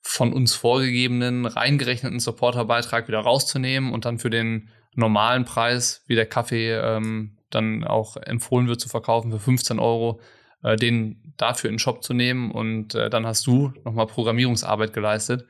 von 0.06 0.32
uns 0.32 0.54
vorgegebenen, 0.54 1.46
reingerechneten 1.46 2.20
Supporterbeitrag 2.20 3.08
wieder 3.08 3.20
rauszunehmen 3.20 3.92
und 3.92 4.04
dann 4.04 4.18
für 4.18 4.30
den 4.30 4.68
normalen 4.94 5.44
Preis, 5.44 6.04
wie 6.06 6.14
der 6.14 6.26
Kaffee 6.26 6.72
ähm, 6.72 7.38
dann 7.50 7.84
auch 7.84 8.16
empfohlen 8.18 8.68
wird 8.68 8.80
zu 8.80 8.88
verkaufen 8.88 9.32
für 9.32 9.38
15 9.38 9.78
Euro, 9.78 10.20
äh, 10.62 10.76
den 10.76 11.34
dafür 11.36 11.70
in 11.70 11.74
den 11.74 11.80
Shop 11.80 12.04
zu 12.04 12.12
nehmen 12.12 12.50
und 12.50 12.94
äh, 12.94 13.08
dann 13.08 13.26
hast 13.26 13.46
du 13.46 13.72
nochmal 13.84 14.06
Programmierungsarbeit 14.06 14.92
geleistet. 14.92 15.46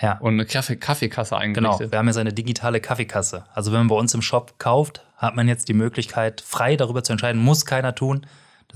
Ja. 0.00 0.18
Und 0.18 0.34
eine 0.34 0.46
Kaffee 0.46 0.76
Kaffeekasse 0.76 1.36
eingerichtet. 1.36 1.78
Genau, 1.78 1.92
wir 1.92 1.98
haben 1.98 2.06
jetzt 2.06 2.18
eine 2.18 2.32
digitale 2.32 2.80
Kaffeekasse. 2.80 3.46
Also 3.54 3.72
wenn 3.72 3.80
man 3.80 3.88
bei 3.88 3.96
uns 3.96 4.14
im 4.14 4.22
Shop 4.22 4.58
kauft, 4.58 5.04
hat 5.16 5.34
man 5.34 5.48
jetzt 5.48 5.68
die 5.68 5.74
Möglichkeit, 5.74 6.42
frei 6.42 6.76
darüber 6.76 7.02
zu 7.02 7.12
entscheiden, 7.12 7.42
muss 7.42 7.64
keiner 7.64 7.94
tun. 7.94 8.26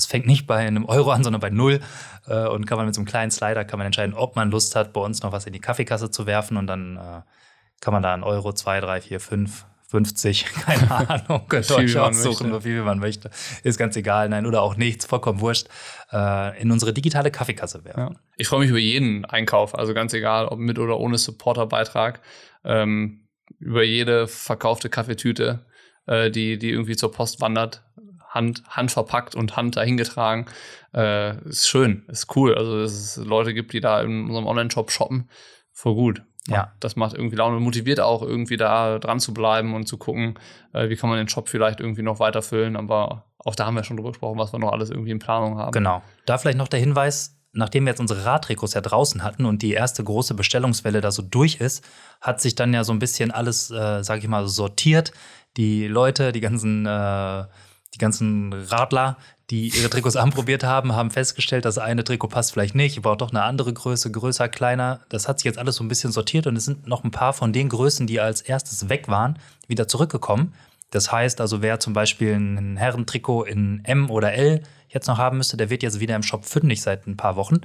Das 0.00 0.06
fängt 0.06 0.26
nicht 0.26 0.46
bei 0.46 0.56
einem 0.56 0.86
Euro 0.86 1.10
an, 1.10 1.22
sondern 1.22 1.40
bei 1.40 1.50
null. 1.50 1.80
Äh, 2.26 2.46
und 2.46 2.66
kann 2.66 2.78
man 2.78 2.86
mit 2.86 2.94
so 2.94 3.00
einem 3.00 3.06
kleinen 3.06 3.30
Slider 3.30 3.64
kann 3.66 3.78
man 3.78 3.86
entscheiden, 3.86 4.14
ob 4.14 4.34
man 4.34 4.50
Lust 4.50 4.74
hat, 4.76 4.94
bei 4.94 5.00
uns 5.00 5.22
noch 5.22 5.32
was 5.32 5.44
in 5.46 5.52
die 5.52 5.60
Kaffeekasse 5.60 6.10
zu 6.10 6.26
werfen. 6.26 6.56
Und 6.56 6.66
dann 6.66 6.96
äh, 6.96 7.20
kann 7.80 7.92
man 7.92 8.02
da 8.02 8.14
einen 8.14 8.22
Euro, 8.22 8.52
zwei, 8.52 8.80
drei, 8.80 9.00
vier, 9.00 9.20
fünf 9.20 9.66
50, 9.88 10.44
keine 10.66 10.90
Ahnung, 11.08 11.42
könnt 11.48 11.68
ihr 11.68 11.76
euch 11.76 11.98
aussuchen, 11.98 12.52
wie 12.52 12.60
viel 12.60 12.82
man 12.82 13.00
möchte. 13.00 13.28
Ist 13.64 13.76
ganz 13.76 13.96
egal, 13.96 14.28
nein, 14.28 14.46
oder 14.46 14.62
auch 14.62 14.76
nichts, 14.76 15.04
vollkommen 15.04 15.40
wurscht, 15.40 15.66
äh, 16.12 16.62
in 16.62 16.70
unsere 16.70 16.92
digitale 16.92 17.32
Kaffeekasse 17.32 17.84
werfen. 17.84 18.00
Ja. 18.00 18.20
Ich 18.36 18.46
freue 18.46 18.60
mich 18.60 18.70
über 18.70 18.78
jeden 18.78 19.24
Einkauf, 19.24 19.76
also 19.76 19.92
ganz 19.92 20.14
egal, 20.14 20.46
ob 20.46 20.60
mit 20.60 20.78
oder 20.78 21.00
ohne 21.00 21.18
Supporterbeitrag, 21.18 22.20
ähm, 22.64 23.26
über 23.58 23.82
jede 23.82 24.28
verkaufte 24.28 24.88
Kaffeetüte, 24.90 25.66
äh, 26.06 26.30
die, 26.30 26.56
die 26.56 26.70
irgendwie 26.70 26.94
zur 26.94 27.10
Post 27.10 27.40
wandert, 27.40 27.82
Hand, 28.30 28.62
Hand 28.68 28.90
verpackt 28.90 29.34
und 29.34 29.56
Hand 29.56 29.76
dahingetragen. 29.76 30.46
Äh, 30.94 31.36
ist 31.48 31.68
schön, 31.68 32.04
ist 32.08 32.34
cool. 32.36 32.54
Also, 32.54 32.80
dass 32.80 32.92
es 32.92 33.16
Leute 33.16 33.52
gibt, 33.52 33.72
die 33.72 33.80
da 33.80 34.00
in 34.00 34.26
unserem 34.26 34.46
Online-Shop 34.46 34.90
shoppen, 34.90 35.28
voll 35.72 35.94
gut. 35.94 36.22
Ja. 36.48 36.72
Das 36.80 36.96
macht 36.96 37.14
irgendwie 37.14 37.36
Laune 37.36 37.56
und 37.56 37.62
motiviert 37.62 38.00
auch 38.00 38.22
irgendwie 38.22 38.56
da 38.56 38.98
dran 38.98 39.20
zu 39.20 39.34
bleiben 39.34 39.74
und 39.74 39.86
zu 39.86 39.98
gucken, 39.98 40.38
äh, 40.72 40.88
wie 40.88 40.96
kann 40.96 41.10
man 41.10 41.18
den 41.18 41.26
Job 41.26 41.48
vielleicht 41.48 41.80
irgendwie 41.80 42.02
noch 42.02 42.18
weiterfüllen. 42.18 42.76
Aber 42.76 43.26
auch 43.38 43.54
da 43.54 43.66
haben 43.66 43.74
wir 43.74 43.84
schon 43.84 43.96
drüber 43.96 44.10
gesprochen, 44.10 44.38
was 44.38 44.52
wir 44.52 44.58
noch 44.58 44.72
alles 44.72 44.90
irgendwie 44.90 45.10
in 45.10 45.18
Planung 45.18 45.58
haben. 45.58 45.72
Genau. 45.72 46.02
Da 46.26 46.38
vielleicht 46.38 46.58
noch 46.58 46.68
der 46.68 46.80
Hinweis, 46.80 47.36
nachdem 47.52 47.84
wir 47.84 47.90
jetzt 47.90 48.00
unsere 48.00 48.24
Radtrikots 48.24 48.74
ja 48.74 48.80
draußen 48.80 49.22
hatten 49.22 49.44
und 49.44 49.62
die 49.62 49.72
erste 49.72 50.02
große 50.02 50.34
Bestellungswelle 50.34 51.00
da 51.00 51.10
so 51.10 51.22
durch 51.22 51.56
ist, 51.56 51.84
hat 52.20 52.40
sich 52.40 52.54
dann 52.54 52.72
ja 52.72 52.84
so 52.84 52.92
ein 52.92 52.98
bisschen 52.98 53.30
alles, 53.30 53.70
äh, 53.70 54.02
sag 54.02 54.18
ich 54.18 54.28
mal, 54.28 54.46
sortiert. 54.48 55.12
Die 55.56 55.88
Leute, 55.88 56.32
die 56.32 56.40
ganzen, 56.40 56.86
äh, 56.86 57.44
die 57.94 57.98
ganzen 57.98 58.52
Radler, 58.52 59.16
die 59.50 59.68
ihre 59.68 59.90
Trikots 59.90 60.16
anprobiert 60.16 60.64
haben, 60.64 60.94
haben 60.94 61.10
festgestellt, 61.10 61.64
das 61.64 61.78
eine 61.78 62.04
Trikot 62.04 62.28
passt 62.28 62.52
vielleicht 62.52 62.74
nicht, 62.74 62.96
ihr 62.96 63.02
braucht 63.02 63.20
doch 63.20 63.30
eine 63.30 63.42
andere 63.42 63.72
Größe, 63.72 64.10
größer, 64.10 64.48
kleiner. 64.48 65.00
Das 65.08 65.28
hat 65.28 65.38
sich 65.38 65.44
jetzt 65.44 65.58
alles 65.58 65.76
so 65.76 65.84
ein 65.84 65.88
bisschen 65.88 66.12
sortiert 66.12 66.46
und 66.46 66.56
es 66.56 66.64
sind 66.64 66.86
noch 66.86 67.04
ein 67.04 67.10
paar 67.10 67.32
von 67.32 67.52
den 67.52 67.68
Größen, 67.68 68.06
die 68.06 68.20
als 68.20 68.40
erstes 68.40 68.88
weg 68.88 69.08
waren, 69.08 69.38
wieder 69.66 69.88
zurückgekommen. 69.88 70.54
Das 70.90 71.12
heißt 71.12 71.40
also, 71.40 71.62
wer 71.62 71.78
zum 71.78 71.92
Beispiel 71.92 72.34
ein 72.34 72.76
Herrentrikot 72.76 73.44
in 73.44 73.84
M 73.84 74.10
oder 74.10 74.32
L 74.32 74.62
jetzt 74.88 75.06
noch 75.06 75.18
haben 75.18 75.36
müsste, 75.36 75.56
der 75.56 75.70
wird 75.70 75.82
jetzt 75.82 76.00
wieder 76.00 76.16
im 76.16 76.22
Shop 76.22 76.44
fündig 76.44 76.82
seit 76.82 77.06
ein 77.06 77.16
paar 77.16 77.36
Wochen 77.36 77.60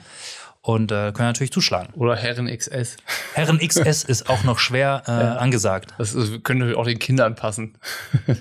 und 0.65 0.91
äh, 0.91 1.11
können 1.13 1.29
natürlich 1.29 1.51
zuschlagen. 1.51 1.93
Oder 1.93 2.15
Herren 2.15 2.47
XS. 2.47 2.97
Herren 3.35 3.59
XS 3.65 4.03
ist 4.03 4.29
auch 4.29 4.43
noch 4.43 4.57
schwer 4.57 5.03
äh, 5.05 5.11
ja. 5.11 5.35
angesagt. 5.35 5.93
Das 5.99 6.15
ist, 6.15 6.43
könnte 6.43 6.75
auch 6.75 6.85
den 6.85 6.97
Kindern 6.97 7.35
passen. 7.35 7.77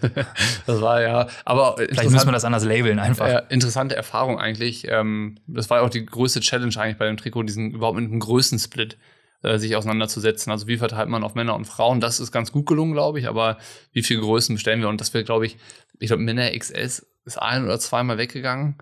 das 0.66 0.80
war 0.80 1.02
ja, 1.02 1.28
aber 1.44 1.76
vielleicht 1.76 2.10
müssen 2.10 2.26
wir 2.26 2.32
das 2.32 2.46
anders 2.46 2.64
labeln 2.64 2.98
einfach. 2.98 3.28
Ja, 3.28 3.38
interessante 3.40 3.94
Erfahrung 3.94 4.40
eigentlich. 4.40 4.88
Ähm, 4.88 5.36
das 5.46 5.68
war 5.68 5.78
ja 5.80 5.84
auch 5.84 5.90
die 5.90 6.06
größte 6.06 6.40
Challenge 6.40 6.74
eigentlich 6.78 6.96
bei 6.96 7.06
dem 7.06 7.18
Trikot, 7.18 7.42
diesen 7.42 7.72
überhaupt 7.72 7.98
mit 7.98 8.10
einem 8.10 8.20
Größensplit 8.20 8.96
äh, 9.42 9.58
sich 9.58 9.76
auseinanderzusetzen. 9.76 10.50
Also 10.50 10.66
wie 10.66 10.78
verteilt 10.78 11.10
man 11.10 11.24
auf 11.24 11.34
Männer 11.34 11.54
und 11.54 11.66
Frauen? 11.66 12.00
Das 12.00 12.20
ist 12.20 12.32
ganz 12.32 12.52
gut 12.52 12.64
gelungen, 12.64 12.94
glaube 12.94 13.20
ich. 13.20 13.28
Aber 13.28 13.58
wie 13.92 14.02
viele 14.02 14.20
Größen 14.20 14.54
bestellen 14.54 14.80
wir? 14.80 14.88
Und 14.88 14.98
das 14.98 15.12
wird, 15.12 15.26
glaube 15.26 15.44
ich, 15.44 15.58
ich 15.98 16.06
glaube 16.06 16.22
Männer 16.22 16.50
XS 16.58 17.06
ist 17.26 17.36
ein 17.36 17.64
oder 17.64 17.78
zweimal 17.78 18.16
weggegangen. 18.16 18.78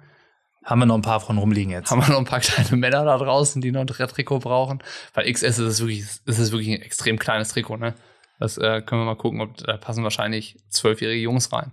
Haben 0.64 0.80
wir 0.80 0.86
noch 0.86 0.94
ein 0.94 1.02
paar 1.02 1.20
von 1.20 1.38
rumliegen 1.38 1.72
jetzt. 1.72 1.90
Haben 1.90 2.02
wir 2.02 2.10
noch 2.10 2.18
ein 2.18 2.24
paar 2.24 2.40
kleine 2.40 2.76
Männer 2.76 3.04
da 3.04 3.18
draußen, 3.18 3.60
die 3.60 3.72
noch 3.72 3.80
ein 3.80 3.86
Trikot 3.86 4.40
brauchen? 4.40 4.82
Weil 5.14 5.32
XS 5.32 5.42
ist 5.42 5.58
es 5.58 5.80
wirklich, 5.80 6.00
ist 6.00 6.38
es 6.38 6.52
wirklich 6.52 6.68
ein 6.68 6.82
extrem 6.82 7.18
kleines 7.18 7.48
Trikot, 7.48 7.76
ne? 7.76 7.94
Das 8.38 8.58
äh, 8.58 8.82
können 8.82 9.02
wir 9.02 9.06
mal 9.06 9.16
gucken, 9.16 9.40
ob 9.40 9.56
da 9.56 9.76
passen 9.76 10.02
wahrscheinlich 10.02 10.56
zwölfjährige 10.68 11.20
Jungs 11.20 11.52
rein. 11.52 11.72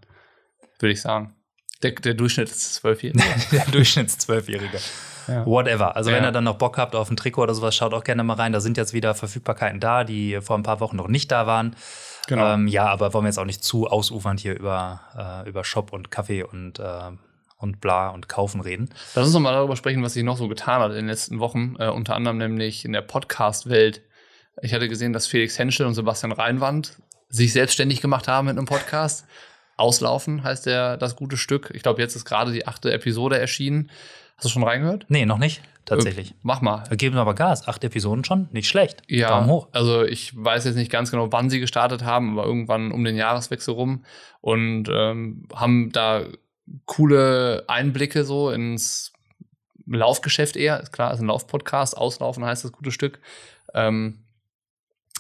Würde 0.80 0.94
ich 0.94 1.02
sagen. 1.02 1.36
Der, 1.82 1.92
der 1.92 2.14
Durchschnitt 2.14 2.50
ist 2.50 2.76
zwölfjährige. 2.76 3.24
der 3.52 3.66
Durchschnitt 3.66 4.08
ist 4.08 4.22
zwölfjährige. 4.22 4.80
Ja. 5.28 5.46
Whatever. 5.46 5.96
Also 5.96 6.10
ja. 6.10 6.18
wenn 6.18 6.24
ihr 6.24 6.32
dann 6.32 6.44
noch 6.44 6.58
Bock 6.58 6.78
habt 6.78 6.96
auf 6.96 7.10
ein 7.10 7.18
Trikot 7.18 7.44
oder 7.44 7.54
sowas, 7.54 7.76
schaut 7.76 7.94
auch 7.94 8.04
gerne 8.04 8.24
mal 8.24 8.34
rein. 8.34 8.52
Da 8.52 8.60
sind 8.60 8.78
jetzt 8.78 8.94
wieder 8.94 9.16
Verfügbarkeiten 9.16 9.80
da, 9.80 10.04
die 10.04 10.40
vor 10.42 10.58
ein 10.58 10.64
paar 10.64 10.80
Wochen 10.80 10.96
noch 10.96 11.08
nicht 11.08 11.32
da 11.32 11.48
waren. 11.48 11.76
Genau. 12.28 12.54
Ähm, 12.54 12.68
ja, 12.68 12.86
aber 12.86 13.14
wollen 13.14 13.26
wir 13.26 13.30
jetzt 13.30 13.40
auch 13.40 13.46
nicht 13.46 13.64
zu 13.64 13.88
ausufernd 13.88 14.40
hier 14.40 14.56
über, 14.56 15.02
äh, 15.46 15.50
über 15.50 15.64
Shop 15.64 15.94
und 15.94 16.12
Kaffee 16.12 16.44
und 16.44 16.80
äh, 16.80 17.12
und 17.60 17.82
bla 17.82 18.10
und 18.10 18.28
kaufen 18.28 18.62
reden. 18.62 18.90
Lass 19.14 19.26
uns 19.26 19.34
noch 19.34 19.42
mal 19.42 19.52
darüber 19.52 19.76
sprechen, 19.76 20.02
was 20.02 20.14
sich 20.14 20.24
noch 20.24 20.38
so 20.38 20.48
getan 20.48 20.82
hat 20.82 20.92
in 20.92 20.98
den 20.98 21.08
letzten 21.08 21.40
Wochen, 21.40 21.76
äh, 21.78 21.90
unter 21.90 22.16
anderem 22.16 22.38
nämlich 22.38 22.86
in 22.86 22.94
der 22.94 23.02
Podcast-Welt. 23.02 24.02
Ich 24.62 24.74
hatte 24.74 24.88
gesehen, 24.88 25.14
dass 25.14 25.28
Felix 25.28 25.60
Henschel 25.60 25.86
und 25.86 25.94
Sebastian 25.94 26.32
Reinwand 26.32 26.98
sich 27.28 27.54
selbstständig 27.54 28.02
gemacht 28.02 28.28
haben 28.28 28.48
mit 28.48 28.58
einem 28.58 28.66
Podcast. 28.66 29.26
Auslaufen 29.78 30.44
heißt 30.44 30.66
der 30.66 30.98
das 30.98 31.16
gute 31.16 31.38
Stück. 31.38 31.72
Ich 31.74 31.84
glaube, 31.84 32.02
jetzt 32.02 32.16
ist 32.16 32.26
gerade 32.26 32.52
die 32.52 32.66
achte 32.66 32.92
Episode 32.92 33.38
erschienen. 33.40 33.92
Hast 34.36 34.46
du 34.46 34.50
schon 34.50 34.64
reingehört? 34.64 35.06
Nee, 35.10 35.26
noch 35.26 35.38
nicht. 35.38 35.62
Tatsächlich. 35.84 36.32
Äh, 36.32 36.36
mach 36.44 36.62
mal. 36.62 36.84
Wir 36.88 36.98
geben 36.98 37.18
aber 37.18 37.34
Gas. 37.34 37.68
Acht 37.68 37.84
Episoden 37.84 38.24
schon. 38.24 38.48
Nicht 38.52 38.70
schlecht. 38.70 39.02
Ja. 39.08 39.30
Daumen 39.30 39.50
hoch. 39.50 39.68
Also 39.72 40.04
ich 40.04 40.32
weiß 40.36 40.66
jetzt 40.66 40.76
nicht 40.76 40.92
ganz 40.92 41.12
genau, 41.12 41.32
wann 41.32 41.50
sie 41.50 41.60
gestartet 41.60 42.04
haben, 42.04 42.38
aber 42.38 42.48
irgendwann 42.48 42.92
um 42.92 43.04
den 43.04 43.16
Jahreswechsel 43.16 43.74
rum 43.74 44.06
und 44.42 44.88
ähm, 44.90 45.44
haben 45.54 45.92
da 45.92 46.26
coole 46.86 47.64
Einblicke 47.68 48.24
so 48.24 48.52
ins 48.52 49.14
Laufgeschäft 49.86 50.56
eher. 50.56 50.80
Ist 50.80 50.94
klar, 50.94 51.14
ist 51.14 51.20
ein 51.20 51.28
Laufpodcast. 51.28 51.98
Auslaufen 51.98 52.46
heißt 52.46 52.64
das 52.64 52.72
gute 52.72 52.92
Stück. 52.92 53.20
Ähm, 53.74 54.26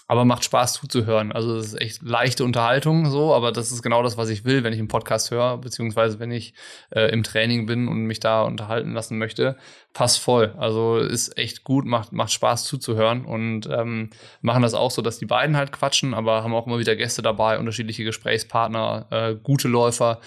aber 0.10 0.26
macht 0.26 0.43
Spaß 0.43 0.74
zuzuhören. 0.74 1.32
Also 1.32 1.56
es 1.58 1.68
ist 1.68 1.82
echt 1.82 2.02
leichte 2.02 2.43
Unterhaltung 2.43 3.12
so, 3.12 3.32
aber 3.36 3.52
das 3.52 3.72
ist 3.72 3.84
genau 3.84 4.02
das, 4.02 4.18
was 4.18 4.30
ich 4.30 4.43
will, 4.43 4.64
wenn 4.64 4.74
ich 4.74 4.80
einen 4.80 4.88
Podcast 4.88 5.30
höre, 5.30 5.60
beziehungsweise 5.60 6.20
wenn 6.20 6.32
ich 6.32 6.56
äh, 6.89 7.12
im 7.12 7.22
Training 7.22 7.68
bin 7.68 7.88
und 7.88 8.06
mich 8.06 8.20
da 8.20 8.41
unterhalten 8.41 8.93
lassen 8.93 9.20
möchte. 9.20 9.56
Passt 9.93 10.18
voll. 10.18 10.56
Also 10.58 10.97
ist 10.97 11.38
echt 11.38 11.64
gut, 11.64 11.86
macht, 11.86 12.12
macht 12.12 12.32
Spaß 12.32 12.66
zuzuhören 12.66 13.24
und 13.24 13.70
ähm, 13.72 14.10
machen 14.41 14.64
das 14.64 14.74
auch 14.74 14.89
so, 14.89 15.04
dass 15.04 15.20
die 15.20 15.28
beiden 15.28 15.56
halt 15.56 15.72
quatschen, 15.72 16.16
aber 16.16 16.43
haben 16.43 16.56
auch 16.56 16.66
immer 16.66 16.80
wieder 16.80 16.95
Gäste 16.95 17.22
dabei, 17.22 17.60
unterschiedliche 17.60 18.04
Gesprächspartner, 18.04 19.06
äh, 19.12 19.36
gute 19.36 19.68
Läufer, 19.68 20.22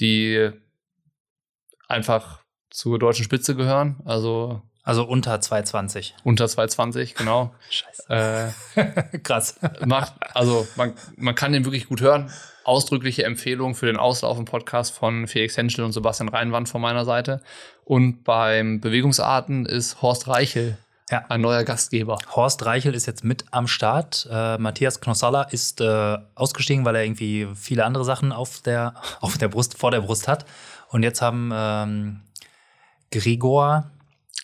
die 0.00 0.50
einfach 1.88 2.40
zur 2.70 2.98
deutschen 2.98 3.24
Spitze 3.24 3.54
gehören. 3.54 4.00
Also 4.04 4.62
also 4.86 5.02
unter 5.02 5.40
220. 5.40 6.14
Unter 6.22 6.46
220, 6.46 7.16
genau. 7.16 7.52
Scheiße. 7.70 8.54
Äh, 8.76 9.18
Krass. 9.24 9.58
Macht, 9.84 10.12
also 10.32 10.68
man, 10.76 10.92
man 11.16 11.34
kann 11.34 11.52
den 11.52 11.64
wirklich 11.64 11.88
gut 11.88 12.00
hören. 12.00 12.30
Ausdrückliche 12.62 13.24
Empfehlung 13.24 13.74
für 13.74 13.86
den 13.86 13.96
Auslaufen-Podcast 13.96 14.94
von 14.94 15.26
Felix 15.26 15.56
Henschel 15.56 15.84
und 15.84 15.90
Sebastian 15.90 16.28
Reinwand 16.28 16.68
von 16.68 16.80
meiner 16.80 17.04
Seite. 17.04 17.42
Und 17.84 18.22
beim 18.22 18.80
Bewegungsarten 18.80 19.66
ist 19.66 20.02
Horst 20.02 20.28
Reichel 20.28 20.78
ja. 21.10 21.24
ein 21.28 21.40
neuer 21.40 21.64
Gastgeber. 21.64 22.18
Horst 22.34 22.64
Reichel 22.64 22.94
ist 22.94 23.06
jetzt 23.06 23.24
mit 23.24 23.44
am 23.50 23.68
Start. 23.68 24.28
Äh, 24.30 24.58
Matthias 24.58 25.00
Knossalla 25.00 25.42
ist 25.42 25.80
äh, 25.80 26.18
ausgestiegen, 26.34 26.84
weil 26.84 26.96
er 26.96 27.04
irgendwie 27.04 27.48
viele 27.54 27.84
andere 27.84 28.04
Sachen 28.04 28.32
auf 28.32 28.60
der, 28.60 28.94
auf 29.20 29.38
der 29.38 29.48
Brust, 29.48 29.78
vor 29.78 29.90
der 29.90 30.00
Brust 30.00 30.28
hat. 30.28 30.44
Und 30.88 31.02
jetzt 31.02 31.22
haben 31.22 31.50
ähm, 31.54 32.20
Gregor, 33.10 33.90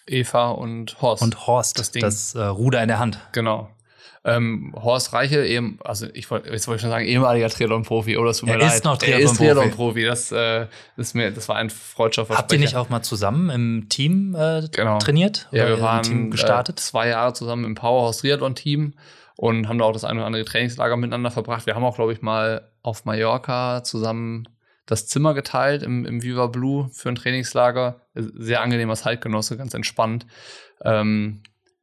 Eva 0.07 0.51
und 0.51 1.01
Horst. 1.01 1.23
Und 1.23 1.47
Horst, 1.47 1.79
das, 1.79 1.91
Ding. 1.91 2.03
das 2.03 2.35
äh, 2.35 2.43
Ruder 2.43 2.83
in 2.83 2.89
der 2.89 2.99
Hand. 2.99 3.19
Genau. 3.33 3.71
Ähm, 4.25 4.73
Horst 4.81 5.13
Reiche, 5.13 5.45
eben, 5.45 5.81
also 5.83 6.07
ich 6.15 6.31
wollte, 6.31 6.49
jetzt 6.51 6.69
wollte 6.69 6.77
ich 6.77 6.83
schon 6.83 6.91
sagen, 6.91 7.05
ehemaliger 7.05 7.49
Triathlon-Profi, 7.49 8.17
oder 8.19 8.31
oh, 8.31 8.33
tut 8.33 8.45
mir 8.49 8.53
er 8.53 8.59
leid. 8.61 8.75
ist 8.75 8.85
noch 8.85 9.03
er 9.03 9.19
ist 9.19 9.37
Triathlon-Profi. 9.37 10.03
Triathlon-Profi. 10.03 10.05
Das, 10.05 10.31
äh, 10.33 10.67
ist 10.97 11.15
mir, 11.15 11.33
das 11.33 11.49
war 11.49 11.57
ein 11.57 11.71
Freundschaftsversprechen. 11.71 12.39
Habt 12.39 12.53
ihr 12.53 12.59
nicht 12.61 12.77
auch 12.77 12.89
mal 12.89 13.03
zusammen 13.03 13.51
im 13.51 13.89
Team 13.89 14.37
äh, 14.37 14.63
Genau. 14.71 14.99
trainiert? 14.99 15.49
Ja, 15.51 15.65
Oder 15.65 15.77
wir 15.77 15.83
waren 15.83 15.99
im 15.99 16.03
Team 16.05 16.31
gestartet? 16.31 16.79
Äh, 16.79 16.83
zwei 16.83 17.09
Jahre 17.09 17.33
zusammen 17.33 17.65
im 17.65 17.75
Powerhouse 17.75 18.19
Triathlon 18.19 18.55
Team 18.55 18.95
und 19.37 19.69
haben 19.69 19.79
da 19.79 19.87
auch 19.87 19.93
das 19.93 20.05
eine 20.05 20.21
oder 20.21 20.27
andere 20.27 20.45
Trainingslager 20.45 20.97
miteinander 20.97 21.33
verbracht. 21.33 21.67
Wir 21.67 21.75
haben 21.75 21.83
auch, 21.85 21.97
glaube 21.97 22.13
ich, 22.13 22.23
mal 22.23 22.69
auf 22.83 23.05
Mallorca 23.05 23.83
zusammen 23.83 24.47
das 24.87 25.07
Zimmer 25.07 25.35
geteilt 25.35 25.83
im, 25.83 26.05
im 26.05 26.23
Viva 26.23 26.47
Blue 26.47 26.91
für 26.93 27.09
ein 27.09 27.15
Trainingslager. 27.15 28.03
Sehr 28.15 28.61
angenehmer 28.61 28.97
Zeitgenosse, 28.97 29.57
ganz 29.57 29.75
entspannt. 29.75 30.27
Ähm, 30.85 31.43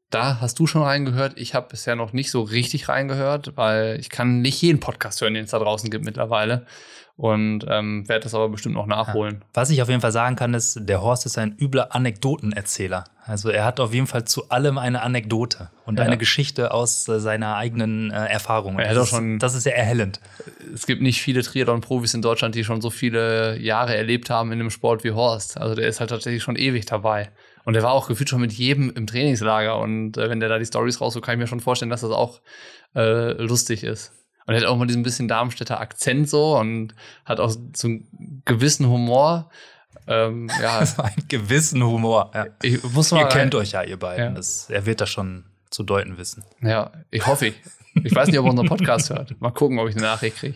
da 0.09 0.41
hast 0.41 0.59
du 0.59 0.67
schon 0.67 0.81
reingehört. 0.81 1.33
Ich 1.37 1.53
habe 1.53 1.69
bisher 1.69 1.95
noch 1.95 2.13
nicht 2.13 2.31
so 2.31 2.41
richtig 2.41 2.89
reingehört, 2.89 3.55
weil 3.55 3.97
ich 3.99 4.09
kann 4.09 4.41
nicht 4.41 4.61
jeden 4.61 4.79
Podcast 4.79 5.21
hören, 5.21 5.35
den 5.35 5.45
es 5.45 5.51
da 5.51 5.59
draußen 5.59 5.89
gibt 5.89 6.03
mittlerweile. 6.03 6.65
Und 7.21 7.65
ähm, 7.67 8.07
werde 8.07 8.23
das 8.23 8.33
aber 8.33 8.47
bestimmt 8.47 8.75
noch 8.75 8.85
nachholen. 8.87 9.43
Was 9.53 9.69
ich 9.71 9.81
auf 9.81 9.89
jeden 9.89 9.99
Fall 9.99 10.13
sagen 10.13 10.37
kann, 10.37 10.53
ist, 10.53 10.79
der 10.87 11.01
Horst 11.01 11.25
ist 11.25 11.37
ein 11.37 11.53
übler 11.59 11.93
Anekdotenerzähler. 11.93 13.03
Also 13.25 13.49
er 13.49 13.65
hat 13.65 13.81
auf 13.81 13.93
jeden 13.93 14.07
Fall 14.07 14.23
zu 14.23 14.47
allem 14.49 14.77
eine 14.77 15.01
Anekdote 15.01 15.69
und 15.85 15.99
Ja. 15.99 16.05
eine 16.05 16.17
Geschichte 16.17 16.73
aus 16.73 17.09
äh, 17.09 17.19
seiner 17.19 17.57
eigenen 17.57 18.09
äh, 18.11 18.25
Erfahrung. 18.27 18.79
Er 18.79 18.93
das, 18.93 19.03
auch 19.11 19.17
schon- 19.17 19.33
ist, 19.33 19.43
das 19.43 19.53
ist 19.55 19.63
sehr 19.63 19.77
erhellend. 19.77 20.21
es 20.73 20.85
gibt 20.87 21.01
nicht 21.01 21.21
viele 21.21 21.43
Triathlon-Profis 21.43 22.13
in 22.13 22.21
Deutschland, 22.21 22.55
die 22.55 22.63
schon 22.63 22.79
so 22.79 22.89
viele 22.89 23.59
Jahre 23.59 23.97
erlebt 23.97 24.29
haben 24.29 24.53
in 24.53 24.59
dem 24.59 24.69
Sport 24.69 25.03
wie 25.03 25.11
Horst. 25.11 25.57
Also 25.59 25.75
der 25.75 25.89
ist 25.89 25.99
halt 25.99 26.09
tatsächlich 26.11 26.41
schon 26.41 26.55
ewig 26.55 26.85
dabei. 26.85 27.29
Und 27.65 27.73
der 27.73 27.83
war 27.83 27.91
auch 27.91 28.07
gefühlt 28.07 28.29
schon 28.29 28.39
mit 28.39 28.53
jedem 28.53 28.89
im 28.95 29.07
Trainingslager. 29.07 29.77
Und 29.77 30.17
äh, 30.17 30.29
wenn 30.29 30.39
der 30.39 30.47
da 30.47 30.57
die 30.57 30.65
Stories 30.65 31.01
rausholt, 31.01 31.25
kann 31.25 31.33
ich 31.33 31.39
mir 31.39 31.47
schon 31.47 31.59
vorstellen, 31.59 31.91
dass 31.91 31.99
das 31.99 32.11
auch 32.11 32.39
äh, 32.95 33.33
lustig 33.33 33.83
ist. 33.83 34.13
Und 34.49 34.55
er 34.55 34.61
hat 34.61 34.67
auch 34.67 34.77
mal 34.77 34.87
diesen 34.87 35.03
bisschen 35.03 35.27
Darmstädter 35.27 35.79
Akzent 35.79 36.27
so 36.27 36.57
und 36.57 36.95
hat 37.23 37.39
auch 37.39 37.51
so 37.75 37.87
einen 37.87 38.41
gewissen 38.45 38.87
Humor. 38.87 39.51
Ähm, 40.07 40.49
ja, 40.61 40.79
Einen 40.79 41.27
gewissen 41.27 41.83
Humor. 41.83 42.31
Ja. 42.33 42.47
ich 42.63 42.81
muss 42.83 43.11
mal 43.11 43.19
Ihr 43.21 43.27
kennt 43.27 43.53
euch 43.53 43.73
ja, 43.73 43.83
ihr 43.83 43.97
beiden. 43.97 44.25
Ja. 44.25 44.31
Das, 44.31 44.67
er 44.69 44.87
wird 44.87 45.01
das 45.01 45.09
schon 45.09 45.45
zu 45.69 45.83
deuten 45.83 46.17
wissen. 46.17 46.43
Ja, 46.61 46.91
ich 47.11 47.27
hoffe 47.27 47.45
ich. 47.47 47.55
Ich 48.03 48.15
weiß 48.15 48.27
nicht, 48.29 48.39
ob 48.39 48.45
er 48.45 48.49
unseren 48.49 48.67
Podcast 48.67 49.11
hört. 49.11 49.39
Mal 49.39 49.51
gucken, 49.51 49.77
ob 49.77 49.87
ich 49.87 49.95
eine 49.95 50.05
Nachricht 50.05 50.37
kriege. 50.37 50.55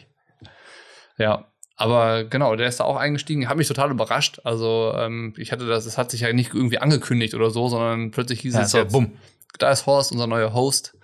Ja, 1.17 1.45
aber 1.75 2.23
genau, 2.23 2.55
der 2.55 2.67
ist 2.67 2.79
da 2.79 2.85
auch 2.85 2.95
eingestiegen. 2.97 3.47
Hat 3.47 3.57
mich 3.57 3.67
total 3.67 3.91
überrascht. 3.91 4.41
Also 4.43 4.93
ähm, 4.97 5.33
ich 5.37 5.51
hatte 5.51 5.67
das, 5.67 5.85
es 5.85 5.99
hat 5.99 6.09
sich 6.09 6.21
ja 6.21 6.33
nicht 6.33 6.53
irgendwie 6.53 6.79
angekündigt 6.79 7.35
oder 7.35 7.51
so, 7.51 7.67
sondern 7.67 8.09
plötzlich 8.09 8.39
hieß 8.41 8.55
Ja, 8.55 8.61
es 8.61 8.71
so, 8.71 8.85
bumm. 8.85 9.11
da 9.59 9.71
ist 9.71 9.85
Horst, 9.85 10.11
unser 10.11 10.25
neuer 10.25 10.53
Host. 10.53 10.97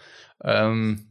Ähm, 0.43 1.08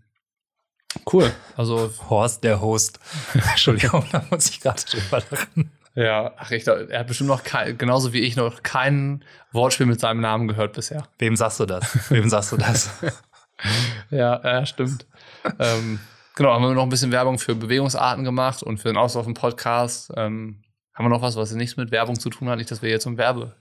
cool. 1.13 1.33
Also 1.57 1.91
Horst, 2.09 2.45
der 2.45 2.61
Host. 2.61 3.01
Entschuldigung, 3.35 4.05
da 4.13 4.25
muss 4.31 4.51
ich 4.51 4.61
gerade 4.61 4.83
drüber 4.83 5.23
lachen. 5.31 5.71
ja, 5.95 6.33
ach, 6.37 6.51
ich, 6.51 6.65
glaub, 6.65 6.89
er 6.89 7.01
hat 7.01 7.07
bestimmt 7.07 7.29
noch 7.29 7.45
kein, 7.45 7.77
genauso 7.79 8.13
wie 8.13 8.21
ich 8.21 8.37
noch 8.37 8.63
kein 8.63 9.25
Wortspiel 9.53 9.87
mit 9.87 10.01
seinem 10.01 10.21
Namen 10.21 10.49
gehört 10.49 10.75
bisher. 10.75 11.09
Wem 11.19 11.37
sagst 11.37 11.61
du 11.61 11.67
das? 11.67 12.11
Wem 12.11 12.29
sagst 12.29 12.53
du 12.53 12.57
das? 12.57 12.91
Ja, 14.11 14.41
ja 14.45 14.67
stimmt. 14.67 15.05
ähm, 15.59 15.99
genau, 16.37 16.53
haben 16.53 16.63
wir 16.63 16.75
noch 16.75 16.85
ein 16.85 16.89
bisschen 16.89 17.11
Werbung 17.11 17.41
für 17.41 17.57
Bewegungsarten 17.57 18.23
gemacht 18.23 18.63
und 18.63 18.79
für 18.79 18.87
den 18.87 18.97
Austausch 18.97 19.27
im 19.27 19.35
Podcast. 19.35 20.13
Ähm, 20.17 20.63
haben 20.95 21.05
wir 21.05 21.11
noch 21.11 21.23
was, 21.23 21.37
was 21.37 21.53
nichts 21.53 21.77
mit 21.77 21.91
Werbung 21.91 22.19
zu 22.19 22.31
tun 22.31 22.49
hat? 22.49 22.59
Nicht, 22.59 22.71
dass 22.71 22.83
wir 22.83 22.91
jetzt 22.91 23.03
zum 23.03 23.19
Werbe, 23.19 23.57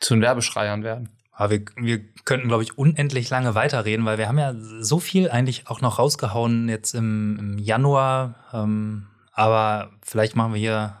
zu 0.00 0.14
den 0.14 0.22
Werbeschreiern 0.22 0.82
werden. 0.82 1.17
Aber 1.38 1.50
wir, 1.50 1.60
wir 1.76 2.00
könnten, 2.24 2.48
glaube 2.48 2.64
ich, 2.64 2.76
unendlich 2.76 3.30
lange 3.30 3.54
weiterreden, 3.54 4.04
weil 4.04 4.18
wir 4.18 4.26
haben 4.26 4.40
ja 4.40 4.54
so 4.80 4.98
viel 4.98 5.30
eigentlich 5.30 5.68
auch 5.68 5.80
noch 5.80 6.00
rausgehauen 6.00 6.68
jetzt 6.68 6.96
im, 6.96 7.38
im 7.38 7.58
Januar. 7.58 8.34
Ähm, 8.52 9.06
aber 9.30 9.92
vielleicht 10.02 10.34
machen 10.34 10.52
wir 10.52 10.58
hier 10.58 10.96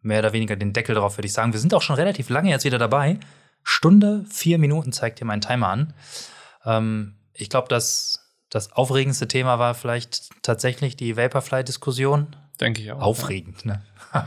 mehr 0.00 0.20
oder 0.20 0.32
weniger 0.32 0.56
den 0.56 0.72
Deckel 0.72 0.94
drauf, 0.94 1.18
würde 1.18 1.26
ich 1.26 1.34
sagen. 1.34 1.52
Wir 1.52 1.60
sind 1.60 1.74
auch 1.74 1.82
schon 1.82 1.96
relativ 1.96 2.30
lange 2.30 2.48
jetzt 2.48 2.64
wieder 2.64 2.78
dabei. 2.78 3.20
Stunde, 3.64 4.24
vier 4.30 4.56
Minuten 4.56 4.92
zeigt 4.92 5.18
hier 5.18 5.26
mein 5.26 5.42
Timer 5.42 5.68
an. 5.68 5.92
Ähm, 6.64 7.16
ich 7.34 7.50
glaube, 7.50 7.68
dass 7.68 8.32
das 8.48 8.72
aufregendste 8.72 9.28
Thema 9.28 9.58
war 9.58 9.74
vielleicht 9.74 10.30
tatsächlich 10.40 10.96
die 10.96 11.18
Vaporfly-Diskussion. 11.18 12.34
Denke 12.58 12.80
ich 12.80 12.92
auch. 12.92 13.02
Aufregend, 13.02 13.66
ne? 13.66 13.82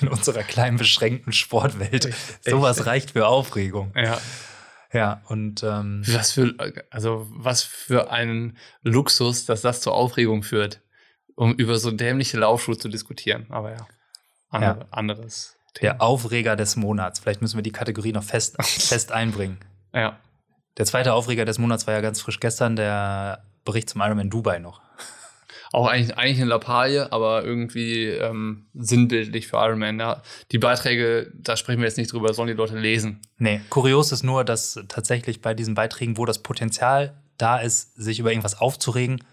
In 0.00 0.06
unserer 0.06 0.44
kleinen, 0.44 0.76
beschränkten 0.76 1.32
Sportwelt. 1.32 2.06
Echt. 2.06 2.44
Sowas 2.44 2.86
reicht 2.86 3.10
für 3.10 3.26
Aufregung. 3.26 3.92
Ja. 3.96 4.18
Ja, 4.92 5.22
und 5.28 5.62
ähm, 5.62 6.02
Was 6.06 6.32
für, 6.32 6.54
also, 6.90 7.26
was 7.30 7.62
für 7.62 8.10
ein 8.10 8.56
Luxus, 8.82 9.46
dass 9.46 9.62
das 9.62 9.80
zur 9.80 9.94
Aufregung 9.94 10.42
führt, 10.42 10.80
um 11.34 11.54
über 11.54 11.78
so 11.78 11.90
dämliche 11.90 12.38
Laufschuhe 12.38 12.76
zu 12.76 12.88
diskutieren. 12.88 13.46
Aber 13.48 13.70
ja, 13.72 13.86
andere, 14.50 14.80
Ja. 14.80 14.86
anderes 14.90 15.56
Thema. 15.74 15.94
der 15.94 16.02
Aufreger 16.02 16.56
des 16.56 16.76
Monats. 16.76 17.20
Vielleicht 17.20 17.40
müssen 17.40 17.56
wir 17.56 17.62
die 17.62 17.72
Kategorie 17.72 18.12
noch 18.12 18.22
fest, 18.24 18.56
fest 18.62 19.12
einbringen. 19.12 19.58
Ja. 19.94 20.18
Der 20.76 20.84
zweite 20.86 21.14
Aufreger 21.14 21.44
des 21.46 21.58
Monats 21.58 21.86
war 21.86 21.94
ja 21.94 22.00
ganz 22.00 22.20
frisch 22.20 22.40
gestern, 22.40 22.76
der 22.76 23.44
Bericht 23.64 23.88
zum 23.90 24.00
Ironman 24.02 24.28
Dubai 24.30 24.58
noch. 24.58 24.80
Auch 25.72 25.86
eigentlich, 25.86 26.18
eigentlich 26.18 26.38
eine 26.38 26.50
Lappalie, 26.50 27.10
aber 27.10 27.44
irgendwie 27.44 28.08
ähm, 28.08 28.66
sinnbildlich 28.74 29.48
für 29.48 29.56
Iron 29.56 29.78
Man. 29.78 29.98
Ja. 29.98 30.22
Die 30.50 30.58
Beiträge, 30.58 31.32
da 31.34 31.56
sprechen 31.56 31.80
wir 31.80 31.86
jetzt 31.86 31.96
nicht 31.96 32.12
drüber, 32.12 32.34
sollen 32.34 32.48
die 32.48 32.54
Leute 32.54 32.78
lesen. 32.78 33.20
Nee, 33.38 33.62
kurios 33.70 34.12
ist 34.12 34.22
nur, 34.22 34.44
dass 34.44 34.78
tatsächlich 34.88 35.40
bei 35.40 35.54
diesen 35.54 35.74
Beiträgen, 35.74 36.18
wo 36.18 36.26
das 36.26 36.42
Potenzial 36.42 37.14
da 37.38 37.56
ist, 37.56 37.96
sich 37.96 38.18
über 38.18 38.30
irgendwas 38.30 38.60
aufzuregen, 38.60 39.24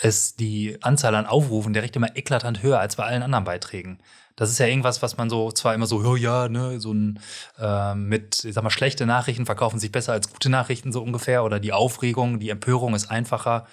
ist 0.00 0.38
die 0.38 0.78
Anzahl 0.82 1.16
an 1.16 1.26
Aufrufen 1.26 1.72
direkt 1.72 1.96
immer 1.96 2.16
eklatant 2.16 2.62
höher 2.62 2.78
als 2.78 2.96
bei 2.96 3.04
allen 3.04 3.22
anderen 3.22 3.44
Beiträgen. 3.44 3.98
Das 4.36 4.50
ist 4.50 4.58
ja 4.58 4.66
irgendwas, 4.66 5.02
was 5.02 5.18
man 5.18 5.28
so 5.28 5.50
zwar 5.50 5.74
immer 5.74 5.86
so, 5.86 5.98
oh 5.98 6.16
ja, 6.16 6.48
ne, 6.48 6.80
so 6.80 6.94
ein 6.94 7.20
äh, 7.58 7.94
mit, 7.94 8.44
ich 8.44 8.54
sag 8.54 8.64
mal, 8.64 8.70
schlechte 8.70 9.04
Nachrichten 9.04 9.44
verkaufen 9.44 9.78
sich 9.78 9.92
besser 9.92 10.12
als 10.12 10.32
gute 10.32 10.48
Nachrichten 10.48 10.92
so 10.92 11.02
ungefähr 11.02 11.44
oder 11.44 11.60
die 11.60 11.72
Aufregung, 11.72 12.38
die 12.38 12.48
Empörung 12.48 12.94
ist 12.94 13.10
einfacher 13.10 13.66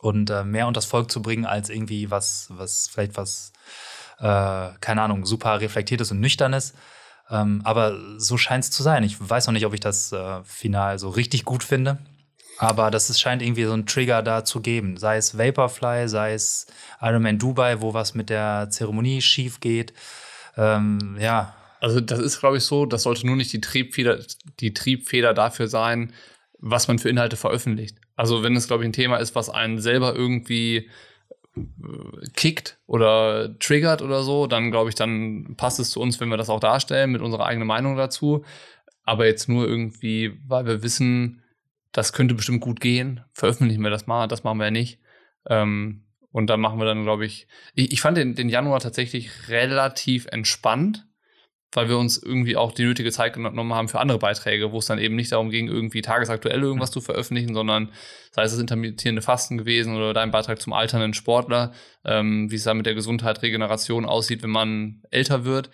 und 0.00 0.30
äh, 0.30 0.44
mehr 0.44 0.66
unters 0.66 0.86
Volk 0.86 1.10
zu 1.10 1.22
bringen 1.22 1.44
als 1.46 1.70
irgendwie 1.70 2.10
was, 2.10 2.46
was 2.50 2.88
vielleicht 2.92 3.16
was, 3.16 3.52
äh, 4.18 4.68
keine 4.80 5.02
Ahnung, 5.02 5.26
super 5.26 5.60
reflektiertes 5.60 6.10
und 6.10 6.20
nüchternes. 6.20 6.74
Ähm, 7.30 7.60
aber 7.64 7.96
so 8.18 8.36
scheint 8.36 8.64
es 8.64 8.70
zu 8.70 8.82
sein. 8.82 9.04
Ich 9.04 9.16
weiß 9.20 9.46
noch 9.46 9.52
nicht, 9.52 9.66
ob 9.66 9.74
ich 9.74 9.80
das 9.80 10.12
äh, 10.12 10.42
final 10.44 10.98
so 10.98 11.10
richtig 11.10 11.44
gut 11.44 11.62
finde. 11.62 11.98
Aber 12.58 12.90
das 12.90 13.08
ist, 13.08 13.20
scheint 13.20 13.40
irgendwie 13.42 13.64
so 13.64 13.72
einen 13.72 13.86
Trigger 13.86 14.22
da 14.22 14.44
zu 14.44 14.60
geben. 14.60 14.96
Sei 14.98 15.16
es 15.16 15.38
Vaporfly, 15.38 16.08
sei 16.08 16.34
es 16.34 16.66
Ironman 17.00 17.38
Dubai, 17.38 17.80
wo 17.80 17.94
was 17.94 18.14
mit 18.14 18.28
der 18.28 18.68
Zeremonie 18.70 19.22
schief 19.22 19.60
geht. 19.60 19.94
Ähm, 20.56 21.16
ja, 21.20 21.54
Also 21.80 22.00
das 22.00 22.18
ist, 22.18 22.40
glaube 22.40 22.58
ich, 22.58 22.64
so, 22.64 22.84
das 22.86 23.04
sollte 23.04 23.26
nur 23.26 23.36
nicht 23.36 23.52
die 23.52 23.60
Triebfeder, 23.60 24.18
die 24.60 24.74
Triebfeder 24.74 25.32
dafür 25.32 25.68
sein, 25.68 26.12
was 26.58 26.88
man 26.88 26.98
für 26.98 27.08
Inhalte 27.08 27.36
veröffentlicht. 27.36 27.96
Also 28.20 28.42
wenn 28.42 28.54
es, 28.54 28.66
glaube 28.66 28.82
ich, 28.82 28.88
ein 28.90 28.92
Thema 28.92 29.16
ist, 29.16 29.34
was 29.34 29.48
einen 29.48 29.78
selber 29.78 30.14
irgendwie 30.14 30.90
äh, 31.56 31.62
kickt 32.36 32.78
oder 32.86 33.58
triggert 33.58 34.02
oder 34.02 34.22
so, 34.24 34.46
dann 34.46 34.70
glaube 34.70 34.90
ich, 34.90 34.94
dann 34.94 35.54
passt 35.56 35.80
es 35.80 35.88
zu 35.88 36.02
uns, 36.02 36.20
wenn 36.20 36.28
wir 36.28 36.36
das 36.36 36.50
auch 36.50 36.60
darstellen 36.60 37.12
mit 37.12 37.22
unserer 37.22 37.46
eigenen 37.46 37.66
Meinung 37.66 37.96
dazu. 37.96 38.44
Aber 39.04 39.24
jetzt 39.24 39.48
nur 39.48 39.66
irgendwie, 39.66 40.38
weil 40.46 40.66
wir 40.66 40.82
wissen, 40.82 41.42
das 41.92 42.12
könnte 42.12 42.34
bestimmt 42.34 42.60
gut 42.60 42.82
gehen, 42.82 43.24
veröffentlichen 43.32 43.82
wir 43.82 43.88
das 43.88 44.06
mal, 44.06 44.28
das 44.28 44.44
machen 44.44 44.58
wir 44.58 44.66
ja 44.66 44.70
nicht. 44.70 45.00
Ähm, 45.48 46.04
und 46.30 46.48
dann 46.50 46.60
machen 46.60 46.78
wir 46.78 46.84
dann, 46.84 47.04
glaube 47.04 47.24
ich, 47.24 47.46
ich, 47.74 47.90
ich 47.90 48.02
fand 48.02 48.18
den, 48.18 48.34
den 48.34 48.50
Januar 48.50 48.80
tatsächlich 48.80 49.48
relativ 49.48 50.26
entspannt, 50.26 51.06
weil 51.72 51.88
wir 51.88 51.98
uns 51.98 52.18
irgendwie 52.18 52.56
auch 52.56 52.72
die 52.72 52.84
nötige 52.84 53.12
Zeit 53.12 53.34
genommen 53.34 53.74
haben 53.74 53.88
für 53.88 54.00
andere 54.00 54.18
Beiträge, 54.18 54.72
wo 54.72 54.78
es 54.78 54.86
dann 54.86 54.98
eben 54.98 55.14
nicht 55.14 55.32
darum 55.32 55.50
ging, 55.50 55.68
irgendwie 55.68 56.02
tagesaktuell 56.02 56.60
irgendwas 56.60 56.90
zu 56.90 57.00
veröffentlichen, 57.00 57.54
sondern 57.54 57.92
sei 58.32 58.42
es 58.42 58.52
das 58.52 58.60
intermittierende 58.60 59.22
Fasten 59.22 59.56
gewesen 59.56 59.96
oder 59.96 60.12
dein 60.12 60.30
Beitrag 60.32 60.60
zum 60.60 60.72
alternden 60.72 61.14
Sportler, 61.14 61.72
ähm, 62.04 62.50
wie 62.50 62.56
es 62.56 62.64
da 62.64 62.74
mit 62.74 62.86
der 62.86 62.94
Gesundheit, 62.94 63.42
Regeneration 63.42 64.04
aussieht, 64.04 64.42
wenn 64.42 64.50
man 64.50 65.02
älter 65.10 65.44
wird. 65.44 65.70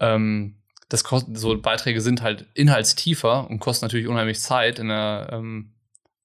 Ähm, 0.00 0.56
das 0.88 1.04
kostet, 1.04 1.38
so 1.38 1.56
Beiträge 1.60 2.00
sind 2.00 2.22
halt 2.22 2.46
inhaltstiefer 2.54 3.48
und 3.48 3.60
kosten 3.60 3.84
natürlich 3.84 4.08
unheimlich 4.08 4.40
Zeit 4.40 4.78
in 4.78 4.88
der, 4.88 5.28
ähm, 5.32 5.74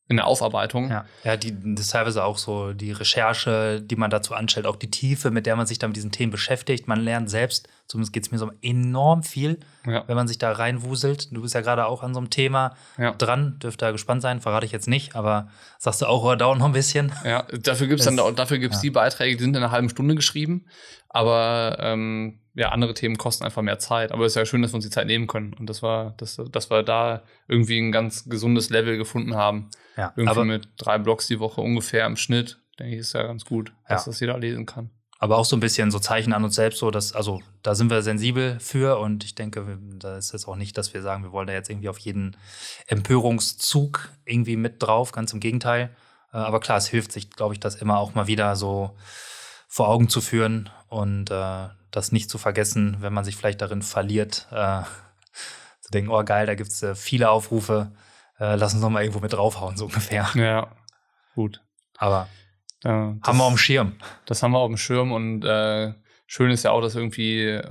in 0.07 0.18
der 0.18 0.26
Aufarbeitung. 0.26 0.90
ja. 0.90 1.06
Ja, 1.23 1.38
die, 1.38 1.56
das 1.76 1.85
ist 1.85 1.91
teilweise 1.91 2.23
auch 2.23 2.38
so 2.38 2.73
die 2.73 2.91
Recherche, 2.91 3.81
die 3.81 3.95
man 3.95 4.10
dazu 4.10 4.34
anstellt, 4.34 4.65
auch 4.65 4.76
die 4.76 4.90
Tiefe, 4.90 5.31
mit 5.31 5.45
der 5.45 5.56
man 5.56 5.68
sich 5.68 5.80
dann 5.80 5.91
mit 5.91 5.98
diesen 5.98 6.11
Themen 6.11 6.31
beschäftigt. 6.31 6.88
Man 6.88 7.02
lernt 7.02 7.30
selbst 7.30 7.68
Zumindest 7.94 8.11
geht 8.11 8.26
es 8.26 8.32
mir 8.32 8.40
so 8.40 8.49
enorm 8.64 9.22
viel, 9.22 9.60
Ja. 9.86 10.03
wenn 10.07 10.15
man 10.15 10.28
sich 10.28 10.40
da 10.40 10.52
reinwuselt. 10.52 11.32
Du 11.32 11.44
bist 11.44 11.53
ja 11.53 11.61
gerade 11.61 11.86
auch 11.86 12.02
an 12.02 12.15
so 12.15 12.20
einem 12.20 12.32
Thema 12.32 12.76
Ja. 12.98 13.11
dran, 13.11 13.60
dürft 13.60 13.84
da 13.84 13.91
gespannt 13.91 14.24
sein, 14.24 14.41
verrate 14.41 14.65
ich 14.65 14.72
jetzt 14.72 14.88
nicht, 14.88 15.15
aber 15.15 15.49
sagst 15.78 16.02
du 16.02 16.07
auch, 16.07 16.24
oh, 16.24 16.34
dauert 16.36 16.57
noch 16.57 16.65
ein 16.65 16.72
bisschen. 16.72 17.11
Ja, 17.24 17.44
dafür 17.61 17.86
gibt's 17.86 18.06
dann 18.06 18.18
Das- 18.18 18.34
dafür 18.34 18.57
gibt's 18.57 18.78
ja. 18.78 18.82
die 18.82 18.90
Beiträge, 18.90 19.38
die 19.38 19.44
sind 19.44 19.56
in 19.56 19.61
einer 19.61 19.72
halben 19.72 19.90
Stunde 19.90 20.15
geschrieben, 20.15 20.65
aber 21.10 21.78
ähm, 21.82 22.40
ja, 22.56 22.70
andere 22.70 22.95
Themen 22.95 23.18
kosten 23.18 23.44
einfach 23.45 23.61
mehr 23.61 23.78
Zeit. 23.78 24.11
Aber 24.11 24.26
es 24.26 24.32
ist 24.32 24.38
ja 24.38 24.45
schön, 24.48 24.64
dass 24.64 24.72
wir 24.72 24.78
uns 24.78 24.86
die 24.86 24.91
Zeit 24.91 25.06
nehmen 25.06 25.28
können 25.28 25.53
und 25.53 25.70
das 25.70 25.84
war, 25.84 26.15
dass, 26.18 26.41
dass 26.52 26.72
wir 26.72 26.82
da 26.82 27.22
irgendwie 27.48 27.80
ein 27.80 27.91
ganz 27.91 28.28
gesundes 28.28 28.72
Level 28.72 28.98
gefunden 28.98 29.36
haben. 29.36 29.70
Ja, 29.98 30.14
Irgendwie 30.15 30.30
aber, 30.32 30.45
mit 30.45 30.70
drei 30.78 30.98
Blogs 30.98 31.28
die 31.28 31.40
Woche 31.40 31.61
ungefähr 31.61 32.07
im 32.07 32.15
Schnitt, 32.18 32.60
denke 32.80 32.95
ich, 32.95 33.02
ist 33.02 33.14
ja 33.14 33.22
ganz 33.22 33.45
gut, 33.45 33.72
dass 33.88 34.06
das 34.06 34.20
jeder 34.20 34.40
lesen 34.40 34.65
kann. 34.65 34.90
Aber 35.23 35.37
auch 35.37 35.45
so 35.45 35.55
ein 35.55 35.61
bisschen 35.61 35.89
so 35.89 35.99
Zeichen 35.99 36.33
an 36.33 36.43
uns 36.43 36.55
selbst, 36.55 36.79
so 36.79 36.91
dass, 36.91 37.13
also 37.13 37.41
da 37.61 37.75
sind 37.75 37.89
wir 37.89 38.01
sensibel 38.01 38.59
für 38.59 38.99
und 38.99 39.23
ich 39.23 39.35
denke, 39.35 39.79
da 39.97 40.17
ist 40.17 40.33
es 40.33 40.49
auch 40.49 40.57
nicht, 40.57 40.77
dass 40.77 40.93
wir 40.93 41.01
sagen, 41.01 41.23
wir 41.23 41.31
wollen 41.31 41.47
da 41.47 41.53
jetzt 41.53 41.69
irgendwie 41.69 41.87
auf 41.87 41.97
jeden 41.99 42.35
Empörungszug 42.87 44.09
irgendwie 44.25 44.57
mit 44.57 44.83
drauf, 44.83 45.13
ganz 45.13 45.31
im 45.31 45.39
Gegenteil. 45.39 45.95
Äh, 46.33 46.39
Aber 46.39 46.59
klar, 46.59 46.77
es 46.77 46.87
hilft 46.87 47.13
sich, 47.13 47.29
glaube 47.29 47.53
ich, 47.53 47.61
das 47.61 47.75
immer 47.75 47.99
auch 47.99 48.15
mal 48.15 48.27
wieder 48.27 48.57
so 48.57 48.97
vor 49.69 49.87
Augen 49.87 50.09
zu 50.09 50.19
führen 50.19 50.69
und 50.89 51.31
äh, 51.31 51.69
das 51.89 52.11
nicht 52.11 52.29
zu 52.29 52.37
vergessen, 52.37 52.97
wenn 52.99 53.13
man 53.13 53.23
sich 53.23 53.37
vielleicht 53.37 53.61
darin 53.61 53.81
verliert, 53.81 54.47
äh, 54.51 54.81
zu 55.79 55.89
denken, 55.93 56.11
oh 56.11 56.21
geil, 56.25 56.47
da 56.47 56.55
gibt 56.55 56.69
es 56.69 56.83
äh, 56.83 56.95
viele 56.95 57.29
Aufrufe, 57.29 57.93
äh, 58.41 58.55
lass 58.55 58.73
uns 58.73 58.81
noch 58.81 58.89
mal 58.89 59.03
irgendwo 59.03 59.21
mit 59.21 59.31
draufhauen, 59.31 59.77
so 59.77 59.85
ungefähr. 59.85 60.29
Ja, 60.33 60.67
gut. 61.33 61.61
Aber 61.97 62.27
Ja, 62.84 63.15
das, 63.19 63.27
haben 63.27 63.38
wir 63.38 63.43
auf 63.43 63.53
dem 63.53 63.57
Schirm. 63.57 63.93
das 64.26 64.43
haben 64.43 64.51
wir 64.51 64.60
auf 64.60 64.69
dem 64.69 64.77
Schirm 64.77 65.11
und 65.11 65.43
äh, 65.45 65.93
schön 66.27 66.51
ist 66.51 66.64
ja 66.64 66.72
auch, 66.72 66.81
dass 66.81 66.95
irgendwie, 66.95 67.61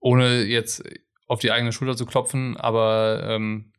ohne 0.00 0.42
jetzt 0.42 0.82
auf 1.26 1.40
die 1.40 1.52
eigene 1.52 1.72
Schulter 1.72 1.96
zu 1.96 2.06
klopfen, 2.06 2.56
aber 2.56 3.22
ähm, 3.24 3.72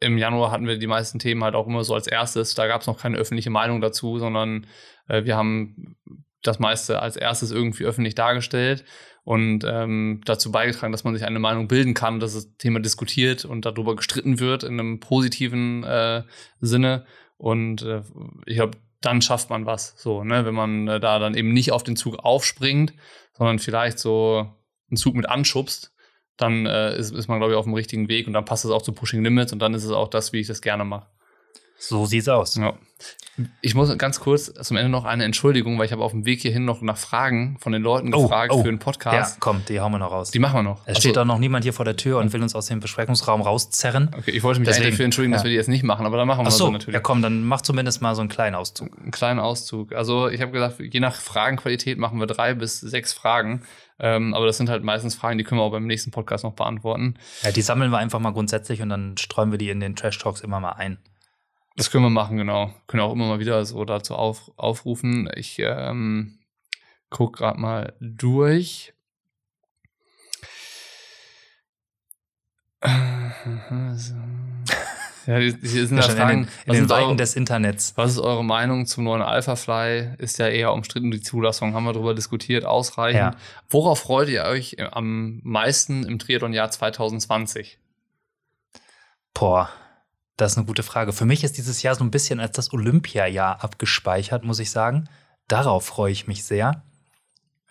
im 0.00 0.18
Januar 0.18 0.50
hatten 0.50 0.66
wir 0.66 0.78
die 0.78 0.86
meisten 0.86 1.18
Themen 1.18 1.42
halt 1.42 1.54
auch 1.54 1.66
immer 1.66 1.82
so 1.82 1.94
als 1.94 2.06
erstes. 2.06 2.54
Da 2.54 2.66
gab 2.66 2.82
es 2.82 2.86
noch 2.86 3.00
keine 3.00 3.16
öffentliche 3.16 3.50
Meinung 3.50 3.80
dazu, 3.80 4.18
sondern 4.18 4.66
äh, 5.08 5.24
wir 5.24 5.36
haben 5.36 5.96
das 6.42 6.58
meiste 6.58 7.00
als 7.00 7.16
erstes 7.16 7.50
irgendwie 7.50 7.84
öffentlich 7.84 8.14
dargestellt 8.14 8.84
und 9.24 9.64
ähm, 9.66 10.20
dazu 10.26 10.52
beigetragen, 10.52 10.92
dass 10.92 11.04
man 11.04 11.14
sich 11.14 11.24
eine 11.24 11.38
Meinung 11.38 11.68
bilden 11.68 11.94
kann, 11.94 12.20
dass 12.20 12.34
das 12.34 12.54
Thema 12.56 12.80
diskutiert 12.80 13.46
und 13.46 13.64
darüber 13.64 13.96
gestritten 13.96 14.38
wird 14.38 14.62
in 14.62 14.78
einem 14.78 15.00
positiven 15.00 15.82
äh, 15.84 16.22
Sinne. 16.60 17.06
Und 17.38 17.82
äh, 17.82 18.02
ich 18.44 18.56
glaube, 18.56 18.78
dann 19.04 19.22
schafft 19.22 19.50
man 19.50 19.66
was. 19.66 19.94
So, 19.96 20.24
ne, 20.24 20.44
wenn 20.44 20.54
man 20.54 20.88
äh, 20.88 21.00
da 21.00 21.18
dann 21.18 21.34
eben 21.34 21.52
nicht 21.52 21.72
auf 21.72 21.82
den 21.82 21.96
Zug 21.96 22.18
aufspringt, 22.18 22.94
sondern 23.32 23.58
vielleicht 23.58 23.98
so 23.98 24.48
einen 24.90 24.96
Zug 24.96 25.14
mit 25.14 25.28
anschubst, 25.28 25.92
dann 26.36 26.66
äh, 26.66 26.96
ist, 26.96 27.12
ist 27.12 27.28
man, 27.28 27.38
glaube 27.38 27.52
ich, 27.52 27.58
auf 27.58 27.64
dem 27.64 27.74
richtigen 27.74 28.08
Weg 28.08 28.26
und 28.26 28.32
dann 28.32 28.44
passt 28.44 28.64
es 28.64 28.70
auch 28.70 28.82
zu 28.82 28.92
Pushing 28.92 29.22
Limits 29.22 29.52
und 29.52 29.60
dann 29.60 29.74
ist 29.74 29.84
es 29.84 29.90
auch 29.90 30.08
das, 30.08 30.32
wie 30.32 30.40
ich 30.40 30.46
das 30.46 30.62
gerne 30.62 30.84
mache. 30.84 31.08
So 31.78 32.06
sieht's 32.06 32.28
aus. 32.28 32.54
Ja. 32.56 32.74
Ich 33.60 33.74
muss 33.74 33.96
ganz 33.98 34.20
kurz 34.20 34.52
zum 34.54 34.76
Ende 34.76 34.88
noch 34.88 35.04
eine 35.04 35.24
Entschuldigung, 35.24 35.76
weil 35.76 35.86
ich 35.86 35.92
habe 35.92 36.04
auf 36.04 36.12
dem 36.12 36.24
Weg 36.24 36.40
hierhin 36.40 36.64
noch 36.64 36.80
nach 36.82 36.96
Fragen 36.96 37.56
von 37.58 37.72
den 37.72 37.82
Leuten 37.82 38.14
Oh, 38.14 38.22
gefragt 38.22 38.52
oh. 38.52 38.62
für 38.62 38.68
einen 38.68 38.78
Ja, 38.78 38.84
Podcast. 38.84 39.40
komm, 39.40 39.62
die 39.68 39.80
hauen 39.80 39.90
wir 39.90 39.98
noch 39.98 40.12
raus. 40.12 40.30
Die 40.30 40.38
machen 40.38 40.54
wir 40.58 40.62
noch. 40.62 40.82
Es 40.84 40.90
Achso, 40.90 41.00
steht 41.00 41.18
auch 41.18 41.24
noch 41.24 41.38
niemand 41.40 41.64
hier 41.64 41.72
vor 41.72 41.84
der 41.84 41.96
Tür 41.96 42.18
und 42.18 42.32
will 42.32 42.40
uns 42.42 42.54
aus 42.54 42.66
dem 42.66 42.78
Besprechungsraum 42.78 43.42
rauszerren. 43.42 44.14
Okay, 44.16 44.30
ich 44.30 44.42
wollte 44.44 44.60
mich 44.60 44.68
Deswegen, 44.68 44.84
eigentlich 44.84 44.94
dafür 44.94 45.04
entschuldigen, 45.06 45.32
dass 45.32 45.42
ja. 45.42 45.46
wir 45.46 45.50
die 45.50 45.56
jetzt 45.56 45.68
nicht 45.68 45.82
machen, 45.82 46.06
aber 46.06 46.16
dann 46.16 46.28
machen 46.28 46.44
wir 46.44 46.48
Ach 46.48 46.52
so 46.52 46.66
so, 46.66 46.70
natürlich. 46.70 46.94
ja 46.94 47.00
komm, 47.00 47.22
dann 47.22 47.42
mach 47.44 47.60
zumindest 47.62 48.00
mal 48.00 48.14
so 48.14 48.20
einen 48.22 48.30
kleinen 48.30 48.54
Auszug. 48.54 48.96
einen 48.96 49.10
kleinen 49.10 49.40
Auszug. 49.40 49.92
Also 49.92 50.28
ich 50.28 50.40
habe 50.40 50.52
gesagt, 50.52 50.76
je 50.78 51.00
nach 51.00 51.16
Fragenqualität 51.16 51.98
machen 51.98 52.20
wir 52.20 52.28
drei 52.28 52.54
bis 52.54 52.78
sechs 52.80 53.12
Fragen. 53.12 53.62
Ähm, 53.98 54.32
aber 54.34 54.46
das 54.46 54.56
sind 54.58 54.68
halt 54.70 54.84
meistens 54.84 55.16
Fragen, 55.16 55.38
die 55.38 55.44
können 55.44 55.60
wir 55.60 55.64
auch 55.64 55.72
beim 55.72 55.86
nächsten 55.86 56.12
Podcast 56.12 56.44
noch 56.44 56.52
beantworten. 56.54 57.16
Ja, 57.42 57.50
die 57.50 57.62
sammeln 57.62 57.90
wir 57.90 57.98
einfach 57.98 58.20
mal 58.20 58.32
grundsätzlich 58.32 58.80
und 58.80 58.88
dann 58.90 59.16
streuen 59.18 59.50
wir 59.50 59.58
die 59.58 59.70
in 59.70 59.80
den 59.80 59.96
Trash 59.96 60.18
Talks 60.18 60.40
immer 60.40 60.60
mal 60.60 60.72
ein. 60.72 60.98
Das 61.76 61.90
können 61.90 62.04
wir 62.04 62.10
machen, 62.10 62.36
genau. 62.36 62.72
Können 62.86 63.02
auch 63.02 63.12
immer 63.12 63.26
mal 63.26 63.40
wieder 63.40 63.64
so 63.64 63.84
dazu 63.84 64.14
auf, 64.14 64.50
aufrufen. 64.56 65.28
Ich 65.34 65.58
ähm, 65.58 66.38
guck 67.10 67.36
gerade 67.36 67.58
mal 67.58 67.94
durch. 68.00 68.92
So. 73.96 74.14
Ja, 75.26 75.38
die, 75.38 75.54
die 75.58 75.66
sind 75.66 75.96
Ja, 75.96 76.02
da 76.02 76.02
schon 76.02 76.10
in 76.10 76.18
Fragen. 76.18 76.42
den, 76.42 76.42
in 76.42 76.48
was, 76.66 76.76
den 76.76 76.88
Weiten 76.90 77.04
eure, 77.06 77.16
des 77.16 77.34
Internets. 77.34 77.92
was 77.96 78.10
ist 78.10 78.18
eure 78.18 78.44
Meinung 78.44 78.84
zum 78.84 79.04
neuen 79.04 79.22
Alphafly? 79.22 80.10
Ist 80.18 80.38
ja 80.38 80.48
eher 80.48 80.70
umstritten, 80.74 81.10
die 81.10 81.22
Zulassung. 81.22 81.72
Haben 81.72 81.84
wir 81.84 81.94
darüber 81.94 82.12
diskutiert, 82.14 82.66
ausreichend. 82.66 83.20
Ja. 83.20 83.36
Worauf 83.70 84.00
freut 84.00 84.28
ihr 84.28 84.42
euch 84.44 84.76
am 84.94 85.40
meisten 85.42 86.04
im 86.04 86.18
Triathlon-Jahr 86.18 86.70
2020? 86.70 87.78
Boah, 89.32 89.70
das 90.36 90.52
ist 90.52 90.58
eine 90.58 90.66
gute 90.66 90.82
Frage. 90.82 91.12
Für 91.12 91.24
mich 91.24 91.44
ist 91.44 91.58
dieses 91.58 91.82
Jahr 91.82 91.94
so 91.94 92.04
ein 92.04 92.10
bisschen 92.10 92.40
als 92.40 92.56
das 92.56 92.72
Olympia-Jahr 92.72 93.62
abgespeichert, 93.62 94.44
muss 94.44 94.58
ich 94.58 94.70
sagen. 94.70 95.08
Darauf 95.46 95.84
freue 95.84 96.12
ich 96.12 96.26
mich 96.26 96.44
sehr. 96.44 96.82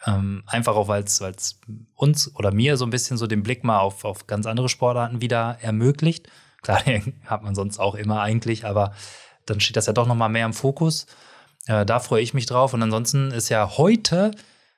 Ähm, 0.06 0.44
einfach 0.46 0.76
auch, 0.76 0.88
weil 0.88 1.04
es 1.04 1.60
uns 1.96 2.34
oder 2.36 2.54
mir 2.54 2.78
so 2.78 2.86
ein 2.86 2.90
bisschen 2.90 3.18
so 3.18 3.28
den 3.28 3.44
Blick 3.44 3.64
mal 3.64 3.80
auf, 3.80 4.06
auf 4.06 4.28
ganz 4.28 4.46
andere 4.46 4.70
Sportarten 4.70 5.22
wieder 5.22 5.58
ermöglicht. 5.62 6.30
Klar, 6.62 6.82
den 6.84 7.22
hat 7.26 7.44
man 7.44 7.56
sonst 7.56 7.80
auch 7.80 7.96
immer 7.96 8.22
eigentlich, 8.22 8.66
aber 8.66 8.94
dann 9.46 9.60
steht 9.60 9.76
das 9.76 9.88
ja 9.88 9.94
doch 9.94 10.08
noch 10.08 10.16
mal 10.16 10.30
mehr 10.30 10.46
im 10.46 10.54
Fokus. 10.54 11.06
Äh, 11.66 11.86
da 11.86 12.00
freue 12.00 12.22
ich 12.22 12.34
mich 12.34 12.46
drauf. 12.46 12.74
Und 12.74 12.82
ansonsten 12.84 13.32
ist 13.32 13.50
ja 13.50 13.78
heute 13.78 14.32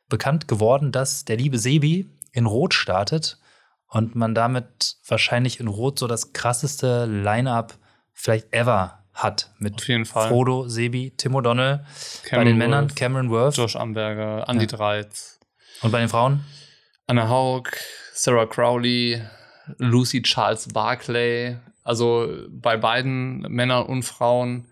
bekannt 0.10 0.48
geworden, 0.48 0.92
dass 0.92 1.26
der 1.26 1.38
liebe 1.38 1.60
Sebi 1.60 2.10
in 2.32 2.46
Rot 2.46 2.74
startet 2.74 3.40
und 3.88 4.16
man 4.16 4.36
damit 4.36 4.96
wahrscheinlich 5.08 5.60
in 5.60 5.68
Rot 5.68 6.00
so 6.00 6.08
das 6.08 6.34
krasseste 6.34 7.06
Line-up 7.06 7.76
vielleicht 8.14 8.54
ever 8.54 9.04
hat. 9.14 9.52
Mit 9.60 9.76
Auf 9.76 9.88
jeden 9.88 10.06
Fall. 10.06 10.30
Frodo, 10.30 10.68
Sebi, 10.68 11.14
Tim 11.16 11.36
O'Donnell, 11.36 11.86
bei 12.32 12.44
den 12.44 12.58
Männern 12.58 12.86
Worth, 12.86 12.96
Cameron 12.96 13.30
Worth 13.30 13.58
Josh 13.58 13.76
Amberger, 13.76 14.48
Andy 14.50 14.66
Ja. 14.66 14.78
Dreiz, 14.78 15.40
und 15.82 15.92
bei 15.92 16.00
den 16.00 16.10
Frauen 16.10 16.44
Anna 17.08 17.30
Haug, 17.30 17.70
Sarah 18.14 18.46
Crowley, 18.48 19.22
Lucy 19.78 20.22
Charles 20.22 20.68
Barclay. 20.70 21.58
Also 21.84 22.28
bei 22.50 22.78
beiden 22.78 23.42
Männern 23.42 23.86
und 23.86 24.04
Frauen 24.04 24.68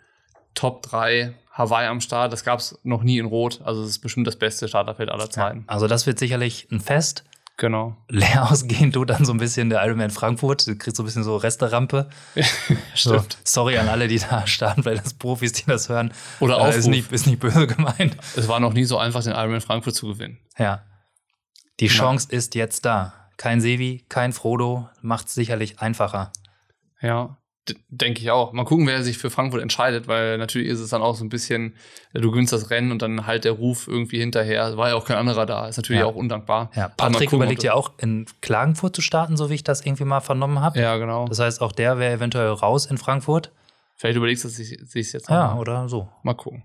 Top 0.55 0.81
3 0.83 1.35
Hawaii 1.51 1.87
am 1.87 2.01
Start. 2.01 2.33
Das 2.33 2.43
gab 2.43 2.59
es 2.59 2.79
noch 2.83 3.03
nie 3.03 3.19
in 3.19 3.27
Rot. 3.27 3.61
Also 3.63 3.83
es 3.83 3.89
ist 3.91 3.99
bestimmt 3.99 4.25
das 4.25 4.35
beste 4.35 4.67
Starterfeld 4.67 5.09
aller 5.09 5.29
Zeiten. 5.29 5.63
Also 5.67 5.87
das 5.87 6.07
wird 6.07 6.17
sicherlich 6.17 6.67
ein 6.71 6.79
Fest. 6.79 7.23
Genau. 7.57 7.95
Leer 8.09 8.49
ausgehen 8.51 8.91
tut 8.91 9.09
dann 9.09 9.25
so 9.25 9.31
ein 9.31 9.37
bisschen 9.37 9.69
der 9.69 9.85
Ironman 9.85 10.09
Frankfurt. 10.09 10.67
Du 10.67 10.75
kriegst 10.75 10.97
so 10.97 11.03
ein 11.03 11.05
bisschen 11.05 11.23
so 11.23 11.37
Resterampe. 11.37 12.09
So, 12.95 13.15
Stimmt. 13.15 13.37
sorry 13.43 13.77
an 13.77 13.89
alle, 13.89 14.07
die 14.07 14.19
da 14.19 14.45
starten, 14.45 14.85
weil 14.85 14.97
das 14.97 15.15
Profis, 15.15 15.51
die 15.53 15.65
das 15.65 15.89
hören. 15.89 16.13
Oder 16.39 16.57
äh, 16.57 16.61
Aufruf. 16.61 16.75
ist 16.75 16.87
nicht, 16.87 17.11
ist 17.11 17.25
nicht 17.27 17.39
böse 17.39 17.65
gemeint. 17.67 18.15
Es 18.35 18.47
war 18.47 18.59
noch 18.59 18.73
nie 18.73 18.85
so 18.85 18.97
einfach, 18.97 19.23
den 19.23 19.33
Ironman 19.33 19.61
Frankfurt 19.61 19.95
zu 19.95 20.07
gewinnen. 20.07 20.37
Ja. 20.57 20.83
Die 21.79 21.87
Chance 21.87 22.27
ist 22.29 22.55
jetzt 22.55 22.85
da. 22.85 23.13
Kein 23.37 23.61
Sevi, 23.61 24.05
kein 24.09 24.31
Frodo, 24.31 24.89
macht 25.01 25.27
es 25.27 25.33
sicherlich 25.33 25.79
einfacher. 25.79 26.31
Ja, 27.01 27.37
denke 27.89 28.21
ich 28.21 28.29
auch. 28.31 28.51
Mal 28.53 28.65
gucken, 28.65 28.87
wer 28.87 29.03
sich 29.03 29.17
für 29.17 29.29
Frankfurt 29.29 29.61
entscheidet, 29.61 30.07
weil 30.07 30.37
natürlich 30.37 30.67
ist 30.67 30.79
es 30.79 30.89
dann 30.89 31.01
auch 31.01 31.15
so 31.15 31.23
ein 31.23 31.29
bisschen, 31.29 31.75
du 32.13 32.29
gewinnst 32.31 32.51
das 32.51 32.69
Rennen 32.69 32.91
und 32.91 33.01
dann 33.01 33.25
halt 33.25 33.45
der 33.45 33.53
Ruf 33.53 33.87
irgendwie 33.87 34.19
hinterher. 34.19 34.75
War 34.77 34.89
ja 34.89 34.95
auch 34.95 35.05
kein 35.05 35.17
anderer 35.17 35.45
da. 35.45 35.67
Ist 35.67 35.77
natürlich 35.77 36.01
Ja. 36.01 36.07
auch 36.07 36.15
undankbar. 36.15 36.69
Ja, 36.75 36.89
Patrick 36.89 37.29
gucken, 37.29 37.37
überlegt 37.43 37.63
ja 37.63 37.73
auch 37.73 37.91
in 37.97 38.25
Klagenfurt 38.41 38.95
zu 38.95 39.01
starten, 39.01 39.37
so 39.37 39.49
wie 39.49 39.55
ich 39.55 39.63
das 39.63 39.85
irgendwie 39.85 40.03
mal 40.05 40.19
vernommen 40.21 40.59
habe. 40.61 40.79
Ja, 40.79 40.97
genau. 40.97 41.27
Das 41.27 41.39
heißt, 41.39 41.61
auch 41.61 41.71
der 41.71 41.97
wäre 41.99 42.13
eventuell 42.13 42.49
raus 42.49 42.85
in 42.85 42.97
Frankfurt. 42.97 43.51
Vielleicht 43.95 44.17
überlegst 44.17 44.43
du 44.43 44.49
sich 44.49 44.77
sich 44.83 45.13
jetzt 45.13 45.29
Ja, 45.29 45.53
mal. 45.53 45.59
oder 45.59 45.87
so. 45.87 46.09
Mal 46.23 46.33
gucken. 46.33 46.63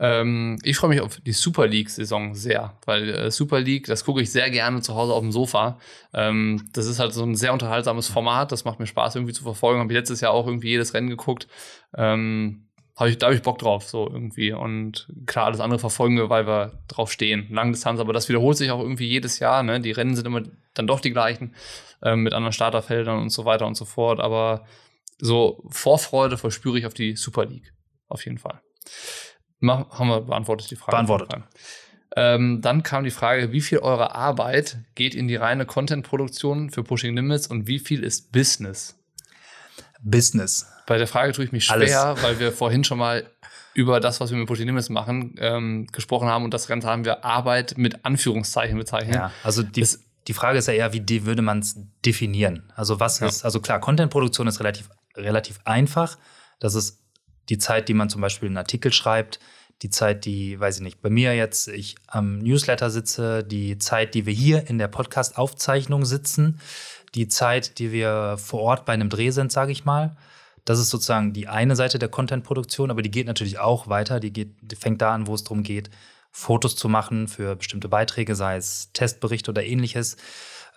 Ähm, 0.00 0.58
ich 0.62 0.76
freue 0.76 0.90
mich 0.90 1.00
auf 1.00 1.20
die 1.20 1.32
Super 1.32 1.66
League-Saison 1.66 2.34
sehr, 2.34 2.74
weil 2.86 3.08
äh, 3.10 3.30
Super 3.30 3.60
League, 3.60 3.86
das 3.86 4.04
gucke 4.04 4.22
ich 4.22 4.32
sehr 4.32 4.50
gerne 4.50 4.80
zu 4.80 4.94
Hause 4.94 5.12
auf 5.12 5.20
dem 5.20 5.30
Sofa. 5.30 5.78
Ähm, 6.14 6.68
das 6.72 6.86
ist 6.86 6.98
halt 6.98 7.12
so 7.12 7.22
ein 7.22 7.36
sehr 7.36 7.52
unterhaltsames 7.52 8.08
Format, 8.08 8.50
das 8.50 8.64
macht 8.64 8.80
mir 8.80 8.86
Spaß 8.86 9.14
irgendwie 9.16 9.34
zu 9.34 9.42
verfolgen. 9.42 9.80
Habe 9.80 9.92
ich 9.92 9.96
letztes 9.98 10.20
Jahr 10.20 10.32
auch 10.32 10.46
irgendwie 10.46 10.68
jedes 10.70 10.94
Rennen 10.94 11.10
geguckt. 11.10 11.46
Ähm, 11.96 12.66
hab 12.96 13.08
ich, 13.08 13.18
da 13.18 13.26
habe 13.26 13.36
ich 13.36 13.42
Bock 13.42 13.58
drauf, 13.58 13.84
so 13.84 14.08
irgendwie. 14.10 14.52
Und 14.52 15.08
klar, 15.26 15.46
alles 15.46 15.60
andere 15.60 15.78
verfolgen 15.78 16.16
wir, 16.16 16.28
weil 16.28 16.46
wir 16.46 16.72
drauf 16.88 17.10
stehen. 17.12 17.46
Langdistanz, 17.50 18.00
aber 18.00 18.12
das 18.12 18.28
wiederholt 18.28 18.58
sich 18.58 18.70
auch 18.70 18.80
irgendwie 18.80 19.06
jedes 19.06 19.38
Jahr. 19.38 19.62
Ne? 19.62 19.80
Die 19.80 19.92
Rennen 19.92 20.16
sind 20.16 20.26
immer 20.26 20.42
dann 20.74 20.86
doch 20.86 21.00
die 21.00 21.10
gleichen, 21.12 21.54
ähm, 22.02 22.22
mit 22.22 22.32
anderen 22.34 22.52
Starterfeldern 22.52 23.18
und 23.18 23.30
so 23.30 23.44
weiter 23.44 23.66
und 23.66 23.74
so 23.76 23.84
fort. 23.86 24.20
Aber 24.20 24.64
so 25.20 25.64
Vorfreude 25.70 26.38
verspüre 26.38 26.78
ich 26.78 26.86
auf 26.86 26.94
die 26.94 27.16
Super 27.16 27.44
League. 27.44 27.72
Auf 28.08 28.24
jeden 28.24 28.38
Fall. 28.38 28.60
Mach, 29.60 29.90
haben 29.98 30.08
wir 30.08 30.22
beantwortet 30.22 30.70
die 30.70 30.76
Frage. 30.76 30.92
Beantwortet. 30.92 31.42
Ähm, 32.16 32.60
dann 32.60 32.82
kam 32.82 33.04
die 33.04 33.10
Frage, 33.10 33.52
wie 33.52 33.60
viel 33.60 33.78
eurer 33.78 34.16
Arbeit 34.16 34.78
geht 34.94 35.14
in 35.14 35.28
die 35.28 35.36
reine 35.36 35.64
Content-Produktion 35.64 36.70
für 36.70 36.82
Pushing 36.82 37.14
Limits 37.14 37.46
und 37.46 37.68
wie 37.68 37.78
viel 37.78 38.02
ist 38.02 38.32
Business? 38.32 38.98
Business. 40.02 40.66
Bei 40.86 40.98
der 40.98 41.06
Frage 41.06 41.32
tue 41.32 41.44
ich 41.44 41.52
mich 41.52 41.66
schwer, 41.66 42.04
Alles. 42.06 42.22
weil 42.22 42.40
wir 42.40 42.52
vorhin 42.52 42.82
schon 42.82 42.98
mal 42.98 43.30
über 43.74 44.00
das, 44.00 44.20
was 44.20 44.30
wir 44.30 44.38
mit 44.38 44.48
Pushing 44.48 44.66
Limits 44.66 44.88
machen, 44.88 45.36
ähm, 45.38 45.86
gesprochen 45.92 46.26
haben 46.26 46.44
und 46.44 46.52
das 46.52 46.66
Ganze 46.66 46.88
haben 46.88 47.04
wir 47.04 47.24
Arbeit 47.24 47.74
mit 47.76 48.04
Anführungszeichen 48.04 48.76
bezeichnet. 48.76 49.14
Ja, 49.14 49.32
also 49.44 49.62
die, 49.62 49.82
es, 49.82 50.02
die 50.26 50.32
Frage 50.32 50.58
ist 50.58 50.66
ja 50.66 50.74
eher, 50.74 50.92
wie 50.92 51.26
würde 51.26 51.42
man 51.42 51.60
es 51.60 51.76
definieren? 52.04 52.72
Also 52.74 52.98
was 52.98 53.20
ja. 53.20 53.28
ist, 53.28 53.44
also 53.44 53.60
klar, 53.60 53.78
Contentproduktion 53.78 54.48
ist 54.48 54.58
relativ, 54.58 54.88
relativ 55.20 55.60
einfach. 55.64 56.18
Das 56.58 56.74
ist 56.74 57.00
die 57.48 57.58
Zeit, 57.58 57.88
die 57.88 57.94
man 57.94 58.08
zum 58.08 58.20
Beispiel 58.20 58.48
einen 58.48 58.58
Artikel 58.58 58.92
schreibt, 58.92 59.40
die 59.82 59.90
Zeit, 59.90 60.24
die, 60.24 60.60
weiß 60.60 60.76
ich 60.76 60.82
nicht, 60.82 61.00
bei 61.00 61.08
mir 61.08 61.34
jetzt, 61.34 61.68
ich 61.68 61.96
am 62.06 62.38
Newsletter 62.38 62.90
sitze, 62.90 63.42
die 63.42 63.78
Zeit, 63.78 64.14
die 64.14 64.26
wir 64.26 64.34
hier 64.34 64.68
in 64.68 64.78
der 64.78 64.88
Podcast-Aufzeichnung 64.88 66.04
sitzen, 66.04 66.60
die 67.14 67.28
Zeit, 67.28 67.78
die 67.78 67.90
wir 67.90 68.36
vor 68.38 68.60
Ort 68.60 68.84
bei 68.84 68.92
einem 68.92 69.08
Dreh 69.08 69.30
sind, 69.30 69.50
sage 69.50 69.72
ich 69.72 69.84
mal. 69.84 70.16
Das 70.66 70.78
ist 70.78 70.90
sozusagen 70.90 71.32
die 71.32 71.48
eine 71.48 71.76
Seite 71.76 71.98
der 71.98 72.10
Content-Produktion, 72.10 72.90
aber 72.90 73.02
die 73.02 73.10
geht 73.10 73.26
natürlich 73.26 73.58
auch 73.58 73.88
weiter. 73.88 74.20
Die, 74.20 74.32
geht, 74.32 74.54
die 74.60 74.76
fängt 74.76 75.00
da 75.00 75.14
an, 75.14 75.26
wo 75.26 75.34
es 75.34 75.44
darum 75.44 75.62
geht, 75.62 75.90
Fotos 76.30 76.76
zu 76.76 76.88
machen 76.88 77.26
für 77.26 77.56
bestimmte 77.56 77.88
Beiträge, 77.88 78.36
sei 78.36 78.56
es 78.56 78.92
Testberichte 78.92 79.50
oder 79.50 79.64
ähnliches, 79.64 80.16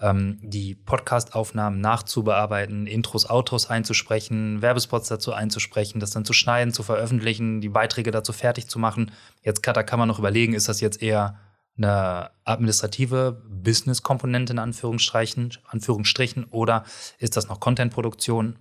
ähm, 0.04 0.38
die 0.42 0.76
Podcast-Aufnahmen 0.76 1.80
nachzubearbeiten, 1.80 2.88
Intros, 2.88 3.30
Outros 3.30 3.70
einzusprechen, 3.70 4.62
Werbespots 4.62 5.08
dazu 5.08 5.32
einzusprechen, 5.32 6.02
das 6.02 6.12
dann 6.12 6.26
zu 6.26 6.34
schneiden, 6.34 6.74
zu 6.74 6.84
veröffentlichen, 6.84 7.62
die 7.62 7.70
Beiträge 7.70 8.12
dazu 8.12 8.34
fertig 8.34 8.68
zu 8.68 8.80
machen. 8.80 9.12
Jetzt 9.44 9.66
da 9.66 9.82
kann 9.82 10.00
man 10.00 10.10
noch 10.10 10.20
überlegen, 10.20 10.54
ist 10.54 10.68
das 10.68 10.82
jetzt 10.82 11.02
eher 11.02 11.40
eine 11.78 12.32
administrative 12.44 13.42
Business-Komponente 13.48 14.52
in 14.52 14.60
Anführungsstrichen, 14.60 15.54
Anführungsstrichen 15.70 16.44
oder 16.46 16.84
ist 17.18 17.38
das 17.38 17.48
noch 17.48 17.62
Content-Produktion? 17.62 18.58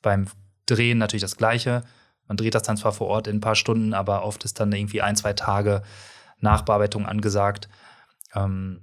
Beim 0.00 0.28
Drehen 0.66 0.98
natürlich 0.98 1.22
das 1.22 1.36
Gleiche. 1.36 1.82
Man 2.28 2.36
dreht 2.36 2.54
das 2.54 2.62
dann 2.62 2.76
zwar 2.76 2.92
vor 2.92 3.08
Ort 3.08 3.26
in 3.26 3.38
ein 3.38 3.40
paar 3.40 3.56
Stunden, 3.56 3.94
aber 3.94 4.22
oft 4.22 4.44
ist 4.44 4.60
dann 4.60 4.70
irgendwie 4.70 5.02
ein, 5.02 5.16
zwei 5.16 5.32
Tage 5.32 5.82
Nachbearbeitung 6.40 7.04
angesagt. 7.04 7.68
Ähm, 8.34 8.82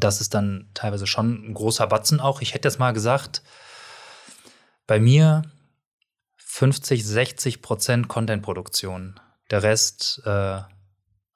das 0.00 0.20
ist 0.20 0.34
dann 0.34 0.68
teilweise 0.74 1.06
schon 1.06 1.50
ein 1.50 1.54
großer 1.54 1.86
Batzen 1.86 2.20
auch. 2.20 2.40
Ich 2.40 2.54
hätte 2.54 2.68
jetzt 2.68 2.78
mal 2.78 2.92
gesagt, 2.92 3.42
bei 4.86 4.98
mir 4.98 5.42
50, 6.36 7.06
60 7.06 7.62
Prozent 7.62 8.08
Content-Produktion. 8.08 9.20
Der 9.50 9.62
Rest, 9.62 10.22
äh, 10.24 10.60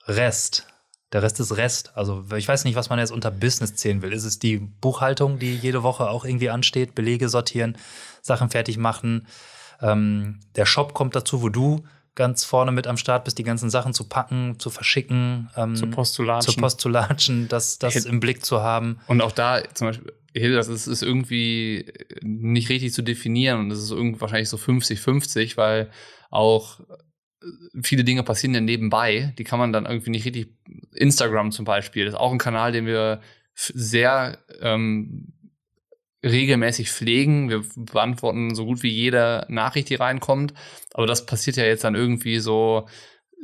Rest. 0.06 0.66
Der 1.12 1.22
Rest 1.22 1.38
ist 1.38 1.56
Rest. 1.56 1.96
Also 1.96 2.24
ich 2.36 2.48
weiß 2.48 2.64
nicht, 2.64 2.74
was 2.74 2.90
man 2.90 2.98
jetzt 2.98 3.12
unter 3.12 3.30
Business 3.30 3.76
zählen 3.76 4.02
will. 4.02 4.12
Ist 4.12 4.24
es 4.24 4.40
die 4.40 4.56
Buchhaltung, 4.58 5.38
die 5.38 5.54
jede 5.54 5.82
Woche 5.82 6.08
auch 6.08 6.24
irgendwie 6.24 6.50
ansteht, 6.50 6.94
Belege 6.94 7.28
sortieren, 7.28 7.78
Sachen 8.20 8.50
fertig 8.50 8.76
machen? 8.76 9.28
Ähm, 9.80 10.40
der 10.56 10.66
Shop 10.66 10.92
kommt 10.94 11.14
dazu, 11.14 11.40
wo 11.42 11.48
du 11.48 11.84
ganz 12.14 12.44
vorne 12.44 12.72
mit 12.72 12.86
am 12.86 12.96
Start 12.96 13.24
bist, 13.24 13.38
die 13.38 13.42
ganzen 13.42 13.70
Sachen 13.70 13.92
zu 13.92 14.08
packen, 14.08 14.58
zu 14.58 14.70
verschicken, 14.70 15.50
ähm, 15.56 15.74
zur 15.74 15.90
Post 15.90 16.14
zu 16.14 16.22
latschen, 16.22 16.54
zur 16.54 16.62
Post 16.62 16.80
zu 16.80 16.88
latschen 16.88 17.48
das, 17.48 17.78
das 17.78 18.04
im 18.04 18.20
Blick 18.20 18.44
zu 18.44 18.62
haben. 18.62 19.00
Und 19.06 19.20
auch 19.20 19.32
da 19.32 19.62
zum 19.74 19.88
Beispiel, 19.88 20.54
das 20.54 20.68
ist, 20.68 20.86
ist 20.86 21.02
irgendwie 21.02 21.92
nicht 22.22 22.68
richtig 22.68 22.92
zu 22.92 23.02
definieren 23.02 23.60
und 23.60 23.68
das 23.68 23.80
ist 23.80 23.90
irgendwie 23.90 24.20
wahrscheinlich 24.20 24.48
so 24.48 24.56
50-50, 24.56 25.56
weil 25.56 25.90
auch 26.30 26.80
viele 27.82 28.04
Dinge 28.04 28.22
passieren 28.22 28.54
ja 28.54 28.60
nebenbei, 28.60 29.34
die 29.38 29.44
kann 29.44 29.58
man 29.58 29.72
dann 29.72 29.86
irgendwie 29.86 30.10
nicht 30.10 30.24
richtig. 30.24 30.48
Instagram 30.92 31.50
zum 31.50 31.64
Beispiel, 31.64 32.04
das 32.04 32.14
ist 32.14 32.20
auch 32.20 32.32
ein 32.32 32.38
Kanal, 32.38 32.72
den 32.72 32.86
wir 32.86 33.20
sehr 33.54 34.38
ähm, 34.60 35.32
regelmäßig 36.24 36.90
pflegen. 36.90 37.50
Wir 37.50 37.62
beantworten 37.76 38.54
so 38.54 38.64
gut 38.64 38.82
wie 38.82 38.90
jede 38.90 39.46
Nachricht, 39.48 39.90
die 39.90 39.94
reinkommt. 39.94 40.54
Aber 40.92 41.06
das 41.06 41.26
passiert 41.26 41.56
ja 41.56 41.64
jetzt 41.64 41.84
dann 41.84 41.94
irgendwie 41.94 42.38
so 42.38 42.88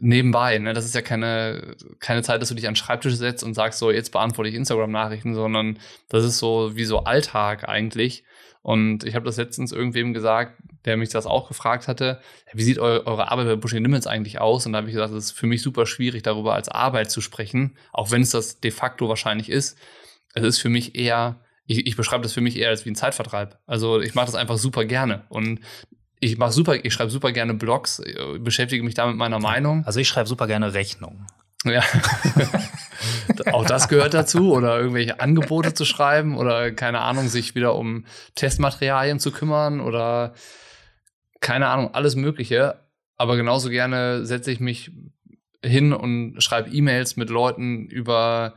nebenbei. 0.01 0.59
Ne? 0.59 0.73
Das 0.73 0.85
ist 0.85 0.95
ja 0.95 1.03
keine, 1.03 1.77
keine 1.99 2.23
Zeit, 2.23 2.41
dass 2.41 2.49
du 2.49 2.55
dich 2.55 2.67
an 2.67 2.73
den 2.73 2.77
Schreibtisch 2.77 3.15
setzt 3.15 3.45
und 3.45 3.55
sagst, 3.55 3.79
so, 3.79 3.91
jetzt 3.91 4.13
beantworte 4.13 4.49
ich 4.49 4.55
Instagram-Nachrichten, 4.55 5.35
sondern 5.35 5.79
das 6.09 6.25
ist 6.25 6.39
so 6.39 6.75
wie 6.75 6.85
so 6.85 7.05
Alltag 7.05 7.69
eigentlich. 7.69 8.25
Und 8.63 9.05
ich 9.05 9.15
habe 9.15 9.25
das 9.25 9.37
letztens 9.37 9.73
irgendwem 9.73 10.13
gesagt, 10.13 10.61
der 10.85 10.97
mich 10.97 11.09
das 11.09 11.27
auch 11.27 11.49
gefragt 11.49 11.89
hatte, 11.89 12.21
wie 12.53 12.63
sieht 12.63 12.79
eu 12.79 13.03
eure 13.05 13.31
Arbeit 13.31 13.47
bei 13.47 13.57
Pushing 13.57 13.83
Limits 13.83 14.07
eigentlich 14.07 14.41
aus? 14.41 14.67
Und 14.67 14.73
da 14.73 14.79
habe 14.79 14.89
ich 14.89 14.95
gesagt, 14.95 15.13
es 15.13 15.27
ist 15.27 15.33
für 15.33 15.47
mich 15.47 15.63
super 15.63 15.87
schwierig, 15.87 16.23
darüber 16.23 16.55
als 16.55 16.69
Arbeit 16.69 17.11
zu 17.11 17.21
sprechen, 17.21 17.77
auch 17.93 18.11
wenn 18.11 18.23
es 18.23 18.31
das 18.31 18.61
de 18.61 18.71
facto 18.71 19.09
wahrscheinlich 19.09 19.49
ist. 19.49 19.79
Es 20.35 20.45
ist 20.45 20.59
für 20.59 20.69
mich 20.69 20.95
eher 20.95 21.41
ich, 21.71 21.87
ich 21.87 21.97
beschreibe 21.97 22.25
das 22.25 22.33
für 22.33 22.41
mich 22.41 22.57
eher 22.59 22.69
als 22.69 22.85
wie 22.85 22.91
ein 22.91 22.97
Zeitvertreib. 22.97 23.59
Also 23.67 24.01
ich 24.01 24.15
mache 24.15 24.27
das 24.27 24.35
einfach 24.35 24.59
super 24.59 24.85
gerne. 24.85 25.25
Und 25.29 25.61
ich 26.19 26.37
mache 26.37 26.51
super, 26.51 26.85
ich 26.85 26.93
schreibe 26.93 27.13
super 27.13 27.31
gerne 27.31 27.55
Blogs, 27.55 28.01
äh, 28.01 28.39
beschäftige 28.41 28.83
mich 28.83 28.95
da 28.95 29.07
mit 29.07 29.17
meiner 29.17 29.39
Meinung. 29.39 29.85
Also 29.87 30.01
ich 30.01 30.09
schreibe 30.09 30.29
super 30.29 30.49
gerne 30.49 30.75
Rechnungen. 30.75 31.27
Ja. 31.65 31.83
auch 33.53 33.65
das 33.67 33.89
gehört 33.89 34.15
dazu 34.15 34.53
oder 34.53 34.79
irgendwelche 34.81 35.21
Angebote 35.21 35.73
zu 35.73 35.85
schreiben 35.85 36.37
oder 36.37 36.73
keine 36.73 37.01
Ahnung, 37.03 37.29
sich 37.29 37.55
wieder 37.55 37.77
um 37.77 38.05
Testmaterialien 38.35 39.21
zu 39.21 39.31
kümmern 39.31 39.81
oder 39.81 40.35
keine 41.41 41.69
Ahnung, 41.69 41.95
alles 41.95 42.17
Mögliche. 42.17 42.81
Aber 43.17 43.37
genauso 43.37 43.71
gerne 43.71 44.27
setze 44.27 44.51
ich 44.51 44.59
mich 44.59 44.91
hin 45.65 45.93
und 45.93 46.43
schreibe 46.43 46.71
E-Mails 46.71 47.17
mit 47.17 47.31
Leuten 47.31 47.87
über 47.87 48.55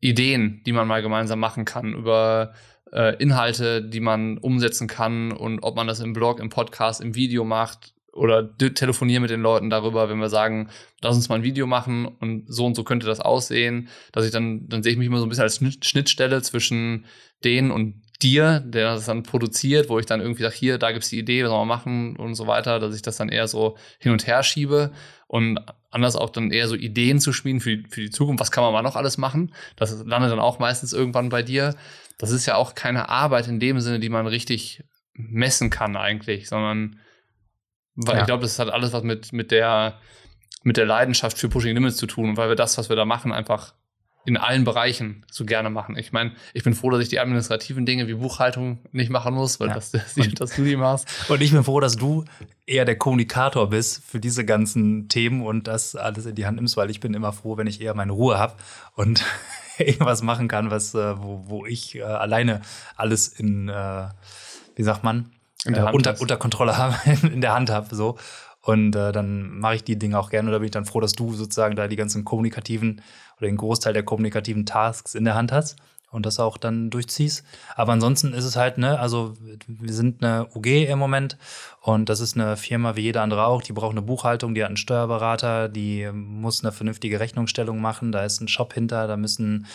Ideen, 0.00 0.62
die 0.66 0.72
man 0.72 0.86
mal 0.88 1.02
gemeinsam 1.02 1.40
machen 1.40 1.64
kann, 1.64 1.92
über 1.92 2.54
äh, 2.92 3.16
Inhalte, 3.16 3.82
die 3.82 4.00
man 4.00 4.38
umsetzen 4.38 4.86
kann 4.88 5.32
und 5.32 5.60
ob 5.60 5.76
man 5.76 5.86
das 5.86 6.00
im 6.00 6.12
Blog, 6.12 6.40
im 6.40 6.50
Podcast, 6.50 7.00
im 7.00 7.14
Video 7.14 7.44
macht 7.44 7.94
oder 8.12 8.56
telefonieren 8.56 9.22
mit 9.22 9.30
den 9.30 9.42
Leuten 9.42 9.68
darüber, 9.68 10.08
wenn 10.08 10.18
wir 10.18 10.28
sagen, 10.28 10.70
lass 11.02 11.16
uns 11.16 11.28
mal 11.28 11.36
ein 11.36 11.42
Video 11.42 11.66
machen 11.66 12.06
und 12.06 12.44
so 12.48 12.64
und 12.64 12.74
so 12.74 12.82
könnte 12.82 13.06
das 13.06 13.20
aussehen, 13.20 13.88
dass 14.12 14.24
ich 14.24 14.32
dann, 14.32 14.68
dann 14.68 14.82
sehe 14.82 14.92
ich 14.92 14.98
mich 14.98 15.06
immer 15.06 15.18
so 15.18 15.26
ein 15.26 15.28
bisschen 15.28 15.42
als 15.42 15.60
Schnittstelle 15.82 16.40
zwischen 16.42 17.04
denen 17.44 17.70
und 17.70 18.02
dir, 18.18 18.60
der 18.60 18.94
das 18.94 19.06
dann 19.06 19.22
produziert, 19.22 19.88
wo 19.88 19.98
ich 19.98 20.06
dann 20.06 20.20
irgendwie 20.20 20.42
sage, 20.42 20.54
hier, 20.54 20.78
da 20.78 20.92
gibt's 20.92 21.08
die 21.08 21.18
Idee, 21.18 21.44
was 21.44 21.50
wir 21.50 21.64
machen 21.64 22.16
und 22.16 22.34
so 22.34 22.46
weiter, 22.46 22.78
dass 22.80 22.94
ich 22.94 23.02
das 23.02 23.16
dann 23.16 23.28
eher 23.28 23.48
so 23.48 23.76
hin 23.98 24.12
und 24.12 24.26
her 24.26 24.42
schiebe 24.42 24.92
und 25.26 25.58
anders 25.90 26.16
auch 26.16 26.30
dann 26.30 26.50
eher 26.50 26.68
so 26.68 26.74
Ideen 26.74 27.20
zu 27.20 27.32
schmieden 27.32 27.60
für 27.60 27.76
die, 27.76 27.88
für 27.88 28.00
die 28.00 28.10
Zukunft. 28.10 28.40
Was 28.40 28.50
kann 28.50 28.64
man 28.64 28.72
mal 28.72 28.82
noch 28.82 28.96
alles 28.96 29.18
machen? 29.18 29.54
Das 29.76 30.04
landet 30.04 30.30
dann 30.30 30.40
auch 30.40 30.58
meistens 30.58 30.92
irgendwann 30.92 31.28
bei 31.28 31.42
dir. 31.42 31.74
Das 32.18 32.30
ist 32.30 32.46
ja 32.46 32.56
auch 32.56 32.74
keine 32.74 33.08
Arbeit 33.08 33.48
in 33.48 33.60
dem 33.60 33.80
Sinne, 33.80 34.00
die 34.00 34.08
man 34.08 34.26
richtig 34.26 34.84
messen 35.14 35.70
kann 35.70 35.96
eigentlich, 35.96 36.48
sondern 36.48 36.98
weil 37.94 38.16
ja. 38.16 38.20
ich 38.20 38.26
glaube, 38.26 38.42
das 38.42 38.58
hat 38.58 38.68
alles 38.68 38.92
was 38.92 39.02
mit, 39.02 39.32
mit 39.32 39.50
der, 39.50 39.98
mit 40.62 40.76
der 40.76 40.84
Leidenschaft 40.84 41.38
für 41.38 41.48
Pushing 41.48 41.74
Limits 41.74 41.96
zu 41.96 42.06
tun, 42.06 42.36
weil 42.36 42.48
wir 42.48 42.56
das, 42.56 42.76
was 42.76 42.88
wir 42.88 42.96
da 42.96 43.06
machen, 43.06 43.32
einfach 43.32 43.74
in 44.26 44.36
allen 44.36 44.64
Bereichen 44.64 45.24
so 45.30 45.44
gerne 45.44 45.70
machen. 45.70 45.96
Ich 45.96 46.12
meine, 46.12 46.32
ich 46.52 46.64
bin 46.64 46.74
froh, 46.74 46.90
dass 46.90 47.00
ich 47.00 47.08
die 47.08 47.20
administrativen 47.20 47.86
Dinge 47.86 48.08
wie 48.08 48.14
Buchhaltung 48.14 48.78
nicht 48.92 49.10
machen 49.10 49.34
muss, 49.34 49.60
weil 49.60 49.68
ja. 49.68 49.74
das, 49.74 49.92
das, 49.92 50.14
dass 50.14 50.56
du 50.56 50.64
die 50.64 50.76
machst. 50.76 51.08
Und 51.30 51.40
ich 51.40 51.52
bin 51.52 51.62
froh, 51.64 51.80
dass 51.80 51.96
du 51.96 52.24
eher 52.66 52.84
der 52.84 52.96
Kommunikator 52.96 53.70
bist 53.70 54.02
für 54.04 54.18
diese 54.18 54.44
ganzen 54.44 55.08
Themen 55.08 55.42
und 55.42 55.68
das 55.68 55.94
alles 55.94 56.26
in 56.26 56.34
die 56.34 56.44
Hand 56.44 56.56
nimmst, 56.56 56.76
weil 56.76 56.90
ich 56.90 57.00
bin 57.00 57.14
immer 57.14 57.32
froh, 57.32 57.56
wenn 57.56 57.68
ich 57.68 57.80
eher 57.80 57.94
meine 57.94 58.12
Ruhe 58.12 58.38
habe 58.38 58.54
und 58.94 59.24
irgendwas 59.78 60.22
machen 60.22 60.48
kann, 60.48 60.70
was, 60.70 60.94
äh, 60.94 61.18
wo, 61.18 61.44
wo 61.46 61.66
ich 61.66 61.94
äh, 61.94 62.02
alleine 62.02 62.62
alles 62.96 63.28
in, 63.28 63.68
äh, 63.68 64.08
wie 64.74 64.82
sagt 64.82 65.04
man, 65.04 65.30
äh, 65.64 65.80
unter, 65.92 66.20
unter 66.20 66.36
Kontrolle 66.36 66.76
habe, 66.76 66.96
in 67.22 67.40
der 67.40 67.54
Hand 67.54 67.70
habe. 67.70 67.94
So. 67.94 68.16
Und 68.66 68.96
äh, 68.96 69.12
dann 69.12 69.60
mache 69.60 69.76
ich 69.76 69.84
die 69.84 69.96
Dinge 69.96 70.18
auch 70.18 70.30
gerne. 70.30 70.48
Und 70.48 70.52
da 70.52 70.58
bin 70.58 70.66
ich 70.66 70.72
dann 70.72 70.86
froh, 70.86 71.00
dass 71.00 71.12
du 71.12 71.32
sozusagen 71.34 71.76
da 71.76 71.86
die 71.86 71.94
ganzen 71.94 72.24
kommunikativen 72.24 73.00
oder 73.38 73.48
den 73.48 73.56
Großteil 73.56 73.92
der 73.92 74.02
kommunikativen 74.02 74.66
Tasks 74.66 75.14
in 75.14 75.24
der 75.24 75.34
Hand 75.34 75.52
hast 75.52 75.76
und 76.10 76.26
das 76.26 76.40
auch 76.40 76.56
dann 76.56 76.90
durchziehst. 76.90 77.44
Aber 77.74 77.92
ansonsten 77.92 78.32
ist 78.32 78.44
es 78.44 78.56
halt, 78.56 78.78
ne, 78.78 78.98
also 78.98 79.34
wir 79.66 79.92
sind 79.92 80.24
eine 80.24 80.46
UG 80.54 80.66
im 80.88 80.98
Moment 80.98 81.36
und 81.80 82.08
das 82.08 82.20
ist 82.20 82.36
eine 82.36 82.56
Firma 82.56 82.96
wie 82.96 83.02
jede 83.02 83.20
andere 83.20 83.46
auch, 83.46 83.62
die 83.62 83.72
braucht 83.72 83.92
eine 83.92 84.02
Buchhaltung, 84.02 84.54
die 84.54 84.62
hat 84.62 84.68
einen 84.68 84.76
Steuerberater, 84.76 85.68
die 85.68 86.10
muss 86.12 86.64
eine 86.64 86.72
vernünftige 86.72 87.20
Rechnungsstellung 87.20 87.80
machen, 87.80 88.12
da 88.12 88.24
ist 88.24 88.40
ein 88.40 88.48
Shop 88.48 88.72
hinter, 88.72 89.06
da 89.06 89.16
müssen 89.16 89.66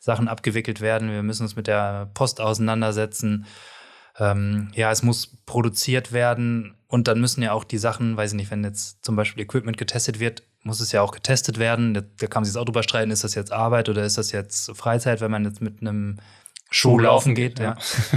Sachen 0.00 0.28
abgewickelt 0.28 0.80
werden, 0.80 1.10
wir 1.10 1.22
müssen 1.22 1.42
uns 1.42 1.56
mit 1.56 1.66
der 1.66 2.10
Post 2.14 2.40
auseinandersetzen. 2.40 3.46
Ähm, 4.18 4.70
ja, 4.74 4.90
es 4.90 5.02
muss 5.02 5.26
produziert 5.44 6.12
werden 6.12 6.74
und 6.88 7.06
dann 7.06 7.20
müssen 7.20 7.42
ja 7.42 7.52
auch 7.52 7.64
die 7.64 7.78
Sachen, 7.78 8.16
weiß 8.16 8.32
ich 8.32 8.36
nicht, 8.36 8.50
wenn 8.50 8.64
jetzt 8.64 9.04
zum 9.04 9.14
Beispiel 9.14 9.42
Equipment 9.42 9.76
getestet 9.76 10.20
wird, 10.20 10.42
muss 10.66 10.80
es 10.80 10.92
ja 10.92 11.00
auch 11.00 11.12
getestet 11.12 11.58
werden. 11.58 11.94
Da, 11.94 12.02
da 12.18 12.26
kann 12.26 12.42
man 12.42 12.50
sich 12.50 12.60
auch 12.60 12.64
drüber 12.64 12.82
streiten, 12.82 13.10
ist 13.10 13.24
das 13.24 13.34
jetzt 13.34 13.52
Arbeit 13.52 13.88
oder 13.88 14.04
ist 14.04 14.18
das 14.18 14.32
jetzt 14.32 14.76
Freizeit, 14.76 15.20
wenn 15.20 15.30
man 15.30 15.44
jetzt 15.44 15.62
mit 15.62 15.80
einem 15.80 16.18
Schuh 16.68 16.98
laufen 16.98 17.36
geht, 17.36 17.60
ja. 17.60 17.76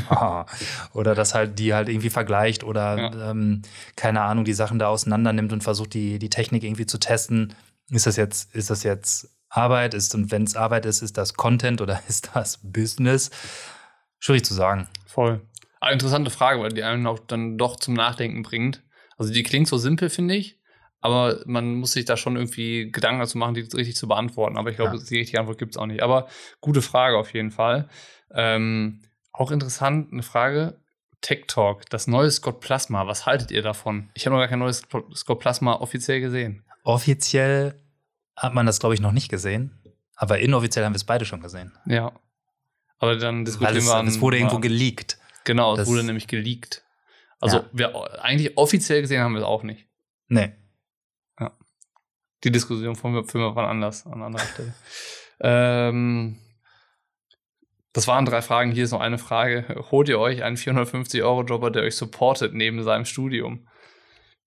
ja. 0.10 0.46
oder 0.94 1.14
dass 1.14 1.36
halt 1.36 1.60
die 1.60 1.74
halt 1.76 1.88
irgendwie 1.88 2.10
vergleicht 2.10 2.64
oder 2.64 2.98
ja. 2.98 3.30
ähm, 3.30 3.62
keine 3.96 4.22
Ahnung, 4.22 4.44
die 4.44 4.54
Sachen 4.54 4.80
da 4.80 4.88
auseinander 4.88 5.34
nimmt 5.34 5.54
und 5.54 5.64
versucht, 5.64 5.94
die, 5.94 6.18
die 6.18 6.32
Technik 6.32 6.64
irgendwie 6.64 6.88
zu 6.88 6.98
testen. 6.98 7.54
Ist 7.92 8.08
das 8.08 8.16
jetzt, 8.16 8.54
ist 8.56 8.72
das 8.72 8.82
jetzt 8.82 9.30
Arbeit? 9.50 9.94
Ist, 9.94 10.16
und 10.16 10.32
wenn 10.32 10.44
es 10.44 10.56
Arbeit 10.56 10.88
ist, 10.88 11.04
ist 11.04 11.18
das 11.18 11.36
Content 11.36 11.80
oder 11.80 12.02
ist 12.08 12.32
das 12.34 12.60
Business? 12.64 13.30
Schwierig 14.18 14.44
zu 14.46 14.56
sagen. 14.56 14.88
Voll. 15.06 15.42
Eine 15.80 15.94
interessante 15.94 16.32
Frage, 16.32 16.60
weil 16.60 16.74
die 16.74 16.84
einen 16.84 17.06
auch 17.06 17.20
dann 17.20 17.58
doch 17.58 17.76
zum 17.76 17.94
Nachdenken 17.94 18.42
bringt. 18.42 18.82
Also 19.18 19.32
die 19.32 19.44
klingt 19.44 19.68
so 19.68 19.78
simpel, 19.78 20.10
finde 20.10 20.36
ich, 20.36 20.59
aber 21.02 21.42
man 21.46 21.76
muss 21.76 21.94
sich 21.94 22.06
da 22.06 22.18
schon 22.18 22.36
irgendwie 22.36 22.92
Gedanken 22.92 23.20
dazu 23.22 23.38
machen, 23.38 23.54
die 23.54 23.62
richtig 23.62 23.96
zu 23.96 24.08
beantworten. 24.08 24.58
Aber 24.58 24.70
ich 24.70 24.76
glaube, 24.76 24.98
Ja. 24.98 25.04
die 25.04 25.18
richtige 25.18 25.40
Antwort 25.40 25.58
gibt 25.58 25.72
es 25.76 25.78
auch 25.78 25.86
nicht. 25.86 26.04
Aber 26.04 26.28
gute 26.62 26.82
Frage 26.82 27.18
auf 27.18 27.34
jeden 27.34 27.52
Fall. 27.52 27.88
Ähm, 28.34 29.02
auch 29.32 29.52
interessant, 29.52 30.12
eine 30.12 30.24
Frage. 30.24 30.80
Tech 31.22 31.46
Talk, 31.48 31.90
das 31.90 32.08
neue 32.08 32.32
Scott 32.32 32.62
Plasma, 32.62 33.06
was 33.06 33.26
haltet 33.26 33.52
ihr 33.52 33.62
davon? 33.62 34.10
Ich 34.14 34.26
habe 34.26 34.36
noch 34.36 34.42
gar 34.42 34.48
kein 34.48 34.60
neues 34.60 34.84
Scott 35.16 35.40
Plasma 35.42 35.74
offiziell 35.76 36.22
gesehen. 36.22 36.64
Offiziell 36.84 37.76
hat 38.38 38.54
man 38.54 38.66
das, 38.66 38.80
glaube 38.80 38.96
ich, 38.96 39.02
noch 39.02 39.12
nicht 39.12 39.30
gesehen. 39.30 39.82
Aber 40.16 40.40
inoffiziell 40.40 40.86
haben 40.86 40.94
wir 40.94 40.98
es 40.98 41.04
beide 41.04 41.26
schon 41.26 41.42
gesehen. 41.42 41.74
Ja. 41.86 42.14
Aber 43.00 43.16
dann 43.18 43.40
Weil 43.40 43.44
diskutieren 43.46 43.78
es, 43.78 43.86
wir 43.86 43.96
an- 43.96 44.08
es 44.08 44.22
wurde 44.22 44.38
irgendwo 44.38 44.58
an- 44.58 44.62
geleakt. 44.62 45.18
Genau, 45.46 45.74
es 45.74 45.80
Das- 45.80 45.88
wurde 45.90 46.04
nämlich 46.04 46.28
geleakt. 46.28 46.84
Also 47.42 47.58
Ja. 47.58 47.66
wir, 47.74 48.24
eigentlich 48.24 48.58
offiziell 48.58 49.02
gesehen 49.02 49.22
haben 49.22 49.34
wir 49.34 49.40
es 49.40 49.46
auch 49.46 49.64
nicht. 49.64 49.88
Nee. 50.28 50.54
Die 52.44 52.52
Diskussion 52.52 52.96
führen 52.96 53.14
wir, 53.16 53.24
führen 53.26 53.56
wir 53.56 53.64
anders, 53.68 54.06
an 54.06 54.22
anderer 54.22 54.46
Stelle. 54.46 54.74
ähm, 55.42 56.38
das 57.94 58.08
waren 58.08 58.26
drei 58.26 58.42
Fragen. 58.42 58.72
Hier 58.72 58.84
ist 58.86 58.92
noch 58.92 59.02
eine 59.02 59.18
Frage. 59.18 59.84
Holt 59.92 60.10
ihr 60.10 60.20
euch 60.20 60.44
einen 60.44 60.56
450-Euro-Jobber, 60.58 61.72
der 61.72 61.84
euch 61.84 61.96
supportet 61.96 62.54
neben 62.54 62.84
seinem 62.84 63.06
Studium? 63.06 63.68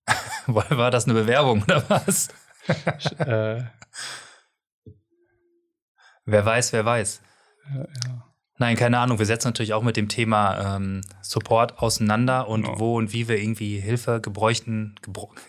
War 0.46 0.90
das 0.90 1.04
eine 1.04 1.14
Bewerbung 1.14 1.62
oder 1.62 1.84
was? 1.90 2.28
äh, 3.18 3.62
Wer 6.24 6.44
weiß, 6.46 6.72
wer 6.72 6.84
weiß. 6.84 7.22
ja. 7.74 8.28
Nein, 8.58 8.76
keine 8.76 8.98
Ahnung. 8.98 9.18
Wir 9.18 9.26
setzen 9.26 9.48
natürlich 9.48 9.72
auch 9.74 9.82
mit 9.82 9.96
dem 9.96 10.08
Thema 10.08 10.76
ähm, 10.76 11.00
Support 11.20 11.78
auseinander 11.78 12.46
und 12.46 12.62
Genau. 12.62 12.78
wo 12.78 12.96
und 12.96 13.12
wie 13.12 13.26
wir 13.26 13.38
irgendwie 13.38 13.80
Hilfe 13.80 14.20
gebräuchten, 14.20 14.94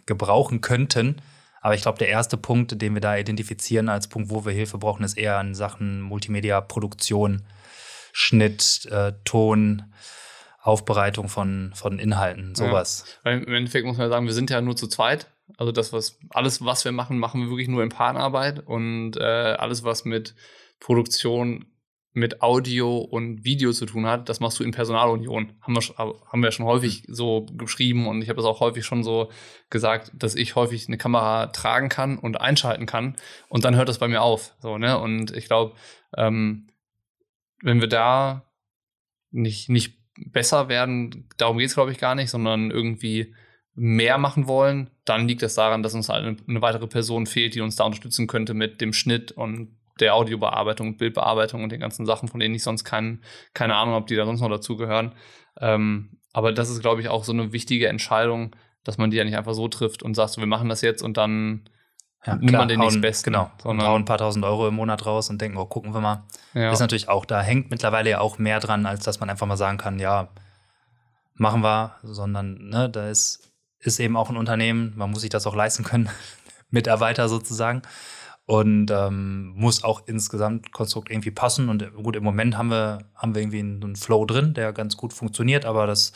gebrauchen 0.08 0.62
könnten. 0.62 1.22
Aber 1.64 1.76
ich 1.76 1.82
glaube, 1.82 1.98
der 1.98 2.10
erste 2.10 2.36
Punkt, 2.36 2.82
den 2.82 2.94
wir 2.94 3.00
da 3.00 3.16
identifizieren 3.16 3.88
als 3.88 4.10
Punkt, 4.10 4.30
wo 4.30 4.44
wir 4.44 4.52
Hilfe 4.52 4.78
brauchen, 4.78 5.06
ist 5.06 5.18
eher 5.18 5.40
in 5.40 5.56
Sachen 5.56 6.02
Multimedia, 6.02 6.60
Produktion, 6.60 7.44
Schnitt, 8.12 8.86
äh, 8.92 9.14
Ton, 9.24 9.84
Aufbereitung 10.62 11.30
von, 11.30 11.72
von 11.74 12.00
Inhalten, 12.00 12.54
sowas. 12.54 13.06
Weil 13.24 13.42
im 13.44 13.54
Endeffekt 13.54 13.86
muss 13.86 13.96
man 13.96 14.08
ja 14.08 14.10
sagen, 14.10 14.26
wir 14.26 14.34
sind 14.34 14.50
ja 14.50 14.60
nur 14.60 14.76
zu 14.76 14.88
zweit. 14.88 15.32
Also 15.58 15.72
das, 15.72 15.94
was 15.94 16.20
alles, 16.32 16.66
was 16.66 16.84
wir 16.84 16.92
machen, 16.92 17.18
machen 17.18 17.42
wir 17.42 17.50
wirklich 17.50 17.70
nur 17.70 17.82
in 17.82 17.90
Partnerarbeit 17.90 18.68
und 18.68 19.16
äh, 19.16 19.24
alles, 19.24 19.86
was 19.86 20.04
mit 20.04 20.36
Produktion, 20.82 21.66
mit 22.14 22.42
Audio 22.44 23.00
und 23.00 23.44
Video 23.44 23.72
zu 23.72 23.88
tun 23.88 24.06
hat, 24.06 24.30
das 24.30 24.40
machst 24.40 24.60
du 24.60 24.64
in 24.64 24.72
Personalunion. 24.72 25.54
Haben 25.62 25.74
wir, 25.74 25.82
sch- 25.82 25.98
haben 25.98 26.44
wir 26.44 26.52
schon 26.52 26.66
häufig 26.66 27.04
so 27.08 27.48
geschrieben 27.58 28.08
und 28.08 28.22
ich 28.22 28.30
habe 28.30 28.38
das 28.38 28.46
auch 28.46 28.60
häufig 28.60 28.86
schon 28.86 29.04
so 29.04 29.32
gesagt, 29.72 30.12
dass 30.14 30.36
ich 30.36 30.56
häufig 30.56 30.88
eine 30.88 31.00
Kamera 31.00 31.48
tragen 31.48 31.90
kann 31.90 32.20
und 32.20 32.40
einschalten 32.40 32.86
kann 32.86 33.16
und 33.50 33.66
dann 33.66 33.76
hört 33.76 33.90
das 33.90 33.98
bei 33.98 34.08
mir 34.08 34.22
auf. 34.22 34.56
So, 34.60 34.78
ne? 34.78 35.00
Und 35.00 35.36
ich 35.36 35.46
glaube, 35.46 35.76
ähm, 36.16 36.70
wenn 37.64 37.82
wir 37.82 37.88
da 37.88 38.46
nicht, 39.32 39.70
nicht 39.70 39.98
besser 40.16 40.70
werden, 40.70 41.28
darum 41.38 41.58
geht 41.58 41.70
es, 41.70 41.74
glaube 41.74 41.92
ich, 41.92 41.98
gar 41.98 42.14
nicht, 42.14 42.30
sondern 42.30 42.70
irgendwie 42.70 43.34
mehr 43.74 44.20
machen 44.20 44.48
wollen, 44.48 44.92
dann 45.06 45.28
liegt 45.28 45.42
das 45.42 45.56
daran, 45.56 45.82
dass 45.82 45.96
uns 45.96 46.10
halt 46.10 46.24
eine, 46.24 46.38
eine 46.48 46.62
weitere 46.62 46.86
Person 46.86 47.26
fehlt, 47.26 47.56
die 47.56 47.62
uns 47.62 47.76
da 47.76 47.86
unterstützen 47.86 48.28
könnte 48.28 48.54
mit 48.54 48.82
dem 48.82 48.94
Schnitt 48.94 49.32
und 49.32 49.76
der 50.00 50.16
Audiobearbeitung, 50.16 50.98
Bildbearbeitung 50.98 51.64
und 51.64 51.72
den 51.72 51.80
ganzen 51.80 52.06
Sachen, 52.06 52.28
von 52.28 52.40
denen 52.40 52.56
ich 52.56 52.64
sonst 52.64 52.84
kein, 52.84 53.22
keine 53.54 53.76
Ahnung, 53.76 53.96
ob 53.96 54.08
die 54.08 54.16
da 54.16 54.26
sonst 54.26 54.42
noch 54.42 54.50
dazugehören. 54.50 55.14
Ähm, 55.60 56.18
aber 56.34 56.52
das 56.52 56.70
ist, 56.70 56.82
glaube 56.82 57.02
ich, 57.02 57.10
auch 57.10 57.24
so 57.24 57.32
eine 57.32 57.54
wichtige 57.54 57.88
Entscheidung, 57.88 58.56
dass 58.84 58.98
man 58.98 59.12
die 59.12 59.18
ja 59.18 59.24
nicht 59.24 59.38
einfach 59.38 59.54
so 59.54 59.68
trifft 59.68 60.02
und 60.04 60.16
sagt, 60.16 60.32
so, 60.32 60.42
wir 60.42 60.48
machen 60.48 60.68
das 60.68 60.82
jetzt 60.82 61.04
und 61.04 61.16
dann 61.18 61.70
Ja, 62.26 62.36
nimmt 62.36 62.52
man 62.54 62.68
den 62.68 62.80
hauen, 62.80 62.88
nächstbesten. 62.88 63.32
Genau. 63.34 63.46
Und 63.46 63.62
Sondern- 63.62 63.88
hauen 63.88 64.02
ein 64.02 64.06
paar 64.06 64.18
tausend 64.18 64.44
Euro 64.46 64.68
im 64.68 64.74
Monat 64.76 65.06
raus 65.06 65.30
und 65.30 65.40
denken, 65.42 65.58
oh, 65.58 65.66
gucken 65.66 65.94
wir 65.94 66.02
mal. 66.02 66.24
ja, 66.54 66.72
Ist 66.72 66.80
natürlich 66.80 67.08
auch, 67.08 67.26
da 67.26 67.42
hängt 67.42 67.70
mittlerweile 67.70 68.10
ja 68.10 68.20
auch 68.20 68.40
mehr 68.40 68.60
dran, 68.60 68.86
als 68.88 69.04
dass 69.06 69.20
man 69.20 69.30
einfach 69.30 69.46
mal 69.46 69.58
sagen 69.58 69.78
kann, 69.78 70.00
ja, 70.00 70.30
machen 71.36 71.62
wir, 71.64 71.96
sondern 72.04 72.70
ne, 72.70 72.90
da 72.90 73.10
ist, 73.10 73.52
ist 73.80 74.00
eben 74.00 74.18
auch 74.18 74.30
ein 74.30 74.38
Unternehmen, 74.38 74.94
man 74.96 75.12
muss 75.12 75.22
sich 75.22 75.30
das 75.30 75.46
auch 75.48 75.56
leisten 75.56 75.84
können, 75.84 76.10
Mitarbeiter 76.70 77.30
sozusagen. 77.30 77.82
Und 78.46 78.92
ähm, 78.92 79.54
muss 79.56 79.84
auch 79.86 80.06
ins 80.06 80.30
Gesamtkonstrukt 80.30 81.10
irgendwie 81.10 81.32
passen. 81.32 81.70
Und 81.70 81.94
gut, 81.96 82.16
im 82.18 82.24
Moment 82.24 82.58
haben 82.58 82.70
wir, 82.70 83.10
haben 83.16 83.34
wir 83.36 83.42
irgendwie 83.42 83.60
einen, 83.60 83.82
einen 83.82 83.96
Flow 83.96 84.26
drin, 84.26 84.54
der 84.54 84.74
ganz 84.74 84.98
gut 84.98 85.14
funktioniert, 85.14 85.64
aber 85.66 85.88
das 85.88 86.12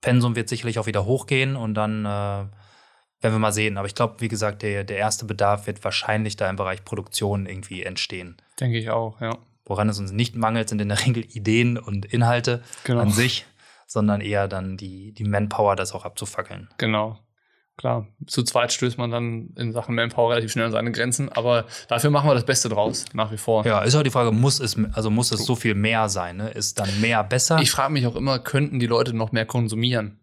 Pensum 0.00 0.36
wird 0.36 0.48
sicherlich 0.48 0.78
auch 0.78 0.86
wieder 0.86 1.04
hochgehen 1.04 1.56
und 1.56 1.74
dann 1.74 2.06
äh, 2.06 2.08
werden 2.08 3.34
wir 3.34 3.38
mal 3.38 3.52
sehen. 3.52 3.76
Aber 3.76 3.86
ich 3.86 3.94
glaube, 3.94 4.16
wie 4.20 4.28
gesagt, 4.28 4.62
der, 4.62 4.84
der 4.84 4.96
erste 4.96 5.26
Bedarf 5.26 5.66
wird 5.66 5.84
wahrscheinlich 5.84 6.36
da 6.36 6.48
im 6.48 6.56
Bereich 6.56 6.84
Produktion 6.84 7.44
irgendwie 7.44 7.82
entstehen. 7.82 8.36
denke 8.58 8.78
ich 8.78 8.88
auch, 8.90 9.20
ja. 9.20 9.36
Woran 9.66 9.88
es 9.90 9.98
uns 10.00 10.10
nicht 10.10 10.34
mangelt, 10.36 10.70
sind 10.70 10.80
in 10.80 10.88
der 10.88 11.04
Regel 11.06 11.24
Ideen 11.24 11.76
und 11.76 12.06
Inhalte 12.06 12.62
Genau. 12.84 13.02
an 13.02 13.10
sich, 13.10 13.44
sondern 13.86 14.22
eher 14.22 14.48
dann 14.48 14.78
die, 14.78 15.12
die 15.12 15.24
Manpower, 15.24 15.76
das 15.76 15.92
auch 15.92 16.04
abzufackeln. 16.06 16.70
Genau. 16.78 17.18
Klar, 17.80 18.06
zu 18.26 18.42
zweit 18.42 18.74
stößt 18.74 18.98
man 18.98 19.10
dann 19.10 19.54
in 19.56 19.72
Sachen 19.72 19.94
Manpower 19.94 20.32
relativ 20.32 20.52
schnell 20.52 20.66
an 20.66 20.72
seine 20.72 20.92
Grenzen, 20.92 21.30
aber 21.30 21.64
dafür 21.88 22.10
machen 22.10 22.28
wir 22.28 22.34
das 22.34 22.44
Beste 22.44 22.68
draus, 22.68 23.06
nach 23.14 23.32
wie 23.32 23.38
vor. 23.38 23.64
Ja, 23.64 23.80
ist 23.80 23.94
auch 23.94 24.02
die 24.02 24.10
Frage, 24.10 24.32
muss 24.32 24.60
es, 24.60 24.76
also 24.92 25.08
muss 25.08 25.32
es 25.32 25.46
so 25.46 25.56
viel 25.56 25.74
mehr 25.74 26.10
sein? 26.10 26.36
Ne? 26.36 26.50
Ist 26.50 26.78
dann 26.78 26.90
mehr 27.00 27.24
besser? 27.24 27.58
Ich 27.62 27.70
frage 27.70 27.90
mich 27.90 28.06
auch 28.06 28.16
immer, 28.16 28.38
könnten 28.38 28.80
die 28.80 28.86
Leute 28.86 29.14
noch 29.14 29.32
mehr 29.32 29.46
konsumieren? 29.46 30.19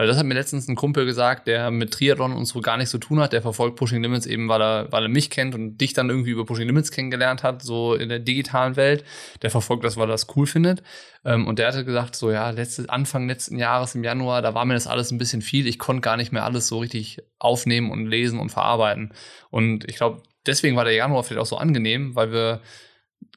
Weil 0.00 0.06
das 0.06 0.16
hat 0.16 0.24
mir 0.24 0.32
letztens 0.32 0.66
ein 0.66 0.76
Kumpel 0.76 1.04
gesagt, 1.04 1.46
der 1.46 1.70
mit 1.70 1.90
Triathlon 1.90 2.32
und 2.32 2.46
so 2.46 2.62
gar 2.62 2.78
nichts 2.78 2.90
zu 2.90 2.96
tun 2.96 3.20
hat. 3.20 3.34
Der 3.34 3.42
verfolgt 3.42 3.76
Pushing 3.76 4.00
Limits 4.00 4.24
eben, 4.24 4.48
weil 4.48 4.62
er, 4.62 4.90
weil 4.90 5.02
er 5.02 5.08
mich 5.10 5.28
kennt 5.28 5.54
und 5.54 5.76
dich 5.76 5.92
dann 5.92 6.08
irgendwie 6.08 6.30
über 6.30 6.46
Pushing 6.46 6.66
Limits 6.66 6.90
kennengelernt 6.90 7.42
hat, 7.42 7.60
so 7.60 7.94
in 7.94 8.08
der 8.08 8.18
digitalen 8.18 8.76
Welt. 8.76 9.04
Der 9.42 9.50
verfolgt 9.50 9.84
das, 9.84 9.98
weil 9.98 10.04
er 10.04 10.12
das 10.12 10.26
cool 10.34 10.46
findet. 10.46 10.82
Ähm, 11.22 11.46
und 11.46 11.58
der 11.58 11.68
hatte 11.68 11.84
gesagt, 11.84 12.16
so 12.16 12.30
ja, 12.30 12.48
letzte, 12.48 12.88
Anfang 12.88 13.28
letzten 13.28 13.58
Jahres 13.58 13.94
im 13.94 14.02
Januar, 14.02 14.40
da 14.40 14.54
war 14.54 14.64
mir 14.64 14.72
das 14.72 14.86
alles 14.86 15.10
ein 15.10 15.18
bisschen 15.18 15.42
viel. 15.42 15.66
Ich 15.66 15.78
konnte 15.78 16.00
gar 16.00 16.16
nicht 16.16 16.32
mehr 16.32 16.46
alles 16.46 16.66
so 16.66 16.78
richtig 16.78 17.18
aufnehmen 17.38 17.90
und 17.90 18.06
lesen 18.06 18.40
und 18.40 18.48
verarbeiten. 18.48 19.12
Und 19.50 19.86
ich 19.86 19.96
glaube, 19.96 20.22
deswegen 20.46 20.76
war 20.76 20.84
der 20.84 20.94
Januar 20.94 21.24
vielleicht 21.24 21.42
auch 21.42 21.46
so 21.46 21.58
angenehm, 21.58 22.16
weil 22.16 22.32
wir 22.32 22.62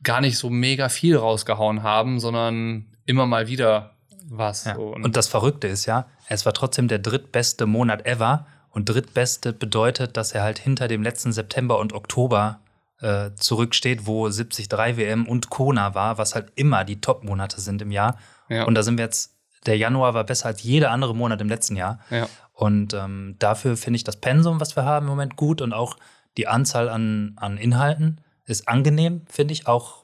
gar 0.02 0.22
nicht 0.22 0.38
so 0.38 0.50
mega 0.50 0.88
viel 0.88 1.18
rausgehauen 1.18 1.84
haben, 1.84 2.22
sondern 2.22 2.86
immer 3.06 3.26
mal 3.26 3.50
wieder 3.50 3.98
was. 4.30 4.64
ja. 4.64 4.76
So. 4.76 4.94
Und 4.94 5.18
das 5.18 5.28
Verrückte 5.28 5.68
ist 5.68 5.88
ja, 5.88 6.08
es 6.34 6.46
war 6.46 6.54
trotzdem 6.54 6.88
der 6.88 7.00
drittbeste 7.00 7.66
Monat 7.66 8.06
ever. 8.06 8.46
Und 8.70 8.90
drittbeste 8.90 9.54
bedeutet, 9.54 10.18
dass 10.18 10.32
er 10.32 10.42
halt 10.42 10.58
hinter 10.58 10.88
dem 10.88 11.04
letzten 11.04 11.32
September 11.32 11.78
und 11.78 11.94
Oktober 11.94 12.60
äh, 13.02 13.30
zurücksteht, 13.36 14.08
wo 14.08 14.28
73 14.28 14.72
WM 14.72 15.28
und 15.28 15.50
Kona 15.52 15.94
war, 15.94 16.18
was 16.18 16.34
halt 16.34 16.52
immer 16.56 16.84
die 16.84 17.00
Top-Monate 17.00 17.62
sind 17.62 17.82
im 17.82 17.92
Jahr. 17.92 18.18
ja. 18.50 18.64
Und 18.64 18.74
da 18.76 18.82
sind 18.82 18.98
wir 18.98 19.06
jetzt, 19.06 19.36
der 19.68 19.78
Januar 19.78 20.16
war 20.16 20.24
besser 20.24 20.48
als 20.48 20.64
jeder 20.64 20.90
andere 20.90 21.14
Monat 21.14 21.40
im 21.42 21.50
letzten 21.50 21.76
Jahr. 21.76 22.00
ja. 22.10 22.28
Und 22.54 22.94
ähm, 22.94 23.36
dafür 23.40 23.76
finde 23.78 23.98
ich 23.98 24.04
das 24.04 24.18
Pensum, 24.18 24.60
was 24.60 24.76
wir 24.76 24.86
haben 24.86 25.06
im 25.06 25.10
Moment, 25.10 25.36
gut 25.36 25.62
und 25.62 25.74
auch 25.74 25.98
die 26.38 26.48
Anzahl 26.48 26.88
an, 26.88 27.34
an 27.36 27.58
Inhalten 27.58 28.22
ist 28.46 28.68
angenehm, 28.68 29.22
finde 29.28 29.54
ich, 29.54 29.68
auch 29.68 30.03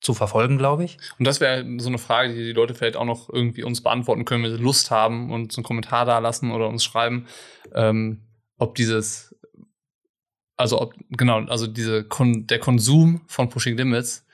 zu 0.00 0.14
verfolgen, 0.14 0.58
glaube 0.58 0.84
ich. 0.84 0.98
Und 1.18 1.26
das 1.26 1.40
wäre 1.40 1.64
so 1.78 1.88
eine 1.88 1.98
Frage, 1.98 2.34
die 2.34 2.44
die 2.44 2.52
Leute 2.52 2.74
vielleicht 2.74 2.96
auch 2.96 3.04
noch 3.04 3.28
irgendwie 3.28 3.64
uns 3.64 3.82
beantworten 3.82 4.24
können, 4.24 4.44
wenn 4.44 4.56
sie 4.56 4.62
Lust 4.62 4.90
haben 4.90 5.30
und 5.30 5.52
so 5.52 5.58
einen 5.58 5.64
Kommentar 5.64 6.06
da 6.06 6.18
lassen 6.18 6.52
oder 6.52 6.68
uns 6.68 6.84
schreiben, 6.84 7.26
ähm, 7.74 8.22
ob 8.56 8.74
dieses, 8.74 9.34
also 10.56 10.80
ob, 10.80 10.94
genau, 11.10 11.40
also 11.46 11.66
diese 11.66 12.04
Kon 12.04 12.46
der 12.46 12.58
Konsum 12.58 13.20
von 13.26 13.48
Pushing 13.48 13.76
Limits, 13.76 14.26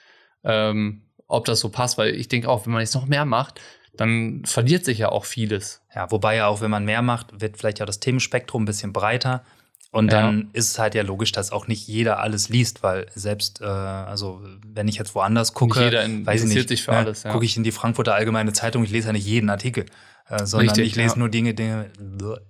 ähm, 0.45 1.03
ob 1.27 1.45
das 1.47 1.61
so 1.61 1.69
passt, 1.69 1.99
weil 1.99 2.15
ich 2.15 2.29
denke 2.29 2.49
auch, 2.49 2.67
wenn 2.67 2.73
man 2.73 2.83
jetzt 2.83 2.95
noch 2.95 3.07
mehr 3.07 3.25
macht, 3.25 3.61
dann 3.97 4.45
verliert 4.45 4.85
sich 4.85 4.99
ja 4.99 5.09
auch 5.09 5.25
vieles. 5.25 5.83
Ja, 5.95 6.11
wobei 6.11 6.37
ja 6.37 6.47
auch, 6.47 6.61
wenn 6.61 6.71
man 6.71 6.85
mehr 6.85 7.03
macht, 7.03 7.41
wird 7.41 7.57
vielleicht 7.57 7.79
ja 7.79 7.87
das 7.87 8.01
Themenspektrum 8.01 8.63
ein 8.63 8.67
bisschen 8.67 8.93
breiter. 8.93 9.45
Und 9.97 10.13
dann 10.13 10.51
ist 10.53 10.71
es 10.73 10.79
halt 10.79 10.95
ja 10.95 11.03
logisch, 11.03 11.33
dass 11.33 11.53
auch 11.53 11.67
nicht 11.69 11.87
jeder 11.89 12.21
alles 12.21 12.49
liest, 12.49 12.83
weil 12.83 13.07
selbst, 13.15 13.61
äh, 13.61 13.65
also 13.65 14.41
wenn 14.67 14.89
ich 14.89 14.97
jetzt 14.97 15.15
woanders 15.15 15.55
gucke, 15.55 15.79
Nicht 15.79 15.85
jeder 15.87 16.05
in- 16.05 16.27
weiß 16.27 16.37
ich 16.37 16.43
interessiert 16.43 16.71
nicht, 16.71 16.79
sich 16.79 16.83
für 16.85 16.91
ne, 16.93 16.99
alles, 16.99 17.23
ja. 17.23 17.33
gucke 17.33 17.45
ich 17.45 17.57
in 17.57 17.65
die 17.65 17.73
Frankfurter 17.73 18.15
Allgemeine 18.15 18.53
Zeitung, 18.53 18.85
ich 18.85 18.91
lese 18.91 19.07
ja 19.09 19.13
nicht 19.13 19.27
jeden 19.27 19.49
Artikel, 19.49 19.87
äh, 20.29 20.45
sondern 20.45 20.69
Richtig, 20.69 20.87
ich 20.89 20.97
lese 20.97 21.15
ja. 21.15 21.19
nur 21.21 21.29
Dinge, 21.31 21.55
Dinge, 21.55 21.91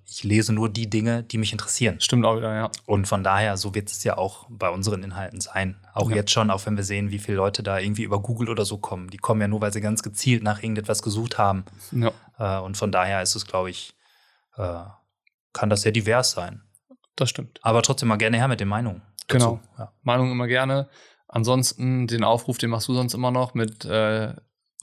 ich 0.07 0.25
lese 0.25 0.53
nur 0.53 0.69
die 0.69 0.89
Dinge, 0.91 1.23
die 1.23 1.39
mich 1.39 1.53
interessieren. 1.53 2.01
Stimmt 2.01 2.25
auch 2.27 2.37
wieder, 2.37 2.55
ja. 2.55 2.71
Und 2.87 3.07
von 3.07 3.23
daher, 3.23 3.57
so 3.57 3.75
wird 3.75 3.91
es 3.91 4.03
ja 4.03 4.17
auch 4.19 4.47
bei 4.49 4.69
unseren 4.71 5.03
Inhalten 5.03 5.41
sein. 5.41 5.77
Auch 5.95 6.11
Ja. 6.11 6.17
jetzt 6.17 6.33
schon, 6.33 6.51
auch 6.51 6.65
wenn 6.67 6.77
wir 6.77 6.85
sehen, 6.85 7.11
wie 7.11 7.19
viele 7.19 7.37
Leute 7.37 7.63
da 7.63 7.79
irgendwie 7.79 8.03
über 8.03 8.21
Google 8.21 8.49
oder 8.49 8.65
so 8.65 8.79
kommen. 8.79 9.09
Die 9.11 9.19
kommen 9.19 9.41
ja 9.41 9.47
nur, 9.49 9.61
weil 9.61 9.73
sie 9.73 9.81
ganz 9.81 10.03
gezielt 10.03 10.43
nach 10.43 10.63
irgendetwas 10.63 11.03
gesucht 11.03 11.39
haben. 11.39 11.65
ja. 11.93 12.11
Äh, 12.39 12.61
und 12.61 12.77
von 12.77 12.91
daher 12.93 13.23
ist 13.23 13.35
es, 13.37 13.47
glaube 13.47 13.71
ich, 13.71 13.95
äh, 14.57 14.81
kann 15.53 15.71
das 15.71 15.83
sehr 15.83 15.93
divers 15.93 16.33
sein. 16.33 16.63
Das 17.17 17.31
stimmt. 17.31 17.59
Aber 17.63 17.83
trotzdem 17.83 18.09
mal 18.09 18.17
gerne 18.17 18.37
her 18.37 18.49
mit 18.49 18.61
den 18.61 18.69
Meinungen. 18.69 19.03
Genau. 19.29 19.61
Ja. 19.79 19.93
Meinung 20.03 20.31
immer 20.31 20.47
gerne. 20.47 20.89
Ansonsten 21.29 22.07
den 22.07 22.23
Aufruf, 22.23 22.59
den 22.59 22.71
machst 22.71 22.89
du 22.89 22.95
sonst 22.95 23.15
immer 23.15 23.31
noch 23.31 23.55
mit 23.55 23.85
äh, 23.85 24.35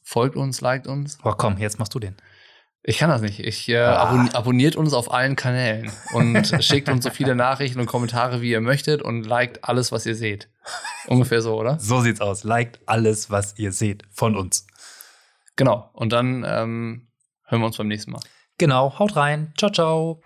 folgt 0.03 0.35
uns, 0.35 0.61
liked 0.61 0.87
uns. 0.87 1.19
Aber 1.21 1.35
komm, 1.35 1.57
jetzt 1.57 1.79
machst 1.79 1.93
du 1.95 1.99
den. 1.99 2.17
Ich 2.85 2.97
kann 2.97 3.09
das 3.09 3.21
nicht. 3.21 3.39
Ich 3.39 3.69
äh, 3.69 3.77
ah. 3.77 4.03
abon 4.03 4.29
abonniert 4.33 4.75
uns 4.75 4.93
auf 4.93 5.13
allen 5.13 5.37
Kanälen 5.37 5.89
und 6.13 6.45
schickt 6.63 6.89
uns 6.89 7.05
so 7.05 7.11
viele 7.11 7.33
Nachrichten 7.33 7.79
und 7.79 7.85
Kommentare, 7.85 8.41
wie 8.41 8.51
ihr 8.51 8.59
möchtet 8.59 9.01
und 9.01 9.23
liked 9.23 9.63
alles, 9.63 9.93
was 9.93 10.05
ihr 10.05 10.15
seht. 10.15 10.49
Ungefähr 11.07 11.41
so, 11.41 11.57
oder? 11.57 11.79
So 11.79 12.01
sieht's 12.01 12.19
aus. 12.19 12.43
Liked 12.43 12.81
alles, 12.85 13.31
was 13.31 13.57
ihr 13.57 13.71
seht 13.71 14.03
von 14.11 14.35
uns. 14.35 14.67
Genau. 15.55 15.89
Und 15.93 16.11
dann 16.11 16.43
ähm, 16.45 17.07
hören 17.45 17.61
wir 17.61 17.67
uns 17.67 17.77
beim 17.77 17.87
nächsten 17.87 18.11
Mal. 18.11 18.21
Genau. 18.57 18.99
Haut 18.99 19.15
rein. 19.15 19.53
Ciao, 19.57 19.71
ciao. 19.71 20.21